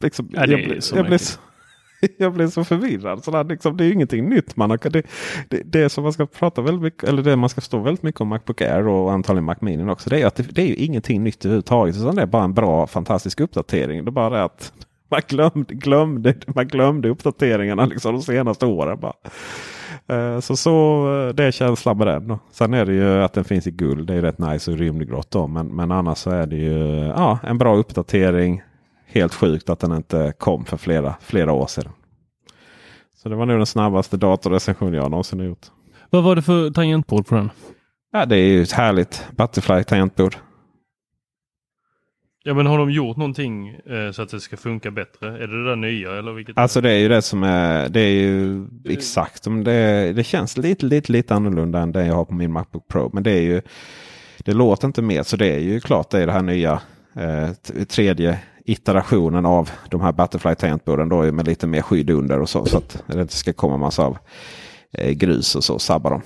liksom, 0.05 0.29
Ja, 0.33 0.47
jag, 0.47 0.65
blir- 0.65 0.81
så 0.81 0.97
jag, 0.97 1.07
blir 1.07 1.19
så, 1.19 1.39
jag 2.19 2.33
blir 2.33 2.47
så 2.47 2.65
förvirrad. 2.65 3.25
Så 3.25 3.31
där, 3.31 3.45
liksom, 3.45 3.77
det 3.77 3.85
är 3.85 3.87
ju 3.87 3.93
ingenting 3.93 4.29
nytt. 4.29 4.57
Man 4.57 4.71
har, 4.71 4.91
det, 4.91 5.03
det, 5.49 5.63
det 5.65 5.89
som 5.89 6.03
man 6.05 6.13
ska 6.13 6.27
prata 6.27 6.63
väldigt 6.63 6.83
mycket, 6.83 7.05
eller 7.09 7.23
det 7.23 7.37
man 7.37 7.49
ska 7.49 7.61
stå 7.61 7.79
väldigt 7.79 8.03
mycket 8.03 8.21
om 8.21 8.29
Macbook 8.29 8.61
Air 8.61 8.89
och 8.89 9.13
antagligen 9.13 9.45
Mac 9.45 9.57
Mini 9.61 9.91
också. 9.93 10.11
Det 10.11 10.23
är 10.23 10.27
att 10.27 10.35
det, 10.37 10.43
det 10.43 10.63
är 10.63 10.67
ju 10.67 10.75
ingenting 10.75 11.25
nytt 11.25 11.45
överhuvudtaget. 11.45 11.97
Utan 11.97 12.17
det 12.17 12.23
är 12.23 12.27
bara 12.27 12.45
en 12.45 12.55
bra 12.55 12.87
fantastisk 12.87 13.41
uppdatering. 13.41 14.05
Det 14.05 14.09
är 14.09 14.13
bara 14.13 14.31
det 14.31 14.45
att 14.45 14.73
man 15.11 15.21
glömde, 15.29 15.75
glömde, 15.75 16.35
man 16.47 16.69
glömde 16.69 17.09
uppdateringarna 17.09 17.87
liksom 17.87 18.13
de 18.15 18.23
senaste 18.23 18.67
åren. 18.67 19.01
Bara. 19.01 19.15
Eh, 20.07 20.41
Så, 20.41 20.57
så 20.57 20.73
eh, 21.29 21.35
det 21.35 21.45
är 21.45 21.51
känslan 21.51 21.99
med 21.99 22.07
den. 22.07 22.29
då. 22.29 22.39
Sen 22.53 22.75
är 22.75 22.85
det 22.87 22.93
ju 22.93 23.23
att 23.23 23.33
den 23.33 23.45
finns 23.45 23.67
i 23.67 23.71
guld. 23.71 24.07
Det 24.07 24.15
är 24.15 24.23
rätt 24.23 24.39
nice 24.39 24.71
och 24.71 24.79
rymdgrått. 24.79 25.31
Då. 25.31 25.47
Men, 25.47 25.67
men 25.67 25.93
annars 25.93 26.19
så 26.19 26.31
är 26.31 26.47
det 26.47 26.57
ju 26.57 26.79
ja, 27.17 27.39
en 27.43 27.59
bra 27.59 27.77
uppdatering. 27.77 28.63
Helt 29.07 29.35
sjukt 29.35 29.71
att 29.71 29.81
den 29.81 29.93
inte 29.93 30.33
kom 30.39 30.65
för 30.65 30.77
flera, 30.77 31.15
flera 31.21 31.53
år 31.53 31.67
sedan. 31.67 31.93
Så 33.23 33.29
det 33.29 33.35
var 33.37 33.47
nog 33.47 33.57
den 33.59 33.67
snabbaste 33.67 34.17
datorrecension 34.17 34.95
jag 34.95 35.11
någonsin 35.11 35.39
har 35.39 35.47
gjort. 35.47 35.67
Vad 36.11 36.23
var 36.25 36.37
det 36.37 36.43
för 36.43 36.71
tangentbord 36.71 37.27
på 37.27 37.35
den? 37.35 37.51
Ja, 38.13 38.27
det 38.27 38.37
är 38.37 38.47
ju 38.47 38.63
ett 38.63 38.73
härligt 38.73 39.27
Butterfly 39.37 39.85
tangentbord. 39.85 40.37
Ja 42.49 42.55
men 42.55 42.67
har 42.67 42.79
de 42.79 42.91
gjort 42.91 43.17
någonting 43.17 43.69
eh, 43.69 44.11
så 44.13 44.23
att 44.23 44.29
det 44.29 44.41
ska 44.41 44.57
funka 44.57 44.91
bättre? 44.91 45.29
Är 45.29 45.47
det 45.47 45.63
det 45.63 45.69
där 45.69 45.77
nya 45.77 46.19
eller 46.19 46.33
vilket? 46.33 46.59
Alltså 46.59 46.81
det 46.81 46.91
är 46.91 46.99
ju 46.99 47.09
det 47.09 47.23
som 47.23 47.43
är, 47.43 47.89
det 47.89 48.01
är 48.01 48.13
ju 48.13 48.67
exakt. 48.85 49.47
Men 49.47 49.65
det, 49.65 50.13
det 50.13 50.25
känns 50.25 50.57
lite, 50.57 50.87
lite, 50.87 51.13
lite 51.13 51.35
annorlunda 51.35 51.79
än 51.79 51.93
det 51.93 52.07
jag 52.07 52.15
har 52.15 52.25
på 52.25 52.35
min 52.35 52.53
Macbook 52.53 52.89
Pro. 52.89 53.11
Men 53.13 53.23
det 53.23 53.31
är 53.31 53.41
ju, 53.41 53.63
det 54.45 54.53
låter 54.53 54.87
inte 54.87 55.03
mer. 55.03 55.23
Så 55.23 55.37
det 55.37 55.55
är 55.55 55.59
ju 55.59 55.81
klart 55.81 56.11
det 56.11 56.23
är 56.23 56.27
det 56.27 56.33
här 56.33 56.43
nya 56.43 56.81
eh, 57.15 57.51
tredje 57.85 58.39
iterationen 58.65 59.47
av 59.47 59.71
de 59.91 60.01
här 60.01 60.13
Butterfly 60.13 60.55
tangentborden 60.55 61.09
då 61.09 61.33
med 61.33 61.47
lite 61.47 61.67
mer 61.67 61.83
skydd 61.83 62.11
under 62.11 62.41
och 62.41 62.49
så. 62.49 62.65
Så 62.65 62.79
att 62.79 63.03
det 63.07 63.21
inte 63.21 63.37
ska 63.37 63.53
komma 63.53 63.77
massa 63.77 64.03
av 64.03 64.19
eh, 64.93 65.11
grus 65.11 65.55
och 65.57 65.65
så 65.65 65.79
sabba 65.79 66.11
dem. 66.11 66.23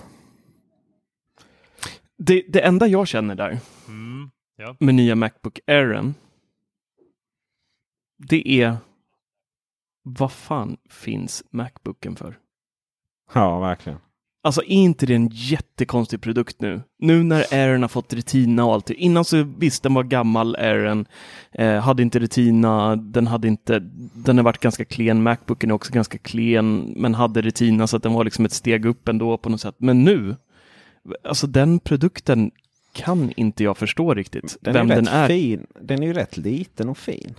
Det, 2.19 2.43
det 2.49 2.61
enda 2.61 2.87
jag 2.87 3.09
känner 3.09 3.35
där 3.35 3.59
Mm, 3.89 4.31
ja. 4.57 4.77
med 4.81 4.95
nya 4.95 5.15
Macbook 5.15 5.61
Airen. 5.67 6.15
Det 8.19 8.49
är 8.49 8.77
vad 10.03 10.33
fan 10.33 10.77
finns 10.91 11.45
Macbooken 11.51 12.17
för? 12.17 12.39
Ja, 13.35 13.61
verkligen. 13.61 13.99
Alltså 14.45 14.63
är 14.63 14.71
inte 14.71 15.07
det 15.07 15.15
en 15.15 15.29
jättekonstig 15.33 16.21
produkt 16.21 16.61
nu? 16.61 16.83
Nu 16.99 17.23
när 17.23 17.55
Airen 17.55 17.83
har 17.83 17.89
fått 17.89 18.13
Retina 18.13 18.65
och 18.65 18.73
allt. 18.73 18.91
Innan 18.91 19.25
så 19.25 19.43
visst 19.59 19.83
den 19.83 19.95
var 19.95 20.03
gammal 20.03 20.57
Airen. 20.57 21.07
Eh, 21.53 21.81
hade 21.81 22.03
inte 22.03 22.19
Retina, 22.19 22.97
den 22.97 23.27
hade 23.27 23.49
inte, 23.49 23.79
den 24.15 24.37
har 24.37 24.45
varit 24.45 24.61
ganska 24.61 24.85
klen. 24.85 25.23
Macbooken 25.23 25.71
är 25.71 25.75
också 25.75 25.93
ganska 25.93 26.19
klen, 26.19 26.95
men 26.97 27.15
hade 27.15 27.43
Retina 27.43 27.87
så 27.87 27.97
att 27.97 28.03
den 28.03 28.13
var 28.13 28.25
liksom 28.25 28.45
ett 28.45 28.53
steg 28.53 28.85
upp 28.85 29.09
ändå 29.09 29.39
på 29.39 29.49
något 29.49 29.61
sätt. 29.61 29.77
Men 29.79 30.05
nu, 30.05 30.37
alltså 31.25 31.47
den 31.47 31.79
produkten 31.79 32.51
kan 32.95 33.33
inte 33.37 33.65
jag 33.65 33.77
förstå 33.77 34.15
riktigt 34.15 34.57
Den 34.61 34.75
vem 34.75 34.91
är 34.91 34.95
den 34.97 35.09
är. 35.09 35.27
fin. 35.29 35.67
Den 35.81 36.03
är 36.03 36.07
ju 36.07 36.13
rätt 36.13 36.37
liten 36.37 36.89
och 36.89 36.99
fin. 36.99 37.35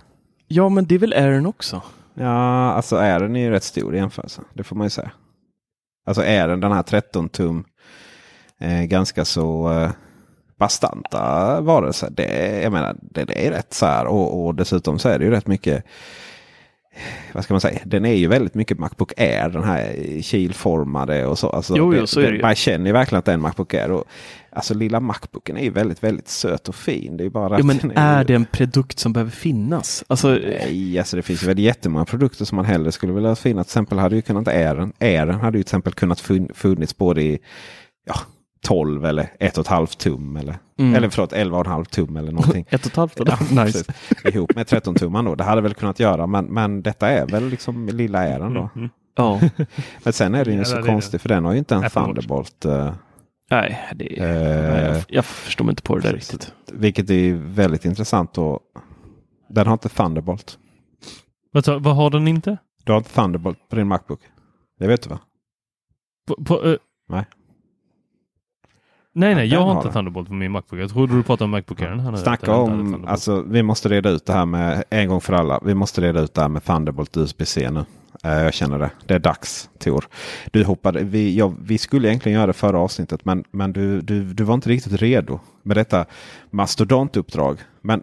Ja, 0.48 0.68
men 0.68 0.84
det 0.86 0.94
är 0.94 0.98
väl 0.98 1.12
Airen 1.12 1.46
också? 1.46 1.82
Ja, 2.14 2.72
alltså 2.72 2.96
är 2.96 3.20
den 3.20 3.36
ju 3.36 3.50
rätt 3.50 3.64
stor 3.64 3.94
i 3.94 3.98
jämförelse. 3.98 4.42
Det 4.54 4.64
får 4.64 4.76
man 4.76 4.86
ju 4.86 4.90
säga. 4.90 5.10
Alltså 6.06 6.22
är 6.24 6.48
den 6.48 6.60
den 6.60 6.72
här 6.72 6.82
13 6.82 7.28
tum 7.28 7.64
eh, 8.60 8.82
ganska 8.82 9.24
så 9.24 9.72
eh, 9.72 9.90
bastanta 10.58 11.60
varelser. 11.60 12.08
Det, 12.10 12.60
jag 12.62 12.72
menar, 12.72 12.96
det, 13.02 13.24
det 13.24 13.46
är 13.46 13.50
rätt 13.50 13.74
så 13.74 13.86
här. 13.86 14.06
Och, 14.06 14.44
och 14.46 14.54
dessutom 14.54 14.98
så 14.98 15.08
är 15.08 15.18
det 15.18 15.24
ju 15.24 15.30
rätt 15.30 15.46
mycket. 15.46 15.84
Vad 17.32 17.44
ska 17.44 17.54
man 17.54 17.60
säga? 17.60 17.78
Den 17.84 18.04
är 18.04 18.14
ju 18.14 18.26
väldigt 18.28 18.54
mycket 18.54 18.78
Macbook 18.78 19.12
Air. 19.16 19.48
Den 19.48 19.64
här 19.64 19.94
kilformade 20.22 21.26
och 21.26 21.38
så. 21.38 21.48
Alltså, 21.50 21.74
Jo, 21.76 21.94
jo, 21.94 22.06
så 22.06 22.20
är 22.20 22.32
det. 22.32 22.42
Man 22.42 22.54
känner 22.54 22.86
ju 22.86 22.92
verkligen 22.92 23.18
att 23.18 23.24
det 23.24 23.32
är 23.32 23.34
en 23.34 23.40
Macbook 23.40 23.74
Air. 23.74 23.90
Och, 23.90 24.04
alltså 24.50 24.74
lilla 24.74 25.00
Macbooken 25.00 25.56
är 25.56 25.62
ju 25.64 25.70
väldigt, 25.70 26.02
väldigt 26.04 26.28
söt 26.28 26.68
och 26.68 26.74
fin. 26.74 27.16
Det 27.16 27.24
är 27.24 27.30
bara 27.30 27.58
Jo, 27.58 27.64
men 27.64 27.92
är 27.96 28.18
ju- 28.18 28.24
det 28.24 28.34
en 28.34 28.44
produkt 28.44 28.98
som 28.98 29.12
behöver 29.12 29.30
finnas? 29.30 30.04
Alltså, 30.06 30.28
Nej, 30.28 30.98
alltså 30.98 31.16
det 31.16 31.22
finns 31.22 31.42
ju 31.42 31.46
väl 31.46 31.58
jättemånga 31.58 32.04
produkter 32.04 32.44
som 32.44 32.56
man 32.56 32.64
hellre 32.64 32.92
skulle 32.92 33.12
vilja 33.12 33.36
finna. 33.36 33.64
Till 33.64 33.68
exempel 33.68 33.98
hade 33.98 34.16
ju 34.16 34.22
kunnat 34.22 34.48
Airen. 34.48 34.92
Airen 35.00 35.40
hade 35.40 35.58
ju 35.58 35.62
till 35.62 35.68
exempel 35.68 35.92
kunnat 35.92 36.20
fun- 36.20 36.50
funnits 36.54 36.96
både 36.96 37.22
i 37.22 37.38
12 38.64 39.04
eller 39.04 39.22
1,5 39.40 39.96
tum. 39.98 40.36
Eller, 40.36 40.56
Mm. 40.78 40.94
eller 40.94 41.08
förlåt 41.08 41.32
11,5 41.32 41.84
tum 41.84 42.16
eller 42.16 42.32
någonting. 42.32 42.66
ett 42.70 42.80
och 42.86 42.90
ett 42.90 42.96
halvt? 42.96 43.14
Ja, 43.26 43.38
nice. 43.64 43.84
precis. 43.84 44.34
Ihop 44.34 44.54
med 44.54 44.66
13 44.66 44.94
tumman 44.94 45.24
då. 45.24 45.34
Det 45.34 45.44
hade 45.44 45.60
väl 45.60 45.74
kunnat 45.74 46.00
göra. 46.00 46.26
Men, 46.26 46.44
men 46.44 46.82
detta 46.82 47.08
är 47.10 47.26
väl 47.26 47.48
liksom 47.48 47.86
lilla 47.86 48.18
Airen 48.18 48.54
då. 48.54 48.70
Ja, 49.16 49.40
Men 50.04 50.12
sen 50.12 50.34
är 50.34 50.44
det 50.44 50.50
ju 50.50 50.58
Ja, 50.58 50.64
så 50.64 50.82
konstigt 50.82 51.22
för 51.22 51.28
den 51.28 51.44
har 51.44 51.52
ju 51.52 51.58
inte 51.58 51.74
en. 51.74 51.90
Thunderbolt. 51.90 52.64
eh, 52.64 52.94
Nej, 53.50 53.80
det 53.94 54.18
Eh, 54.18 54.72
nej, 54.72 54.84
jag, 54.84 55.02
jag 55.08 55.24
förstår 55.24 55.64
mig 55.64 55.72
inte 55.72 55.82
på 55.82 55.96
det 55.96 56.02
där 56.02 56.12
riktigt. 56.14 56.52
Vilket 56.72 57.10
är 57.10 57.32
väldigt 57.34 57.84
intressant. 57.84 58.38
Och 58.38 58.60
den 59.48 59.66
har 59.66 59.72
inte 59.72 59.88
Thunderbolt. 59.88 60.58
Vad, 61.52 61.64
sa- 61.64 61.78
vad 61.78 61.96
har 61.96 62.10
den 62.10 62.28
inte? 62.28 62.56
Du 62.84 62.92
har 62.92 62.98
inte 62.98 63.10
Thunderbolt 63.14 63.58
på 63.68 63.76
din 63.76 63.86
Macbook. 63.88 64.20
Det 64.78 64.86
vet 64.86 65.02
du 65.02 65.08
va? 65.10 65.18
På, 66.28 66.44
på, 66.44 66.64
eh, 66.64 66.76
Nej. 67.08 67.24
Nej, 69.16 69.34
nej, 69.34 69.46
jag 69.46 69.60
har 69.60 69.76
inte. 69.76 69.92
Thunderbolt 69.92 70.28
på 70.28 70.34
min 70.34 70.52
Macbook. 70.52 70.80
Jag 70.80 70.90
trodde 70.90 71.16
du 71.16 71.22
pratade 71.22 71.44
om 71.44 71.50
Macbook 71.50 71.82
Air. 71.82 72.16
Snacka 72.16 72.56
om, 72.56 73.04
alltså 73.08 73.42
vi 73.42 73.62
måste 73.62 73.88
reda 73.88 74.10
ut 74.10 74.26
det 74.26 74.32
här 74.32 74.46
med 74.46 74.84
en 74.90 75.08
gång 75.08 75.20
för 75.20 75.32
alla. 75.32 75.60
Vi 75.64 75.74
måste 75.74 76.00
reda 76.00 76.20
ut 76.20 76.34
det 76.34 76.40
här 76.40 76.48
med 76.48 76.64
Thunderbolt 76.64 77.16
USB-C 77.16 77.70
nu. 77.70 77.84
Eh, 78.24 78.42
jag 78.42 78.54
känner 78.54 78.78
det. 78.78 78.90
Det 79.06 79.14
är 79.14 79.18
dags 79.18 79.70
Tor. 79.78 80.04
Du 80.50 80.64
hoppade, 80.64 81.04
vi, 81.04 81.36
ja, 81.36 81.52
vi 81.60 81.78
skulle 81.78 82.08
egentligen 82.08 82.38
göra 82.38 82.46
det 82.46 82.52
förra 82.52 82.78
avsnittet 82.78 83.24
men, 83.24 83.44
men 83.50 83.72
du, 83.72 84.00
du, 84.00 84.24
du 84.24 84.44
var 84.44 84.54
inte 84.54 84.68
riktigt 84.68 85.02
redo 85.02 85.40
med 85.62 85.76
detta 85.76 86.06
mastodontuppdrag. 86.50 87.58
Men 87.80 88.02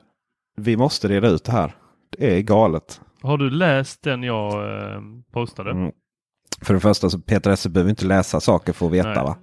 vi 0.57 0.77
måste 0.77 1.07
reda 1.07 1.27
ut 1.27 1.43
det 1.43 1.51
här. 1.51 1.75
Det 2.17 2.37
är 2.37 2.41
galet. 2.41 3.01
Har 3.21 3.37
du 3.37 3.49
läst 3.49 4.03
den 4.03 4.23
jag 4.23 4.53
eh, 4.53 5.01
postade? 5.33 5.71
Mm. 5.71 5.91
För 6.61 6.73
det 6.73 6.79
första 6.79 7.09
så 7.09 7.19
Peter 7.19 7.51
Esse 7.51 7.69
behöver 7.69 7.89
inte 7.89 8.05
läsa 8.05 8.39
saker 8.39 8.73
för 8.73 8.85
att 8.85 8.91
veta 8.91 9.13
Nej. 9.13 9.23
va? 9.23 9.35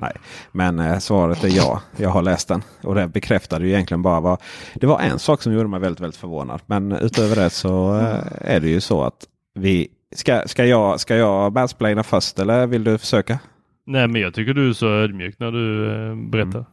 Nej. 0.00 0.12
Men 0.52 0.78
eh, 0.78 0.98
svaret 0.98 1.44
är 1.44 1.56
ja. 1.56 1.82
Jag 1.96 2.08
har 2.08 2.22
läst 2.22 2.48
den. 2.48 2.62
Och 2.82 2.94
det 2.94 3.08
bekräftade 3.08 3.64
ju 3.64 3.70
egentligen 3.72 4.02
bara 4.02 4.20
vad... 4.20 4.40
Det 4.74 4.86
var 4.86 5.00
en 5.00 5.18
sak 5.18 5.42
som 5.42 5.52
gjorde 5.52 5.68
mig 5.68 5.80
väldigt, 5.80 6.00
väldigt 6.00 6.20
förvånad. 6.20 6.60
Men 6.66 6.92
utöver 6.92 7.36
det 7.36 7.50
så 7.50 7.98
eh, 7.98 8.24
är 8.40 8.60
det 8.60 8.68
ju 8.68 8.80
så 8.80 9.02
att 9.02 9.26
vi... 9.54 9.88
Ska, 10.14 10.42
ska 10.46 10.64
jag, 10.64 11.00
ska 11.00 11.16
jag 11.16 11.52
mansplaina 11.52 12.02
först 12.02 12.38
eller 12.38 12.66
vill 12.66 12.84
du 12.84 12.98
försöka? 12.98 13.38
Nej, 13.86 14.08
men 14.08 14.20
jag 14.20 14.34
tycker 14.34 14.54
du 14.54 14.68
är 14.68 14.72
så 14.72 14.88
ödmjuk 14.88 15.38
när 15.38 15.52
du 15.52 15.92
eh, 15.92 16.30
berättar. 16.30 16.64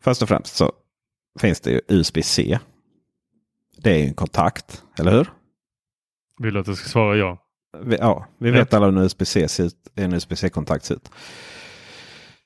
Först 0.00 0.22
och 0.22 0.28
främst 0.28 0.56
så 0.56 0.72
finns 1.40 1.60
det 1.60 1.70
ju 1.70 1.80
USB-C. 1.88 2.58
Det 3.76 3.90
är 3.90 3.98
ju 3.98 4.04
en 4.04 4.14
kontakt, 4.14 4.82
eller 4.98 5.12
hur? 5.12 5.30
Vill 6.38 6.54
du 6.54 6.60
att 6.60 6.66
jag 6.66 6.76
ska 6.76 6.88
svara 6.88 7.16
ja? 7.16 7.38
Vi, 7.82 7.96
ja, 7.96 8.26
vi 8.38 8.50
Rätt. 8.52 8.60
vet 8.60 8.74
alla 8.74 8.86
hur 8.86 8.98
en 9.96 10.12
USB-C-kontakt 10.12 10.84
ser 10.84 10.94
ut. 10.94 11.10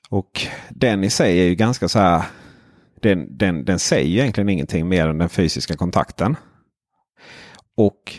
Och 0.09 0.47
den 0.69 1.03
i 1.03 1.09
sig 1.09 1.39
är 1.39 1.43
ju 1.43 1.55
ganska 1.55 1.87
så 1.87 1.99
här. 1.99 2.23
Den, 3.01 3.37
den, 3.37 3.65
den 3.65 3.79
säger 3.79 4.09
ju 4.09 4.19
egentligen 4.19 4.49
ingenting 4.49 4.87
mer 4.87 5.07
än 5.07 5.17
den 5.17 5.29
fysiska 5.29 5.75
kontakten. 5.75 6.35
Och 7.77 8.13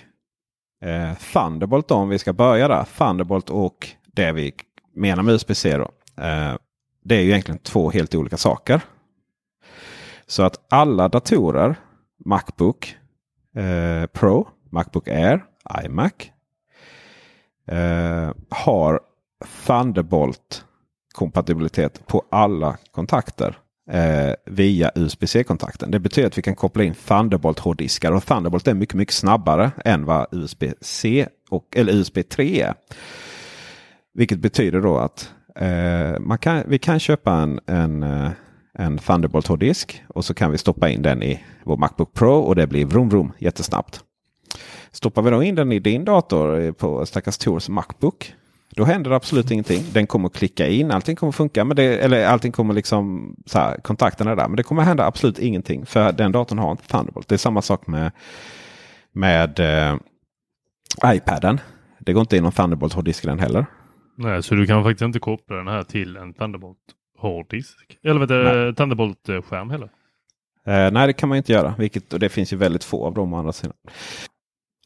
eh, 0.84 1.14
Thunderbolt 1.32 1.88
då, 1.88 1.94
om 1.94 2.08
vi 2.08 2.18
ska 2.18 2.32
börja 2.32 2.68
där. 2.68 2.84
Thunderbolt 2.98 3.50
och 3.50 3.88
det 4.06 4.32
vi 4.32 4.54
menar 4.94 5.22
med 5.22 5.34
USB-C 5.34 5.76
då. 5.76 5.90
Eh, 6.22 6.54
det 7.04 7.14
är 7.14 7.20
ju 7.20 7.30
egentligen 7.30 7.58
två 7.58 7.90
helt 7.90 8.14
olika 8.14 8.36
saker. 8.36 8.80
Så 10.26 10.42
att 10.42 10.72
alla 10.72 11.08
datorer, 11.08 11.76
Macbook 12.24 12.96
eh, 13.56 14.06
Pro, 14.06 14.48
Macbook 14.70 15.08
Air, 15.08 15.44
iMac, 15.84 16.12
eh, 17.66 18.32
har 18.50 19.00
kompatibilitet 21.16 22.06
på 22.06 22.22
alla 22.30 22.76
kontakter 22.92 23.58
eh, 23.90 24.34
via 24.46 24.90
USB-C-kontakten. 24.94 25.90
Det 25.90 26.00
betyder 26.00 26.28
att 26.28 26.38
vi 26.38 26.42
kan 26.42 26.54
koppla 26.54 26.84
in 26.84 26.94
Thunderbolt-hårddiskar 26.94 28.12
och 28.12 28.26
Thunderbolt 28.26 28.68
är 28.68 28.74
mycket, 28.74 28.94
mycket 28.94 29.14
snabbare 29.14 29.70
än 29.84 30.04
vad 30.04 30.26
USB-C 30.32 31.28
och, 31.50 31.76
eller 31.76 31.92
USB 31.92 32.18
3 32.28 32.60
är. 32.60 32.74
Vilket 34.14 34.38
betyder 34.38 34.80
då 34.80 34.98
att 34.98 35.30
eh, 35.56 36.20
man 36.20 36.38
kan, 36.38 36.62
vi 36.68 36.78
kan 36.78 37.00
köpa 37.00 37.32
en, 37.32 37.60
en, 37.66 38.02
eh, 38.02 38.30
en 38.78 38.98
Thunderbolt 38.98 39.46
hårddisk 39.46 40.02
och 40.08 40.24
så 40.24 40.34
kan 40.34 40.50
vi 40.50 40.58
stoppa 40.58 40.88
in 40.88 41.02
den 41.02 41.22
i 41.22 41.44
vår 41.64 41.76
Macbook 41.76 42.12
Pro 42.14 42.32
och 42.32 42.56
det 42.56 42.66
blir 42.66 42.86
vroom 42.86 43.08
vroom 43.08 43.32
jättesnabbt. 43.38 44.00
Stoppar 44.90 45.22
vi 45.22 45.30
då 45.30 45.42
in 45.42 45.54
den 45.54 45.72
i 45.72 45.78
din 45.78 46.04
dator 46.04 46.60
eh, 46.60 46.72
på 46.72 47.06
stackars 47.06 47.38
Tors 47.38 47.68
Macbook. 47.68 48.34
Då 48.70 48.84
händer 48.84 49.10
det 49.10 49.16
absolut 49.16 49.50
ingenting. 49.50 49.82
Den 49.92 50.06
kommer 50.06 50.26
att 50.26 50.34
klicka 50.34 50.68
in, 50.68 50.90
allting 50.90 51.16
kommer 51.16 51.32
funka. 51.32 51.64
Men 51.64 51.76
det, 51.76 51.98
eller 51.98 52.26
allting 52.26 52.52
kommer 52.52 52.74
liksom, 52.74 53.34
så 53.46 53.58
här, 53.58 53.76
kontakterna 53.80 54.30
är 54.30 54.36
där. 54.36 54.48
Men 54.48 54.56
det 54.56 54.62
kommer 54.62 54.82
hända 54.82 55.06
absolut 55.06 55.38
ingenting. 55.38 55.86
För 55.86 56.12
den 56.12 56.32
datorn 56.32 56.58
har 56.58 56.70
inte 56.70 56.88
Thunderbolt. 56.88 57.28
Det 57.28 57.34
är 57.34 57.38
samma 57.38 57.62
sak 57.62 57.86
med, 57.86 58.12
med 59.12 59.60
eh, 59.60 59.96
iPaden. 61.06 61.60
Det 61.98 62.12
går 62.12 62.20
inte 62.20 62.36
in 62.36 62.42
någon 62.42 62.52
Thunderbolt 62.52 62.92
hårddisk 62.92 63.24
i 63.24 63.26
den 63.26 63.38
heller. 63.38 63.66
Nej, 64.16 64.42
så 64.42 64.54
du 64.54 64.66
kan 64.66 64.84
faktiskt 64.84 65.02
inte 65.02 65.18
koppla 65.18 65.56
den 65.56 65.68
här 65.68 65.82
till 65.82 66.16
en 66.16 66.34
Thunderbolt 66.34 66.78
hårddisk. 67.18 67.98
Eller 68.04 68.20
vet 68.20 68.28
du, 68.28 68.72
Thunderbolt-skärm 68.72 69.70
heller. 69.70 69.88
Eh, 70.66 70.92
nej, 70.92 71.06
det 71.06 71.12
kan 71.12 71.28
man 71.28 71.38
inte 71.38 71.52
göra. 71.52 71.74
Vilket, 71.78 72.12
och 72.12 72.18
det 72.18 72.28
finns 72.28 72.52
ju 72.52 72.56
väldigt 72.56 72.84
få 72.84 73.06
av 73.06 73.14
dem 73.14 73.34
å 73.34 73.38
andra 73.38 73.52
sidan. 73.52 73.76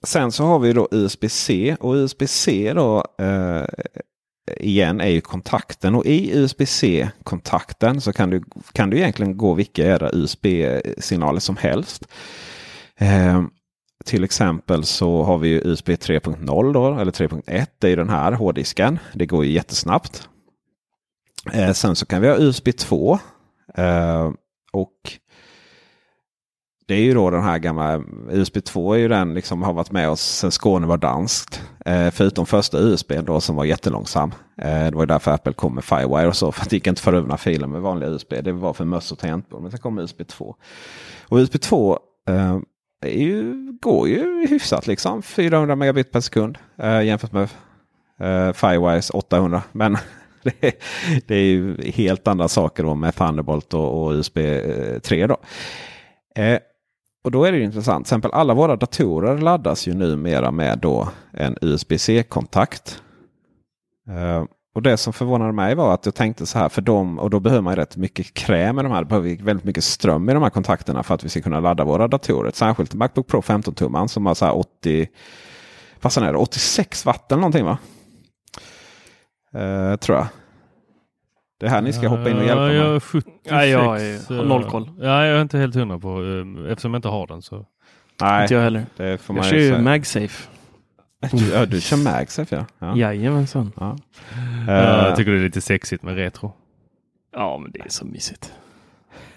Sen 0.06 0.32
så 0.32 0.44
har 0.44 0.58
vi 0.58 0.72
då 0.72 0.88
USB-C 0.90 1.76
och 1.80 1.94
USB-C 1.94 2.72
då 2.74 3.04
eh, 3.18 3.64
igen 4.56 5.00
är 5.00 5.08
ju 5.08 5.20
kontakten 5.20 5.94
och 5.94 6.06
i 6.06 6.38
USB-C-kontakten 6.38 8.00
så 8.00 8.12
kan 8.12 8.30
du, 8.30 8.42
kan 8.72 8.90
du 8.90 8.96
egentligen 8.96 9.36
gå 9.36 9.54
vilka 9.54 9.86
era 9.86 10.10
USB-signaler 10.12 11.40
som 11.40 11.56
helst. 11.56 12.04
Eh, 12.96 13.42
till 14.04 14.24
exempel 14.24 14.84
så 14.84 15.22
har 15.22 15.38
vi 15.38 15.48
ju 15.48 15.60
USB 15.64 15.88
3.0 15.88 16.72
då, 16.72 16.98
eller 16.98 17.12
3.1. 17.12 17.66
Det 17.78 17.86
är 17.86 17.90
ju 17.90 17.96
den 17.96 18.10
här 18.10 18.32
hårddisken. 18.32 18.98
Det 19.14 19.26
går 19.26 19.44
ju 19.44 19.52
jättesnabbt. 19.52 20.28
Eh, 21.52 21.72
sen 21.72 21.96
så 21.96 22.06
kan 22.06 22.22
vi 22.22 22.28
ha 22.28 22.36
USB 22.36 22.76
2. 22.76 23.18
Eh, 23.74 24.30
och 24.72 25.18
det 26.90 26.96
är 26.96 27.00
ju 27.02 27.14
då 27.14 27.30
den 27.30 27.42
här 27.42 27.58
gamla 27.58 28.02
USB 28.30 28.64
2 28.64 28.94
är 28.94 28.98
ju 28.98 29.08
den 29.08 29.34
liksom 29.34 29.62
har 29.62 29.72
varit 29.72 29.90
med 29.90 30.10
oss 30.10 30.20
sedan 30.20 30.50
Skåne 30.50 30.86
var 30.86 30.96
danskt. 30.96 31.62
Eh, 31.84 32.10
förutom 32.10 32.46
första 32.46 32.78
USB 32.78 33.12
då 33.22 33.40
som 33.40 33.56
var 33.56 33.64
jättelångsam. 33.64 34.34
Eh, 34.56 34.84
det 34.84 34.90
var 34.90 35.02
ju 35.02 35.06
därför 35.06 35.30
Apple 35.30 35.52
kom 35.52 35.74
med 35.74 35.84
Firewire 35.84 36.28
och 36.28 36.36
så. 36.36 36.52
För 36.52 36.62
att 36.62 36.70
det 36.70 36.76
gick 36.76 36.86
inte 36.86 37.02
förövna 37.02 37.28
över 37.28 37.36
filer 37.36 37.66
med 37.66 37.80
vanliga 37.80 38.10
USB. 38.10 38.34
Det 38.42 38.52
var 38.52 38.72
för 38.72 38.84
möss 38.84 39.12
och 39.12 39.18
tangentbord. 39.18 39.62
Men 39.62 39.70
sen 39.70 39.80
kom 39.80 39.98
USB 39.98 40.26
2. 40.28 40.56
Och 41.28 41.38
USB 41.38 41.60
2 41.60 41.98
eh, 42.28 42.58
är 43.06 43.22
ju, 43.22 43.72
går 43.82 44.08
ju 44.08 44.46
hyfsat 44.46 44.86
liksom. 44.86 45.22
400 45.22 45.76
megabit 45.76 46.12
per 46.12 46.20
sekund 46.20 46.58
eh, 46.78 47.02
jämfört 47.02 47.32
med 47.32 47.48
eh, 48.20 48.52
Firewires 48.52 49.10
800. 49.10 49.62
Men 49.72 49.98
det 50.42 50.66
är, 50.66 50.72
det 51.26 51.34
är 51.34 51.44
ju 51.44 51.90
helt 51.90 52.28
andra 52.28 52.48
saker 52.48 52.82
då 52.82 52.94
med 52.94 53.14
Thunderbolt 53.14 53.74
och, 53.74 54.02
och 54.02 54.12
USB 54.12 54.38
3. 55.02 55.22
Eh, 55.22 55.28
då. 55.28 55.36
Eh, 56.34 56.58
och 57.24 57.30
då 57.30 57.44
är 57.44 57.52
det 57.52 57.58
ju 57.58 57.64
intressant. 57.64 58.06
Till 58.06 58.14
exempel 58.14 58.30
alla 58.30 58.54
våra 58.54 58.76
datorer 58.76 59.38
laddas 59.38 59.88
ju 59.88 59.94
numera 59.94 60.50
med 60.50 60.78
då 60.78 61.08
en 61.32 61.56
USB-C-kontakt. 61.60 63.02
Eh, 64.08 64.44
och 64.74 64.82
det 64.82 64.96
som 64.96 65.12
förvånade 65.12 65.52
mig 65.52 65.74
var 65.74 65.94
att 65.94 66.06
jag 66.06 66.14
tänkte 66.14 66.46
så 66.46 66.58
här 66.58 66.68
för 66.68 66.82
dem 66.82 67.18
och 67.18 67.30
då 67.30 67.40
behöver 67.40 67.62
man 67.62 67.76
rätt 67.76 67.96
mycket 67.96 68.34
kräm 68.34 68.78
i 68.78 68.82
de 68.82 68.92
här. 68.92 69.00
Det 69.00 69.08
behöver 69.08 69.28
vi 69.28 69.36
väldigt 69.36 69.64
mycket 69.64 69.84
ström 69.84 70.28
i 70.30 70.32
de 70.32 70.42
här 70.42 70.50
kontakterna 70.50 71.02
för 71.02 71.14
att 71.14 71.24
vi 71.24 71.28
ska 71.28 71.40
kunna 71.40 71.60
ladda 71.60 71.84
våra 71.84 72.08
datorer. 72.08 72.50
Särskilt 72.54 72.94
Macbook 72.94 73.26
Pro 73.26 73.42
15 73.42 73.74
tumman 73.74 74.08
som 74.08 74.26
har 74.26 74.34
så 74.34 74.44
här 74.44 74.56
80 74.56 75.08
vad 76.02 76.16
är 76.16 76.32
det, 76.32 76.38
86 76.38 77.06
watt 77.06 77.32
eller 77.32 77.40
någonting 77.40 77.64
va? 77.64 77.78
Uh, 79.54 79.96
tror 79.96 80.18
jag. 80.18 80.26
Det 81.60 81.66
är 81.66 81.70
här 81.70 81.82
ni 81.82 81.92
ska 81.92 82.08
hoppa 82.08 82.30
in 82.30 82.36
och 82.38 82.44
hjälpa 82.44 82.62
ja, 82.62 82.66
mig. 82.68 82.76
jag 82.76 82.94
är 82.94 83.00
76. 83.00 83.36
Ja, 83.42 83.64
jag 83.64 84.00
är- 84.02 84.36
har 84.36 84.44
noll 84.44 84.62
eh, 84.62 84.68
koll. 84.70 84.90
Ja, 85.00 85.26
jag 85.26 85.36
är 85.36 85.42
inte 85.42 85.58
helt 85.58 85.74
hundra 85.74 85.98
på 85.98 86.08
eh, 86.24 86.72
eftersom 86.72 86.94
jag 86.94 86.98
inte 86.98 87.08
har 87.08 87.26
den 87.26 87.42
så. 87.42 87.66
Nej, 88.20 88.42
Inte 88.42 88.54
jag 88.54 88.62
heller. 88.62 88.86
det 88.96 89.18
får 89.20 89.34
man 89.34 89.42
Jag 89.42 89.50
kör 89.50 89.58
ju. 89.58 89.78
MagSafe. 89.78 90.48
Du, 91.32 91.50
ja, 91.52 91.66
du 91.66 91.80
kör 91.80 91.96
MagSafe 91.96 92.56
ja. 92.56 92.64
ja. 92.78 92.96
Jajamensan. 92.96 93.72
ja. 93.76 93.96
Eh, 94.68 94.74
jag 94.74 95.16
tycker 95.16 95.30
det 95.32 95.38
är 95.38 95.42
lite 95.42 95.60
sexigt 95.60 96.02
med 96.02 96.14
retro. 96.14 96.52
Ja, 97.32 97.58
men 97.58 97.70
det 97.72 97.80
är 97.80 97.88
så 97.88 98.04
mysigt. 98.04 98.52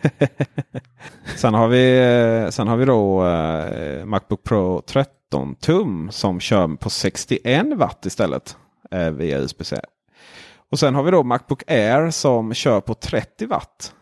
sen, 1.35 1.53
har 1.53 1.67
vi, 1.67 1.99
eh, 2.43 2.49
sen 2.49 2.67
har 2.67 2.77
vi 2.77 2.85
då 2.85 3.27
eh, 3.27 4.05
Macbook 4.05 4.43
Pro 4.43 4.81
13 4.81 5.55
tum 5.55 6.11
som 6.11 6.39
kör 6.39 6.67
på 6.75 6.89
61 6.89 7.65
watt 7.75 8.05
istället 8.05 8.57
eh, 8.91 9.09
via 9.11 9.39
USB-C. 9.39 9.79
Och 10.73 10.79
sen 10.79 10.95
har 10.95 11.03
vi 11.03 11.11
då 11.11 11.23
Macbook 11.23 11.63
Air 11.71 12.11
som 12.11 12.53
kör 12.53 12.81
på 12.81 12.93
30 12.93 13.45
watt. 13.45 13.93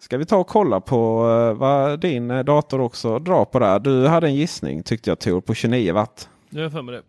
Ska 0.00 0.16
vi 0.18 0.24
ta 0.24 0.36
och 0.36 0.46
kolla 0.46 0.80
på 0.80 1.28
eh, 1.30 1.58
vad 1.58 2.00
din 2.00 2.30
eh, 2.30 2.44
dator 2.44 2.80
också 2.80 3.18
drar 3.18 3.44
på 3.44 3.58
där. 3.58 3.78
Du 3.78 4.06
hade 4.06 4.26
en 4.26 4.34
gissning 4.34 4.82
tyckte 4.82 5.10
jag 5.10 5.18
Tor 5.18 5.40
på 5.40 5.54
29 5.54 5.92
watt. 5.92 6.28
Jag 6.50 6.72
för 6.72 6.82
med 6.82 6.94
det. 6.94 7.02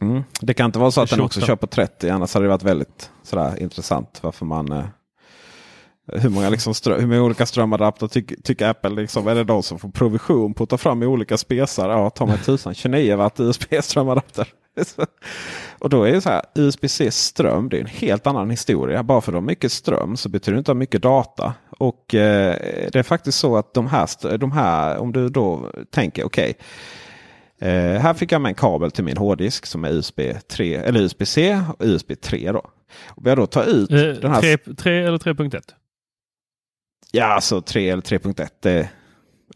Mm. 0.00 0.22
Det 0.40 0.54
kan 0.54 0.66
inte 0.66 0.78
vara 0.78 0.90
så 0.90 1.00
att 1.00 1.10
den 1.10 1.20
också 1.20 1.40
28. 1.40 1.46
kör 1.46 1.56
på 1.56 1.66
30 1.66 2.08
annars 2.08 2.34
hade 2.34 2.46
det 2.46 2.50
varit 2.50 2.62
väldigt 2.62 3.10
sådär, 3.22 3.62
intressant 3.62 4.18
varför 4.22 4.46
man 4.46 4.72
eh, 4.72 4.84
hur 6.06 6.30
många, 6.30 6.50
liksom 6.50 6.72
strö- 6.72 7.00
hur 7.00 7.06
många 7.06 7.22
olika 7.22 7.46
strömadapter 7.46 8.06
tycker 8.06 8.36
tycker 8.36 8.68
Apple 8.68 8.90
liksom, 8.90 9.28
är 9.28 9.34
det 9.34 9.44
de 9.44 9.62
som 9.62 9.78
får 9.78 9.88
provision 9.88 10.54
på 10.54 10.64
att 10.64 10.70
ta 10.70 10.78
fram 10.78 11.02
i 11.02 11.06
olika 11.06 11.36
spesar? 11.36 11.90
Ja, 11.90 12.10
ta 12.10 12.26
mig 12.26 12.38
tusan 12.38 12.74
29 12.74 13.16
watt 13.16 13.40
USB-strömadapter. 13.40 14.48
Och 15.78 15.90
då 15.90 16.02
är 16.02 16.12
det 16.12 16.20
så 16.20 16.28
här, 16.28 16.42
USB-C 16.54 17.10
ström, 17.10 17.68
det 17.68 17.76
är 17.76 17.80
en 17.80 17.86
helt 17.86 18.26
annan 18.26 18.50
historia. 18.50 19.02
Bara 19.02 19.20
för 19.20 19.32
att 19.32 19.34
de 19.34 19.44
har 19.44 19.46
mycket 19.46 19.72
ström 19.72 20.16
så 20.16 20.28
betyder 20.28 20.52
det 20.52 20.58
inte 20.58 20.70
att 20.70 20.76
mycket 20.76 21.02
data. 21.02 21.54
Och 21.78 22.14
eh, 22.14 22.56
det 22.92 22.98
är 22.98 23.02
faktiskt 23.02 23.38
så 23.38 23.56
att 23.56 23.74
de 23.74 23.86
här, 23.86 24.38
de 24.38 24.52
här 24.52 24.98
om 24.98 25.12
du 25.12 25.28
då 25.28 25.70
tänker 25.90 26.24
okej. 26.24 26.54
Okay, 27.58 27.70
eh, 27.70 28.00
här 28.00 28.14
fick 28.14 28.32
jag 28.32 28.40
med 28.40 28.48
en 28.48 28.54
kabel 28.54 28.90
till 28.90 29.04
min 29.04 29.16
hårddisk 29.16 29.66
som 29.66 29.84
är 29.84 29.90
USB 29.90 30.20
3 30.48 30.74
eller 30.74 31.00
USB-C 31.00 31.60
och 31.78 31.84
USB 31.86 32.20
3 32.20 32.52
då. 32.52 32.70
Om 33.08 33.22
jag 33.26 33.36
då 33.36 33.46
tar 33.46 33.64
ut 33.64 33.90
Eh, 33.90 33.98
den 33.98 34.30
här... 34.30 34.40
3, 34.40 34.74
3 34.74 35.04
eller 35.04 35.18
3.1? 35.18 35.62
Ja, 37.12 37.24
alltså 37.24 37.60
3 37.60 37.90
eller 37.90 38.02
3.1. 38.02 38.48
Det 38.60 38.72
är 38.72 38.88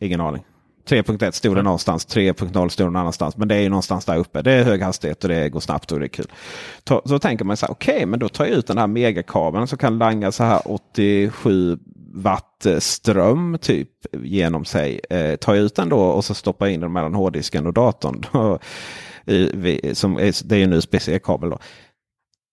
ingen 0.00 0.20
aning. 0.20 0.44
3.1 0.88 1.30
stod 1.30 1.56
det 1.56 1.62
någonstans, 1.62 2.08
3.0 2.08 2.68
stod 2.68 2.86
det 2.86 2.90
någon 2.90 2.96
annanstans. 2.96 3.36
Men 3.36 3.48
det 3.48 3.54
är 3.54 3.60
ju 3.60 3.68
någonstans 3.68 4.04
där 4.04 4.16
uppe. 4.16 4.42
Det 4.42 4.52
är 4.52 4.64
hög 4.64 4.82
hastighet 4.82 5.24
och 5.24 5.28
det 5.28 5.48
går 5.48 5.60
snabbt 5.60 5.92
och 5.92 5.98
det 6.00 6.06
är 6.06 6.08
kul. 6.08 6.32
Så, 6.88 7.02
så 7.04 7.18
tänker 7.18 7.44
man 7.44 7.56
så 7.56 7.66
här, 7.66 7.72
okej, 7.72 7.94
okay, 7.94 8.06
men 8.06 8.18
då 8.20 8.28
tar 8.28 8.44
jag 8.44 8.54
ut 8.54 8.66
den 8.66 8.78
här 8.78 8.86
megakabeln 8.86 9.66
som 9.66 9.78
kan 9.78 9.98
langa 9.98 10.32
så 10.32 10.44
här 10.44 10.62
87 10.64 11.78
watt 12.14 12.66
ström 12.78 13.58
typ 13.60 13.90
genom 14.22 14.64
sig. 14.64 15.00
Eh, 15.10 15.36
tar 15.36 15.54
jag 15.54 15.64
ut 15.64 15.74
den 15.74 15.88
då 15.88 16.00
och 16.00 16.24
så 16.24 16.34
stoppar 16.34 16.66
jag 16.66 16.74
in 16.74 16.80
den 16.80 16.92
mellan 16.92 17.14
hårddisken 17.14 17.66
och 17.66 17.72
datorn. 17.72 18.24
Då, 18.32 18.58
i, 19.26 19.94
som 19.94 20.16
är, 20.16 20.48
det 20.48 20.56
är 20.56 20.64
en 20.64 20.72
USB-C-kabel 20.72 21.50
då. 21.50 21.58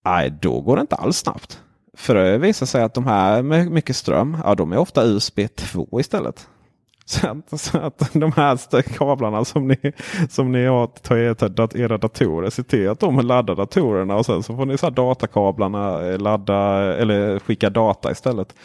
Nej, 0.05 0.33
då 0.41 0.61
går 0.61 0.75
det 0.75 0.81
inte 0.81 0.95
alls 0.95 1.17
snabbt. 1.17 1.61
För 1.97 2.15
det 2.15 2.37
visar 2.37 2.65
sig 2.65 2.83
att 2.83 2.93
de 2.93 3.05
här 3.05 3.41
med 3.41 3.71
mycket 3.71 3.95
ström, 3.95 4.37
ja 4.43 4.55
de 4.55 4.71
är 4.71 4.77
ofta 4.77 5.05
USB 5.05 5.39
2 5.55 5.99
istället. 5.99 6.47
Så 7.07 7.27
att, 7.27 7.61
så 7.61 7.77
att 7.77 8.13
de 8.13 8.31
här 8.31 8.81
kablarna 8.81 9.45
som 9.45 9.67
ni, 9.67 9.77
som 10.29 10.51
ni 10.51 10.65
har 10.65 10.87
till 10.87 11.81
era 11.81 11.97
datorer, 11.97 12.49
se 12.49 12.63
till 12.63 12.89
att 12.89 12.99
de 12.99 13.19
laddar 13.19 13.55
datorerna 13.55 14.15
och 14.15 14.25
sen 14.25 14.43
så 14.43 14.55
får 14.55 14.65
ni 14.65 14.77
så 14.77 14.89
datakablarna 14.89 15.99
ladda 16.17 16.55
eller 16.95 17.39
skicka 17.39 17.69
data 17.69 18.11
istället. 18.11 18.55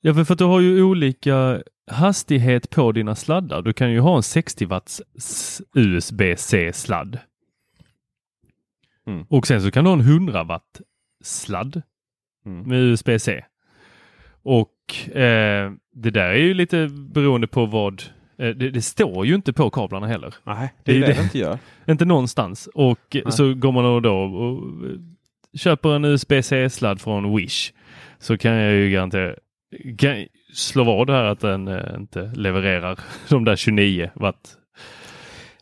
Ja, 0.00 0.14
för 0.14 0.32
att 0.32 0.38
du 0.38 0.44
har 0.44 0.60
ju 0.60 0.82
olika 0.82 1.62
hastighet 1.90 2.70
på 2.70 2.92
dina 2.92 3.14
sladdar. 3.14 3.62
Du 3.62 3.72
kan 3.72 3.92
ju 3.92 4.00
ha 4.00 4.16
en 4.16 4.22
60 4.22 4.66
watts 4.66 5.02
USB-C 5.74 6.72
sladd. 6.72 7.18
Mm. 9.06 9.26
Och 9.30 9.46
sen 9.46 9.62
så 9.62 9.70
kan 9.70 9.84
du 9.84 9.90
ha 9.90 9.94
en 9.94 10.00
100 10.00 10.44
watt 10.44 10.80
sladd 11.24 11.82
mm. 12.46 12.62
med 12.62 12.78
USB-C. 12.78 13.44
Och 14.48 15.16
eh, 15.16 15.72
det 15.94 16.10
där 16.10 16.28
är 16.28 16.34
ju 16.34 16.54
lite 16.54 16.88
beroende 16.90 17.46
på 17.46 17.66
vad 17.66 18.02
eh, 18.38 18.48
det, 18.48 18.70
det, 18.70 18.82
står 18.82 19.26
ju 19.26 19.34
inte 19.34 19.52
på 19.52 19.70
kablarna 19.70 20.06
heller. 20.06 20.34
Nej, 20.44 20.74
det 20.84 20.92
är 20.92 21.00
det 21.00 21.06
det, 21.06 21.12
det 21.12 21.22
inte 21.22 21.38
gör. 21.38 21.58
Inte 21.88 22.04
någonstans. 22.04 22.68
Och 22.74 22.98
Nej. 23.12 23.32
så 23.32 23.54
går 23.54 23.72
man 23.72 24.02
då 24.02 24.14
och 24.18 24.62
köper 25.58 25.96
en 25.96 26.04
USB-C-sladd 26.04 27.00
från 27.00 27.36
Wish 27.36 27.72
så 28.18 28.38
kan 28.38 28.52
jag 28.52 28.72
ju 28.72 28.90
garantera 28.90 29.34
kan 29.98 30.26
slå 30.54 30.84
vad 30.84 31.10
här 31.10 31.24
att 31.24 31.40
den 31.40 31.68
eh, 31.68 31.94
inte 31.98 32.32
levererar 32.34 32.98
de 33.28 33.44
där 33.44 33.56
29 33.56 34.10
watt 34.14 34.56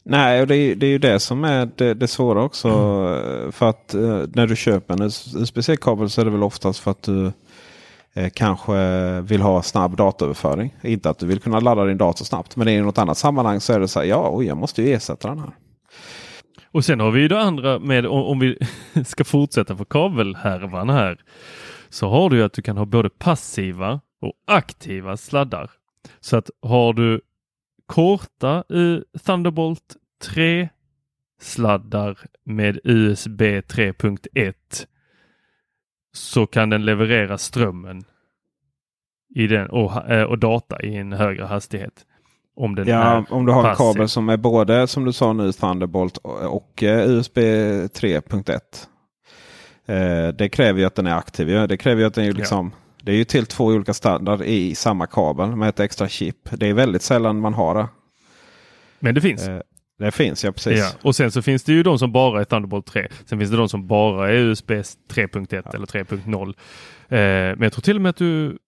Nej, 0.03 0.41
och 0.41 0.47
det 0.47 0.57
är, 0.57 0.75
det 0.75 0.87
är 0.87 0.91
ju 0.91 0.99
det 0.99 1.21
som 1.21 1.45
är 1.45 1.69
det, 1.77 1.95
det 1.95 2.09
svåra 2.09 2.43
också. 2.43 2.69
Mm. 2.69 3.53
För 3.53 3.69
att 3.69 3.95
eh, 3.95 4.23
när 4.35 4.47
du 4.47 4.57
köper 4.57 4.95
en 4.95 5.03
USB-C-kabel 5.43 6.11
så 6.11 6.21
är 6.21 6.25
det 6.25 6.31
väl 6.31 6.43
oftast 6.43 6.81
för 6.81 6.91
att 6.91 7.03
du 7.03 7.33
eh, 8.17 8.31
kanske 8.35 9.21
vill 9.21 9.41
ha 9.41 9.63
snabb 9.63 9.97
dataöverföring. 9.97 10.77
Inte 10.83 11.11
att 11.11 11.19
du 11.19 11.27
vill 11.27 11.41
kunna 11.41 11.61
ladda 11.61 11.85
din 11.85 11.99
dator 11.99 12.25
snabbt. 12.25 12.57
Men 12.57 12.69
i 12.69 12.81
något 12.81 12.99
annat 12.99 13.19
sammanhang 13.19 13.61
så 13.61 13.73
är 13.73 13.81
det 13.81 13.89
så 13.89 13.99
här, 13.99 14.07
ja, 14.07 14.31
oj, 14.33 14.47
jag 14.47 14.57
måste 14.57 14.83
ju 14.83 14.93
ersätta 14.93 15.29
den 15.29 15.39
här. 15.39 15.51
Och 16.71 16.85
sen 16.85 17.01
har 17.01 17.11
vi 17.11 17.21
ju 17.21 17.29
det 17.29 17.41
andra 17.41 17.79
med 17.79 18.07
om, 18.07 18.23
om 18.23 18.39
vi 18.39 18.59
ska 19.05 19.25
fortsätta 19.25 19.77
på 19.77 19.85
kabelhärvan 19.85 20.91
här. 20.91 21.21
Så 21.89 22.09
har 22.09 22.31
du 22.31 22.37
ju 22.37 22.43
att 22.43 22.53
du 22.53 22.63
kan 22.63 22.77
ha 22.77 22.85
både 22.85 23.11
passiva 23.11 24.01
och 24.21 24.33
aktiva 24.47 25.17
sladdar. 25.17 25.71
Så 26.21 26.37
att 26.37 26.51
har 26.63 26.93
du 26.93 27.21
korta 27.87 28.65
uh, 28.73 29.01
Thunderbolt 29.27 29.97
3 30.35 30.69
sladdar 31.41 32.19
med 32.45 32.79
USB 32.85 33.43
3.1 33.43 34.55
så 36.17 36.47
kan 36.47 36.71
den 36.71 36.85
leverera 36.85 37.39
strömmen 37.39 38.05
i 39.35 39.47
den 39.47 39.71
och, 39.71 39.93
uh, 40.11 40.23
och 40.23 40.39
data 40.39 40.83
i 40.83 40.97
en 40.97 41.13
högre 41.13 41.45
hastighet. 41.45 42.07
Om, 42.57 42.85
ja, 42.87 43.25
om 43.31 43.47
du 43.47 43.53
har 43.53 43.71
en 43.71 43.77
kabel 43.77 44.09
som 44.09 44.29
är 44.29 44.37
både 44.37 44.87
som 44.87 45.05
du 45.05 45.13
sa 45.13 45.33
nu 45.33 45.53
Thunderbolt 45.53 46.17
och, 46.17 46.83
uh, 46.83 47.11
USB 47.11 47.39
3.1. 47.39 50.33
det 50.33 50.49
kräver 50.49 50.81
ju 50.81 50.87
att 50.87 50.95
den 50.95 51.07
är 51.07 51.15
aktiv. 51.15 51.69
Det 51.69 51.77
kräver 51.77 52.01
ju 52.01 52.07
att 52.07 52.15
den 52.15 52.25
är 52.25 52.33
liksom 52.33 52.71
ja 52.75 52.81
det 53.07 53.13
är 53.13 53.17
ju 53.17 53.25
till 53.25 53.47
två 53.47 53.65
olika 53.65 53.95
standard 53.95 54.43
i 54.43 54.75
samma 54.75 55.07
kabel 55.07 55.57
med 55.57 55.69
ett 55.69 55.81
extra 55.81 56.09
chip. 56.09 56.37
Det 56.51 56.67
är 56.67 56.75
väldigt 56.75 57.03
sällan 57.03 57.41
man 57.41 57.55
har 57.55 57.75
det. 57.75 57.89
Men 58.99 59.15
det 59.15 59.21
finns? 59.21 59.49
Det 59.99 60.11
finns 60.11 60.45
ja, 60.45 60.53
precis. 60.53 60.79
Ja. 60.79 60.91
Och 61.03 61.17
sen 61.17 61.31
så 61.31 61.43
finns 61.43 61.63
det 61.65 61.73
ju 61.73 61.83
de 61.83 61.99
som 61.99 62.13
bara 62.13 62.41
är 62.41 62.45
Thunderbolt 62.45 62.87
3. 62.87 63.09
Sen 63.25 63.39
finns 63.39 63.51
det 63.51 63.57
de 63.57 63.69
som 63.69 63.87
bara 63.87 64.31
är 64.31 64.35
USB 64.35 64.71
3.1 64.71 65.63
ja. 65.65 65.71
eller 65.75 65.87
3.0. 65.87 66.49
Eh, 66.49 66.57
men 67.09 67.63
jag 67.63 67.73
tror 67.73 67.83
till 67.83 67.97
och 67.97 68.03
med 68.03 68.11
att 68.11 68.17
du, 68.17 68.59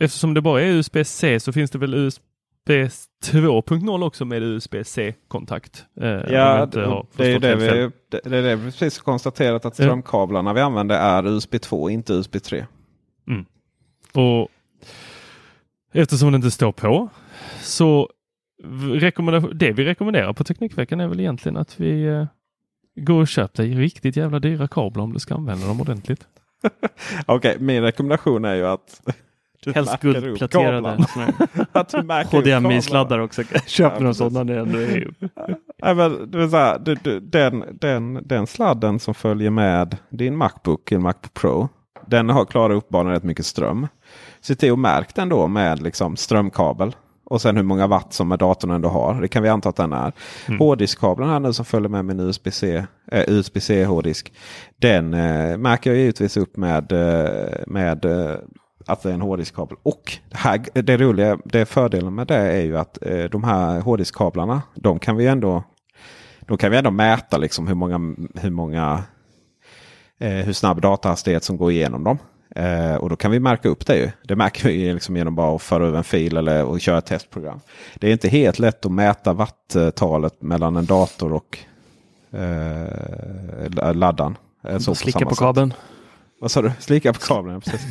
eftersom 0.00 0.34
det 0.34 0.40
bara 0.40 0.62
är 0.62 0.66
USB-C 0.66 1.40
så 1.40 1.52
finns 1.52 1.70
det 1.70 1.78
väl 1.78 1.94
USB 1.94 2.22
2.0 2.68 4.04
också 4.04 4.24
med 4.24 4.42
USB-C-kontakt. 4.42 5.84
Eh, 6.00 6.08
ja, 6.08 6.66
det, 6.66 7.02
det, 7.16 7.26
är 7.26 7.38
det, 7.38 7.56
vi, 7.56 7.90
det, 8.10 8.20
det 8.24 8.38
är 8.38 8.42
det 8.42 8.56
vi 8.56 8.70
precis 8.70 8.98
konstaterat 8.98 9.64
att 9.64 9.74
strömkablarna 9.74 10.52
vi 10.52 10.60
använder 10.60 10.96
är 10.96 11.26
USB 11.26 11.60
2, 11.60 11.90
inte 11.90 12.12
USB 12.12 12.42
3. 12.42 12.66
Mm. 13.28 13.44
Och 14.12 14.48
Eftersom 15.92 16.32
det 16.32 16.36
inte 16.36 16.50
står 16.50 16.72
på 16.72 17.08
så 17.60 18.10
det 19.52 19.72
vi 19.72 19.84
rekommenderar 19.84 20.32
på 20.32 20.44
Teknikveckan 20.44 21.00
är 21.00 21.08
väl 21.08 21.20
egentligen 21.20 21.56
att 21.56 21.80
vi 21.80 22.04
eh, 22.04 22.26
går 22.96 23.20
och 23.20 23.28
köper 23.28 23.62
dig 23.62 23.74
riktigt 23.74 24.16
jävla 24.16 24.38
dyra 24.38 24.68
kablar 24.68 25.04
om 25.04 25.12
du 25.12 25.18
ska 25.18 25.34
använda 25.34 25.66
dem 25.66 25.80
ordentligt. 25.80 26.26
Okej, 27.26 27.50
okay, 27.50 27.56
min 27.58 27.82
rekommendation 27.82 28.44
är 28.44 28.54
ju 28.54 28.66
att 28.66 29.00
du 29.64 29.72
Helst 29.72 30.00
guldpläterade 30.00 31.06
HDMI-sladdar 32.30 33.18
också. 33.24 33.42
Köp 33.66 33.92
ja, 33.96 34.00
någon 34.00 34.14
sådana. 34.14 34.44
Det 34.44 34.60
ändå 34.60 34.78
är 34.78 34.96
men, 35.94 36.30
det 36.30 36.42
är 36.42 36.48
så 36.48 36.56
här, 36.56 36.78
du, 36.78 36.94
du, 36.94 37.20
den, 37.20 37.64
den, 37.72 38.20
den 38.24 38.46
sladden 38.46 38.98
som 38.98 39.14
följer 39.14 39.50
med 39.50 39.96
din 40.10 40.36
Macbook, 40.36 40.90
din 40.90 41.02
Macbook 41.02 41.34
Pro. 41.34 41.68
Den 42.06 42.28
har 42.28 42.44
klarar 42.44 42.74
uppenbarligen 42.74 43.14
rätt 43.14 43.24
mycket 43.24 43.46
ström. 43.46 43.88
Se 44.40 44.54
till 44.54 44.72
att 44.72 44.78
märka 44.78 45.12
den 45.14 45.28
då 45.28 45.46
med 45.46 45.82
liksom 45.82 46.16
strömkabel. 46.16 46.96
Och 47.30 47.42
sen 47.42 47.56
hur 47.56 47.62
många 47.62 47.86
watt 47.86 48.12
som 48.12 48.28
datorn 48.28 48.70
ändå 48.70 48.88
har. 48.88 49.20
Det 49.20 49.28
kan 49.28 49.42
vi 49.42 49.48
anta 49.48 49.68
att 49.68 49.76
den 49.76 49.92
är. 49.92 50.12
Mm. 50.46 50.58
Hårddiskkabeln 50.58 51.30
här 51.30 51.40
nu 51.40 51.52
som 51.52 51.64
följer 51.64 51.88
med 51.88 52.04
min 52.04 52.20
USB-C 52.20 52.86
äh, 53.12 53.24
USB 53.28 53.58
hårddisk. 53.86 54.32
Den 54.76 55.14
äh, 55.14 55.56
märker 55.56 55.90
jag 55.90 55.98
givetvis 55.98 56.36
upp 56.36 56.56
med, 56.56 56.92
äh, 56.92 57.66
med 57.66 58.04
äh, 58.04 58.36
att 58.86 59.02
det 59.02 59.10
är 59.10 59.14
en 59.14 59.20
hårddiskkabel. 59.20 59.76
Och 59.82 60.12
det, 60.30 60.36
här, 60.36 60.82
det 60.82 60.96
roliga, 60.96 61.38
det 61.44 61.66
fördelen 61.66 62.14
med 62.14 62.26
det 62.26 62.52
är 62.52 62.62
ju 62.62 62.78
att 62.78 63.06
äh, 63.06 63.24
de 63.24 63.44
här 63.44 63.80
hårddiskskablarna. 63.80 64.62
De 64.74 64.98
kan 64.98 65.16
vi 65.16 65.26
ändå, 65.26 65.64
de 66.40 66.58
kan 66.58 66.70
vi 66.70 66.76
ändå 66.76 66.90
mäta 66.90 67.38
liksom 67.38 67.68
hur 67.68 67.74
många, 67.74 68.16
hur 68.34 68.50
många 68.50 69.02
hur 70.20 70.52
snabb 70.52 70.80
datahastighet 70.80 71.44
som 71.44 71.56
går 71.56 71.70
igenom 71.70 72.04
dem. 72.04 72.18
Eh, 72.56 72.94
och 72.94 73.08
då 73.08 73.16
kan 73.16 73.30
vi 73.30 73.40
märka 73.40 73.68
upp 73.68 73.86
det. 73.86 73.96
Ju. 73.96 74.10
Det 74.22 74.36
märker 74.36 74.68
vi 74.68 74.92
liksom 74.92 75.16
genom 75.16 75.34
bara 75.34 75.56
att 75.56 75.62
föra 75.62 75.86
över 75.86 75.98
en 75.98 76.04
fil 76.04 76.36
eller 76.36 76.64
och 76.64 76.80
köra 76.80 76.98
ett 76.98 77.06
testprogram. 77.06 77.60
Det 77.94 78.08
är 78.08 78.12
inte 78.12 78.28
helt 78.28 78.58
lätt 78.58 78.86
att 78.86 78.92
mäta 78.92 79.32
wattalet 79.32 80.42
mellan 80.42 80.76
en 80.76 80.86
dator 80.86 81.32
och 81.32 81.58
eh, 82.38 83.94
laddan. 83.94 84.36
Eh, 84.64 84.78
Slicka 84.78 85.18
på, 85.18 85.28
på 85.28 85.34
kabeln. 85.34 85.74
Vad 86.40 86.50
sa 86.50 86.62
du? 86.62 86.72
Slicka 86.80 87.12
på 87.12 87.20
kabeln, 87.20 87.60
precis. 87.60 87.86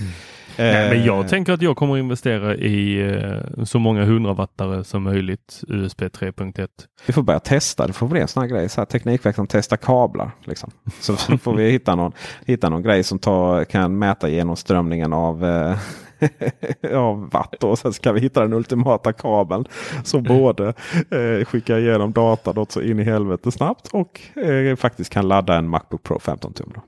Nej, 0.57 0.89
men 0.89 1.05
jag 1.05 1.19
eh. 1.19 1.27
tänker 1.27 1.53
att 1.53 1.61
jag 1.61 1.77
kommer 1.77 1.97
investera 1.97 2.55
i 2.55 3.01
eh, 3.01 3.63
så 3.63 3.79
många 3.79 4.05
hundrawattare 4.05 4.83
som 4.83 5.03
möjligt 5.03 5.63
USB 5.67 6.01
3.1. 6.01 6.67
Vi 7.05 7.13
får 7.13 7.21
börja 7.21 7.39
testa. 7.39 7.87
Det 7.87 7.93
får 7.93 8.07
bli 8.07 8.21
en 8.21 8.27
sån 8.27 8.41
här 8.41 8.49
grej. 8.49 8.69
Så 8.69 8.81
här, 8.81 8.85
Teknikverket 8.85 9.49
testa 9.49 9.77
kablar. 9.77 10.31
Liksom. 10.43 10.71
Så 10.99 11.15
får 11.37 11.53
vi 11.53 11.71
hitta 11.71 11.95
någon, 11.95 12.11
hitta 12.45 12.69
någon 12.69 12.83
grej 12.83 13.03
som 13.03 13.19
tar, 13.19 13.63
kan 13.63 13.99
mäta 13.99 14.29
genomströmningen 14.29 15.13
av 15.13 15.45
eh, 15.45 15.77
av 16.93 17.29
watt. 17.29 17.63
Och 17.63 17.79
sen 17.79 17.93
ska 17.93 18.11
vi 18.11 18.19
hitta 18.19 18.41
den 18.41 18.53
ultimata 18.53 19.13
kabeln 19.13 19.65
som 20.03 20.23
både 20.27 20.67
eh, 21.11 21.45
skickar 21.45 21.77
igenom 21.77 22.11
data 22.11 22.53
något 22.53 22.71
så 22.71 22.81
in 22.81 22.99
i 22.99 23.03
helvete 23.03 23.51
snabbt 23.51 23.87
och 23.87 24.37
eh, 24.37 24.75
faktiskt 24.75 25.13
kan 25.13 25.27
ladda 25.27 25.55
en 25.55 25.69
Macbook 25.69 26.03
Pro 26.03 26.19
15 26.19 26.53
tum. 26.53 26.71
Då. 26.75 26.81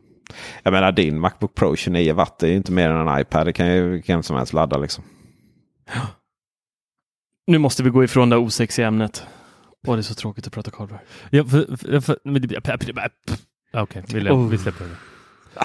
Jag 0.63 0.71
menar 0.71 0.91
din 0.91 1.19
Macbook 1.19 1.55
Pro 1.55 1.75
29 1.75 2.13
watt 2.13 2.43
är 2.43 2.47
ju 2.47 2.55
inte 2.55 2.71
mer 2.71 2.89
än 2.89 3.07
en 3.07 3.19
iPad. 3.21 3.47
Det 3.47 3.53
kan 3.53 3.75
ju 3.75 4.01
vem 4.07 4.23
som 4.23 4.35
helst 4.37 4.53
ladda 4.53 4.77
liksom. 4.77 5.03
Nu 7.47 7.57
måste 7.57 7.83
vi 7.83 7.89
gå 7.89 8.03
ifrån 8.03 8.29
det 8.29 8.37
osexiga 8.37 8.87
ämnet 8.87 9.25
Åh, 9.87 9.93
det 9.95 9.99
är 9.99 10.01
så 10.01 10.13
tråkigt 10.15 10.47
att 10.47 10.53
prata 10.53 10.71
kablar. 10.71 11.01
Ja, 11.29 11.43
för, 11.45 11.77
för, 12.01 12.17
Okej, 13.73 14.03
vi, 14.13 14.19
lä- 14.19 14.31
Oh. 14.31 14.49
vi 14.49 14.57
släpper 14.57 14.85
det. 14.85 14.91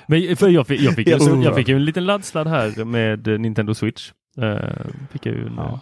Men 0.07 0.37
för 0.37 0.49
jag 0.49 0.67
fick, 0.67 0.81
jag, 0.81 0.95
fick, 0.95 1.23
såg 1.23 1.43
jag 1.45 1.55
fick 1.55 1.69
ju 1.69 1.77
en 1.77 1.85
liten 1.85 2.05
laddsladd 2.07 2.47
här 2.47 2.85
med 2.85 3.29
eh, 3.29 3.39
Nintendo 3.39 3.75
Switch. 3.75 4.13
Uh, 4.39 4.59
fick 5.11 5.27
jag 5.27 5.35
ju 5.35 5.47
en, 5.47 5.55
Ja. 5.57 5.81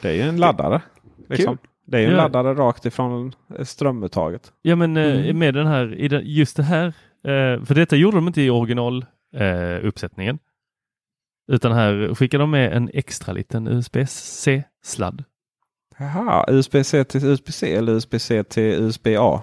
Det 0.00 0.08
är 0.08 0.12
ju 0.12 0.22
en 0.22 0.36
laddare. 0.36 0.82
Liksom. 1.28 1.58
Det 1.86 1.96
är 1.96 2.00
ju 2.00 2.06
en 2.06 2.12
Ja. 2.12 2.16
laddare 2.16 2.54
rakt 2.54 2.86
ifrån 2.86 3.32
eh, 3.58 3.64
strömuttaget. 3.64 4.52
Ja 4.62 4.76
men 4.76 4.96
eh, 4.96 5.20
Mm. 5.20 5.38
med 5.38 5.54
den 5.54 5.66
här, 5.66 5.94
i 5.94 6.08
den, 6.08 6.22
just 6.24 6.56
det 6.56 6.62
här, 6.62 6.92
eh, 7.24 7.64
för 7.64 7.74
detta 7.74 7.96
gjorde 7.96 8.16
de 8.16 8.26
inte 8.26 8.42
i 8.42 8.50
original 8.50 9.04
eh. 9.36 9.90
Utan 11.52 11.72
här 11.72 12.14
skickade 12.14 12.42
de 12.42 12.50
med 12.50 12.72
en 12.72 12.90
extra 12.94 13.32
liten 13.32 13.68
USB-C-sladd. 13.68 15.24
Jaha, 15.98 16.44
USB-C 16.48 17.04
till 17.04 17.24
USB-C 17.24 17.74
eller 17.74 17.92
USB-C 17.92 18.44
till 18.44 18.62
USB-A? 18.62 19.42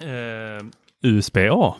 Eh, 0.00 0.66
USB-A. 1.02 1.74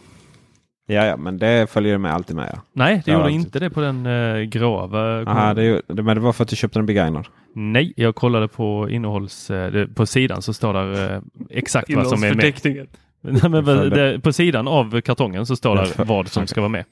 Ja, 0.87 1.05
ja, 1.07 1.17
men 1.17 1.39
det 1.39 1.71
följer 1.71 1.99
med 1.99 2.13
alltid 2.15 2.37
med. 2.37 2.51
Ja. 2.53 2.61
Nej, 2.73 3.03
det 3.05 3.11
Ja, 3.11 3.19
gjorde 3.19 3.33
inte 3.33 3.59
det 3.61 3.71
på 3.71 3.81
den 3.81 4.07
eh, 4.07 4.41
grava. 4.43 5.23
Aha, 5.27 5.55
det, 5.55 5.83
men 5.89 6.07
det 6.07 6.21
var 6.21 6.33
för 6.33 6.43
att 6.43 6.49
du 6.49 6.57
köpte 6.57 6.79
den 6.79 6.87
begagnad. 6.87 7.27
Nej, 7.55 7.93
jag 7.97 8.15
kollade 8.15 8.49
på 8.49 8.91
innehålls... 8.91 9.51
eh, 9.51 9.87
På 9.87 10.07
sidan 10.07 10.43
så 10.43 10.53
står 10.55 10.73
där 10.75 11.15
eh, 11.15 11.23
exakt 11.51 11.95
vad 11.95 12.09
som 12.19 12.25
är 12.25 12.35
med. 12.35 12.89
Nej, 13.23 13.51
men 13.51 13.67
Jag 13.67 13.91
det, 13.93 14.21
på 14.21 14.33
sidan 14.33 14.69
av 14.69 15.01
kartongen 15.01 15.47
så 15.47 15.57
står 15.57 15.77
Jag 15.77 15.89
det 15.97 16.05
vad 16.05 16.29
som 16.29 16.47
ska 16.47 16.61
vara 16.61 16.69
med. 16.69 16.85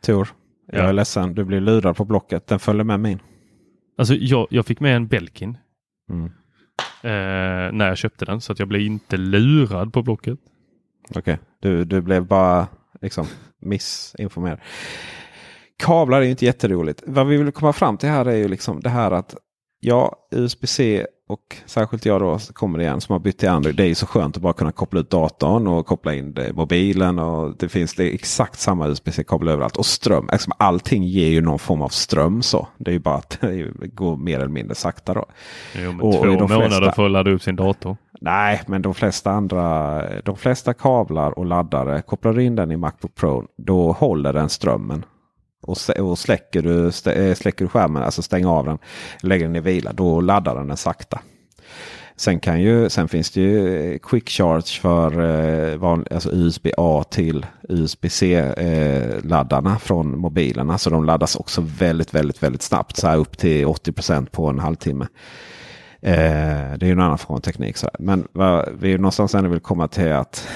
Tor, 0.00 0.28
jag 0.72 0.84
Ja. 0.84 0.88
är 0.88 0.92
ledsen. 0.92 1.34
Du 1.34 1.44
blir 1.44 1.60
lurad 1.60 1.96
på 1.96 2.04
Blocket. 2.04 2.46
Den 2.46 2.58
följer 2.58 2.84
med 2.84 3.00
min. 3.00 3.18
Alltså 3.98 4.14
jag, 4.14 4.46
jag 4.50 4.66
fick 4.66 4.80
med 4.80 4.96
en 4.96 5.06
Belkin 5.06 5.58
Mm. 6.10 6.24
eh, 7.02 7.72
när 7.72 7.88
jag 7.88 7.96
köpte 7.98 8.24
den 8.24 8.40
så 8.40 8.52
att 8.52 8.58
jag 8.58 8.68
blev 8.68 8.80
inte 8.80 9.16
lurad 9.16 9.92
på 9.92 10.02
Blocket. 10.02 10.38
Okej, 11.14 11.38
du, 11.60 11.84
du 11.84 12.00
blev 12.00 12.26
bara 12.26 12.66
liksom 13.00 13.26
missinformerad. 13.60 14.58
Kablar 15.78 16.20
är 16.22 16.26
inte 16.26 16.44
jätteroligt. 16.44 17.02
Vad 17.06 17.26
vi 17.26 17.36
vill 17.36 17.52
komma 17.52 17.72
fram 17.72 17.96
till 17.98 18.08
här 18.08 18.24
är 18.26 18.36
ju 18.36 18.48
liksom 18.48 18.80
det 18.80 18.88
här 18.90 19.10
att 19.10 19.36
ja, 19.84 20.16
USB-C 20.30 21.06
och 21.28 21.56
särskilt 21.66 22.06
jag 22.06 22.20
då 22.20 22.38
kommer 22.52 22.78
det 22.78 22.84
igen 22.84 23.00
som 23.00 23.12
har 23.12 23.20
bytt 23.20 23.38
till 23.38 23.48
Android. 23.48 23.76
Det 23.76 23.82
är 23.82 23.86
ju 23.86 23.94
så 23.94 24.06
skönt 24.06 24.36
att 24.36 24.42
bara 24.42 24.52
kunna 24.52 24.72
koppla 24.72 25.00
ut 25.00 25.10
datorn 25.10 25.66
och 25.66 25.86
koppla 25.86 26.14
in 26.14 26.34
det, 26.34 26.52
mobilen. 26.52 27.18
och 27.18 27.56
Det 27.58 27.68
finns 27.68 27.94
det 27.94 28.14
exakt 28.14 28.60
samma 28.60 28.88
USB-C-kabel 28.88 29.48
överallt. 29.48 29.76
Och 29.76 29.86
ström. 29.86 30.28
Liksom 30.32 30.52
allting 30.58 31.02
ger 31.04 31.28
ju 31.28 31.40
någon 31.40 31.58
form 31.58 31.82
av 31.82 31.88
ström. 31.88 32.42
så. 32.42 32.68
Det 32.78 32.90
är 32.90 32.92
ju 32.92 32.98
bara 32.98 33.14
att 33.14 33.38
det 33.40 33.86
går 33.94 34.16
mer 34.16 34.36
eller 34.36 34.48
mindre 34.48 34.74
sakta. 34.74 35.14
då. 35.14 35.24
Jo, 35.74 35.92
men 35.92 36.00
Och- 36.00 36.12
två 36.12 36.24
månader 36.24 36.68
flesta- 36.70 36.92
för 36.92 37.04
att 37.06 37.10
ladda 37.10 37.30
upp 37.30 37.42
sin 37.42 37.56
dator. 37.56 37.96
Nej, 38.20 38.60
men 38.66 38.82
de 38.82 38.94
flesta 38.94 39.30
andra, 39.30 40.02
de 40.20 40.36
flesta 40.36 40.74
kablar 40.74 41.38
och 41.38 41.46
laddare, 41.46 42.02
kopplar 42.02 42.32
du 42.32 42.44
in 42.44 42.56
den 42.56 42.70
i 42.72 42.76
Macbook 42.76 43.14
Pro, 43.14 43.44
då 43.56 43.92
håller 43.92 44.32
den 44.32 44.48
strömmen. 44.48 45.04
Och, 45.62 45.76
och 45.98 46.18
släcker, 46.18 46.62
du, 46.62 46.86
eh, 46.86 47.34
släcker 47.34 47.64
du 47.64 47.68
skärmen, 47.68 48.02
alltså 48.02 48.22
stänger 48.22 48.48
av 48.48 48.64
den, 48.64 48.78
lägger 49.20 49.46
den 49.46 49.56
i 49.56 49.60
vila, 49.60 49.92
då 49.92 50.20
laddar 50.20 50.54
den 50.54 50.68
den 50.68 50.76
sakta. 50.76 51.20
Sen, 52.16 52.40
kan 52.40 52.60
ju, 52.60 52.90
sen 52.90 53.08
finns 53.08 53.30
det 53.30 53.40
ju 53.40 53.92
eh, 53.92 53.98
quick 53.98 54.28
charge 54.28 54.80
för 54.80 55.20
eh, 55.20 55.76
van, 55.76 56.04
alltså 56.10 56.30
USB-A 56.32 57.04
till 57.10 57.46
USB-C-laddarna 57.68 59.70
eh, 59.70 59.78
från 59.78 60.18
mobilerna. 60.18 60.78
Så 60.78 60.90
de 60.90 61.04
laddas 61.04 61.36
också 61.36 61.60
väldigt, 61.78 62.14
väldigt, 62.14 62.42
väldigt 62.42 62.62
snabbt. 62.62 62.96
Så 62.96 63.08
här 63.08 63.16
upp 63.16 63.38
till 63.38 63.66
80% 63.66 64.30
på 64.30 64.46
en 64.46 64.58
halvtimme. 64.58 65.06
Eh, 66.00 66.72
det 66.76 66.82
är 66.82 66.86
ju 66.86 66.92
en 66.92 67.00
annan 67.00 67.18
form 67.18 67.36
av 67.36 67.40
teknik. 67.40 67.76
Så 67.76 67.86
här. 67.86 67.96
Men 67.98 68.28
vad, 68.32 68.68
vi 68.80 68.88
är 68.88 68.92
ju 68.92 68.98
någonstans 68.98 69.34
ändå 69.34 69.50
vill 69.50 69.60
komma 69.60 69.88
till 69.88 70.12
att 70.12 70.48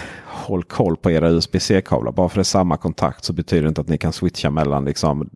håll 0.46 0.62
koll 0.62 0.96
på 0.96 1.10
era 1.10 1.30
USB-C-kablar. 1.30 2.12
Bara 2.12 2.28
för 2.28 2.36
det 2.36 2.42
är 2.42 2.44
samma 2.44 2.76
kontakt 2.76 3.24
så 3.24 3.32
betyder 3.32 3.62
det 3.62 3.68
inte 3.68 3.80
att 3.80 3.88
ni 3.88 3.98
kan 3.98 4.12
switcha 4.12 4.50
mellan. 4.50 4.84
Liksom, 4.84 5.30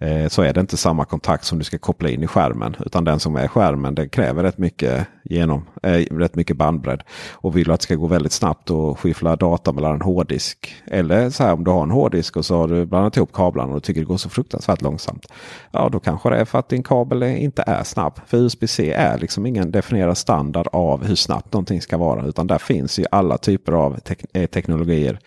eh, 0.00 0.28
så 0.28 0.42
är 0.42 0.52
det 0.52 0.60
inte 0.60 0.76
samma 0.76 1.04
kontakt 1.04 1.44
som 1.44 1.58
du 1.58 1.64
ska 1.64 1.78
koppla 1.78 2.08
in 2.08 2.22
i 2.22 2.26
skärmen. 2.26 2.76
Utan 2.86 3.04
den 3.04 3.20
som 3.20 3.36
är 3.36 3.48
skärmen 3.48 3.94
den 3.94 4.08
kräver 4.08 4.42
rätt 4.42 4.58
mycket, 4.58 5.06
genom, 5.24 5.64
eh, 5.82 5.90
rätt 5.92 6.34
mycket 6.34 6.56
bandbredd. 6.56 7.02
Och 7.32 7.56
vill 7.56 7.64
du 7.64 7.72
att 7.72 7.80
det 7.80 7.84
ska 7.84 7.94
gå 7.94 8.06
väldigt 8.06 8.32
snabbt 8.32 8.70
och 8.70 8.98
skiffla 8.98 9.36
data 9.36 9.72
mellan 9.72 9.94
en 9.94 10.02
hårddisk. 10.02 10.74
Eller 10.86 11.30
så 11.30 11.42
här 11.42 11.52
om 11.52 11.64
du 11.64 11.70
har 11.70 11.82
en 11.82 11.90
hårddisk 11.90 12.36
och 12.36 12.44
så 12.44 12.56
har 12.56 12.68
du 12.68 12.86
blandat 12.86 13.16
ihop 13.16 13.32
kablarna 13.32 13.74
och 13.74 13.82
tycker 13.82 14.00
det 14.00 14.06
går 14.06 14.16
så 14.16 14.28
fruktansvärt 14.28 14.82
långsamt. 14.82 15.26
Ja, 15.70 15.88
då 15.88 16.00
kanske 16.00 16.30
det 16.30 16.36
är 16.36 16.44
för 16.44 16.58
att 16.58 16.68
din 16.68 16.82
kabel 16.82 17.22
inte 17.22 17.64
är 17.66 17.84
snabb. 17.84 18.20
För 18.26 18.38
USB-C 18.38 18.92
är 18.92 19.18
liksom 19.18 19.46
ingen 19.46 19.70
definierad 19.70 20.18
standard 20.18 20.68
av 20.72 21.04
hur 21.04 21.14
snabbt 21.14 21.52
någonting 21.52 21.80
ska 21.82 21.96
vara. 21.96 22.26
Utan 22.26 22.46
där 22.46 22.58
finns 22.58 22.98
ju 22.98 23.04
alla 23.10 23.38
typer 23.38 23.72
av 23.72 23.98
tek- 23.98 24.24
eh, 24.32 24.46
teknologier. 24.46 25.18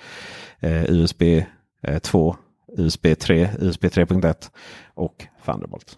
Eh, 0.59 0.83
USB 0.91 1.21
eh, 1.83 1.99
2, 1.99 2.35
USB 2.77 3.05
3, 3.19 3.49
USB 3.59 3.83
3.1 3.85 4.49
och 4.93 5.25
Thunderbolt. 5.45 5.97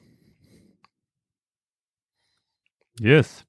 Yes. 3.02 3.44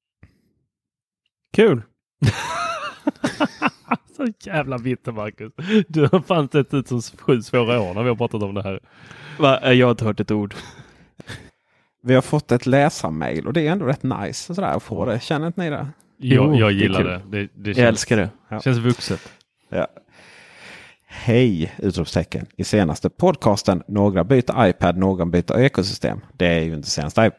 Kul! 1.52 1.82
Så 4.16 4.26
jävla 4.40 4.78
bitter 4.78 5.12
Marcus. 5.12 5.52
Du 5.88 6.00
har 6.12 6.20
fan 6.20 6.48
sett 6.48 6.74
ut 6.74 6.88
som 6.88 7.02
sju 7.02 7.42
svåra 7.42 7.80
år 7.80 7.94
när 7.94 8.02
vi 8.02 8.08
har 8.08 8.16
pratat 8.16 8.42
om 8.42 8.54
det 8.54 8.62
här. 8.62 8.80
Va? 9.38 9.60
Eh, 9.60 9.72
Jag 9.72 9.86
har 9.86 9.90
inte 9.90 10.04
hört 10.04 10.20
ett 10.20 10.30
ord. 10.30 10.54
Vi 12.02 12.14
har 12.14 12.22
fått 12.22 12.52
ett 12.52 12.66
läsarmail 12.66 13.46
och 13.46 13.52
det 13.52 13.66
är 13.66 13.72
ändå 13.72 13.86
rätt 13.86 14.02
nice 14.02 14.54
sådär, 14.54 14.68
att 14.76 14.82
få 14.82 15.04
det. 15.04 15.20
Känner 15.22 15.46
inte 15.46 15.60
ni 15.60 15.70
det? 15.70 15.88
Jo, 16.18 16.54
jag 16.54 16.72
gillar 16.72 17.04
det. 17.04 17.20
Det, 17.26 17.48
det 17.54 17.64
känns, 17.74 17.78
Jag 17.78 17.88
älskar 17.88 18.16
det. 18.16 18.60
känns 18.62 18.78
vuxet. 18.78 19.32
Ja. 19.68 19.86
Hej! 21.14 21.72
Utropstecken. 21.78 22.46
I 22.56 22.64
senaste 22.64 23.10
podcasten 23.10 23.82
Några 23.88 24.24
byter 24.24 24.66
iPad, 24.66 24.96
någon 24.96 25.30
byter 25.30 25.60
ekosystem. 25.60 26.20
Det 26.32 26.46
är 26.46 26.60
ju 26.60 26.74
inte 26.74 26.90
senaste 26.90 27.30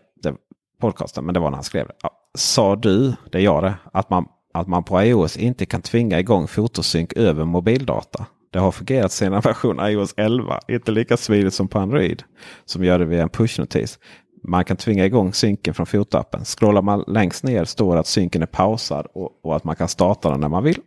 podcasten, 0.81 1.25
men 1.25 1.33
det 1.33 1.39
var 1.39 1.49
när 1.49 1.57
han 1.57 1.63
skrev 1.63 1.87
det. 1.87 1.93
Ja. 2.03 2.11
Sa 2.37 2.75
du, 2.75 3.13
det 3.31 3.37
är 3.37 3.41
jag 3.41 3.63
det, 3.63 3.73
att 3.93 4.09
man, 4.09 4.25
att 4.53 4.67
man 4.67 4.83
på 4.83 5.03
iOS 5.03 5.37
inte 5.37 5.65
kan 5.65 5.81
tvinga 5.81 6.19
igång 6.19 6.47
fotosynk 6.47 7.13
över 7.13 7.45
mobildata? 7.45 8.25
Det 8.51 8.59
har 8.59 8.71
fungerat 8.71 9.11
sedan 9.11 9.41
version 9.41 9.79
iOS 9.79 10.13
11. 10.17 10.59
Inte 10.67 10.91
lika 10.91 11.17
smidigt 11.17 11.53
som 11.53 11.67
på 11.67 11.79
Android. 11.79 12.23
Som 12.65 12.83
gör 12.83 12.99
det 12.99 13.05
via 13.05 13.23
en 13.23 13.29
pushnotis. 13.29 13.99
Man 14.43 14.65
kan 14.65 14.77
tvinga 14.77 15.05
igång 15.05 15.33
synken 15.33 15.73
från 15.73 15.85
fotoappen. 15.85 16.45
Scrollar 16.45 16.81
man 16.81 17.03
längst 17.07 17.43
ner 17.43 17.65
står 17.65 17.93
det 17.93 17.99
att 17.99 18.07
synken 18.07 18.41
är 18.41 18.45
pausad 18.45 19.07
och, 19.13 19.39
och 19.43 19.55
att 19.55 19.63
man 19.63 19.75
kan 19.75 19.87
starta 19.87 20.29
den 20.29 20.39
när 20.39 20.49
man 20.49 20.63
vill. 20.63 20.79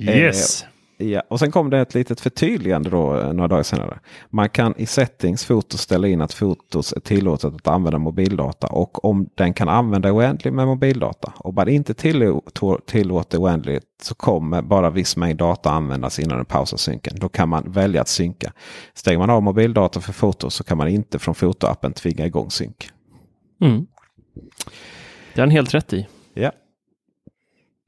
Yes. 0.00 0.64
Ja, 0.96 1.22
och 1.28 1.38
sen 1.38 1.50
kom 1.50 1.70
det 1.70 1.78
ett 1.78 1.94
litet 1.94 2.20
förtydligande 2.20 2.90
då 2.90 3.18
eh, 3.20 3.32
några 3.32 3.48
dagar 3.48 3.62
senare. 3.62 3.98
Man 4.30 4.48
kan 4.48 4.74
i 4.76 4.86
settings 4.86 5.44
fotos 5.44 5.80
ställa 5.80 6.08
in 6.08 6.20
att 6.20 6.32
fotos 6.32 6.92
är 6.92 7.00
tillåtet 7.00 7.54
att 7.54 7.68
använda 7.68 7.98
mobildata 7.98 8.66
och 8.66 9.04
om 9.04 9.28
den 9.34 9.54
kan 9.54 9.68
använda 9.68 10.12
oändligt 10.12 10.54
med 10.54 10.66
mobildata. 10.66 11.32
Om 11.36 11.54
man 11.54 11.68
inte 11.68 11.94
tillå- 11.94 12.80
tillåter 12.86 13.38
oändligt 13.38 13.84
så 14.02 14.14
kommer 14.14 14.62
bara 14.62 14.90
viss 14.90 15.16
mängd 15.16 15.38
data 15.38 15.70
användas 15.70 16.18
innan 16.18 16.36
den 16.36 16.46
pausar 16.46 16.76
synken. 16.76 17.12
Då 17.16 17.28
kan 17.28 17.48
man 17.48 17.72
välja 17.72 18.00
att 18.00 18.08
synka. 18.08 18.52
Stänger 18.94 19.18
man 19.18 19.30
av 19.30 19.42
mobildata 19.42 20.00
för 20.00 20.12
fotos 20.12 20.54
så 20.54 20.64
kan 20.64 20.78
man 20.78 20.88
inte 20.88 21.18
från 21.18 21.34
fotoappen 21.34 21.92
tvinga 21.92 22.26
igång 22.26 22.50
synk. 22.50 22.88
Mm. 23.60 23.86
Det 25.34 25.40
har 25.40 25.46
han 25.46 25.50
helt 25.50 25.74
rätt 25.74 25.92
i. 25.92 26.06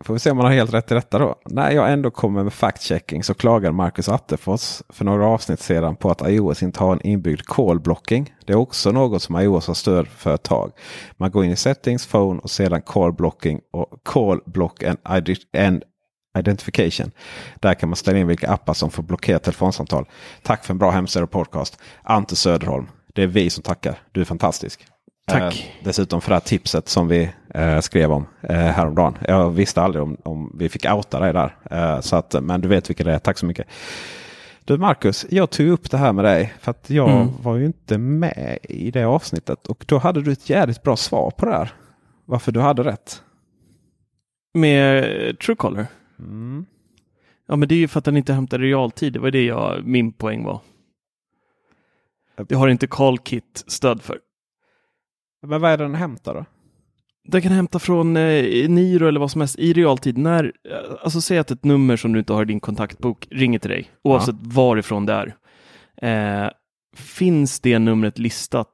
Får 0.05 0.14
vi 0.14 0.20
se 0.20 0.30
om 0.30 0.36
man 0.36 0.47
har 0.47 0.53
helt 0.53 0.74
rätt 0.74 0.90
i 0.90 0.94
detta 0.94 1.18
då. 1.18 1.34
När 1.44 1.70
jag 1.70 1.92
ändå 1.92 2.11
kommer 2.11 2.42
med 2.42 2.53
fact-checking 2.53 3.22
så 3.22 3.34
klagar 3.34 3.72
Marcus 3.72 4.09
Attefors 4.09 4.82
för 4.88 5.05
några 5.05 5.26
avsnitt 5.26 5.61
sedan 5.61 5.97
på 5.97 6.11
att 6.11 6.28
iOS 6.28 6.62
inte 6.62 6.80
har 6.80 6.92
en 6.92 7.07
inbyggd 7.07 7.40
call-blocking. 7.40 8.34
Det 8.47 8.53
är 8.53 8.57
också 8.57 8.92
något 8.92 9.22
som 9.22 9.40
iOS 9.40 9.66
har 9.66 9.74
stöd 9.74 10.09
för 10.09 10.34
ett 10.34 10.42
tag. 10.42 10.72
Man 11.16 11.30
går 11.30 11.44
in 11.44 11.51
i 11.51 11.57
settings, 11.57 12.07
phone 12.07 12.40
och 12.40 12.51
sedan 12.51 12.82
call-blocking 12.82 13.61
och 13.72 14.01
call-block 14.05 14.82
and, 14.82 14.99
and 15.59 15.82
identification. 16.38 17.11
Där 17.61 17.74
kan 17.74 17.88
man 17.88 17.97
ställa 17.97 18.18
in 18.18 18.26
vilka 18.26 18.51
appar 18.51 18.74
som 18.74 18.90
får 18.90 19.03
blockera 19.03 19.38
telefonsamtal. 19.38 20.09
Tack 20.42 20.64
för 20.64 20.74
en 20.74 20.78
bra 20.78 20.90
hemsida 20.90 21.24
och 21.24 21.30
podcast. 21.30 21.78
Ante 22.03 22.36
Söderholm. 22.36 22.86
Det 23.14 23.22
är 23.22 23.26
vi 23.26 23.51
som 23.51 23.62
tackar. 23.62 23.99
Du 24.12 24.20
är 24.20 24.24
fantastisk. 24.24 24.86
Tack. 25.27 25.43
Eh, 25.79 25.85
dessutom 25.85 26.20
för 26.20 26.31
det 26.31 26.35
här 26.35 26.41
tipset 26.41 26.89
som 26.89 27.09
vi 27.09 27.31
eh, 27.55 27.81
skrev 27.81 28.12
om 28.12 28.27
eh, 28.43 28.57
häromdagen. 28.57 29.18
Jag 29.29 29.51
visste 29.51 29.83
aldrig 29.83 30.03
om, 30.03 30.16
om 30.22 30.57
vi 30.59 30.68
fick 30.68 30.85
outa 30.91 31.20
dig 31.20 31.33
där. 31.33 31.57
Eh, 31.70 32.01
så 32.01 32.16
att, 32.16 32.45
men 32.45 32.61
du 32.61 32.68
vet 32.68 32.91
vilka 32.91 33.05
det 33.05 33.12
är. 33.12 33.18
Tack 33.18 33.39
så 33.39 33.47
mycket. 33.47 33.66
Du 34.64 34.79
Marcus, 34.79 35.27
jag 35.31 35.51
tog 35.51 35.68
upp 35.68 35.91
det 35.91 35.97
här 35.97 36.12
med 36.12 36.24
dig 36.24 36.53
för 36.61 36.70
att 36.70 36.91
jag 36.91 37.11
Mm. 37.11 37.29
var 37.43 37.57
ju 37.57 37.66
inte 37.66 37.99
med 37.99 38.59
i 38.62 38.91
det 38.91 39.05
avsnittet. 39.05 39.66
Och 39.66 39.85
då 39.89 39.99
hade 39.99 40.22
du 40.22 40.33
ett 40.33 40.51
jävligt 40.51 40.83
bra 40.83 40.97
svar 40.97 41.31
på 41.31 41.47
det 41.47 41.53
här. 41.53 41.72
Varför 42.24 42.53
du 42.53 42.61
hade 42.61 42.83
rätt. 42.85 43.22
Med 44.55 45.05
eh, 45.29 45.35
Truecaller? 45.35 45.87
Mm. 46.18 46.66
Ja, 47.49 47.57
men 47.57 47.68
det 47.68 47.74
är 47.74 47.79
ju 47.79 47.89
för 47.89 47.99
att 47.99 48.05
den 48.05 48.16
inte 48.16 48.33
hämtar 48.33 48.59
realtid. 48.59 49.12
Det 49.12 49.18
var 49.18 49.31
det 49.31 49.45
jag, 49.45 49.87
min 49.87 50.12
poäng 50.12 50.45
var. 50.45 50.61
Det 52.49 52.55
har 52.55 52.68
inte 52.68 52.87
CallKit 52.87 53.64
stöd 53.66 54.03
för. 54.03 54.18
Men 55.43 55.61
vad 55.61 55.70
är 55.70 55.78
det 55.78 55.84
den 55.84 55.95
hämtar 55.95 56.34
då? 56.34 56.45
Den 57.28 57.43
kan 57.43 57.53
hämta 57.53 57.78
från 57.78 58.16
eh, 58.16 58.68
Niro 58.68 59.09
eller 59.09 59.20
vad 59.20 59.30
som 59.30 59.41
helst 59.41 59.59
i 59.59 59.72
realtid. 59.72 60.18
När, 60.18 60.45
eh, 60.45 60.95
alltså 61.03 61.20
säg 61.20 61.39
att 61.39 61.51
ett 61.51 61.64
nummer 61.64 61.97
som 61.97 62.12
du 62.12 62.18
inte 62.18 62.32
har 62.32 62.43
i 62.43 62.47
din 62.47 62.61
kontaktbok 62.61 63.28
ringer 63.30 63.59
till 63.59 63.70
dig, 63.70 63.91
oavsett 64.05 64.37
varifrån 64.41 65.07
det 65.07 65.12
är. 65.12 65.37
Eh, 66.03 66.51
finns 66.97 67.61
det 67.61 67.78
numret 67.78 68.18
listat 68.18 68.72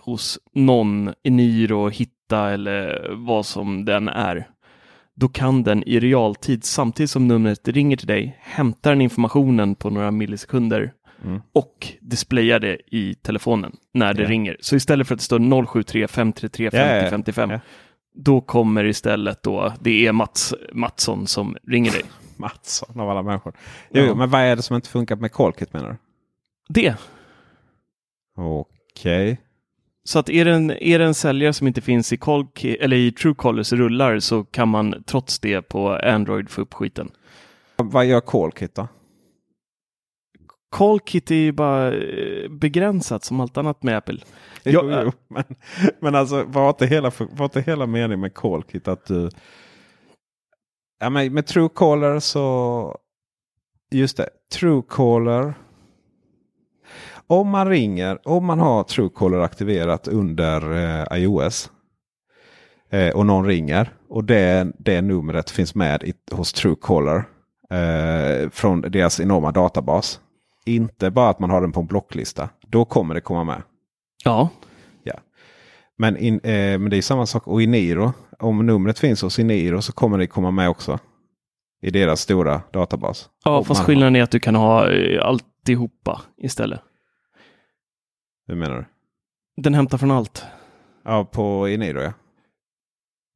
hos 0.00 0.38
någon 0.52 1.12
i 1.22 1.30
Niro, 1.30 1.88
Hitta 1.88 2.50
eller 2.50 3.08
vad 3.14 3.46
som 3.46 3.84
den 3.84 4.08
är, 4.08 4.48
då 5.14 5.28
kan 5.28 5.62
den 5.62 5.82
i 5.82 6.00
realtid, 6.00 6.64
samtidigt 6.64 7.10
som 7.10 7.28
numret 7.28 7.68
ringer 7.68 7.96
till 7.96 8.06
dig, 8.06 8.38
hämta 8.40 8.90
den 8.90 9.00
informationen 9.00 9.74
på 9.74 9.90
några 9.90 10.10
millisekunder 10.10 10.92
Mm. 11.24 11.40
och 11.52 11.88
displayar 12.00 12.60
det 12.60 12.78
i 12.86 13.14
telefonen 13.14 13.76
när 13.94 14.14
det 14.14 14.22
Ja. 14.22 14.28
ringer. 14.28 14.56
Så 14.60 14.76
istället 14.76 15.06
för 15.08 15.14
att 15.14 15.20
det 15.20 15.24
står 15.24 15.66
073 15.66 16.08
533 16.08 16.70
50 16.70 16.76
Ja, 16.88 16.96
ja, 16.96 17.02
ja. 17.04 17.10
55, 17.10 17.50
Ja. 17.50 17.60
då 18.14 18.40
kommer 18.40 18.84
istället 18.84 19.42
då, 19.42 19.72
det 19.80 20.06
är 20.06 20.12
Mats 20.12 20.54
Mattsson 20.72 21.26
som 21.26 21.56
ringer 21.68 21.90
dig. 21.92 22.02
Mattsson 22.36 23.00
av 23.00 23.10
alla 23.10 23.22
människor. 23.22 23.52
Jo, 23.90 24.02
Ja. 24.04 24.14
men 24.14 24.30
vad 24.30 24.40
är 24.40 24.56
det 24.56 24.62
som 24.62 24.76
inte 24.76 24.88
funkar 24.88 25.16
med 25.16 25.32
Callkit 25.32 25.72
menar 25.72 25.88
du? 25.90 25.96
Det. 26.68 26.94
Okej. 28.36 29.40
Så 30.04 30.18
att 30.18 30.28
är 30.30 30.44
det 30.44 30.52
en, 30.52 30.70
är 30.70 30.98
det 30.98 31.04
en 31.04 31.14
säljare 31.14 31.52
som 31.52 31.66
inte 31.66 31.80
finns 31.80 32.12
i, 32.12 32.18
eller 32.80 32.96
i 32.96 33.12
Truecallers 33.12 33.72
rullar 33.72 34.18
så 34.18 34.44
kan 34.44 34.68
man 34.68 35.02
trots 35.06 35.38
det 35.38 35.62
på 35.62 35.90
Android 35.94 36.50
få 36.50 36.60
upp 36.60 36.74
skiten. 36.74 37.10
Vad 37.76 38.06
gör 38.06 38.20
Callkit 38.20 38.74
då? 38.74 38.88
Callkit 40.72 41.30
är 41.30 41.34
ju 41.34 41.52
bara 41.52 41.94
eh, 41.94 42.48
begränsat 42.50 43.24
som 43.24 43.40
allt 43.40 43.56
annat 43.56 43.82
med 43.82 43.96
Apple. 43.96 44.18
Jo, 44.64 44.90
Ja, 44.90 45.02
jo, 45.04 45.12
men, 45.28 45.44
men 46.00 46.14
alltså 46.14 46.44
var 46.44 46.68
inte 46.68 46.86
hela, 46.86 47.12
var 47.18 47.44
inte 47.44 47.60
hela 47.60 47.86
meningen 47.86 48.20
med 48.20 48.34
Callkit 48.34 48.88
att 48.88 49.06
du... 49.06 49.30
Ja, 51.00 51.10
men 51.10 51.34
med 51.34 51.46
Truecaller 51.46 52.20
så... 52.20 52.98
Just 53.90 54.16
det, 54.16 54.28
Truecaller. 54.52 55.54
Om 57.26 57.48
man 57.48 57.68
ringer, 57.68 58.28
om 58.28 58.46
man 58.46 58.58
har 58.58 58.84
Truecaller 58.84 59.40
aktiverat 59.40 60.08
under 60.08 60.72
eh, 60.72 61.18
iOS. 61.18 61.70
Eh, 62.90 63.16
och 63.16 63.26
någon 63.26 63.46
ringer 63.46 63.92
och 64.08 64.24
det, 64.24 64.72
det 64.78 65.00
numret 65.00 65.50
finns 65.50 65.74
med 65.74 66.02
i, 66.02 66.14
hos 66.30 66.52
Truecaller. 66.52 67.24
Eh, 67.70 68.50
från 68.50 68.80
deras 68.80 69.20
enorma 69.20 69.52
databas. 69.52 70.20
Inte 70.64 71.10
bara 71.10 71.28
att 71.30 71.38
man 71.38 71.50
har 71.50 71.60
den 71.60 71.72
på 71.72 71.80
en 71.80 71.86
blocklista. 71.86 72.48
Då 72.66 72.84
kommer 72.84 73.14
det 73.14 73.20
komma 73.20 73.44
med. 73.44 73.62
Ja, 74.24 74.48
Men, 75.98 76.16
in, 76.16 76.34
eh, 76.34 76.78
men 76.78 76.90
det 76.90 76.96
är 76.96 77.02
samma 77.02 77.26
sak. 77.26 77.46
Och 77.46 77.62
i 77.62 77.66
Niro, 77.66 78.12
om 78.38 78.66
numret 78.66 78.98
finns 78.98 79.22
hos 79.22 79.38
Niro 79.38 79.82
så 79.82 79.92
kommer 79.92 80.18
det 80.18 80.26
komma 80.26 80.50
med 80.50 80.68
också. 80.70 80.98
I 81.82 81.90
deras 81.90 82.20
stora 82.20 82.60
databas. 82.72 83.30
ja 83.44 83.58
Och 83.58 83.66
fast 83.66 83.84
skillnaden 83.84 84.16
är 84.16 84.22
att 84.22 84.30
du 84.30 84.40
kan 84.40 84.54
ha 84.54 84.90
eh, 84.90 85.26
alltihopa 85.26 86.20
istället. 86.36 86.80
Hur 88.46 88.54
menar 88.54 88.76
du? 88.76 88.84
Den 89.62 89.74
hämtar 89.74 89.98
från 89.98 90.10
allt. 90.10 90.44
Ja, 91.04 91.24
på 91.24 91.68
Eniro 91.68 92.00
ja. 92.00 92.12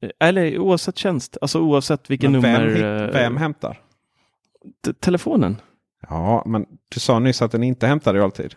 Eh, 0.02 0.10
Eller 0.28 0.58
oavsett 0.58 0.98
tjänst, 0.98 1.36
alltså 1.40 1.60
oavsett 1.60 2.10
vilken 2.10 2.32
Men 2.32 2.42
nummer. 2.42 2.66
vem, 2.66 3.04
eh, 3.08 3.12
vem 3.12 3.36
hämtar? 3.36 3.80
telefonen. 5.00 5.56
Ja, 6.08 6.42
men 6.46 6.66
du 6.88 7.00
sa 7.00 7.18
nyss 7.18 7.42
att 7.42 7.52
den 7.52 7.62
inte 7.62 7.86
hämtar 7.86 8.14
realtid. 8.14 8.54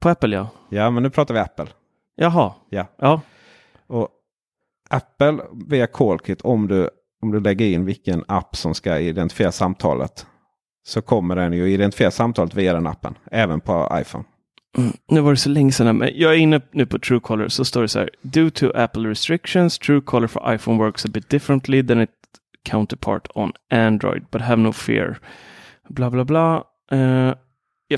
På 0.00 0.08
Apple 0.08 0.36
ja. 0.36 0.48
Ja, 0.68 0.90
men 0.90 1.02
nu 1.02 1.10
pratar 1.10 1.34
vi 1.34 1.40
Apple. 1.40 1.66
Jaha. 2.16 2.52
Ja. 2.68 2.86
Ja. 2.98 3.20
Och 3.86 4.08
Apple 4.90 5.38
via 5.68 5.86
Callkit, 5.86 6.40
om 6.40 6.68
du, 6.68 6.90
om 7.22 7.32
du 7.32 7.40
lägger 7.40 7.66
in 7.66 7.84
vilken 7.84 8.24
app 8.28 8.56
som 8.56 8.74
ska 8.74 8.98
identifiera 8.98 9.52
samtalet. 9.52 10.26
Så 10.86 11.02
kommer 11.02 11.36
den 11.36 11.52
ju 11.52 11.72
identifiera 11.72 12.10
samtalet 12.10 12.54
via 12.54 12.72
den 12.72 12.86
appen. 12.86 13.14
Även 13.30 13.60
på 13.60 13.98
iPhone. 14.00 14.24
Mm, 14.78 14.92
nu 15.08 15.20
var 15.20 15.30
det 15.30 15.36
så 15.36 15.48
länge 15.48 15.72
sedan, 15.72 15.98
men 15.98 16.10
jag 16.14 16.32
är 16.32 16.38
inne 16.38 16.60
nu 16.70 16.86
på 16.86 16.98
Truecaller 16.98 17.48
så 17.48 17.64
står 17.64 17.82
det 17.82 17.88
så 17.88 17.98
här. 17.98 18.10
Due 18.22 18.50
to 18.50 18.70
Apple 18.74 19.10
restrictions, 19.10 19.78
Truecaller 19.78 20.26
for 20.26 20.54
iPhone 20.54 20.78
works 20.78 21.04
a 21.04 21.08
bit 21.12 21.30
differently 21.30 21.86
than 21.86 22.00
its 22.00 22.12
counterpart 22.64 23.28
on 23.34 23.52
Android, 23.70 24.24
but 24.30 24.40
have 24.40 24.62
no 24.62 24.72
fear. 24.72 25.18
Bla 25.88 26.10
bla 26.10 26.24
bla. 26.24 26.64
Eh, 26.90 27.34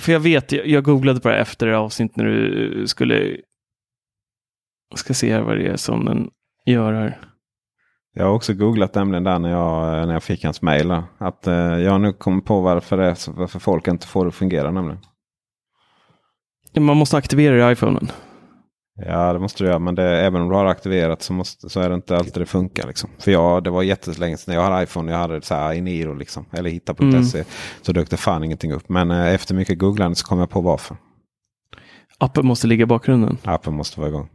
för 0.01 0.13
jag 0.13 0.21
vet, 0.21 0.53
jag, 0.53 0.67
jag 0.67 0.85
googlade 0.85 1.21
det 1.21 1.37
efter 1.37 1.69
avsnitt 1.69 2.17
när 2.17 2.25
du 2.25 2.87
skulle... 2.87 3.37
Jag 4.91 4.99
ska 4.99 5.15
se 5.15 5.33
här 5.33 5.43
vad 5.43 5.57
det 5.57 5.67
är 5.67 5.77
som 5.77 6.05
den 6.05 6.31
gör 6.65 6.93
här. 6.93 7.19
Jag 8.15 8.25
har 8.25 8.33
också 8.33 8.55
googlat 8.55 8.95
nämligen 8.95 9.25
där 9.25 9.39
när 9.39 9.51
jag, 9.51 10.07
när 10.07 10.13
jag 10.13 10.23
fick 10.23 10.45
hans 10.45 10.63
mejl. 10.63 11.03
Att 11.19 11.47
eh, 11.47 11.55
jag 11.55 11.91
har 11.93 11.99
nu 11.99 12.13
kommit 12.13 12.45
på 12.45 12.61
varför, 12.61 12.97
det, 12.97 13.17
varför 13.29 13.59
folk 13.59 13.89
inte 13.89 14.07
får 14.07 14.25
det 14.25 14.29
att 14.29 14.35
fungera 14.35 14.71
nämligen. 14.71 15.01
Man 16.79 16.97
måste 16.97 17.17
aktivera 17.17 17.55
det 17.55 17.71
i 17.71 17.73
iPhonen. 17.73 18.09
Ja 18.99 19.33
det 19.33 19.39
måste 19.39 19.65
du 19.65 19.69
göra. 19.69 19.79
Men 19.79 19.95
det, 19.95 20.03
även 20.03 20.43
om 20.43 20.49
du 20.49 20.55
har 20.55 20.65
aktiverat 20.65 21.23
så, 21.23 21.33
måste, 21.33 21.69
så 21.69 21.81
är 21.81 21.89
det 21.89 21.95
inte 21.95 22.17
alltid 22.17 22.43
det 22.43 22.47
funkar. 22.47 22.87
Liksom. 22.87 23.11
För 23.19 23.31
jag, 23.31 23.65
det 23.65 23.71
var 23.71 23.83
jättelänge 23.83 24.37
sedan 24.37 24.55
jag 24.55 24.63
hade 24.63 24.83
iPhone. 24.83 25.13
Jag 25.13 25.19
hade 25.19 25.43
så 25.43 25.55
här 25.55 25.73
i 25.73 25.81
Niro 25.81 26.15
liksom. 26.15 26.47
Eller 26.53 26.71
hitta.se. 26.71 27.45
Så 27.83 27.93
dök 27.93 28.11
det 28.11 28.17
fan 28.17 28.45
ingenting 28.45 28.73
upp. 28.73 28.89
Men 28.89 29.11
eh, 29.11 29.35
efter 29.35 29.55
mycket 29.55 29.79
googlande 29.79 30.17
så 30.17 30.27
kom 30.27 30.39
jag 30.39 30.51
på 30.51 30.61
varför. 30.61 30.97
Appen 32.19 32.47
måste 32.47 32.67
ligga 32.67 32.83
i 32.83 32.87
bakgrunden. 32.87 33.39
Appen 33.45 33.75
måste 33.75 34.01
vara 34.01 34.11
igång. 34.11 34.29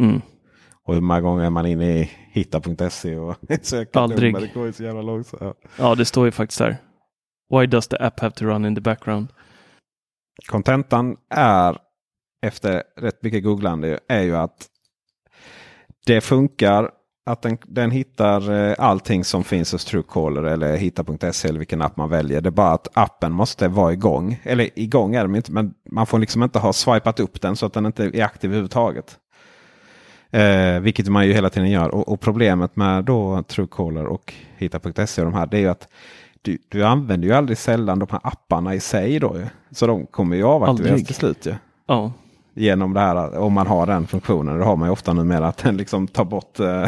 Mm. 0.00 0.20
Och 0.84 0.94
hur 0.94 1.00
många 1.00 1.20
gånger 1.20 1.44
är 1.44 1.50
man 1.50 1.66
inne 1.66 1.98
i 1.98 2.10
hitta.se 2.32 3.16
och 3.16 3.36
söker 3.62 4.00
Aldrig. 4.00 4.34
Det 4.34 4.54
går 4.54 4.66
ju 4.66 4.72
så 4.72 4.82
jävla 4.82 5.02
långsamt. 5.02 5.56
Ja, 5.78 5.94
det 5.94 6.04
står 6.04 6.24
ju 6.24 6.30
faktiskt 6.30 6.60
här. 6.60 6.76
Why 7.50 7.66
does 7.66 7.88
the 7.88 7.96
app 7.96 8.20
have 8.20 8.34
to 8.34 8.44
run 8.44 8.64
in 8.64 8.74
the 8.74 8.80
background? 8.80 9.28
Kontentan 10.48 11.16
är 11.30 11.78
efter 12.44 12.82
rätt 12.96 13.22
mycket 13.22 13.44
googlande 13.44 13.98
är 14.08 14.22
ju 14.22 14.36
att 14.36 14.66
det 16.06 16.20
funkar 16.20 16.90
att 17.26 17.42
den, 17.42 17.58
den 17.66 17.90
hittar 17.90 18.52
eh, 18.52 18.74
allting 18.78 19.24
som 19.24 19.44
finns 19.44 19.72
hos 19.72 19.84
Truecaller 19.84 20.42
eller 20.42 20.76
hitta.se 20.76 21.48
eller 21.48 21.58
vilken 21.58 21.82
app 21.82 21.96
man 21.96 22.10
väljer. 22.10 22.40
Det 22.40 22.48
är 22.48 22.50
bara 22.50 22.72
att 22.72 22.88
appen 22.92 23.32
måste 23.32 23.68
vara 23.68 23.92
igång. 23.92 24.40
Eller 24.42 24.78
igång 24.78 25.14
är 25.14 25.22
den 25.22 25.36
inte 25.36 25.52
men 25.52 25.74
man 25.90 26.06
får 26.06 26.18
liksom 26.18 26.42
inte 26.42 26.58
ha 26.58 26.72
swipat 26.72 27.20
upp 27.20 27.40
den 27.40 27.56
så 27.56 27.66
att 27.66 27.72
den 27.72 27.86
inte 27.86 28.04
är 28.04 28.24
aktiv 28.24 28.50
överhuvudtaget. 28.50 29.18
Eh, 30.30 30.80
vilket 30.80 31.08
man 31.08 31.26
ju 31.26 31.32
hela 31.32 31.50
tiden 31.50 31.70
gör. 31.70 31.94
Och, 31.94 32.08
och 32.08 32.20
problemet 32.20 32.76
med 32.76 33.04
då 33.04 33.42
Truecaller 33.42 34.06
och 34.06 34.34
hitta.se 34.56 35.22
och 35.22 35.30
de 35.30 35.34
här 35.34 35.46
det 35.46 35.56
är 35.56 35.60
ju 35.60 35.68
att 35.68 35.88
du, 36.42 36.58
du 36.68 36.84
använder 36.84 37.28
ju 37.28 37.34
aldrig 37.34 37.58
sällan 37.58 37.98
de 37.98 38.08
här 38.10 38.20
apparna 38.22 38.74
i 38.74 38.80
sig. 38.80 39.18
Då. 39.18 39.36
Så 39.70 39.86
de 39.86 40.06
kommer 40.06 40.36
ju 40.36 40.44
avaktiveras 40.44 41.04
till 41.04 41.14
slut. 41.14 41.46
Ju. 41.46 41.54
Ja, 41.86 42.12
Genom 42.56 42.94
det 42.94 43.00
här, 43.00 43.38
om 43.38 43.52
man 43.52 43.66
har 43.66 43.86
den 43.86 44.06
funktionen. 44.06 44.58
Det 44.58 44.64
har 44.64 44.76
man 44.76 44.88
ju 44.88 44.92
ofta 44.92 45.12
numera. 45.12 45.46
Att 45.48 45.56
den 45.58 45.76
liksom 45.76 46.08
tar 46.08 46.24
bort 46.24 46.60
eh, 46.60 46.84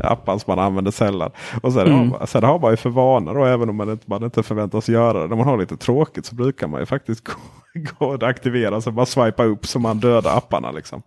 appar 0.04 0.38
som 0.38 0.56
man 0.56 0.58
använder 0.66 0.90
sällan. 0.90 1.30
Och 1.62 1.72
sen, 1.72 1.86
Mm. 1.86 2.10
har, 2.12 2.26
sen 2.26 2.44
har 2.44 2.58
man 2.58 2.70
ju 2.70 2.76
för 2.76 2.90
vana 2.90 3.32
då, 3.32 3.44
även 3.44 3.68
om 3.68 3.76
man 3.76 3.90
inte, 3.90 4.04
man 4.10 4.24
inte 4.24 4.42
förväntas 4.42 4.88
göra 4.88 5.22
det. 5.22 5.28
När 5.28 5.36
man 5.36 5.46
har 5.48 5.58
lite 5.58 5.76
tråkigt 5.76 6.26
så 6.26 6.34
brukar 6.34 6.66
man 6.66 6.80
ju 6.80 6.86
faktiskt 6.86 7.24
gå, 7.24 7.32
gå 7.98 8.06
och 8.14 8.22
aktivera. 8.22 8.80
Så 8.80 8.90
bara 8.90 9.06
swipa 9.06 9.44
upp 9.44 9.66
så 9.66 9.78
man 9.78 9.98
dödar 9.98 10.36
apparna. 10.36 10.70
Liksom. 10.70 11.02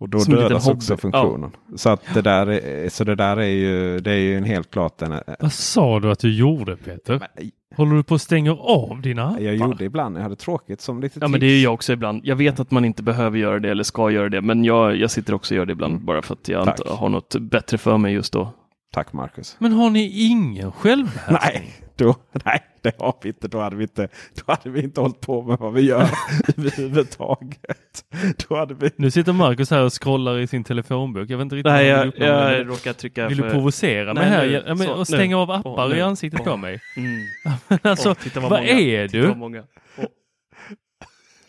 Och 0.00 0.08
då 0.08 0.20
Som 0.20 0.34
dödas 0.34 0.68
också 0.68 0.96
funktionen. 0.96 1.50
Så, 1.76 1.90
att 1.90 2.00
det 2.14 2.22
där 2.22 2.46
är, 2.46 2.88
så 2.88 3.04
det 3.04 3.14
där 3.14 3.36
är 3.36 3.46
ju, 3.46 4.00
det 4.00 4.10
är 4.10 4.16
ju 4.18 4.36
en 4.36 4.44
helt 4.44 4.70
klart 4.70 5.02
en, 5.02 5.20
Vad 5.40 5.52
sa 5.52 6.00
du 6.00 6.10
att 6.10 6.18
du 6.18 6.34
gjorde 6.38 6.76
Peter? 6.76 7.18
Men, 7.36 7.50
Håller 7.76 7.96
du 7.96 8.02
på 8.02 8.14
att 8.14 8.22
stänga 8.22 8.52
av 8.52 9.00
dina 9.02 9.28
appar? 9.28 9.40
Jag 9.40 9.54
gjorde 9.56 9.84
ibland 9.84 10.16
jag 10.16 10.22
hade 10.22 10.36
tråkigt 10.36 10.80
som 10.80 11.00
lite 11.00 11.18
ja 11.22 11.28
men 11.28 11.32
tips. 11.32 11.40
det 11.40 11.46
är 11.46 11.56
ju 11.56 11.62
jag 11.62 11.74
också 11.74 11.92
ibland. 11.92 12.20
Jag 12.24 12.36
vet 12.36 12.60
att 12.60 12.70
man 12.70 12.84
inte 12.84 13.02
behöver 13.02 13.38
göra 13.38 13.58
det 13.58 13.70
eller 13.70 13.84
ska 13.84 14.10
göra 14.10 14.28
det, 14.28 14.40
men 14.40 14.64
jag, 14.64 14.96
jag 14.96 15.10
sitter 15.10 15.34
också 15.34 15.54
och 15.54 15.56
gör 15.56 15.66
det 15.66 15.72
ibland 15.72 16.00
bara 16.00 16.22
för 16.22 16.34
att 16.34 16.48
jag 16.48 16.64
Tack. 16.64 16.78
inte 16.80 16.92
har 16.92 17.08
något 17.08 17.36
bättre 17.40 17.78
för 17.78 17.98
mig 17.98 18.12
just 18.14 18.32
då. 18.32 18.48
Tack 18.92 19.12
Marcus. 19.12 19.56
Men 19.58 19.72
har 19.72 19.90
ni 19.90 20.26
ingen 20.26 20.72
självbehärskning? 20.72 21.38
Nej, 21.62 21.72
då, 21.96 22.16
nej, 22.44 22.60
det 22.82 22.98
har 23.00 23.14
vi 23.22 23.28
inte. 23.28 23.48
Då 23.48 23.60
hade 23.60 23.76
vi 23.76 23.82
inte, 23.82 24.08
då 24.34 24.42
hade 24.52 24.70
vi 24.70 24.82
inte 24.82 25.00
hållit 25.00 25.20
på 25.20 25.42
med 25.42 25.58
vad 25.58 25.72
vi 25.72 25.80
gör 25.82 26.00
överhuvudtaget. 26.58 28.04
Då 28.48 28.56
hade 28.56 28.74
vi... 28.74 28.90
Nu 28.96 29.10
sitter 29.10 29.32
Marcus 29.32 29.70
här 29.70 29.82
och 29.84 30.02
scrollar 30.02 30.38
i 30.38 30.46
sin 30.46 30.64
telefonbok. 30.64 31.30
Jag 31.30 31.36
vet 31.38 31.42
inte 31.42 31.56
riktigt 31.56 31.72
Nej, 31.72 31.90
vad 31.90 31.98
han 31.98 32.12
jag, 32.16 32.18
med 32.20 32.28
jag 32.28 32.50
det. 32.52 32.64
råkar 32.64 32.92
trycka 32.92 33.28
Vill 33.28 33.36
du 33.36 33.42
för... 33.42 33.50
provocera 33.50 34.14
mig 34.14 34.30
Nej, 34.30 34.30
här 34.30 34.46
nu. 34.46 34.52
Ja, 34.52 34.74
men, 34.74 34.86
Så, 34.86 34.92
och 34.94 35.06
stänga 35.08 35.36
nu. 35.36 35.42
av 35.42 35.50
appar 35.50 35.86
Åh, 35.90 35.98
i 35.98 36.00
ansiktet 36.00 36.40
Åh. 36.40 36.46
på 36.46 36.56
mig? 36.56 36.80
Mm. 36.96 37.78
alltså, 37.82 38.14
titta 38.14 38.40
vad 38.40 38.50
många. 38.50 38.62
är 38.62 39.08
Titta 39.08 39.26
vad 39.26 39.36
du? 39.36 39.38
många. 39.38 39.64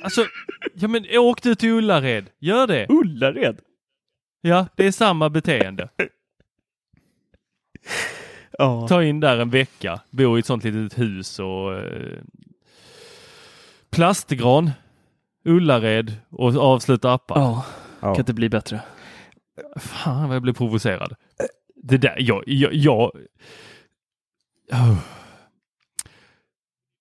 Alltså, 0.04 0.26
ja 0.74 0.88
men 0.88 1.06
åk 1.18 1.42
du 1.42 1.56
till 1.56 1.70
Ullared. 1.70 2.26
Gör 2.40 2.68
det. 2.68 2.86
Ullared? 2.90 3.60
Ja, 4.42 4.68
det 4.76 4.86
är 4.88 4.92
samma 4.92 5.30
beteende. 5.30 5.90
Ja. 8.58 8.88
Ta 8.88 9.04
in 9.04 9.20
där 9.20 9.38
en 9.38 9.50
vecka, 9.50 10.02
bo 10.10 10.38
i 10.38 10.40
ett 10.40 10.46
sånt 10.46 10.64
litet 10.64 11.00
hus 11.00 11.40
och 11.40 11.74
eh, 11.74 12.18
plastgran, 13.90 14.72
Ullared 15.46 16.14
och 16.30 16.56
avsluta 16.56 17.14
appar. 17.14 17.40
ja, 17.40 17.66
Ja. 18.02 18.14
kan 18.14 18.22
inte 18.22 18.34
bli 18.34 18.50
bättre. 18.50 18.82
Fan 19.80 20.28
vad 20.28 20.36
jag 20.36 20.42
blev 20.42 20.54
provocerad. 20.54 21.16
Det 21.76 21.98
där, 21.98 22.16
jag, 22.20 22.44
jag, 22.48 22.74
jag... 22.74 23.12
Oh. 24.72 24.98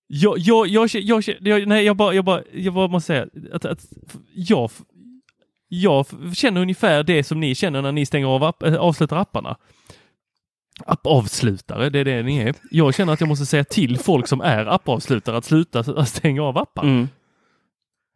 Jag, 0.07 0.37
jag, 0.37 0.67
jag, 0.67 0.89
jag, 0.93 1.23
jag, 1.41 1.67
nej, 1.67 1.85
jag 1.85 1.95
bara, 1.97 2.13
jag 2.13 2.25
bara, 2.25 2.43
jag 2.53 2.73
bara 2.73 2.87
måste 2.87 3.07
säga 3.07 3.27
att, 3.53 3.65
att 3.65 3.85
jag, 4.33 4.71
jag 5.67 6.05
känner 6.35 6.61
ungefär 6.61 7.03
det 7.03 7.23
som 7.23 7.39
ni 7.39 7.55
känner 7.55 7.81
när 7.81 7.91
ni 7.91 8.05
stänger 8.05 8.27
av 8.27 8.43
app, 8.43 8.63
äh, 8.63 8.75
avslutar 8.75 9.17
apparna. 9.17 9.57
Appavslutare, 10.85 11.89
det 11.89 11.99
är 11.99 12.05
det 12.05 12.23
ni 12.23 12.37
är. 12.37 12.55
Jag 12.71 12.93
känner 12.95 13.13
att 13.13 13.19
jag 13.19 13.27
måste 13.27 13.45
säga 13.45 13.63
till 13.63 13.97
folk 13.99 14.27
som 14.27 14.41
är 14.41 14.65
appavslutare 14.65 15.37
att 15.37 15.45
sluta 15.45 16.05
stänga 16.05 16.43
av 16.43 16.57
appar. 16.57 16.83
Mm. 16.83 17.07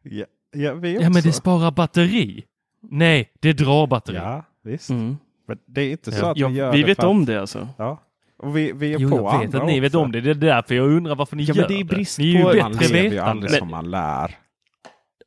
Ja, 0.04 0.26
ja, 0.56 0.74
vi 0.74 0.94
Ja, 0.94 1.10
men 1.10 1.22
det 1.24 1.32
sparar 1.34 1.72
batteri. 1.72 2.44
Nej, 2.92 3.30
det 3.40 3.54
drar 3.54 3.88
batteri. 3.88 4.16
Ja, 4.18 4.44
visst. 4.64 4.90
Mm. 4.90 5.18
Men 5.48 5.58
det 5.66 5.82
är 5.82 5.92
inte 5.92 6.12
så 6.12 6.26
Ja. 6.26 6.32
att 6.32 6.38
Ja, 6.38 6.48
vi 6.48 6.54
gör 6.56 6.72
vi 6.72 6.82
det 6.82 6.88
vet 6.88 7.04
om 7.04 7.26
det 7.26 7.42
alltså. 7.42 7.68
Ja. 7.78 8.04
Och 8.40 8.58
vi, 8.58 8.72
vi 8.72 8.94
är 8.94 9.00
Jo, 9.00 9.10
på 9.10 9.16
jag 9.18 9.40
vet 9.40 9.56
att 9.56 9.66
ni 9.66 9.80
vet 9.80 9.90
också. 9.96 10.00
om 10.06 10.12
det. 10.12 10.22
Det 10.22 10.30
är 10.30 10.34
därför 10.36 10.76
jag 10.76 10.88
undrar 10.92 11.16
varför 11.16 11.36
ni 11.36 11.44
Ja, 11.44 11.54
gör 11.56 11.64
men 11.64 11.72
det 11.74 11.80
är 11.80 11.84
brist 11.84 12.20
Ni 12.20 12.36
är 12.36 12.38
ju 12.38 12.44
på- 12.62 12.64
Man 12.70 12.72
lever 12.74 13.12
ju 13.12 13.20
aldrig 13.20 13.52
som 13.52 13.70
man 13.72 13.92
lär. 13.92 14.36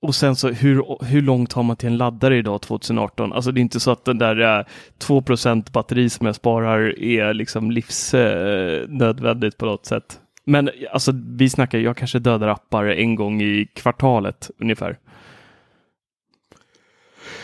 Och 0.03 0.15
sen 0.15 0.37
så 0.37 0.49
hur, 0.49 1.05
hur 1.05 1.23
långt 1.23 1.53
har 1.53 1.63
man 1.63 1.77
till 1.77 1.89
en 1.89 1.97
laddare 1.97 2.37
idag 2.37 2.61
2018? 2.63 3.33
Alltså 3.33 3.53
det 3.53 3.61
är 3.61 3.63
inte 3.63 3.81
så 3.81 3.91
att 3.91 4.05
den 4.05 4.19
där 4.19 4.59
eh, 4.59 4.65
2% 4.99 5.73
batteri 5.73 6.11
som 6.11 6.27
jag 6.27 6.35
sparar 6.35 6.99
är 6.99 7.35
liksom 7.35 7.71
livsnödvändigt 7.71 9.59
på 9.59 9.67
något 9.67 9.87
sätt. 9.87 10.21
Men 10.45 10.71
alltså 10.93 11.13
vi 11.15 11.51
snackar, 11.51 11.79
jag 11.79 11.97
kanske 11.97 12.19
dödar 12.19 12.49
appar 12.49 12.85
en 12.85 13.15
gång 13.15 13.43
i 13.43 13.69
kvartalet 13.75 14.51
ungefär. 14.59 14.99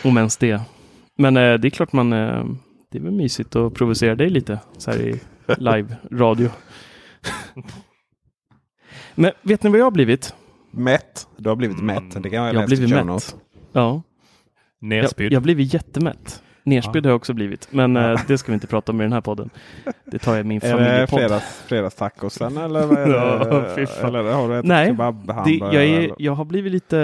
Om 0.03 0.17
ens 0.17 0.37
det. 0.37 0.61
Men 1.15 1.37
eh, 1.37 1.53
det 1.53 1.67
är 1.67 1.69
klart 1.69 1.93
man, 1.93 2.13
eh, 2.13 2.45
det 2.91 2.97
är 2.97 3.01
väl 3.01 3.11
mysigt 3.11 3.55
att 3.55 3.73
provocera 3.73 4.15
dig 4.15 4.29
lite 4.29 4.59
så 4.77 4.91
här 4.91 4.99
i 4.99 5.19
live-radio. 5.57 6.49
Men 9.15 9.31
vet 9.41 9.63
ni 9.63 9.69
vad 9.69 9.79
jag 9.79 9.85
har 9.85 9.91
blivit? 9.91 10.33
Mätt. 10.71 11.27
Du 11.37 11.49
har 11.49 11.55
blivit 11.55 11.79
mätt. 11.83 12.23
Det 12.23 12.29
kan 12.29 12.43
jag 12.43 12.55
Jag 12.55 12.59
har 12.59 12.67
blivit 12.67 12.89
mätt. 12.89 13.05
notes. 13.05 13.35
Ja. 13.71 14.01
Jag, 14.79 14.87
Nerspydd. 14.89 15.31
jag 15.33 15.37
har 15.39 15.43
blivit 15.43 15.73
jättemätt. 15.73 16.43
Nerspydd 16.63 17.05
har 17.05 17.09
jag 17.11 17.15
också 17.15 17.33
blivit, 17.33 17.67
men 17.71 17.97
eh, 17.97 18.21
det 18.27 18.37
ska 18.37 18.51
vi 18.51 18.53
inte 18.53 18.67
prata 18.67 18.91
om 18.91 19.01
i 19.01 19.03
den 19.03 19.13
här 19.13 19.21
podden. 19.21 19.49
Det 20.05 20.19
tar 20.19 20.31
jag 20.35 20.39
i 20.41 20.43
min 20.47 20.61
Är 20.63 20.67
det 20.67 20.71
familjepodd. 20.77 21.19
fredags, 21.19 21.61
fredagstacosen 21.67 22.57
eller 22.57 22.87
vad 22.87 22.97
är 22.97 23.07
det? 23.07 23.13
Ja. 23.13 24.07
Eller 24.07 24.33
har 24.33 24.49
du 24.49 24.55
ätit 24.57 24.67
Nej, 24.67 24.93
Det, 25.45 25.65
jag, 25.75 25.85
är, 25.85 26.15
jag 26.17 26.33
har 26.35 26.45
blivit 26.45 26.71
lite 26.71 26.99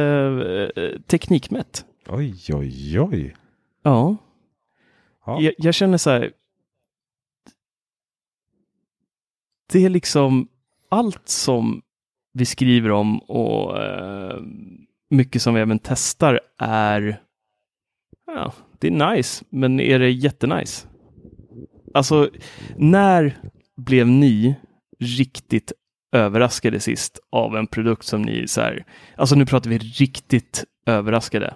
eh, 0.75 1.01
teknikmätt. 1.07 1.85
Oj, 2.07 2.35
oj, 2.53 2.99
oj. 2.99 3.35
Ja. 3.83 4.15
Ja. 5.25 5.41
Jag, 5.41 5.53
jag 5.57 5.73
känner 5.73 5.97
så 5.97 6.09
här. 6.09 6.31
Det 9.71 9.85
är 9.85 9.89
liksom 9.89 10.47
allt 10.89 11.29
som 11.29 11.81
vi 12.33 12.45
skriver 12.45 12.91
om 12.91 13.19
och 13.19 13.83
eh, 13.83 14.39
mycket 15.09 15.41
som 15.41 15.53
vi 15.53 15.61
även 15.61 15.79
testar 15.79 16.39
är 16.59 17.19
ja, 18.27 18.53
det 18.79 18.87
är 18.87 19.15
nice, 19.15 19.45
men 19.49 19.79
är 19.79 19.99
det 19.99 20.11
jättenice? 20.11 20.87
Alltså, 21.93 22.29
när 22.77 23.37
blev 23.77 24.07
ni 24.07 24.55
riktigt 24.99 25.71
överraskade 26.11 26.79
sist 26.79 27.19
av 27.31 27.57
en 27.57 27.67
produkt 27.67 28.03
som 28.03 28.21
ni 28.21 28.47
så 28.47 28.61
här, 28.61 28.85
alltså 29.17 29.35
nu 29.35 29.45
pratar 29.45 29.69
vi 29.69 29.77
riktigt 29.77 30.63
överraskade. 30.85 31.53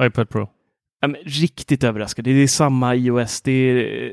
iPad 0.00 0.28
Pro. 0.28 0.48
Ja, 1.00 1.08
men 1.08 1.20
riktigt 1.24 1.84
överraskad. 1.84 2.24
Det 2.24 2.30
är 2.30 2.46
samma 2.46 2.94
iOS. 2.94 3.42
Det 3.42 3.52
är 3.52 4.12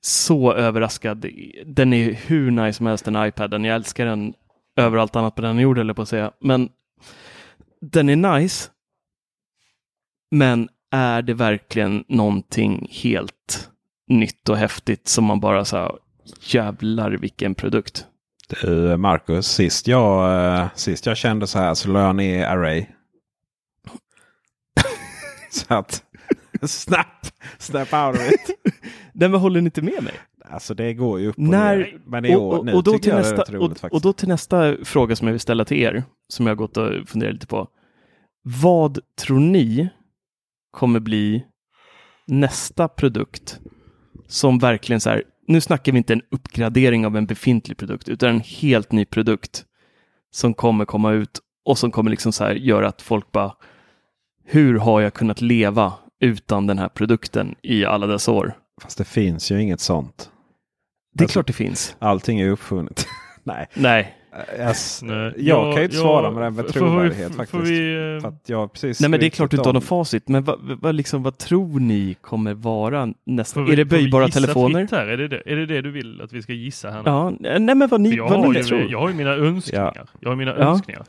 så 0.00 0.52
överraskad. 0.52 1.26
Den 1.66 1.92
är 1.92 2.12
hur 2.26 2.50
nice 2.50 2.76
som 2.76 2.86
helst 2.86 3.04
den 3.04 3.26
iPaden. 3.26 3.64
Jag 3.64 3.74
älskar 3.74 4.06
den 4.06 4.34
över 4.76 4.98
allt 4.98 5.16
annat 5.16 5.34
på 5.34 5.42
den 5.42 5.58
jorden 5.58 5.80
eller 5.80 5.94
på 5.94 6.02
att 6.02 6.08
säga. 6.08 6.32
Men 6.40 6.68
den 7.80 8.08
är 8.08 8.38
nice. 8.38 8.70
Men 10.30 10.68
är 10.90 11.22
det 11.22 11.34
verkligen 11.34 12.04
någonting 12.08 12.88
helt 12.90 13.70
nytt 14.08 14.48
och 14.48 14.56
häftigt 14.56 15.08
som 15.08 15.24
man 15.24 15.40
bara 15.40 15.64
här, 15.76 15.92
jävlar 16.40 17.10
vilken 17.10 17.54
produkt. 17.54 18.06
Du 18.62 18.96
Marcus, 18.96 19.46
sist 19.46 19.88
jag, 19.88 20.44
eh, 20.44 20.68
sist 20.74 21.06
jag 21.06 21.16
kände 21.16 21.46
så 21.46 21.58
här 21.58 21.74
så 21.74 21.88
la 21.88 22.00
jag 22.00 22.16
ner 22.16 22.46
Array. 22.46 22.86
så 25.50 25.74
att 25.74 26.04
snap, 26.62 27.26
snap 27.58 27.92
out 27.92 28.16
of 28.16 28.32
it. 28.32 28.50
Den 29.12 29.30
men 29.30 29.40
håller 29.40 29.60
ni 29.60 29.64
inte 29.64 29.82
med 29.82 30.02
mig? 30.02 30.14
Alltså 30.50 30.74
det 30.74 30.94
går 30.94 31.20
ju 31.20 31.28
upp 31.28 31.36
och 31.36 31.42
När, 31.42 31.76
ner. 31.76 32.00
Men 32.06 32.24
i 32.24 32.36
år, 32.36 32.64
nu 32.64 32.72
och, 32.72 32.84
då 32.84 32.98
till 32.98 33.12
nästa, 33.12 33.44
det 33.44 33.52
roligt 33.52 33.84
och, 33.84 33.92
och 33.92 34.00
då 34.00 34.12
till 34.12 34.28
nästa 34.28 34.76
fråga 34.84 35.16
som 35.16 35.28
jag 35.28 35.32
vill 35.32 35.40
ställa 35.40 35.64
till 35.64 35.76
er, 35.76 36.04
som 36.28 36.46
jag 36.46 36.50
har 36.50 36.56
gått 36.56 36.76
och 36.76 37.08
funderat 37.08 37.34
lite 37.34 37.46
på. 37.46 37.68
Vad 38.42 38.98
tror 39.20 39.40
ni 39.40 39.88
kommer 40.70 41.00
bli 41.00 41.44
nästa 42.26 42.88
produkt 42.88 43.60
som 44.26 44.58
verkligen 44.58 45.00
så 45.00 45.10
här, 45.10 45.22
nu 45.46 45.60
snackar 45.60 45.92
vi 45.92 45.98
inte 45.98 46.12
en 46.12 46.22
uppgradering 46.30 47.06
av 47.06 47.16
en 47.16 47.26
befintlig 47.26 47.76
produkt, 47.76 48.08
utan 48.08 48.28
en 48.28 48.40
helt 48.40 48.92
ny 48.92 49.04
produkt 49.04 49.64
som 50.30 50.54
kommer 50.54 50.84
komma 50.84 51.12
ut 51.12 51.40
och 51.64 51.78
som 51.78 51.90
kommer 51.90 52.10
liksom 52.10 52.32
så 52.32 52.44
här 52.44 52.54
göra 52.54 52.88
att 52.88 53.02
folk 53.02 53.32
bara, 53.32 53.52
hur 54.44 54.78
har 54.78 55.00
jag 55.00 55.14
kunnat 55.14 55.40
leva 55.40 55.92
utan 56.20 56.66
den 56.66 56.78
här 56.78 56.88
produkten 56.88 57.54
i 57.62 57.84
alla 57.84 58.06
dessa 58.06 58.32
år? 58.32 58.58
Fast 58.82 58.98
det 58.98 59.04
finns 59.04 59.50
ju 59.50 59.62
inget 59.62 59.80
sånt. 59.80 60.30
Det 61.16 61.22
är 61.22 61.24
Alltså- 61.24 61.32
klart 61.36 61.46
det 61.46 61.52
finns. 61.52 61.96
Allting 61.98 62.40
är 62.40 62.50
uppfunnet. 62.50 63.06
Nej, 63.44 63.66
Nej, 63.74 64.16
yes. 64.58 65.02
Nej, 65.02 65.32
jag 65.36 65.72
kan 65.72 65.76
ju 65.82 65.84
inte 65.84 65.96
svara 65.96 66.30
med 66.30 66.42
den 66.42 66.54
med 66.54 66.68
trovärdighet 66.68 67.30
vi- 67.30 67.34
faktiskt. 67.34 67.62
Vi, 67.64 67.94
eh, 68.14 68.20
För 68.20 68.28
att 68.28 68.48
jag 68.48 68.72
precis 68.72 69.00
Nej 69.00 69.10
men 69.10 69.20
det 69.20 69.26
är 69.26 69.30
klart 69.30 69.50
du 69.50 69.56
inte 69.56 69.68
har 69.68 69.74
något 69.74 69.84
facit, 69.84 70.28
men 70.28 70.44
vad, 70.44 70.58
vad, 70.82 70.94
liksom, 70.94 71.22
vad 71.22 71.38
tror 71.38 71.80
ni 71.80 72.14
kommer 72.20 72.54
vara 72.54 73.08
nästa? 73.26 73.62
vi- 73.62 73.72
Är 73.72 73.76
det 73.76 73.84
böjbara 73.84 74.28
telefoner? 74.28 74.88
Här? 74.90 75.06
Är, 75.06 75.16
det 75.16 75.28
det, 75.28 75.42
är 75.46 75.56
det 75.56 75.66
det 75.66 75.82
du 75.82 75.90
vill 75.90 76.20
att 76.20 76.32
vi 76.32 76.42
ska 76.42 76.52
gissa 76.52 76.90
här 76.90 77.02
nu? 77.02 77.10
Ja, 77.10 77.58
nej 77.58 77.74
men 77.74 77.88
vad 77.88 78.00
ni, 78.00 78.14
jag, 78.16 78.28
vad 78.30 78.50
ni 78.52 78.58
ju, 78.58 78.64
tror. 78.64 78.90
jag 78.90 79.00
har 79.00 79.08
ju 79.08 79.14
mina 79.14 79.30
önskningar. 79.34 80.06
Jag 80.20 80.28
har 80.28 80.36
mina 80.36 80.50
Ja. 80.58 80.64
önskningar. 80.64 81.02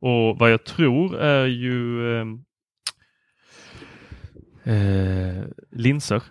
Och 0.00 0.38
vad 0.38 0.52
jag 0.52 0.64
tror 0.64 1.18
är 1.18 1.46
ju 1.46 2.20
ehm, 2.20 2.40
eh, 4.64 5.44
linser. 5.70 6.22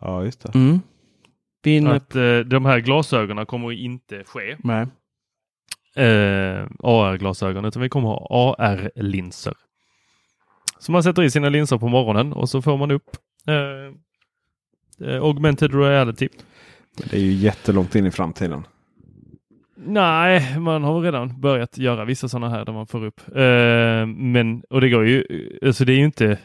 Ja, 0.00 0.24
just 0.24 0.42
det. 0.42 0.54
Mm. 0.54 0.80
Inne 1.76 1.94
Att 1.94 2.16
eh, 2.16 2.38
de 2.38 2.64
här 2.64 2.80
glasögonen 2.80 3.46
kommer 3.46 3.72
inte 3.72 4.24
ske. 4.24 4.56
Nej. 4.58 4.86
eh, 5.96 6.66
AR-glasögon 6.78 7.64
utan 7.64 7.82
vi 7.82 7.88
kommer 7.88 8.08
ha 8.08 8.26
AR-linser. 8.58 9.54
Så 10.78 10.92
man 10.92 11.02
sätter 11.02 11.22
i 11.22 11.30
sina 11.30 11.48
linser 11.48 11.78
på 11.78 11.88
morgonen 11.88 12.32
och 12.32 12.48
så 12.48 12.62
får 12.62 12.76
man 12.76 12.90
upp 12.90 13.10
eh, 13.46 13.94
eh, 15.08 15.22
augmented 15.22 15.74
reality. 15.74 16.28
Det 16.96 17.16
är 17.16 17.20
ju 17.20 17.32
jättelångt 17.32 17.94
in 17.94 18.06
i 18.06 18.10
framtiden. 18.10 18.66
Nej, 19.76 20.58
man 20.58 20.84
har 20.84 21.00
redan 21.00 21.40
börjat 21.40 21.78
göra 21.78 22.04
vissa 22.04 22.28
sådana 22.28 22.48
här 22.48 22.64
där 22.64 22.72
man 22.72 22.86
får 22.86 23.04
upp. 23.04 23.20
Eh, 23.36 24.06
men, 24.06 24.62
och 24.70 24.80
det 24.80 24.90
går 24.90 25.06
ju, 25.06 25.24
alltså 25.62 25.84
det 25.84 25.92
är 25.92 25.96
ju 25.96 26.04
inte, 26.04 26.38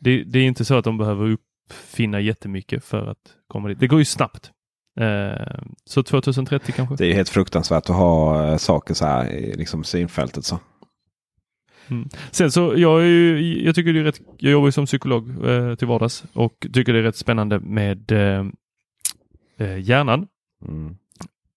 det, 0.00 0.24
det 0.24 0.38
är 0.38 0.44
inte 0.44 0.64
så 0.64 0.74
att 0.74 0.84
de 0.84 0.98
behöver 0.98 1.30
uppfinna 1.30 2.20
jättemycket 2.20 2.84
för 2.84 3.06
att 3.06 3.34
komma 3.48 3.68
dit. 3.68 3.80
Det 3.80 3.86
går 3.86 3.98
ju 3.98 4.04
snabbt. 4.04 4.52
Eh, 5.00 5.60
så 5.84 6.02
2030 6.02 6.72
kanske. 6.72 6.96
Det 6.96 7.06
är 7.10 7.14
helt 7.14 7.28
fruktansvärt 7.28 7.90
att 7.90 7.96
ha 7.96 8.46
eh, 8.46 8.56
saker 8.56 8.94
så 8.94 9.06
här 9.06 9.32
i 9.32 9.54
liksom 9.54 9.84
synfältet. 9.84 10.44
Så. 10.44 10.58
Sen 12.30 12.52
så, 12.52 12.74
jag, 12.76 13.00
är 13.00 13.06
ju, 13.06 13.64
jag 13.64 13.74
tycker 13.74 13.92
det 13.92 14.00
är 14.00 14.04
rätt, 14.04 14.20
jag 14.38 14.52
jobbar 14.52 14.68
ju 14.68 14.72
som 14.72 14.86
psykolog 14.86 15.44
eh, 15.46 15.74
till 15.74 15.88
vardags 15.88 16.24
och 16.32 16.66
tycker 16.72 16.92
det 16.92 16.98
är 16.98 17.02
rätt 17.02 17.16
spännande 17.16 17.60
med 17.60 18.12
eh, 18.12 18.46
eh, 19.58 19.78
hjärnan. 19.78 20.26
Mm. 20.68 20.96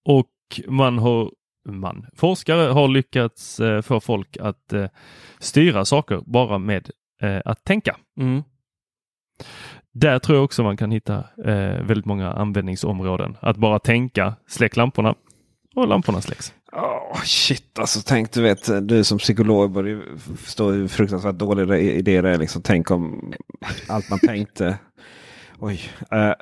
Och 0.06 0.30
man 0.68 0.98
har, 0.98 1.32
man, 1.70 2.06
forskare 2.16 2.72
har 2.72 2.88
lyckats 2.88 3.60
eh, 3.60 3.82
få 3.82 4.00
folk 4.00 4.38
att 4.38 4.74
eh, 4.74 4.86
styra 5.40 5.86
saker 5.86 6.22
bara 6.26 6.58
med 6.58 6.90
eh, 7.22 7.42
att 7.46 7.64
tänka. 7.64 7.98
Mm. 8.20 8.44
Där 9.94 10.20
tror 10.20 10.38
jag 10.38 10.46
också 10.46 10.64
man 10.64 10.78
kan 10.78 10.92
hitta 10.92 11.18
eh, 11.46 11.84
väldigt 11.84 12.06
många 12.06 12.32
användningsområden. 12.32 13.38
Att 13.42 13.58
bara 13.58 13.80
tänka, 13.80 14.36
släck 14.48 14.76
lamporna 14.76 15.16
och 15.76 15.88
lamporna 15.88 16.22
släcks. 16.22 16.54
Oh, 16.72 17.22
shit, 17.24 17.80
alltså 17.80 18.00
tänk 18.06 18.32
du 18.32 18.42
vet, 18.42 18.88
du 18.88 19.04
som 19.04 19.18
psykolog 19.18 19.72
borde 19.72 19.90
ju 19.90 20.18
förstå 20.38 20.72
hur 20.72 20.88
fruktansvärt 20.88 21.36
dålig 21.36 21.82
idé 21.82 22.22
det 22.22 22.30
är. 22.30 22.38
Liksom, 22.38 22.62
tänk 22.62 22.92
om 22.92 23.34
allt 23.88 24.10
man 24.10 24.20
tänkte. 24.20 24.78
Oj. 25.60 25.82
Eh, 26.12 26.34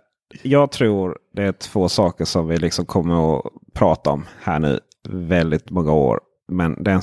jag 0.44 0.72
tror 0.72 1.18
det 1.34 1.44
är 1.44 1.52
två 1.52 1.90
saker 1.90 2.26
som 2.26 2.48
vi 2.48 2.58
liksom 2.58 2.86
kommer 2.86 3.38
att 3.38 3.46
prata 3.74 4.10
om 4.10 4.26
här 4.42 4.60
nu 4.60 4.80
väldigt 5.10 5.70
många 5.70 5.94
år 5.94 6.20
men 6.50 6.84
det 6.84 6.92
är, 6.92 6.96
en, 6.96 7.02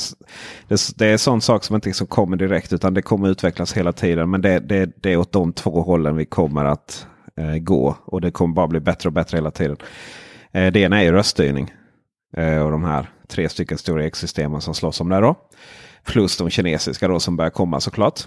det, 0.68 0.98
det 0.98 1.06
är 1.06 1.12
en 1.12 1.18
sån 1.18 1.40
sak 1.40 1.64
som 1.64 1.76
inte 1.76 1.88
liksom 1.88 2.06
kommer 2.06 2.36
direkt 2.36 2.72
utan 2.72 2.94
det 2.94 3.02
kommer 3.02 3.28
utvecklas 3.28 3.72
hela 3.72 3.92
tiden. 3.92 4.30
Men 4.30 4.40
det, 4.40 4.58
det, 4.58 4.90
det 5.02 5.12
är 5.12 5.16
åt 5.16 5.32
de 5.32 5.52
två 5.52 5.82
hållen 5.82 6.16
vi 6.16 6.24
kommer 6.24 6.64
att 6.64 7.06
eh, 7.36 7.56
gå. 7.56 7.96
Och 8.04 8.20
det 8.20 8.30
kommer 8.30 8.54
bara 8.54 8.68
bli 8.68 8.80
bättre 8.80 9.08
och 9.08 9.12
bättre 9.12 9.36
hela 9.36 9.50
tiden. 9.50 9.76
Eh, 10.52 10.72
det 10.72 10.80
ena 10.80 11.00
är 11.00 11.04
ju 11.04 11.12
röststyrning. 11.12 11.74
Eh, 12.36 12.58
och 12.58 12.70
de 12.70 12.84
här 12.84 13.10
tre 13.28 13.48
stycken 13.48 13.78
stora 13.78 14.04
ekosystemen 14.04 14.60
som 14.60 14.74
slåss 14.74 15.00
om 15.00 15.08
det. 15.08 15.20
Då. 15.20 15.34
Plus 16.04 16.36
de 16.36 16.50
kinesiska 16.50 17.08
då 17.08 17.20
som 17.20 17.36
börjar 17.36 17.50
komma 17.50 17.80
såklart. 17.80 18.20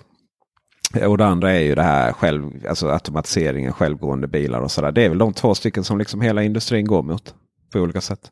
Eh, 0.95 1.11
och 1.11 1.17
det 1.17 1.25
andra 1.25 1.51
är 1.51 1.59
ju 1.59 1.75
det 1.75 1.83
här 1.83 2.11
själv, 2.13 2.51
alltså 2.69 2.89
automatiseringen, 2.89 3.73
självgående 3.73 4.27
bilar 4.27 4.61
och 4.61 4.71
sådär. 4.71 4.91
Det 4.91 5.05
är 5.05 5.09
väl 5.09 5.17
de 5.17 5.33
två 5.33 5.55
stycken 5.55 5.83
som 5.83 5.97
liksom 5.97 6.21
hela 6.21 6.43
industrin 6.43 6.85
går 6.85 7.03
mot 7.03 7.33
på 7.73 7.79
olika 7.79 8.01
sätt. 8.01 8.29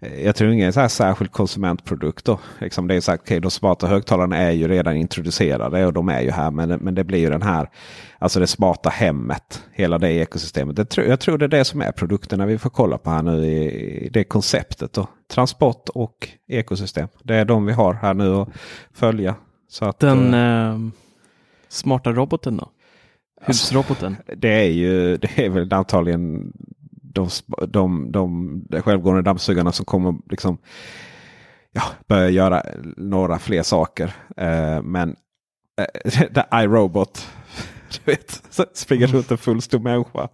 Eh, 0.00 0.24
jag 0.24 0.36
tror 0.36 0.50
ingen 0.50 0.72
så 0.72 0.80
här 0.80 0.88
särskild 0.88 1.32
konsumentprodukt. 1.32 2.24
Då. 2.24 2.40
Liksom 2.60 2.86
det 2.86 2.94
är 2.94 3.00
så 3.00 3.10
här, 3.10 3.18
okay, 3.18 3.40
de 3.40 3.50
smarta 3.50 3.86
högtalarna 3.86 4.36
är 4.36 4.50
ju 4.50 4.68
redan 4.68 4.96
introducerade 4.96 5.86
och 5.86 5.92
de 5.92 6.08
är 6.08 6.20
ju 6.20 6.30
här. 6.30 6.50
Men, 6.50 6.68
men 6.68 6.94
det 6.94 7.04
blir 7.04 7.18
ju 7.18 7.30
den 7.30 7.42
här, 7.42 7.70
alltså 8.18 8.40
det 8.40 8.46
smarta 8.46 8.88
hemmet. 8.88 9.64
Hela 9.72 9.98
det 9.98 10.12
ekosystemet. 10.12 10.76
Det, 10.76 10.96
jag 10.96 11.20
tror 11.20 11.38
det 11.38 11.44
är 11.44 11.48
det 11.48 11.64
som 11.64 11.80
är 11.80 11.92
produkterna 11.92 12.46
vi 12.46 12.58
får 12.58 12.70
kolla 12.70 12.98
på 12.98 13.10
här 13.10 13.22
nu 13.22 13.46
i 13.46 14.08
det 14.12 14.24
konceptet. 14.24 14.92
Då. 14.92 15.06
Transport 15.30 15.88
och 15.88 16.28
ekosystem. 16.48 17.08
Det 17.22 17.34
är 17.34 17.44
de 17.44 17.66
vi 17.66 17.72
har 17.72 17.94
här 17.94 18.14
nu 18.14 18.34
att 18.34 18.48
följa. 18.92 19.34
Så 19.68 19.84
att, 19.84 19.98
den 19.98 20.34
eh, 20.34 20.78
smarta 21.68 22.12
roboten 22.12 22.56
då? 22.56 22.70
Husroboten? 23.40 24.16
Alltså, 24.18 24.34
det 24.36 24.48
är 24.48 24.70
ju 24.70 25.16
det 25.16 25.38
är 25.38 25.48
väl 25.48 25.72
antagligen 25.72 26.52
de, 27.18 27.28
de, 27.66 28.12
de, 28.12 28.62
de 28.68 28.82
självgående 28.82 29.22
dammsugarna 29.22 29.72
som 29.72 29.84
kommer 29.84 30.14
liksom 30.30 30.58
ja, 31.72 31.82
börja 32.08 32.30
göra 32.30 32.62
några 32.96 33.38
fler 33.38 33.62
saker. 33.62 34.14
Eh, 34.36 34.82
men 34.82 35.16
eh, 35.80 36.62
iRobot 36.62 37.28
du 38.04 38.12
vet, 38.12 38.42
springer 38.72 39.04
mm. 39.04 39.16
runt 39.16 39.30
en 39.30 39.38
full 39.38 39.62
stor 39.62 39.78
människa 39.78 40.28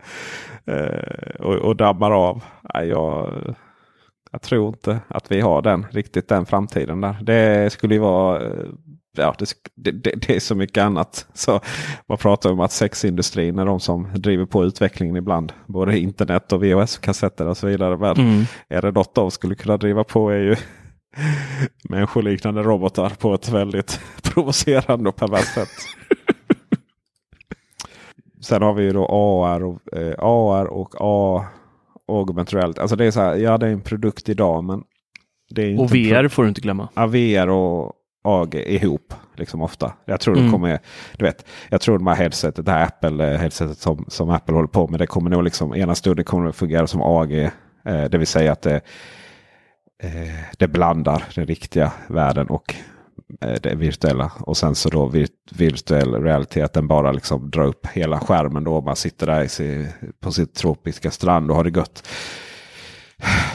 eh, 0.66 1.40
och, 1.40 1.54
och 1.54 1.76
dammar 1.76 2.10
av. 2.10 2.44
jag, 2.74 3.54
jag 4.32 4.42
tror 4.42 4.68
inte 4.68 5.00
att 5.08 5.30
vi 5.30 5.40
har 5.40 5.62
den 5.62 5.86
riktigt 5.90 6.28
den 6.28 6.46
framtiden 6.46 7.00
där. 7.00 7.18
Det 7.22 7.72
skulle 7.72 7.94
ju 7.94 8.00
vara 8.00 8.42
eh, 8.42 8.66
ja, 9.14 9.34
det, 9.74 9.90
det, 9.90 10.10
det, 10.10 10.36
är 10.36 10.40
så 10.40 10.54
mycket 10.54 10.82
annat. 10.82 11.26
Så 11.34 11.60
Man 12.08 12.18
pratar 12.18 12.52
om 12.52 12.60
att 12.60 12.72
sexindustrin 12.72 13.58
är 13.58 13.66
de 13.66 13.80
som 13.80 14.08
driver 14.14 14.46
på 14.46 14.64
utvecklingen 14.64 15.16
ibland. 15.16 15.52
Både 15.66 15.98
internet 15.98 16.52
och 16.52 16.64
VHS-kassetter 16.64 17.46
och 17.46 17.56
så 17.56 17.66
vidare. 17.66 17.96
Men 17.96 18.16
mm. 18.16 18.44
är 18.68 18.82
det 18.82 18.90
något 18.90 19.14
de 19.14 19.30
skulle 19.30 19.54
kunna 19.54 19.76
driva 19.76 20.04
på 20.04 20.30
är 20.30 20.38
ju 20.38 20.56
människoliknande 21.88 22.62
robotar 22.62 23.10
på 23.10 23.34
ett 23.34 23.48
väldigt 23.48 24.00
provocerande 24.22 25.08
och 25.08 25.16
perverst 25.16 25.54
sätt. 25.54 25.68
Sen 28.40 28.62
har 28.62 28.74
vi 28.74 28.82
ju 28.82 28.92
då 28.92 29.06
AR 29.06 29.64
och, 29.64 29.98
eh, 29.98 30.14
AR 30.18 30.66
och 30.66 30.94
A 31.00 31.44
augmented 32.08 32.54
reality. 32.54 32.80
Alltså 32.80 32.96
det 32.96 33.04
är 33.04 33.10
så 33.10 33.20
här, 33.20 33.36
ja 33.36 33.58
det 33.58 33.66
är 33.66 33.70
en 33.70 33.80
produkt 33.80 34.28
idag 34.28 34.64
men 34.64 34.82
det 35.50 35.62
är 35.62 35.80
och 35.80 35.94
VR 35.94 36.28
får 36.28 36.42
du 36.42 36.48
inte 36.48 36.60
glömma. 36.60 36.88
Ja, 36.94 37.06
VR 37.06 37.48
och 37.48 37.92
AG 38.24 38.54
ihop. 38.54 39.14
Liksom 39.36 39.62
ofta. 39.62 39.92
Jag 40.04 40.20
tror 40.20 40.34
mm. 40.34 40.46
det 40.46 40.52
kommer, 40.52 40.78
du 41.16 41.24
vet, 41.24 41.46
jag 41.68 41.80
tror 41.80 41.98
de 41.98 42.06
här 42.06 42.14
headsetet, 42.14 42.66
det 42.66 42.72
här 42.72 42.86
Apple-headsetet 42.86 43.78
som, 43.78 44.04
som 44.08 44.30
Apple 44.30 44.54
håller 44.54 44.68
på 44.68 44.88
med. 44.88 45.00
Det 45.00 45.06
kommer 45.06 45.30
nog 45.30 45.44
liksom, 45.44 45.74
ena 45.74 45.94
stunden 45.94 46.24
kommer 46.24 46.46
det 46.46 46.52
fungera 46.52 46.86
som 46.86 47.02
AG. 47.02 47.32
Eh, 47.84 48.04
det 48.10 48.18
vill 48.18 48.26
säga 48.26 48.52
att 48.52 48.62
det, 48.62 48.80
eh, 50.02 50.34
det 50.58 50.68
blandar 50.68 51.24
den 51.34 51.46
riktiga 51.46 51.92
världen 52.08 52.46
och 52.46 52.74
eh, 53.40 53.60
det 53.62 53.74
virtuella. 53.74 54.32
Och 54.40 54.56
sen 54.56 54.74
så 54.74 54.88
då 54.88 55.06
virt, 55.06 55.52
virtuell 55.52 56.14
reality 56.14 56.60
att 56.60 56.72
den 56.72 56.88
bara 56.88 57.12
liksom 57.12 57.50
drar 57.50 57.64
upp 57.64 57.86
hela 57.86 58.20
skärmen 58.20 58.64
då. 58.64 58.80
Man 58.80 58.96
sitter 58.96 59.26
där 59.26 59.46
sig, 59.46 59.92
på 60.20 60.32
sin 60.32 60.46
tropiska 60.46 61.10
strand 61.10 61.50
och 61.50 61.56
har 61.56 61.64
det 61.64 61.78
gött. 61.78 62.08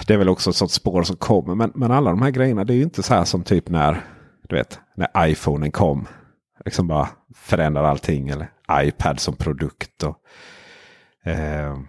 Det 0.07 0.13
är 0.13 0.17
väl 0.17 0.29
också 0.29 0.49
ett 0.49 0.55
sånt 0.55 0.71
spår 0.71 1.03
som 1.03 1.15
kommer. 1.15 1.55
Men, 1.55 1.71
men 1.75 1.91
alla 1.91 2.09
de 2.09 2.21
här 2.21 2.31
grejerna 2.31 2.63
det 2.63 2.73
är 2.73 2.77
ju 2.77 2.83
inte 2.83 3.03
så 3.03 3.13
här 3.13 3.23
som 3.23 3.43
typ 3.43 3.69
när 3.69 4.03
du 4.49 4.55
vet, 4.55 4.79
när 4.95 5.27
iPhonen 5.27 5.71
kom. 5.71 6.07
Liksom 6.65 6.87
bara 6.87 7.09
förändrar 7.35 7.83
allting. 7.83 8.29
Eller 8.29 8.47
iPad 8.71 9.19
som 9.19 9.35
produkt. 9.35 10.03
Och, 10.03 10.17
eh, 11.29 11.79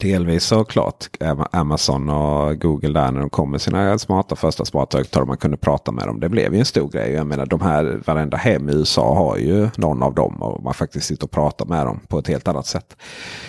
Delvis 0.00 0.44
såklart 0.44 1.08
Amazon 1.52 2.10
och 2.10 2.60
Google 2.60 3.00
där 3.00 3.12
när 3.12 3.20
de 3.20 3.30
kom 3.30 3.50
med 3.50 3.60
sina 3.60 3.98
smarta 3.98 4.36
första 4.36 4.64
smarta 4.64 4.98
högtalare. 4.98 5.26
Man 5.26 5.36
kunde 5.36 5.56
prata 5.56 5.92
med 5.92 6.06
dem. 6.06 6.20
Det 6.20 6.28
blev 6.28 6.54
ju 6.54 6.58
en 6.58 6.64
stor 6.64 6.88
grej. 6.88 7.12
Jag 7.12 7.26
menar 7.26 7.46
de 7.46 7.60
här 7.60 8.00
varenda 8.06 8.36
hem 8.36 8.68
i 8.68 8.72
USA 8.72 9.14
har 9.14 9.36
ju 9.36 9.68
någon 9.76 10.02
av 10.02 10.14
dem. 10.14 10.42
Och 10.42 10.62
man 10.62 10.74
faktiskt 10.74 11.06
sitter 11.06 11.24
och 11.24 11.30
pratar 11.30 11.66
med 11.66 11.86
dem 11.86 12.00
på 12.08 12.18
ett 12.18 12.28
helt 12.28 12.48
annat 12.48 12.66
sätt. 12.66 12.96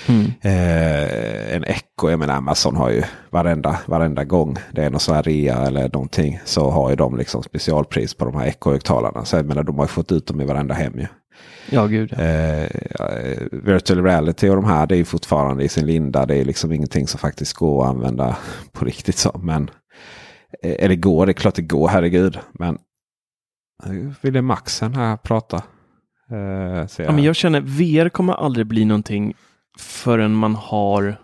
Mm. 0.08 0.26
Eh, 0.42 1.56
en 1.56 1.64
Echo, 1.64 2.10
jag 2.10 2.20
menar 2.20 2.36
Amazon 2.36 2.76
har 2.76 2.90
ju 2.90 3.04
varenda, 3.30 3.80
varenda 3.86 4.24
gång 4.24 4.58
det 4.72 4.84
är 4.84 4.90
någon 4.90 5.00
sån 5.00 5.16
här 5.16 5.24
rea 5.24 5.58
eller 5.58 5.90
någonting. 5.94 6.40
Så 6.46 6.70
har 6.70 6.90
ju 6.90 6.96
de 6.96 7.18
liksom 7.18 7.44
specialpris 7.44 8.14
på 8.14 8.26
de 8.26 8.36
här 8.36 8.48
Echo-högtalarna. 8.48 9.26
Så 9.26 9.36
jag 9.36 9.46
menar 9.46 9.64
de 9.64 9.76
har 9.76 9.84
ju 9.84 9.88
fått 9.90 10.12
ut 10.12 10.28
dem 10.28 10.42
i 10.42 10.46
varenda 10.46 10.74
hem 10.74 10.94
ju. 11.00 11.08
Ja, 11.70 11.88
gud. 11.88 12.14
Eh, 12.14 12.68
virtual 13.52 14.04
reality 14.04 14.50
och 14.50 14.56
de 14.56 14.66
här 14.66 14.88
det 14.88 14.98
är 14.98 15.04
fortfarande 15.04 15.64
i 15.64 15.70
sin 15.70 15.86
linda. 15.86 16.26
Det 16.26 16.36
är 16.36 16.46
liksom 16.46 16.72
ingenting 16.72 17.08
som 17.08 17.20
faktiskt 17.20 17.54
går 17.54 17.84
att 17.84 17.90
använda 17.90 18.38
på 18.72 18.86
riktigt. 18.86 19.18
så. 19.18 19.40
Men 19.44 19.70
eh, 20.64 20.76
eller 20.80 20.96
går, 20.96 21.26
det 21.26 21.32
är 21.32 21.34
klart 21.34 21.56
det 21.56 21.62
går, 21.62 21.88
herregud. 21.88 22.40
Men 22.52 22.78
ville 24.22 24.42
Maxen 24.42 24.96
här 24.96 25.18
prata. 25.18 25.64
Eh, 26.32 26.38
jag. 26.38 26.90
Ja, 26.98 27.12
men 27.12 27.24
jag 27.24 27.36
känner 27.36 27.62
VR 27.62 28.10
kommer 28.10 28.34
aldrig 28.34 28.68
bli 28.68 28.86
någonting 28.86 29.34
förrän 29.80 30.34
man 30.34 30.56
har 30.56 31.16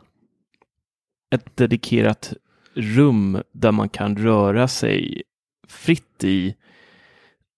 ett 1.35 1.57
dedikerat 1.57 2.33
rum 2.75 3.41
där 3.53 3.71
man 3.71 3.89
kan 3.89 4.17
röra 4.17 4.67
sig 4.67 5.23
fritt 5.67 6.23
i 6.23 6.55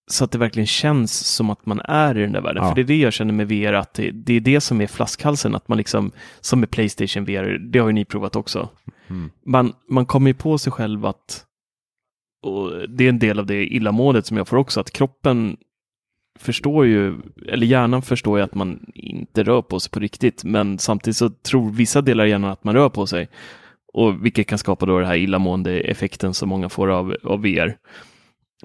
så 0.08 0.24
att 0.24 0.32
det 0.32 0.38
verkligen 0.38 0.68
känns 0.68 1.36
som 1.36 1.50
att 1.50 1.66
man 1.66 1.80
är 1.80 2.18
i 2.18 2.22
den 2.22 2.32
där 2.32 2.42
världen. 2.42 2.64
Ja. 2.64 2.70
För 2.70 2.76
det 2.76 2.82
är 2.82 2.86
det 2.86 2.98
jag 2.98 3.14
känner 3.14 3.34
med 3.34 3.48
VR, 3.48 3.74
att 3.74 3.94
det, 3.94 4.12
det, 4.12 4.34
är 4.34 4.40
det 4.40 4.62
som 4.62 4.82
är 4.82 4.88
flaskhalsen. 4.88 5.56
Att 5.56 5.68
man 5.68 5.78
liksom, 5.78 6.12
som 6.42 6.60
med 6.60 6.72
Playstation 6.72 7.26
VR, 7.26 7.58
det 7.58 7.80
har 7.80 7.88
ju 7.88 7.94
ni 7.94 8.06
provat 8.06 8.36
också. 8.36 8.70
Mm. 9.08 9.32
Man, 9.46 9.74
man 9.90 10.06
kommer 10.06 10.30
ju 10.30 10.34
på 10.34 10.58
sig 10.58 10.72
själv 10.72 11.06
att, 11.06 11.46
och 12.44 12.90
det 12.90 13.04
är 13.04 13.10
en 13.10 13.20
del 13.20 13.40
av 13.40 13.46
det 13.46 13.66
illamåendet 13.66 14.26
som 14.26 14.38
jag 14.38 14.48
får 14.48 14.58
också, 14.58 14.80
att 14.80 14.92
kroppen 14.92 15.58
förstår 16.40 16.86
ju, 16.86 17.16
eller 17.48 17.68
hjärnan 17.68 18.02
förstår 18.02 18.38
ju 18.38 18.44
att 18.44 18.56
man 18.56 18.86
inte 18.94 19.44
rör 19.44 19.62
på 19.62 19.80
sig 19.80 19.92
på 19.92 20.00
riktigt, 20.00 20.44
men 20.44 20.80
samtidigt 20.80 21.18
så 21.18 21.30
tror 21.30 21.70
vissa 21.70 22.02
delar 22.02 22.24
av 22.24 22.30
hjärnan 22.30 22.52
att 22.52 22.64
man 22.64 22.76
rör 22.76 22.90
på 22.90 23.08
sig. 23.08 23.30
Och 23.94 24.26
vilket 24.26 24.48
kan 24.48 24.58
skapa 24.58 24.86
då 24.86 25.00
den 25.00 25.08
här 25.08 25.16
illamående 25.16 25.80
effekten 25.80 26.34
som 26.34 26.50
många 26.50 26.70
får 26.70 26.88
av, 26.88 27.16
av 27.24 27.42
VR. 27.42 27.78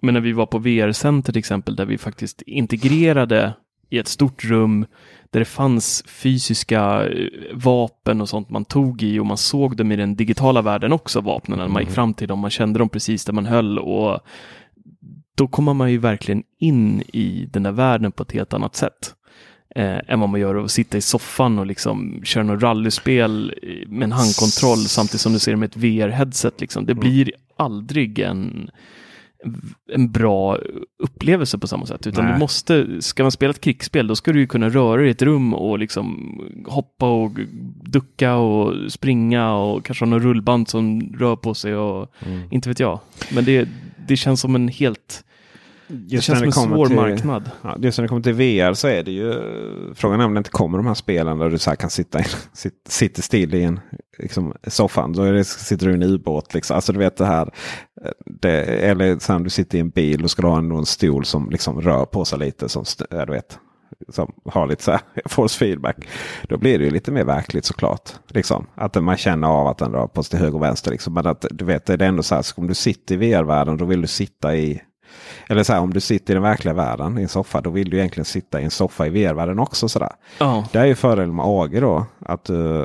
Men 0.02 0.14
när 0.14 0.20
vi 0.20 0.32
var 0.32 0.47
på 0.47 0.59
VR-center 0.59 1.32
till 1.32 1.39
exempel, 1.39 1.77
där 1.77 1.85
vi 1.85 1.98
faktiskt 1.98 2.43
integrerade 2.43 3.52
i 3.90 3.98
ett 3.98 4.09
stort 4.09 4.44
rum 4.44 4.86
där 5.31 5.40
det 5.40 5.44
fanns 5.44 6.05
fysiska 6.06 7.09
eh, 7.09 7.28
vapen 7.52 8.20
och 8.20 8.28
sånt 8.28 8.51
man 8.51 8.64
tog 8.64 9.02
i 9.02 9.18
och 9.18 9.27
man 9.27 9.36
såg 9.36 9.77
dem 9.77 9.93
i 9.93 9.97
den 9.97 10.16
digitala 10.16 10.62
världen 10.62 10.93
också, 10.93 11.20
vapnen, 11.20 11.59
när 11.59 11.68
man 11.68 11.82
gick 11.82 11.89
mm. 11.89 11.94
fram 11.94 12.14
till 12.14 12.28
dem, 12.28 12.39
man 12.39 12.51
kände 12.51 12.78
dem 12.78 12.89
precis 12.89 13.24
där 13.24 13.32
man 13.32 13.47
höll 13.47 13.78
och 13.78 14.20
då 15.35 15.48
kommer 15.48 15.74
man 15.74 15.93
ju 15.93 15.98
verkligen 15.98 16.43
in 16.59 17.02
i 17.12 17.48
den 17.52 17.62
där 17.62 17.73
världen 17.73 18.12
på 18.12 18.23
ett 18.23 18.32
helt 18.32 18.55
annat 18.55 18.77
sätt 18.77 19.14
eh, 19.74 19.98
än 20.06 20.20
vad 20.20 20.28
man 20.28 20.40
gör 20.40 20.64
att 20.64 20.70
sitta 20.70 20.98
i 20.98 21.01
soffan 21.01 21.59
och 21.59 21.66
liksom 21.66 22.20
köra 22.24 22.44
något 22.44 22.62
rallyspel 22.62 23.55
med 23.89 24.05
en 24.05 24.12
handkontroll 24.12 24.78
samtidigt 24.78 25.20
som 25.20 25.32
du 25.32 25.39
ser 25.39 25.56
med 25.56 25.66
ett 25.66 25.77
VR-headset. 25.77 26.60
Liksom. 26.60 26.86
Det 26.86 26.93
mm. 26.93 27.01
blir 27.01 27.31
aldrig 27.56 28.18
en 28.18 28.70
en 29.93 30.12
bra 30.12 30.59
upplevelse 31.02 31.59
på 31.59 31.66
samma 31.66 31.86
sätt. 31.86 32.06
Utan 32.06 32.24
Nej. 32.24 32.35
du 32.35 32.39
måste, 32.39 33.02
ska 33.02 33.23
man 33.24 33.32
spela 33.32 33.51
ett 33.51 33.60
krigsspel, 33.60 34.06
då 34.06 34.16
ska 34.16 34.32
du 34.32 34.40
ju 34.40 34.47
kunna 34.47 34.68
röra 34.68 34.97
dig 34.97 35.09
i 35.09 35.10
ett 35.10 35.23
rum 35.23 35.55
och 35.55 35.78
liksom 35.78 36.39
hoppa 36.66 37.10
och 37.10 37.31
ducka 37.82 38.35
och 38.35 38.93
springa 38.93 39.55
och 39.55 39.85
kanske 39.85 40.05
ha 40.05 40.10
något 40.10 40.23
rullband 40.23 40.68
som 40.68 41.01
rör 41.01 41.36
på 41.36 41.55
sig 41.55 41.74
och 41.74 42.12
mm. 42.27 42.48
inte 42.51 42.68
vet 42.68 42.81
jag. 42.81 43.01
Men 43.35 43.44
det, 43.44 43.68
det 44.09 44.16
känns 44.16 44.40
som 44.40 44.55
en 44.55 44.68
helt 44.68 45.24
Just 45.89 46.11
det 46.11 46.37
känns 46.39 46.55
som 46.55 46.65
en 46.65 46.77
svår 46.77 46.87
till, 46.87 46.97
marknad. 46.97 47.51
Ja, 47.63 47.77
just 47.79 47.99
när 47.99 48.03
det 48.03 48.09
kommer 48.09 48.23
till 48.23 48.33
VR 48.33 48.75
så 48.75 48.89
är 48.89 49.03
det 49.03 49.11
ju 49.11 49.35
frågan 49.95 50.21
är 50.21 50.25
om 50.25 50.35
det 50.35 50.39
inte 50.39 50.51
kommer 50.51 50.79
de 50.79 50.87
här 50.87 50.95
spelen 50.95 51.39
där 51.39 51.51
du 51.51 51.59
så 51.59 51.77
kan 51.77 51.91
sitta 51.91 52.23
sit, 52.53 52.75
sitter 52.89 53.23
still 53.23 53.55
i 53.55 53.63
en 53.63 53.81
liksom, 54.19 54.55
soffan. 54.67 55.13
Då 55.13 55.33
det, 55.33 55.45
sitter 55.45 55.87
du 55.87 55.93
i 55.93 55.95
en 55.95 56.03
ubåt. 56.03 56.55
Liksom. 56.55 56.75
Alltså 56.75 56.93
du 56.93 56.99
vet 56.99 57.17
det 57.17 57.27
här. 57.27 57.51
Det, 58.25 58.65
eller 58.65 59.19
sen 59.19 59.43
du 59.43 59.51
sitter 59.51 59.79
i 59.79 59.81
en 59.81 59.91
bil 59.91 60.25
och 60.25 60.31
ska 60.31 60.47
ha 60.47 60.59
en, 60.59 60.71
en 60.71 60.87
stol 60.87 61.25
som 61.25 61.51
liksom 61.51 61.81
rör 61.81 62.05
på 62.05 62.25
sig 62.25 62.39
lite. 62.39 62.69
Som, 62.69 62.85
du 63.11 63.33
vet. 63.33 63.59
som 64.09 64.33
har 64.45 64.67
lite 64.67 64.83
så 64.83 64.91
här 64.91 65.01
force 65.29 65.59
feedback. 65.59 65.97
Då 66.43 66.59
blir 66.59 66.79
det 66.79 66.85
ju 66.85 66.91
lite 66.91 67.13
mer 67.13 67.25
verkligt 67.25 67.65
såklart. 67.65 68.11
Liksom. 68.29 68.67
Att 68.75 69.03
man 69.03 69.17
känner 69.17 69.49
av 69.49 69.67
att 69.67 69.79
den 69.79 69.93
rör 69.93 70.07
på 70.07 70.23
sig 70.23 70.31
till 70.31 70.39
höger 70.39 70.55
och 70.55 70.63
vänster. 70.63 70.91
Liksom. 70.91 71.15
Men 71.15 71.27
att 71.27 71.47
du 71.51 71.65
vet, 71.65 71.87
det 71.87 71.93
är 71.95 72.03
ändå 72.03 72.23
så 72.23 72.35
här, 72.35 72.45
om 72.57 72.67
du 72.67 72.75
sitter 72.75 73.15
i 73.15 73.19
VR-världen 73.19 73.77
då 73.77 73.85
vill 73.85 74.01
du 74.01 74.07
sitta 74.07 74.57
i 74.57 74.83
eller 75.48 75.62
så 75.62 75.73
här, 75.73 75.81
om 75.81 75.93
du 75.93 76.01
sitter 76.01 76.32
i 76.32 76.35
den 76.35 76.43
verkliga 76.43 76.74
världen 76.74 77.18
i 77.18 77.23
en 77.23 77.28
soffa. 77.28 77.60
Då 77.60 77.70
vill 77.70 77.90
du 77.90 77.97
egentligen 77.97 78.24
sitta 78.24 78.60
i 78.60 78.64
en 78.64 78.70
soffa 78.70 79.06
i 79.06 79.10
VR-världen 79.10 79.59
också. 79.59 79.89
Sådär. 79.89 80.12
Ja. 80.39 80.64
Det 80.73 80.78
är 80.78 80.85
ju 80.85 80.94
fördelen 80.94 81.36
med 81.36 81.44
AG 81.44 81.81
då. 81.81 82.06
Att 82.27 82.44
du, 82.44 82.81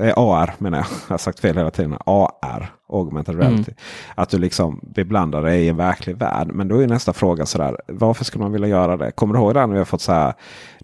eh, 0.00 0.12
AR 0.16 0.54
menar 0.58 0.78
jag. 0.78 0.86
Jag 1.08 1.12
har 1.12 1.18
sagt 1.18 1.40
fel 1.40 1.56
hela 1.56 1.70
tiden. 1.70 1.96
AR. 2.06 2.72
Augmented 2.88 3.40
reality. 3.40 3.72
Att 4.14 4.28
du 4.28 4.38
liksom 4.38 4.80
beblandar 4.82 5.42
dig 5.42 5.64
i 5.64 5.68
en 5.68 5.76
verklig 5.76 6.16
värld. 6.16 6.48
Men 6.52 6.68
då 6.68 6.82
är 6.82 6.86
nästa 6.86 7.12
fråga 7.12 7.46
sådär. 7.46 7.80
Varför 7.88 8.24
skulle 8.24 8.42
man 8.44 8.52
vilja 8.52 8.68
göra 8.68 8.96
det? 8.96 9.10
Kommer 9.10 9.34
du 9.34 9.40
ihåg 9.40 9.54
det 9.54 9.60
när 9.60 9.72
vi 9.72 9.78
har 9.78 9.84
fått 9.84 10.00
så 10.00 10.12
här 10.12 10.34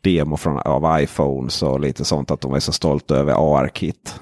demo 0.00 0.36
från, 0.36 0.58
av 0.58 1.00
iPhones 1.00 1.62
och 1.62 1.80
lite 1.80 2.04
sånt. 2.04 2.30
Att 2.30 2.40
de 2.40 2.54
är 2.54 2.60
så 2.60 2.72
stolta 2.72 3.16
över 3.16 3.32
AR-kit. 3.32 4.20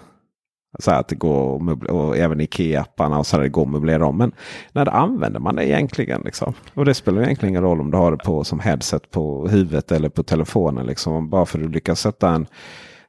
Så 0.79 0.91
att 0.91 1.09
det 1.09 1.15
går 1.15 1.57
att 1.57 1.63
möble- 1.63 1.91
och 1.91 2.17
även 2.17 2.41
Ikea-apparna 2.41 3.19
och 3.19 3.27
så 3.27 3.37
där, 3.37 3.43
det 3.43 3.49
går 3.49 3.63
att 3.63 3.69
möblera 3.69 4.07
om. 4.07 4.19
Men 4.19 4.33
när 4.73 4.85
det 4.85 4.91
använder 4.91 5.41
man 5.41 5.57
det 5.57 5.69
egentligen? 5.69 6.23
Liksom? 6.25 6.55
Och 6.75 6.85
det 6.85 6.95
spelar 6.95 7.23
egentligen 7.23 7.53
ingen 7.53 7.63
roll 7.63 7.81
om 7.81 7.91
du 7.91 7.97
har 7.97 8.11
det 8.11 8.25
på 8.25 8.45
som 8.45 8.61
headset 8.61 9.11
på 9.11 9.49
huvudet 9.49 9.93
eller 9.93 10.09
på 10.09 10.23
telefonen. 10.23 10.87
Liksom. 10.87 11.31
Bara 11.31 11.47
för 11.47 11.59
att 11.59 11.65
du 11.65 11.71
lyckas 11.71 12.01
sätta 12.01 12.31
en, 12.31 12.47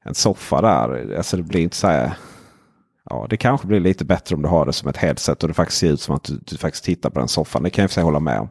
en 0.04 0.16
soffa 0.16 0.62
där. 0.62 1.16
Alltså 1.18 1.38
det 1.38 1.44
blir 1.44 1.62
inte 1.62 1.76
så 1.76 1.88
här. 1.88 2.14
Ja, 3.10 3.28
det 3.30 3.38
kanske 3.38 3.68
blir 3.68 3.80
lite 3.80 4.06
bättre 4.06 4.36
om 4.36 4.42
du 4.42 4.50
har 4.50 4.66
det 4.66 4.74
som 4.74 4.90
ett 4.90 4.98
headset 4.98 5.44
och 5.44 5.48
det 5.48 5.54
faktiskt 5.54 5.80
ser 5.80 5.92
ut 5.92 6.02
som 6.02 6.16
att 6.16 6.24
du, 6.24 6.40
du 6.46 6.58
faktiskt 6.58 6.84
tittar 6.84 7.10
på 7.10 7.20
den 7.20 7.28
soffan. 7.28 7.64
Det 7.64 7.70
kan 7.70 7.84
jag 7.84 7.90
för 7.90 7.94
sig 7.94 8.04
hålla 8.04 8.20
med 8.20 8.40
om. 8.40 8.50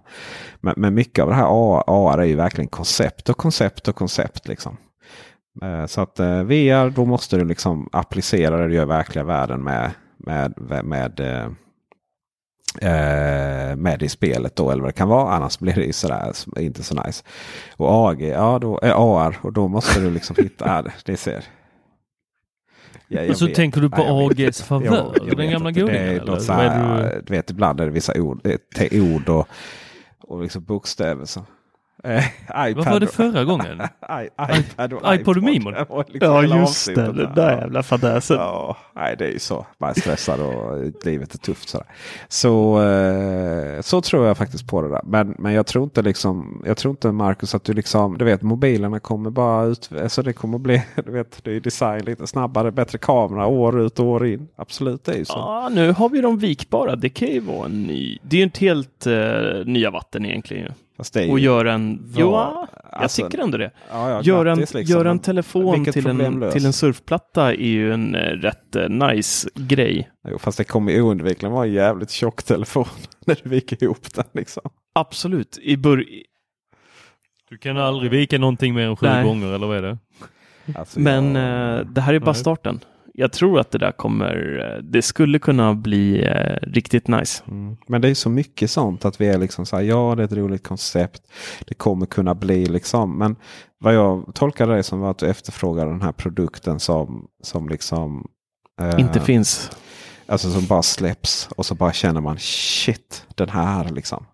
Men, 0.61 0.74
men 0.77 0.95
mycket 0.95 1.23
av 1.23 1.28
det 1.28 1.35
här 1.35 1.47
AR 1.87 2.19
är 2.19 2.24
ju 2.24 2.35
verkligen 2.35 2.69
koncept 2.69 3.28
och 3.28 3.37
koncept 3.37 3.89
och 3.89 3.97
koncept. 3.97 4.49
Liksom. 4.49 4.77
Eh, 5.62 5.86
Så 5.86 6.01
att 6.01 6.20
eh, 6.20 6.43
VR, 6.43 6.90
då 6.90 7.05
måste 7.05 7.36
du 7.36 7.44
liksom 7.44 7.89
applicera 7.93 8.56
det 8.56 8.68
du 8.68 8.74
gör 8.74 8.82
i 8.82 8.86
verkliga 8.86 9.24
världen 9.24 9.62
med, 9.62 9.90
med, 10.18 10.55
med, 10.85 11.20
eh, 11.20 11.48
med 13.77 13.98
det 13.98 14.05
i 14.05 14.09
spelet 14.09 14.56
då 14.56 14.70
eller 14.70 14.82
vad 14.82 14.89
det 14.89 14.93
kan 14.97 15.09
vara. 15.09 15.32
Annars 15.35 15.59
blir 15.59 15.74
det 15.74 15.85
ju 15.85 15.93
sådär 15.93 16.32
inte 16.59 16.82
så 16.82 17.02
nice. 17.02 17.24
Och 17.77 17.89
AG, 18.09 18.22
ja 18.22 18.59
då, 18.59 18.81
eh, 18.82 18.97
AR 19.01 19.36
och 19.43 19.52
då 19.52 19.68
måste 19.68 20.01
du 20.01 20.10
liksom 20.10 20.36
hitta, 20.39 20.82
det- 20.82 20.93
det 21.05 21.16
ser. 21.16 21.44
Ja, 23.09 23.20
jag 23.20 23.31
Och 23.31 23.36
så 23.36 23.47
vet. 23.47 23.55
tänker 23.55 23.81
du 23.81 23.90
på 23.90 23.97
Nej, 23.97 24.27
AGs 24.47 24.62
favör? 24.62 25.14
Jag 25.27 25.36
Den 25.36 25.51
gamla 25.51 25.70
godingen, 25.70 26.27
det 26.27 27.22
Du 27.27 27.35
vet 27.35 27.51
ibland 27.51 27.81
är 27.81 27.85
det 27.86 27.93
vissa 27.93 28.20
ord, 28.20 28.40
ord 28.93 29.28
och, 29.28 29.48
och 30.22 30.43
liksom 30.43 30.64
bokstäver. 30.64 31.24
Så. 31.24 31.44
Eh, 32.05 32.24
Vad 32.55 32.70
iPad 32.70 32.85
var 32.85 33.01
det 33.01 33.06
förra 33.06 33.44
gången? 33.44 33.81
I, 34.22 34.59
iPad 34.59 34.93
och 34.93 35.14
iPod 35.14 35.36
och 35.36 35.43
Mimon? 35.43 35.74
Liksom 36.09 36.14
Ja 36.20 36.43
just 36.43 36.86
det, 36.86 36.94
den 36.94 37.16
där. 37.16 37.32
där 37.35 37.59
jävla 37.60 37.82
fadäsen. 37.82 38.36
Ja, 38.36 38.77
nej, 38.94 39.16
det 39.18 39.27
är 39.27 39.32
ju 39.32 39.39
så. 39.39 39.66
Man 39.78 39.90
är 39.90 39.94
stressad 39.94 40.40
och 40.40 40.93
livet 41.05 41.35
är 41.35 41.39
tufft. 41.39 41.68
Sådär. 41.68 41.86
Så, 42.28 42.82
eh, 42.82 43.81
så 43.81 44.01
tror 44.01 44.27
jag 44.27 44.36
faktiskt 44.36 44.66
på 44.66 44.82
det 44.82 44.89
där. 44.89 45.01
Men, 45.05 45.35
men 45.39 45.52
jag 45.52 45.66
tror 45.66 45.85
inte 45.85 46.02
liksom, 46.02 46.62
jag 46.66 46.77
tror 46.77 46.90
inte 46.90 47.12
Marcus 47.12 47.55
att 47.55 47.64
du 47.64 47.72
liksom, 47.72 48.18
du 48.18 48.24
vet 48.24 48.43
mobilerna 48.43 49.01
kommer 49.01 49.31
bara 49.31 49.64
ut. 49.64 49.90
Alltså 50.02 50.22
det 50.22 50.32
kommer 50.32 50.59
bli, 50.59 50.82
du 51.05 51.12
vet 51.12 51.44
det 51.44 51.51
är 51.51 51.55
ju 51.55 51.60
design 51.60 52.05
lite 52.05 52.27
snabbare, 52.27 52.72
bättre 52.72 52.98
kamera 52.98 53.47
år 53.47 53.81
ut 53.81 53.98
och 53.98 54.06
år 54.06 54.27
in. 54.27 54.48
Absolut, 54.56 55.05
det 55.05 55.12
är 55.12 55.18
ju 55.18 55.24
så. 55.24 55.32
Ja, 55.36 55.68
nu 55.72 55.93
har 55.93 56.09
vi 56.09 56.20
de 56.20 56.39
vikbara. 56.39 56.97
Det 56.97 57.09
kan 57.09 57.28
ju 57.28 57.40
vara 57.40 57.66
en 57.66 57.82
ny. 57.82 58.18
Det 58.22 58.36
är 58.36 58.39
ju 58.39 58.44
inte 58.44 58.60
helt 58.60 59.06
uh, 59.06 59.66
nya 59.66 59.90
vatten 59.90 60.27
egentligen. 60.27 60.72
Fast 61.01 61.14
det 61.14 61.20
är 61.20 61.24
ju, 61.24 61.31
Och 61.32 61.39
göra 61.40 61.72
en... 61.72 62.12
Jo, 62.16 62.32
jag 62.32 62.68
alltså- 62.93 63.22
tycker 63.22 63.43
ändå 63.43 63.59
det. 63.59 63.70
ja, 63.90 64.10
ja, 64.10 64.22
Gör 64.22 64.47
en, 64.47 64.59
liksom. 64.59 64.82
gör 64.82 65.05
en 65.05 65.18
telefon 65.18 65.85
till 65.85 66.06
en, 66.06 66.51
till 66.52 66.66
en 66.66 66.72
surfplatta 66.72 67.51
är 67.52 67.56
ju 67.68 67.93
en 67.93 68.14
eh, 68.14 68.20
rätt 68.20 68.77
eh, 68.77 68.89
nice 68.89 69.48
grej. 69.55 70.10
Jo, 70.28 70.39
fast 70.39 70.59
det 70.59 70.64
kommer 70.64 71.01
oundvikligen 71.01 71.52
vara 71.52 71.66
en 71.66 71.72
jävligt 71.72 72.10
tjock 72.10 72.43
telefon 72.43 72.85
när 73.27 73.36
du 73.43 73.48
viker 73.51 73.85
ihop 73.85 74.14
den. 74.14 74.24
Liksom. 74.35 74.62
Absolut. 74.94 75.59
I 75.62 75.77
bör... 75.77 76.05
Du 77.51 77.59
kan 77.59 77.77
aldrig 77.77 78.10
vika 78.10 78.39
någonting 78.39 78.74
mer 78.74 78.86
än 78.89 78.97
sju 78.97 79.06
Nej. 79.06 79.24
gånger, 79.24 79.52
eller 79.52 79.66
vad 79.66 79.77
är 79.77 79.82
det? 79.82 79.98
Alltså, 80.74 81.01
Men 81.01 81.35
jag- 81.35 81.78
eh, 81.81 81.86
det 81.86 82.01
här 82.01 82.14
är 82.14 82.18
bara 82.18 82.32
Nej. 82.32 82.40
starten. 82.40 82.81
Jag 83.15 83.32
tror 83.32 83.61
att 83.61 83.70
det 83.70 83.78
där 83.78 83.93
kommer, 83.93 84.59
eh, 84.77 84.82
det 84.82 85.03
skulle 85.03 85.39
kunna 85.39 85.74
bli 85.74 86.23
eh, 86.24 86.57
riktigt 86.62 87.09
nice. 87.09 87.43
Mm. 87.49 87.77
Men 87.87 88.01
det 88.01 88.09
är 88.09 88.15
så 88.15 88.31
mycket 88.31 88.70
sånt 88.70 89.05
att 89.05 89.20
vi 89.20 89.27
är 89.28 89.39
liksom 89.39 89.66
så 89.66 89.77
här, 89.77 89.82
ja 89.82 90.15
det 90.16 90.23
är 90.23 90.24
ett 90.24 90.32
roligt 90.32 90.66
koncept. 90.66 91.23
Det 91.66 91.74
kommer 91.74 92.07
kunna 92.07 92.35
bli 92.35 92.66
liksom. 92.66 93.19
Men 93.19 93.37
vad 93.78 93.95
jag 93.95 94.35
tolkar 94.35 94.66
det 94.66 94.82
som 94.82 95.01
var 95.01 95.11
att 95.11 95.19
du 95.19 95.27
efterfrågar 95.27 95.87
den 95.87 96.03
här 96.03 96.12
produkten 96.12 96.81
som, 96.81 97.28
som 97.43 97.69
liksom 97.69 98.28
eh, 98.81 99.01
Inte 99.01 99.20
finns. 99.20 99.70
Alltså 100.27 100.51
som 100.51 100.66
bara 100.66 100.82
släpps 100.82 101.49
och 101.57 101.66
så 101.66 101.74
bara 101.74 101.93
känner 101.93 102.20
man 102.20 102.39
shit 102.39 103.27
den 103.35 103.49
här 103.49 103.89
liksom. 103.91 104.24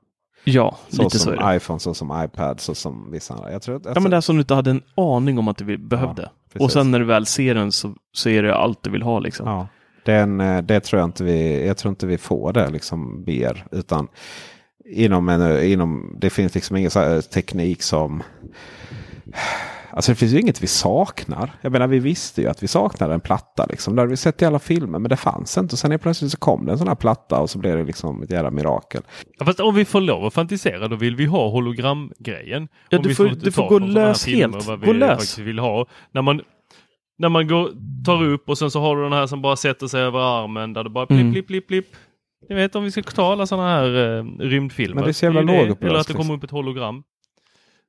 Ja, 0.45 0.77
Så 0.89 1.03
lite 1.03 1.19
så 1.19 1.25
som 1.25 1.33
är 1.33 1.51
det. 1.51 1.57
iPhone, 1.57 1.81
så 1.81 1.95
som 1.95 2.23
iPad, 2.25 2.61
så 2.61 2.75
som 2.75 3.11
vissa 3.11 3.35
andra. 3.35 3.53
Jag 3.53 3.63
tror 3.63 3.77
att, 3.77 3.83
Ja, 3.85 4.01
men 4.01 4.11
det 4.11 4.17
är 4.17 4.21
som 4.21 4.37
du 4.37 4.41
inte 4.41 4.55
hade 4.55 4.71
en 4.71 4.83
aning 4.97 5.39
om 5.39 5.49
att 5.49 5.57
du 5.57 5.79
behövde. 5.79 6.31
Precis. 6.59 6.65
och 6.65 6.73
sen 6.73 6.91
när 6.91 6.99
du 6.99 7.05
väl 7.05 7.27
ser 7.27 7.55
den 7.55 7.73
så, 7.73 7.95
så 8.13 8.29
är 8.29 8.43
det 8.43 8.55
allt 8.55 8.83
du 8.83 8.91
vill 8.91 9.03
ha 9.03 9.19
liksom. 9.19 9.47
Ja, 9.49 9.69
den, 10.05 10.41
eh, 10.41 10.63
det 10.63 10.81
tror 10.81 11.01
jag 11.01 11.09
inte 11.09 11.25
vi, 11.25 11.67
jag 11.67 11.77
tror 11.77 11.91
inte 11.91 12.07
vi 12.07 12.19
får 12.19 12.53
det 12.53 12.71
liksom 12.71 13.25
mer. 13.27 13.67
Utan 13.73 14.09
inom 14.85 15.29
en, 15.29 15.65
inom, 15.65 16.17
det 16.21 16.31
finns 16.31 16.55
liksom 16.55 16.77
ingen 16.77 16.91
teknik 17.35 17.83
som... 17.83 18.23
Alltså 19.97 20.13
det 20.13 20.17
finns 20.17 20.33
ju 20.33 20.41
inget 20.41 20.63
vi 20.63 20.67
saknar. 20.67 21.51
Jag 21.61 21.73
menar 21.73 21.87
vi 21.87 21.99
visste 21.99 22.43
ju 22.43 22.49
att 22.49 22.63
vi 22.63 22.69
saknade 22.69 23.15
en 23.15 23.21
platta. 23.21 23.67
Liksom. 23.67 23.97
Det 23.97 24.03
hade 24.03 24.11
vi 24.11 24.17
sett 24.17 24.43
i 24.43 24.45
alla 24.45 24.59
filmer 24.59 24.99
men 24.99 25.09
det 25.09 25.17
fanns 25.17 25.59
inte. 25.59 25.75
Och 25.75 25.79
sen 25.79 25.93
är 25.93 25.99
plötsligt 25.99 26.31
så 26.31 26.37
kom 26.39 26.67
det 26.67 26.73
en 26.73 26.79
sån 26.79 26.89
här 26.89 26.95
platta 26.95 27.41
och 27.41 27.51
så 27.51 27.59
blev 27.59 27.77
det 27.77 27.85
liksom 27.85 28.23
ett 28.23 28.31
jävla 28.31 28.51
mirakel. 28.51 29.03
Ja, 29.39 29.45
fast 29.47 29.61
om 29.61 29.75
vi 29.75 29.85
får 29.85 30.01
lov 30.01 30.25
att 30.25 30.35
fantisera 30.35 30.89
då 30.89 30.97
vill 30.97 31.17
vi 31.17 31.25
ha 31.25 31.49
hologramgrejen. 31.51 32.69
Ja, 32.89 32.99
Om 32.99 33.03
du 33.05 33.15
får- 33.15 33.29
du 33.29 33.53
får 33.53 33.69
gå 33.69 33.79
lös 33.79 34.25
filmer 34.25 34.53
helt. 34.53 34.67
Vad 34.67 34.81
Gå 34.81 34.93
vi 34.93 34.99
lös. 34.99 35.11
faktiskt 35.11 35.39
vill 35.39 35.59
ha. 35.59 35.87
När 36.15 36.23
man, 36.23 36.41
när 37.19 37.29
man 37.29 37.49
går, 37.49 37.71
tar 38.05 38.25
upp 38.25 38.49
och 38.49 38.59
sen 38.59 38.71
så 38.71 38.81
har 38.81 38.97
du 38.97 39.03
den 39.03 39.13
här 39.13 39.27
som 39.27 39.43
bara 39.43 39.57
sätter 39.57 39.87
sig 39.87 40.03
över 40.03 40.19
armen 40.45 40.73
där 40.73 40.85
det 40.85 40.91
bara 40.91 41.07
blipp, 41.07 41.21
Mm. 41.21 41.33
blipp, 41.33 41.47
blipp, 41.47 41.67
blipp. 41.69 41.87
Ni 42.49 42.55
vet 42.55 42.77
om 42.77 42.85
vi 42.85 42.91
ska 42.91 43.03
ta 43.03 43.33
alla 43.33 43.47
sådana 43.47 43.69
här 43.69 44.19
eh, 44.19 44.25
rymdfilmer. 44.39 44.95
Men 44.95 45.05
det 45.05 45.11
är 45.11 45.13
så 45.13 45.25
jävla 45.25 45.41
lågupplöst, 45.41 45.83
Eller 45.83 46.01
att 46.01 46.07
det 46.07 46.13
liksom. 46.13 46.17
kommer 46.27 46.35
upp 46.39 46.45
ett 46.45 46.51
hologram. 46.51 47.03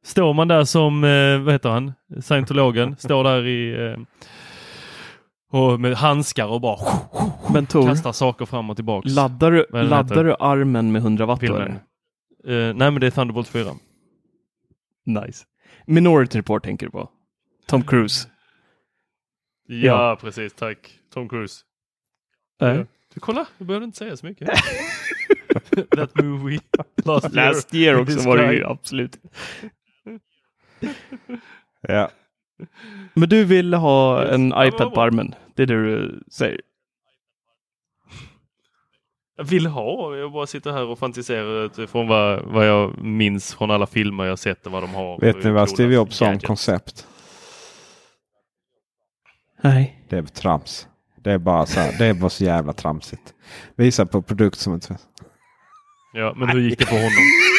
Står 0.08 0.34
man 0.34 0.48
där 0.48 0.64
som, 0.64 1.04
eh, 1.04 1.40
vad 1.40 1.54
heter 1.54 1.70
han, 1.70 1.94
scientologen, 2.22 2.96
står 2.98 3.24
där 3.24 3.46
i 3.46 3.86
eh, 3.92 4.00
och 5.62 5.80
med 5.80 5.94
handskar 5.96 6.46
och 6.48 6.62
bara 6.62 6.80
Men 7.54 7.66
Tor, 7.66 7.88
kastar 7.88 8.12
saker 8.12 8.46
fram 8.46 8.70
och 8.70 8.76
tillbaks. 8.76 9.12
laddar 9.16 9.52
du, 9.52 9.66
laddar 9.72 10.24
du 10.24 10.36
armen 10.40 10.92
med 10.92 11.02
100 11.02 11.26
watt? 11.26 11.40
filmen. 11.40 11.72
Eh, 11.72 12.54
nej 12.54 12.74
men 12.76 13.00
det 13.00 13.08
är 13.08 13.12
Thunderbolt 13.12 13.48
4. 13.48 13.72
Nice. 15.06 15.46
Minority 15.86 16.38
Report 16.40 16.64
tänker 16.64 16.86
du 16.86 16.92
på? 16.92 17.10
Tom 17.68 17.84
Cruise? 17.84 18.28
Ja, 19.68 19.76
Ja. 20.10 20.18
precis, 20.22 20.54
tack. 20.54 21.00
Tom 21.14 21.30
Cruise. 21.30 21.62
Nej. 22.62 22.76
Ja. 22.78 22.86
Du, 23.14 23.20
kolla, 23.20 23.46
du 23.58 23.66
behöver 23.66 23.86
inte 23.86 23.98
säga 23.98 24.18
så 24.18 24.26
mycket. 24.26 24.50
That 25.96 26.16
movie 26.24 26.60
last 27.06 27.36
year. 27.36 27.48
Last 27.48 27.74
year 27.74 28.00
också 28.02 28.20
var 28.30 28.38
det 28.38 28.54
ju 28.54 28.66
absolut. 28.66 29.18
Ja. 31.88 32.10
Men 33.14 33.30
du 33.30 33.44
vill 33.46 33.74
ha 33.74 34.24
Yes. 34.24 34.32
en 34.34 34.48
iPad 34.58 34.94
på 34.94 35.02
armen? 35.02 35.36
Det 35.56 35.64
är 35.64 35.68
det 35.68 35.84
du 35.84 36.24
säger? 36.32 36.62
Jag 39.38 39.44
vill 39.44 39.68
ha, 39.68 40.16
jag 40.16 40.32
bara 40.32 40.48
sitter 40.48 40.72
här 40.72 40.86
och 40.86 41.00
fantiserar 41.00 41.66
utifrån 41.66 42.08
vad, 42.08 42.42
vad 42.46 42.68
jag 42.68 42.98
minns 42.98 43.56
från 43.56 43.72
alla 43.72 43.86
filmer 43.88 44.26
jag 44.26 44.40
sett 44.40 44.66
och 44.66 44.72
vad 44.72 44.84
de 44.84 44.94
har. 44.96 45.20
Vet 45.20 45.44
ni 45.44 45.52
vad 45.52 45.70
Steve 45.70 45.94
Jobs 45.94 46.16
sa 46.18 46.30
om 46.30 46.40
koncept? 46.40 47.08
Nej. 49.62 50.04
Det 50.10 50.18
är 50.18 50.24
trams. 50.24 50.88
Det 51.24 51.32
är 51.32 51.38
bara 51.38 51.66
så 51.66 51.80
här, 51.80 51.96
det 51.98 52.06
är 52.06 52.14
bara 52.14 52.30
så 52.30 52.44
jävla 52.44 52.74
tramsigt. 52.74 53.34
Visa 53.76 54.06
på 54.06 54.22
produkt 54.22 54.58
som 54.60 54.74
inte 54.74 54.98
Ja, 56.14 56.34
men 56.38 56.50
hur 56.50 56.60
gick 56.60 56.80
det 56.80 56.86
för 56.86 56.96
honom? 56.96 57.12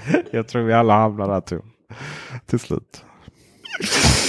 Jag 0.30 0.48
tror 0.48 0.62
vi 0.62 0.72
alla 0.72 0.94
hamnar 0.94 1.28
där 1.28 1.40
till, 1.40 1.60
till 2.46 2.58
slut. 2.58 3.04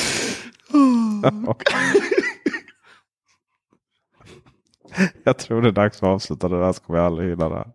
jag 5.24 5.38
tror 5.38 5.62
det 5.62 5.68
är 5.68 5.72
dags 5.72 5.98
att 5.98 6.04
avsluta 6.04 6.50
det 6.50 6.60
där 6.60 6.74
så 6.74 6.82
kommer 6.82 7.00
jag 7.00 7.06
aldrig 7.06 7.30
hinna 7.30 7.50
det. 7.50 7.68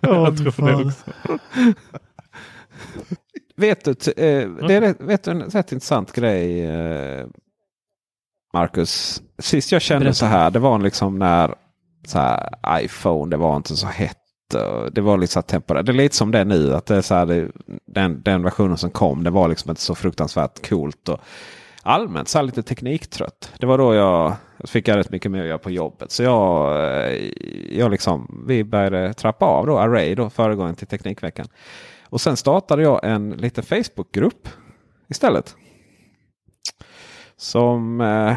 jag 0.00 0.36
tror 0.36 0.66
det 0.66 0.84
också. 0.84 1.10
Vet 3.56 3.84
du, 3.84 3.90
eh, 3.90 4.48
det 4.48 4.74
är 4.74 4.80
rätt, 4.80 5.00
vet 5.00 5.22
du 5.22 5.30
en 5.30 5.42
rätt 5.42 5.72
intressant 5.72 6.12
grej 6.12 6.64
eh, 6.64 7.26
Marcus. 8.52 9.22
Sist 9.38 9.72
jag 9.72 9.82
kände 9.82 10.04
Berätta. 10.04 10.14
så 10.14 10.26
här, 10.26 10.50
det 10.50 10.58
var 10.58 10.78
liksom 10.78 11.18
när 11.18 11.54
så 12.06 12.18
här, 12.18 12.48
iPhone, 12.80 13.30
det 13.30 13.36
var 13.36 13.56
inte 13.56 13.76
så 13.76 13.86
hett 13.86 14.25
Eh, 14.54 14.84
det 14.92 15.00
var 15.00 15.18
liksom 15.18 15.42
temporärt. 15.42 15.86
Det 15.86 15.92
är 15.92 15.94
lite 15.94 16.16
som 16.16 16.30
det 16.30 16.38
är 16.38 16.44
nu. 16.44 16.74
Att 16.74 16.86
det 16.86 16.96
är 16.96 17.02
så 17.02 17.14
här, 17.14 17.26
det, 17.26 17.50
den, 17.86 18.22
den 18.22 18.42
versionen 18.42 18.76
som 18.76 18.90
kom 18.90 19.24
det 19.24 19.30
var 19.30 19.48
liksom 19.48 19.70
inte 19.70 19.82
så 19.82 19.94
fruktansvärt 19.94 20.68
coolt. 20.68 21.08
Och 21.08 21.20
allmänt 21.82 22.28
så 22.28 22.38
här 22.38 22.42
lite 22.42 22.62
tekniktrött. 22.62 23.52
Det 23.60 23.66
var 23.66 23.78
då 23.78 23.94
jag, 23.94 24.34
jag 24.56 24.68
fick 24.68 24.88
rätt 24.88 25.10
mycket 25.10 25.30
mer 25.30 25.40
att 25.40 25.48
göra 25.48 25.58
på 25.58 25.70
jobbet. 25.70 26.10
Så 26.10 26.22
jag, 26.22 26.76
eh, 26.80 27.30
jag 27.70 27.90
liksom, 27.90 28.44
vi 28.48 28.64
började 28.64 29.14
trappa 29.14 29.46
av 29.46 29.66
då 29.66 29.78
Array 29.78 30.14
då 30.14 30.30
föregången 30.30 30.74
till 30.74 30.86
Teknikveckan. 30.86 31.46
Och 32.08 32.20
sen 32.20 32.36
startade 32.36 32.82
jag 32.82 33.00
en 33.02 33.30
liten 33.30 33.64
Facebookgrupp 33.64 34.48
istället. 35.08 35.56
Som 37.36 38.00
eh, 38.00 38.36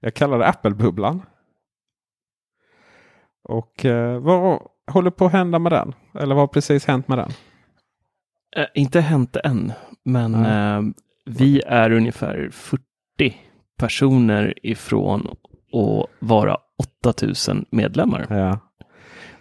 jag 0.00 0.14
kallade 0.14 0.46
Apple-bubblan. 0.46 1.22
Och 3.44 3.84
eh, 3.84 4.18
vad 4.18 4.62
håller 4.88 5.10
på 5.10 5.26
att 5.26 5.32
hända 5.32 5.58
med 5.58 5.72
den? 5.72 5.94
Eller 6.14 6.34
vad 6.34 6.42
har 6.42 6.46
precis 6.46 6.86
hänt 6.86 7.08
med 7.08 7.18
den? 7.18 7.30
Eh, 8.56 8.66
inte 8.74 9.00
hänt 9.00 9.36
än, 9.36 9.72
men 10.04 10.34
eh, 10.34 10.82
vi 11.26 11.62
är 11.66 11.90
ungefär 11.90 12.50
40 12.52 12.82
personer 13.78 14.54
ifrån 14.62 15.28
att 15.72 16.06
vara 16.18 16.56
8000 17.02 17.64
medlemmar. 17.70 18.26
Ja. 18.30 18.58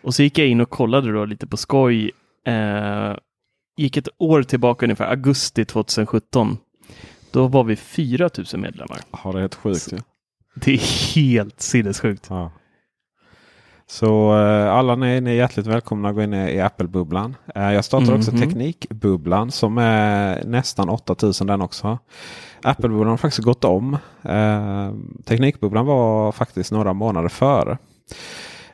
Och 0.02 0.14
så 0.14 0.24
gick 0.24 0.38
jag 0.38 0.48
in 0.48 0.62
och 0.62 0.70
kollade 0.70 1.12
då 1.12 1.26
lite 1.26 1.48
på 1.48 1.58
skoj. 1.58 2.12
Eh, 2.46 3.16
gick 3.78 3.98
ett 3.98 4.10
år 4.18 4.44
tillbaka 4.44 4.86
ungefär, 4.86 5.10
augusti 5.10 5.66
2017. 5.66 6.58
Då 7.32 7.48
var 7.48 7.64
vi 7.64 7.76
4000 7.76 8.62
medlemmar. 8.62 9.00
Ja, 9.24 9.32
det 9.32 9.38
är 9.38 9.42
helt 9.42 9.56
sjukt. 9.56 9.94
ju. 9.94 9.98
Det 10.56 10.74
är 10.74 11.16
helt 11.16 11.62
sinnessjukt. 11.62 12.28
Ja. 12.30 12.52
Så 13.90 14.40
eh, 14.40 14.74
alla 14.74 14.96
ni, 14.96 15.22
ni 15.22 15.32
är 15.32 15.36
hjärtligt 15.36 15.68
välkomna 15.68 16.10
att 16.10 16.16
gå 16.16 16.22
in 16.24 16.34
i 16.34 16.62
Apple-bubblan. 16.62 17.36
Eh, 17.56 17.74
jag 17.74 17.86
startar 17.86 18.16
också 18.16 18.32
Mhm. 18.32 18.40
Teknikbubblan 18.42 19.52
som 19.52 19.78
är 19.78 20.44
nästan 20.46 20.90
8000 20.90 21.48
den 21.48 21.62
också. 21.62 21.98
Apple-bubblan 22.64 23.10
har 23.10 23.18
faktiskt 23.18 23.44
gått 23.46 23.64
om. 23.64 23.98
Eh, 24.24 24.92
Teknikbubblan 25.26 25.86
var 25.86 26.32
faktiskt 26.32 26.72
några 26.72 26.94
månader 26.94 27.30
före. 27.30 27.78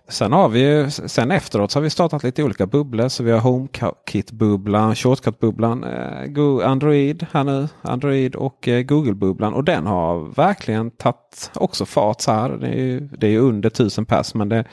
Sen, 0.08 0.34
har 0.34 0.50
vi 0.50 0.60
ju, 0.60 0.90
sen 0.90 1.32
efteråt 1.32 1.72
så 1.72 1.80
har 1.80 1.84
vi 1.84 1.90
startat 1.90 2.24
lite 2.24 2.44
olika 2.44 2.66
bubblor. 2.66 3.08
Så 3.08 3.24
vi 3.24 3.32
har 3.32 3.40
HomeKit-bubblan, 3.40 4.96
Shortcut-bubblan, 4.96 5.84
eh, 5.84 6.70
Android 6.70 7.26
här 7.32 7.44
nu, 7.44 7.68
Android 7.82 8.36
och 8.36 8.68
eh, 8.68 8.84
Google-bubblan. 8.84 9.54
Och 9.54 9.64
den 9.64 9.86
har 9.88 10.20
verkligen 10.20 10.92
tagit 10.92 11.52
också 11.54 11.86
fart 11.86 12.22
så 12.22 12.32
här. 12.32 12.50
Det 12.50 12.68
är 12.68 12.76
ju, 12.76 13.00
det 13.00 13.28
är 13.28 13.32
ju 13.32 13.40
under 13.40 13.68
1000 13.68 14.06
pers 14.06 14.34
men 14.34 14.50
det, 14.50 14.66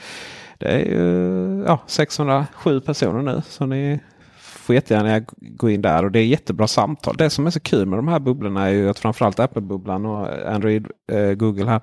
det 0.58 0.68
är 0.68 0.78
ju 0.78 1.64
ja, 1.66 1.78
607 1.86 2.80
personer 2.80 3.22
nu. 3.22 3.42
Så 3.48 3.66
ni 3.66 4.00
får 4.38 4.74
jättegärna 4.74 5.24
gå 5.40 5.70
in 5.70 5.82
där 5.82 6.04
och 6.04 6.10
det 6.10 6.18
är 6.18 6.26
jättebra 6.26 6.66
samtal. 6.66 7.16
Det 7.16 7.30
som 7.30 7.46
är 7.46 7.50
så 7.50 7.60
kul 7.60 7.86
med 7.86 7.98
de 7.98 8.08
här 8.08 8.18
bubblorna 8.18 8.66
är 8.66 8.72
ju 8.72 8.90
att 8.90 8.98
framförallt 8.98 9.40
Apple-bubblan 9.40 10.06
och 10.06 10.28
Android, 10.54 10.86
eh, 11.12 11.32
Google 11.32 11.66
här. 11.66 11.80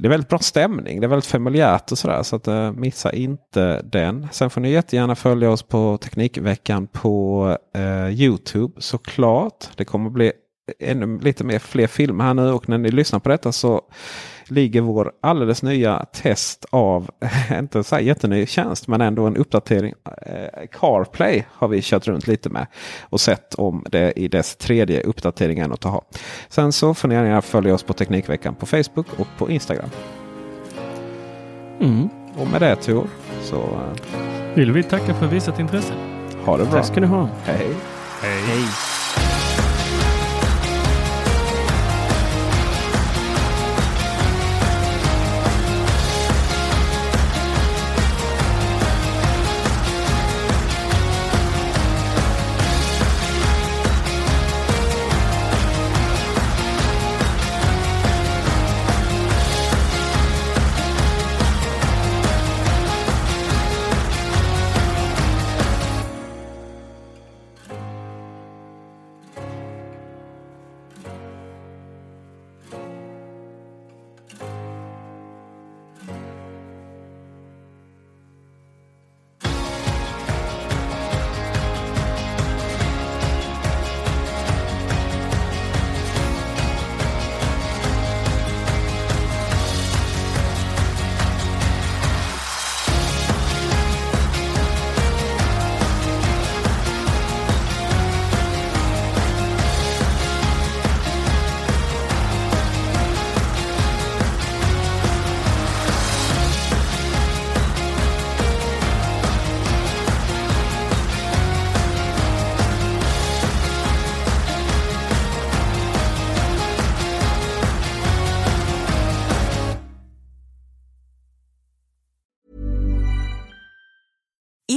Det 0.00 0.06
är 0.06 0.10
väldigt 0.10 0.28
bra 0.28 0.38
stämning. 0.38 1.00
Det 1.00 1.06
är 1.06 1.08
väldigt 1.08 1.30
familjärt 1.30 1.92
och 1.92 1.98
sådär. 1.98 2.22
Så 2.22 2.36
att, 2.36 2.48
eh, 2.48 2.72
missa 2.72 3.12
inte 3.12 3.82
den. 3.82 4.28
Sen 4.32 4.50
får 4.50 4.60
ni 4.60 4.70
jättegärna 4.70 5.14
följa 5.14 5.50
oss 5.50 5.62
på 5.62 5.98
Teknikveckan 5.98 6.86
på 6.86 7.56
eh, 7.74 8.08
Youtube 8.08 8.80
såklart. 8.80 9.68
Det 9.76 9.84
kommer 9.84 10.10
bli 10.10 10.32
ännu 10.78 11.18
lite 11.18 11.44
mer 11.44 11.58
fler 11.58 11.86
filmer 11.86 12.24
här 12.24 12.34
nu 12.34 12.50
och 12.50 12.68
när 12.68 12.78
ni 12.78 12.90
lyssnar 12.90 13.20
på 13.20 13.28
detta 13.28 13.52
så 13.52 13.82
ligger 14.50 14.80
vår 14.80 15.12
alldeles 15.20 15.62
nya 15.62 16.06
test 16.12 16.66
av, 16.70 17.10
inte 17.58 17.84
så 17.84 17.94
här 17.94 18.02
jätteny 18.02 18.46
tjänst 18.46 18.88
men 18.88 19.00
ändå 19.00 19.26
en 19.26 19.36
uppdatering. 19.36 19.94
Eh, 20.26 20.66
CarPlay 20.80 21.44
har 21.52 21.68
vi 21.68 21.80
kört 21.82 22.06
runt 22.06 22.26
lite 22.26 22.48
med 22.48 22.66
och 23.02 23.20
sett 23.20 23.54
om 23.54 23.84
det 23.90 24.12
i 24.18 24.28
dess 24.28 24.56
tredje 24.56 25.00
uppdatering 25.00 25.58
än 25.58 25.72
att 25.72 25.80
ta 25.80 25.88
ha. 25.88 26.04
Sen 26.48 26.72
så 26.72 26.94
får 26.94 27.08
ni 27.08 27.14
gärna 27.14 27.42
följa 27.42 27.74
oss 27.74 27.82
på 27.82 27.92
Teknikveckan 27.92 28.54
på 28.54 28.66
Facebook 28.66 29.06
och 29.18 29.26
på 29.38 29.50
Instagram. 29.50 29.90
Mm. 31.80 32.08
Och 32.36 32.46
med 32.46 32.60
det 32.60 32.76
Tor 32.76 33.06
så 33.42 33.56
eh, 33.56 34.54
Vill 34.54 34.72
vi 34.72 34.82
tacka 34.82 35.14
för 35.14 35.26
visat 35.26 35.58
intresse. 35.58 35.92
ha 36.44 36.56
det 36.56 36.64
bra. 36.64 36.72
Tack 36.72 36.86
ska 36.86 37.00
ni 37.00 37.06
ha. 37.06 37.28
Hej! 37.44 37.66
Hej. 38.22 38.64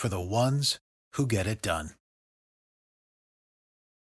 for 0.00 0.08
the 0.08 0.28
ones 0.46 0.78
who 1.16 1.26
get 1.26 1.46
it 1.46 1.60
done. 1.60 1.90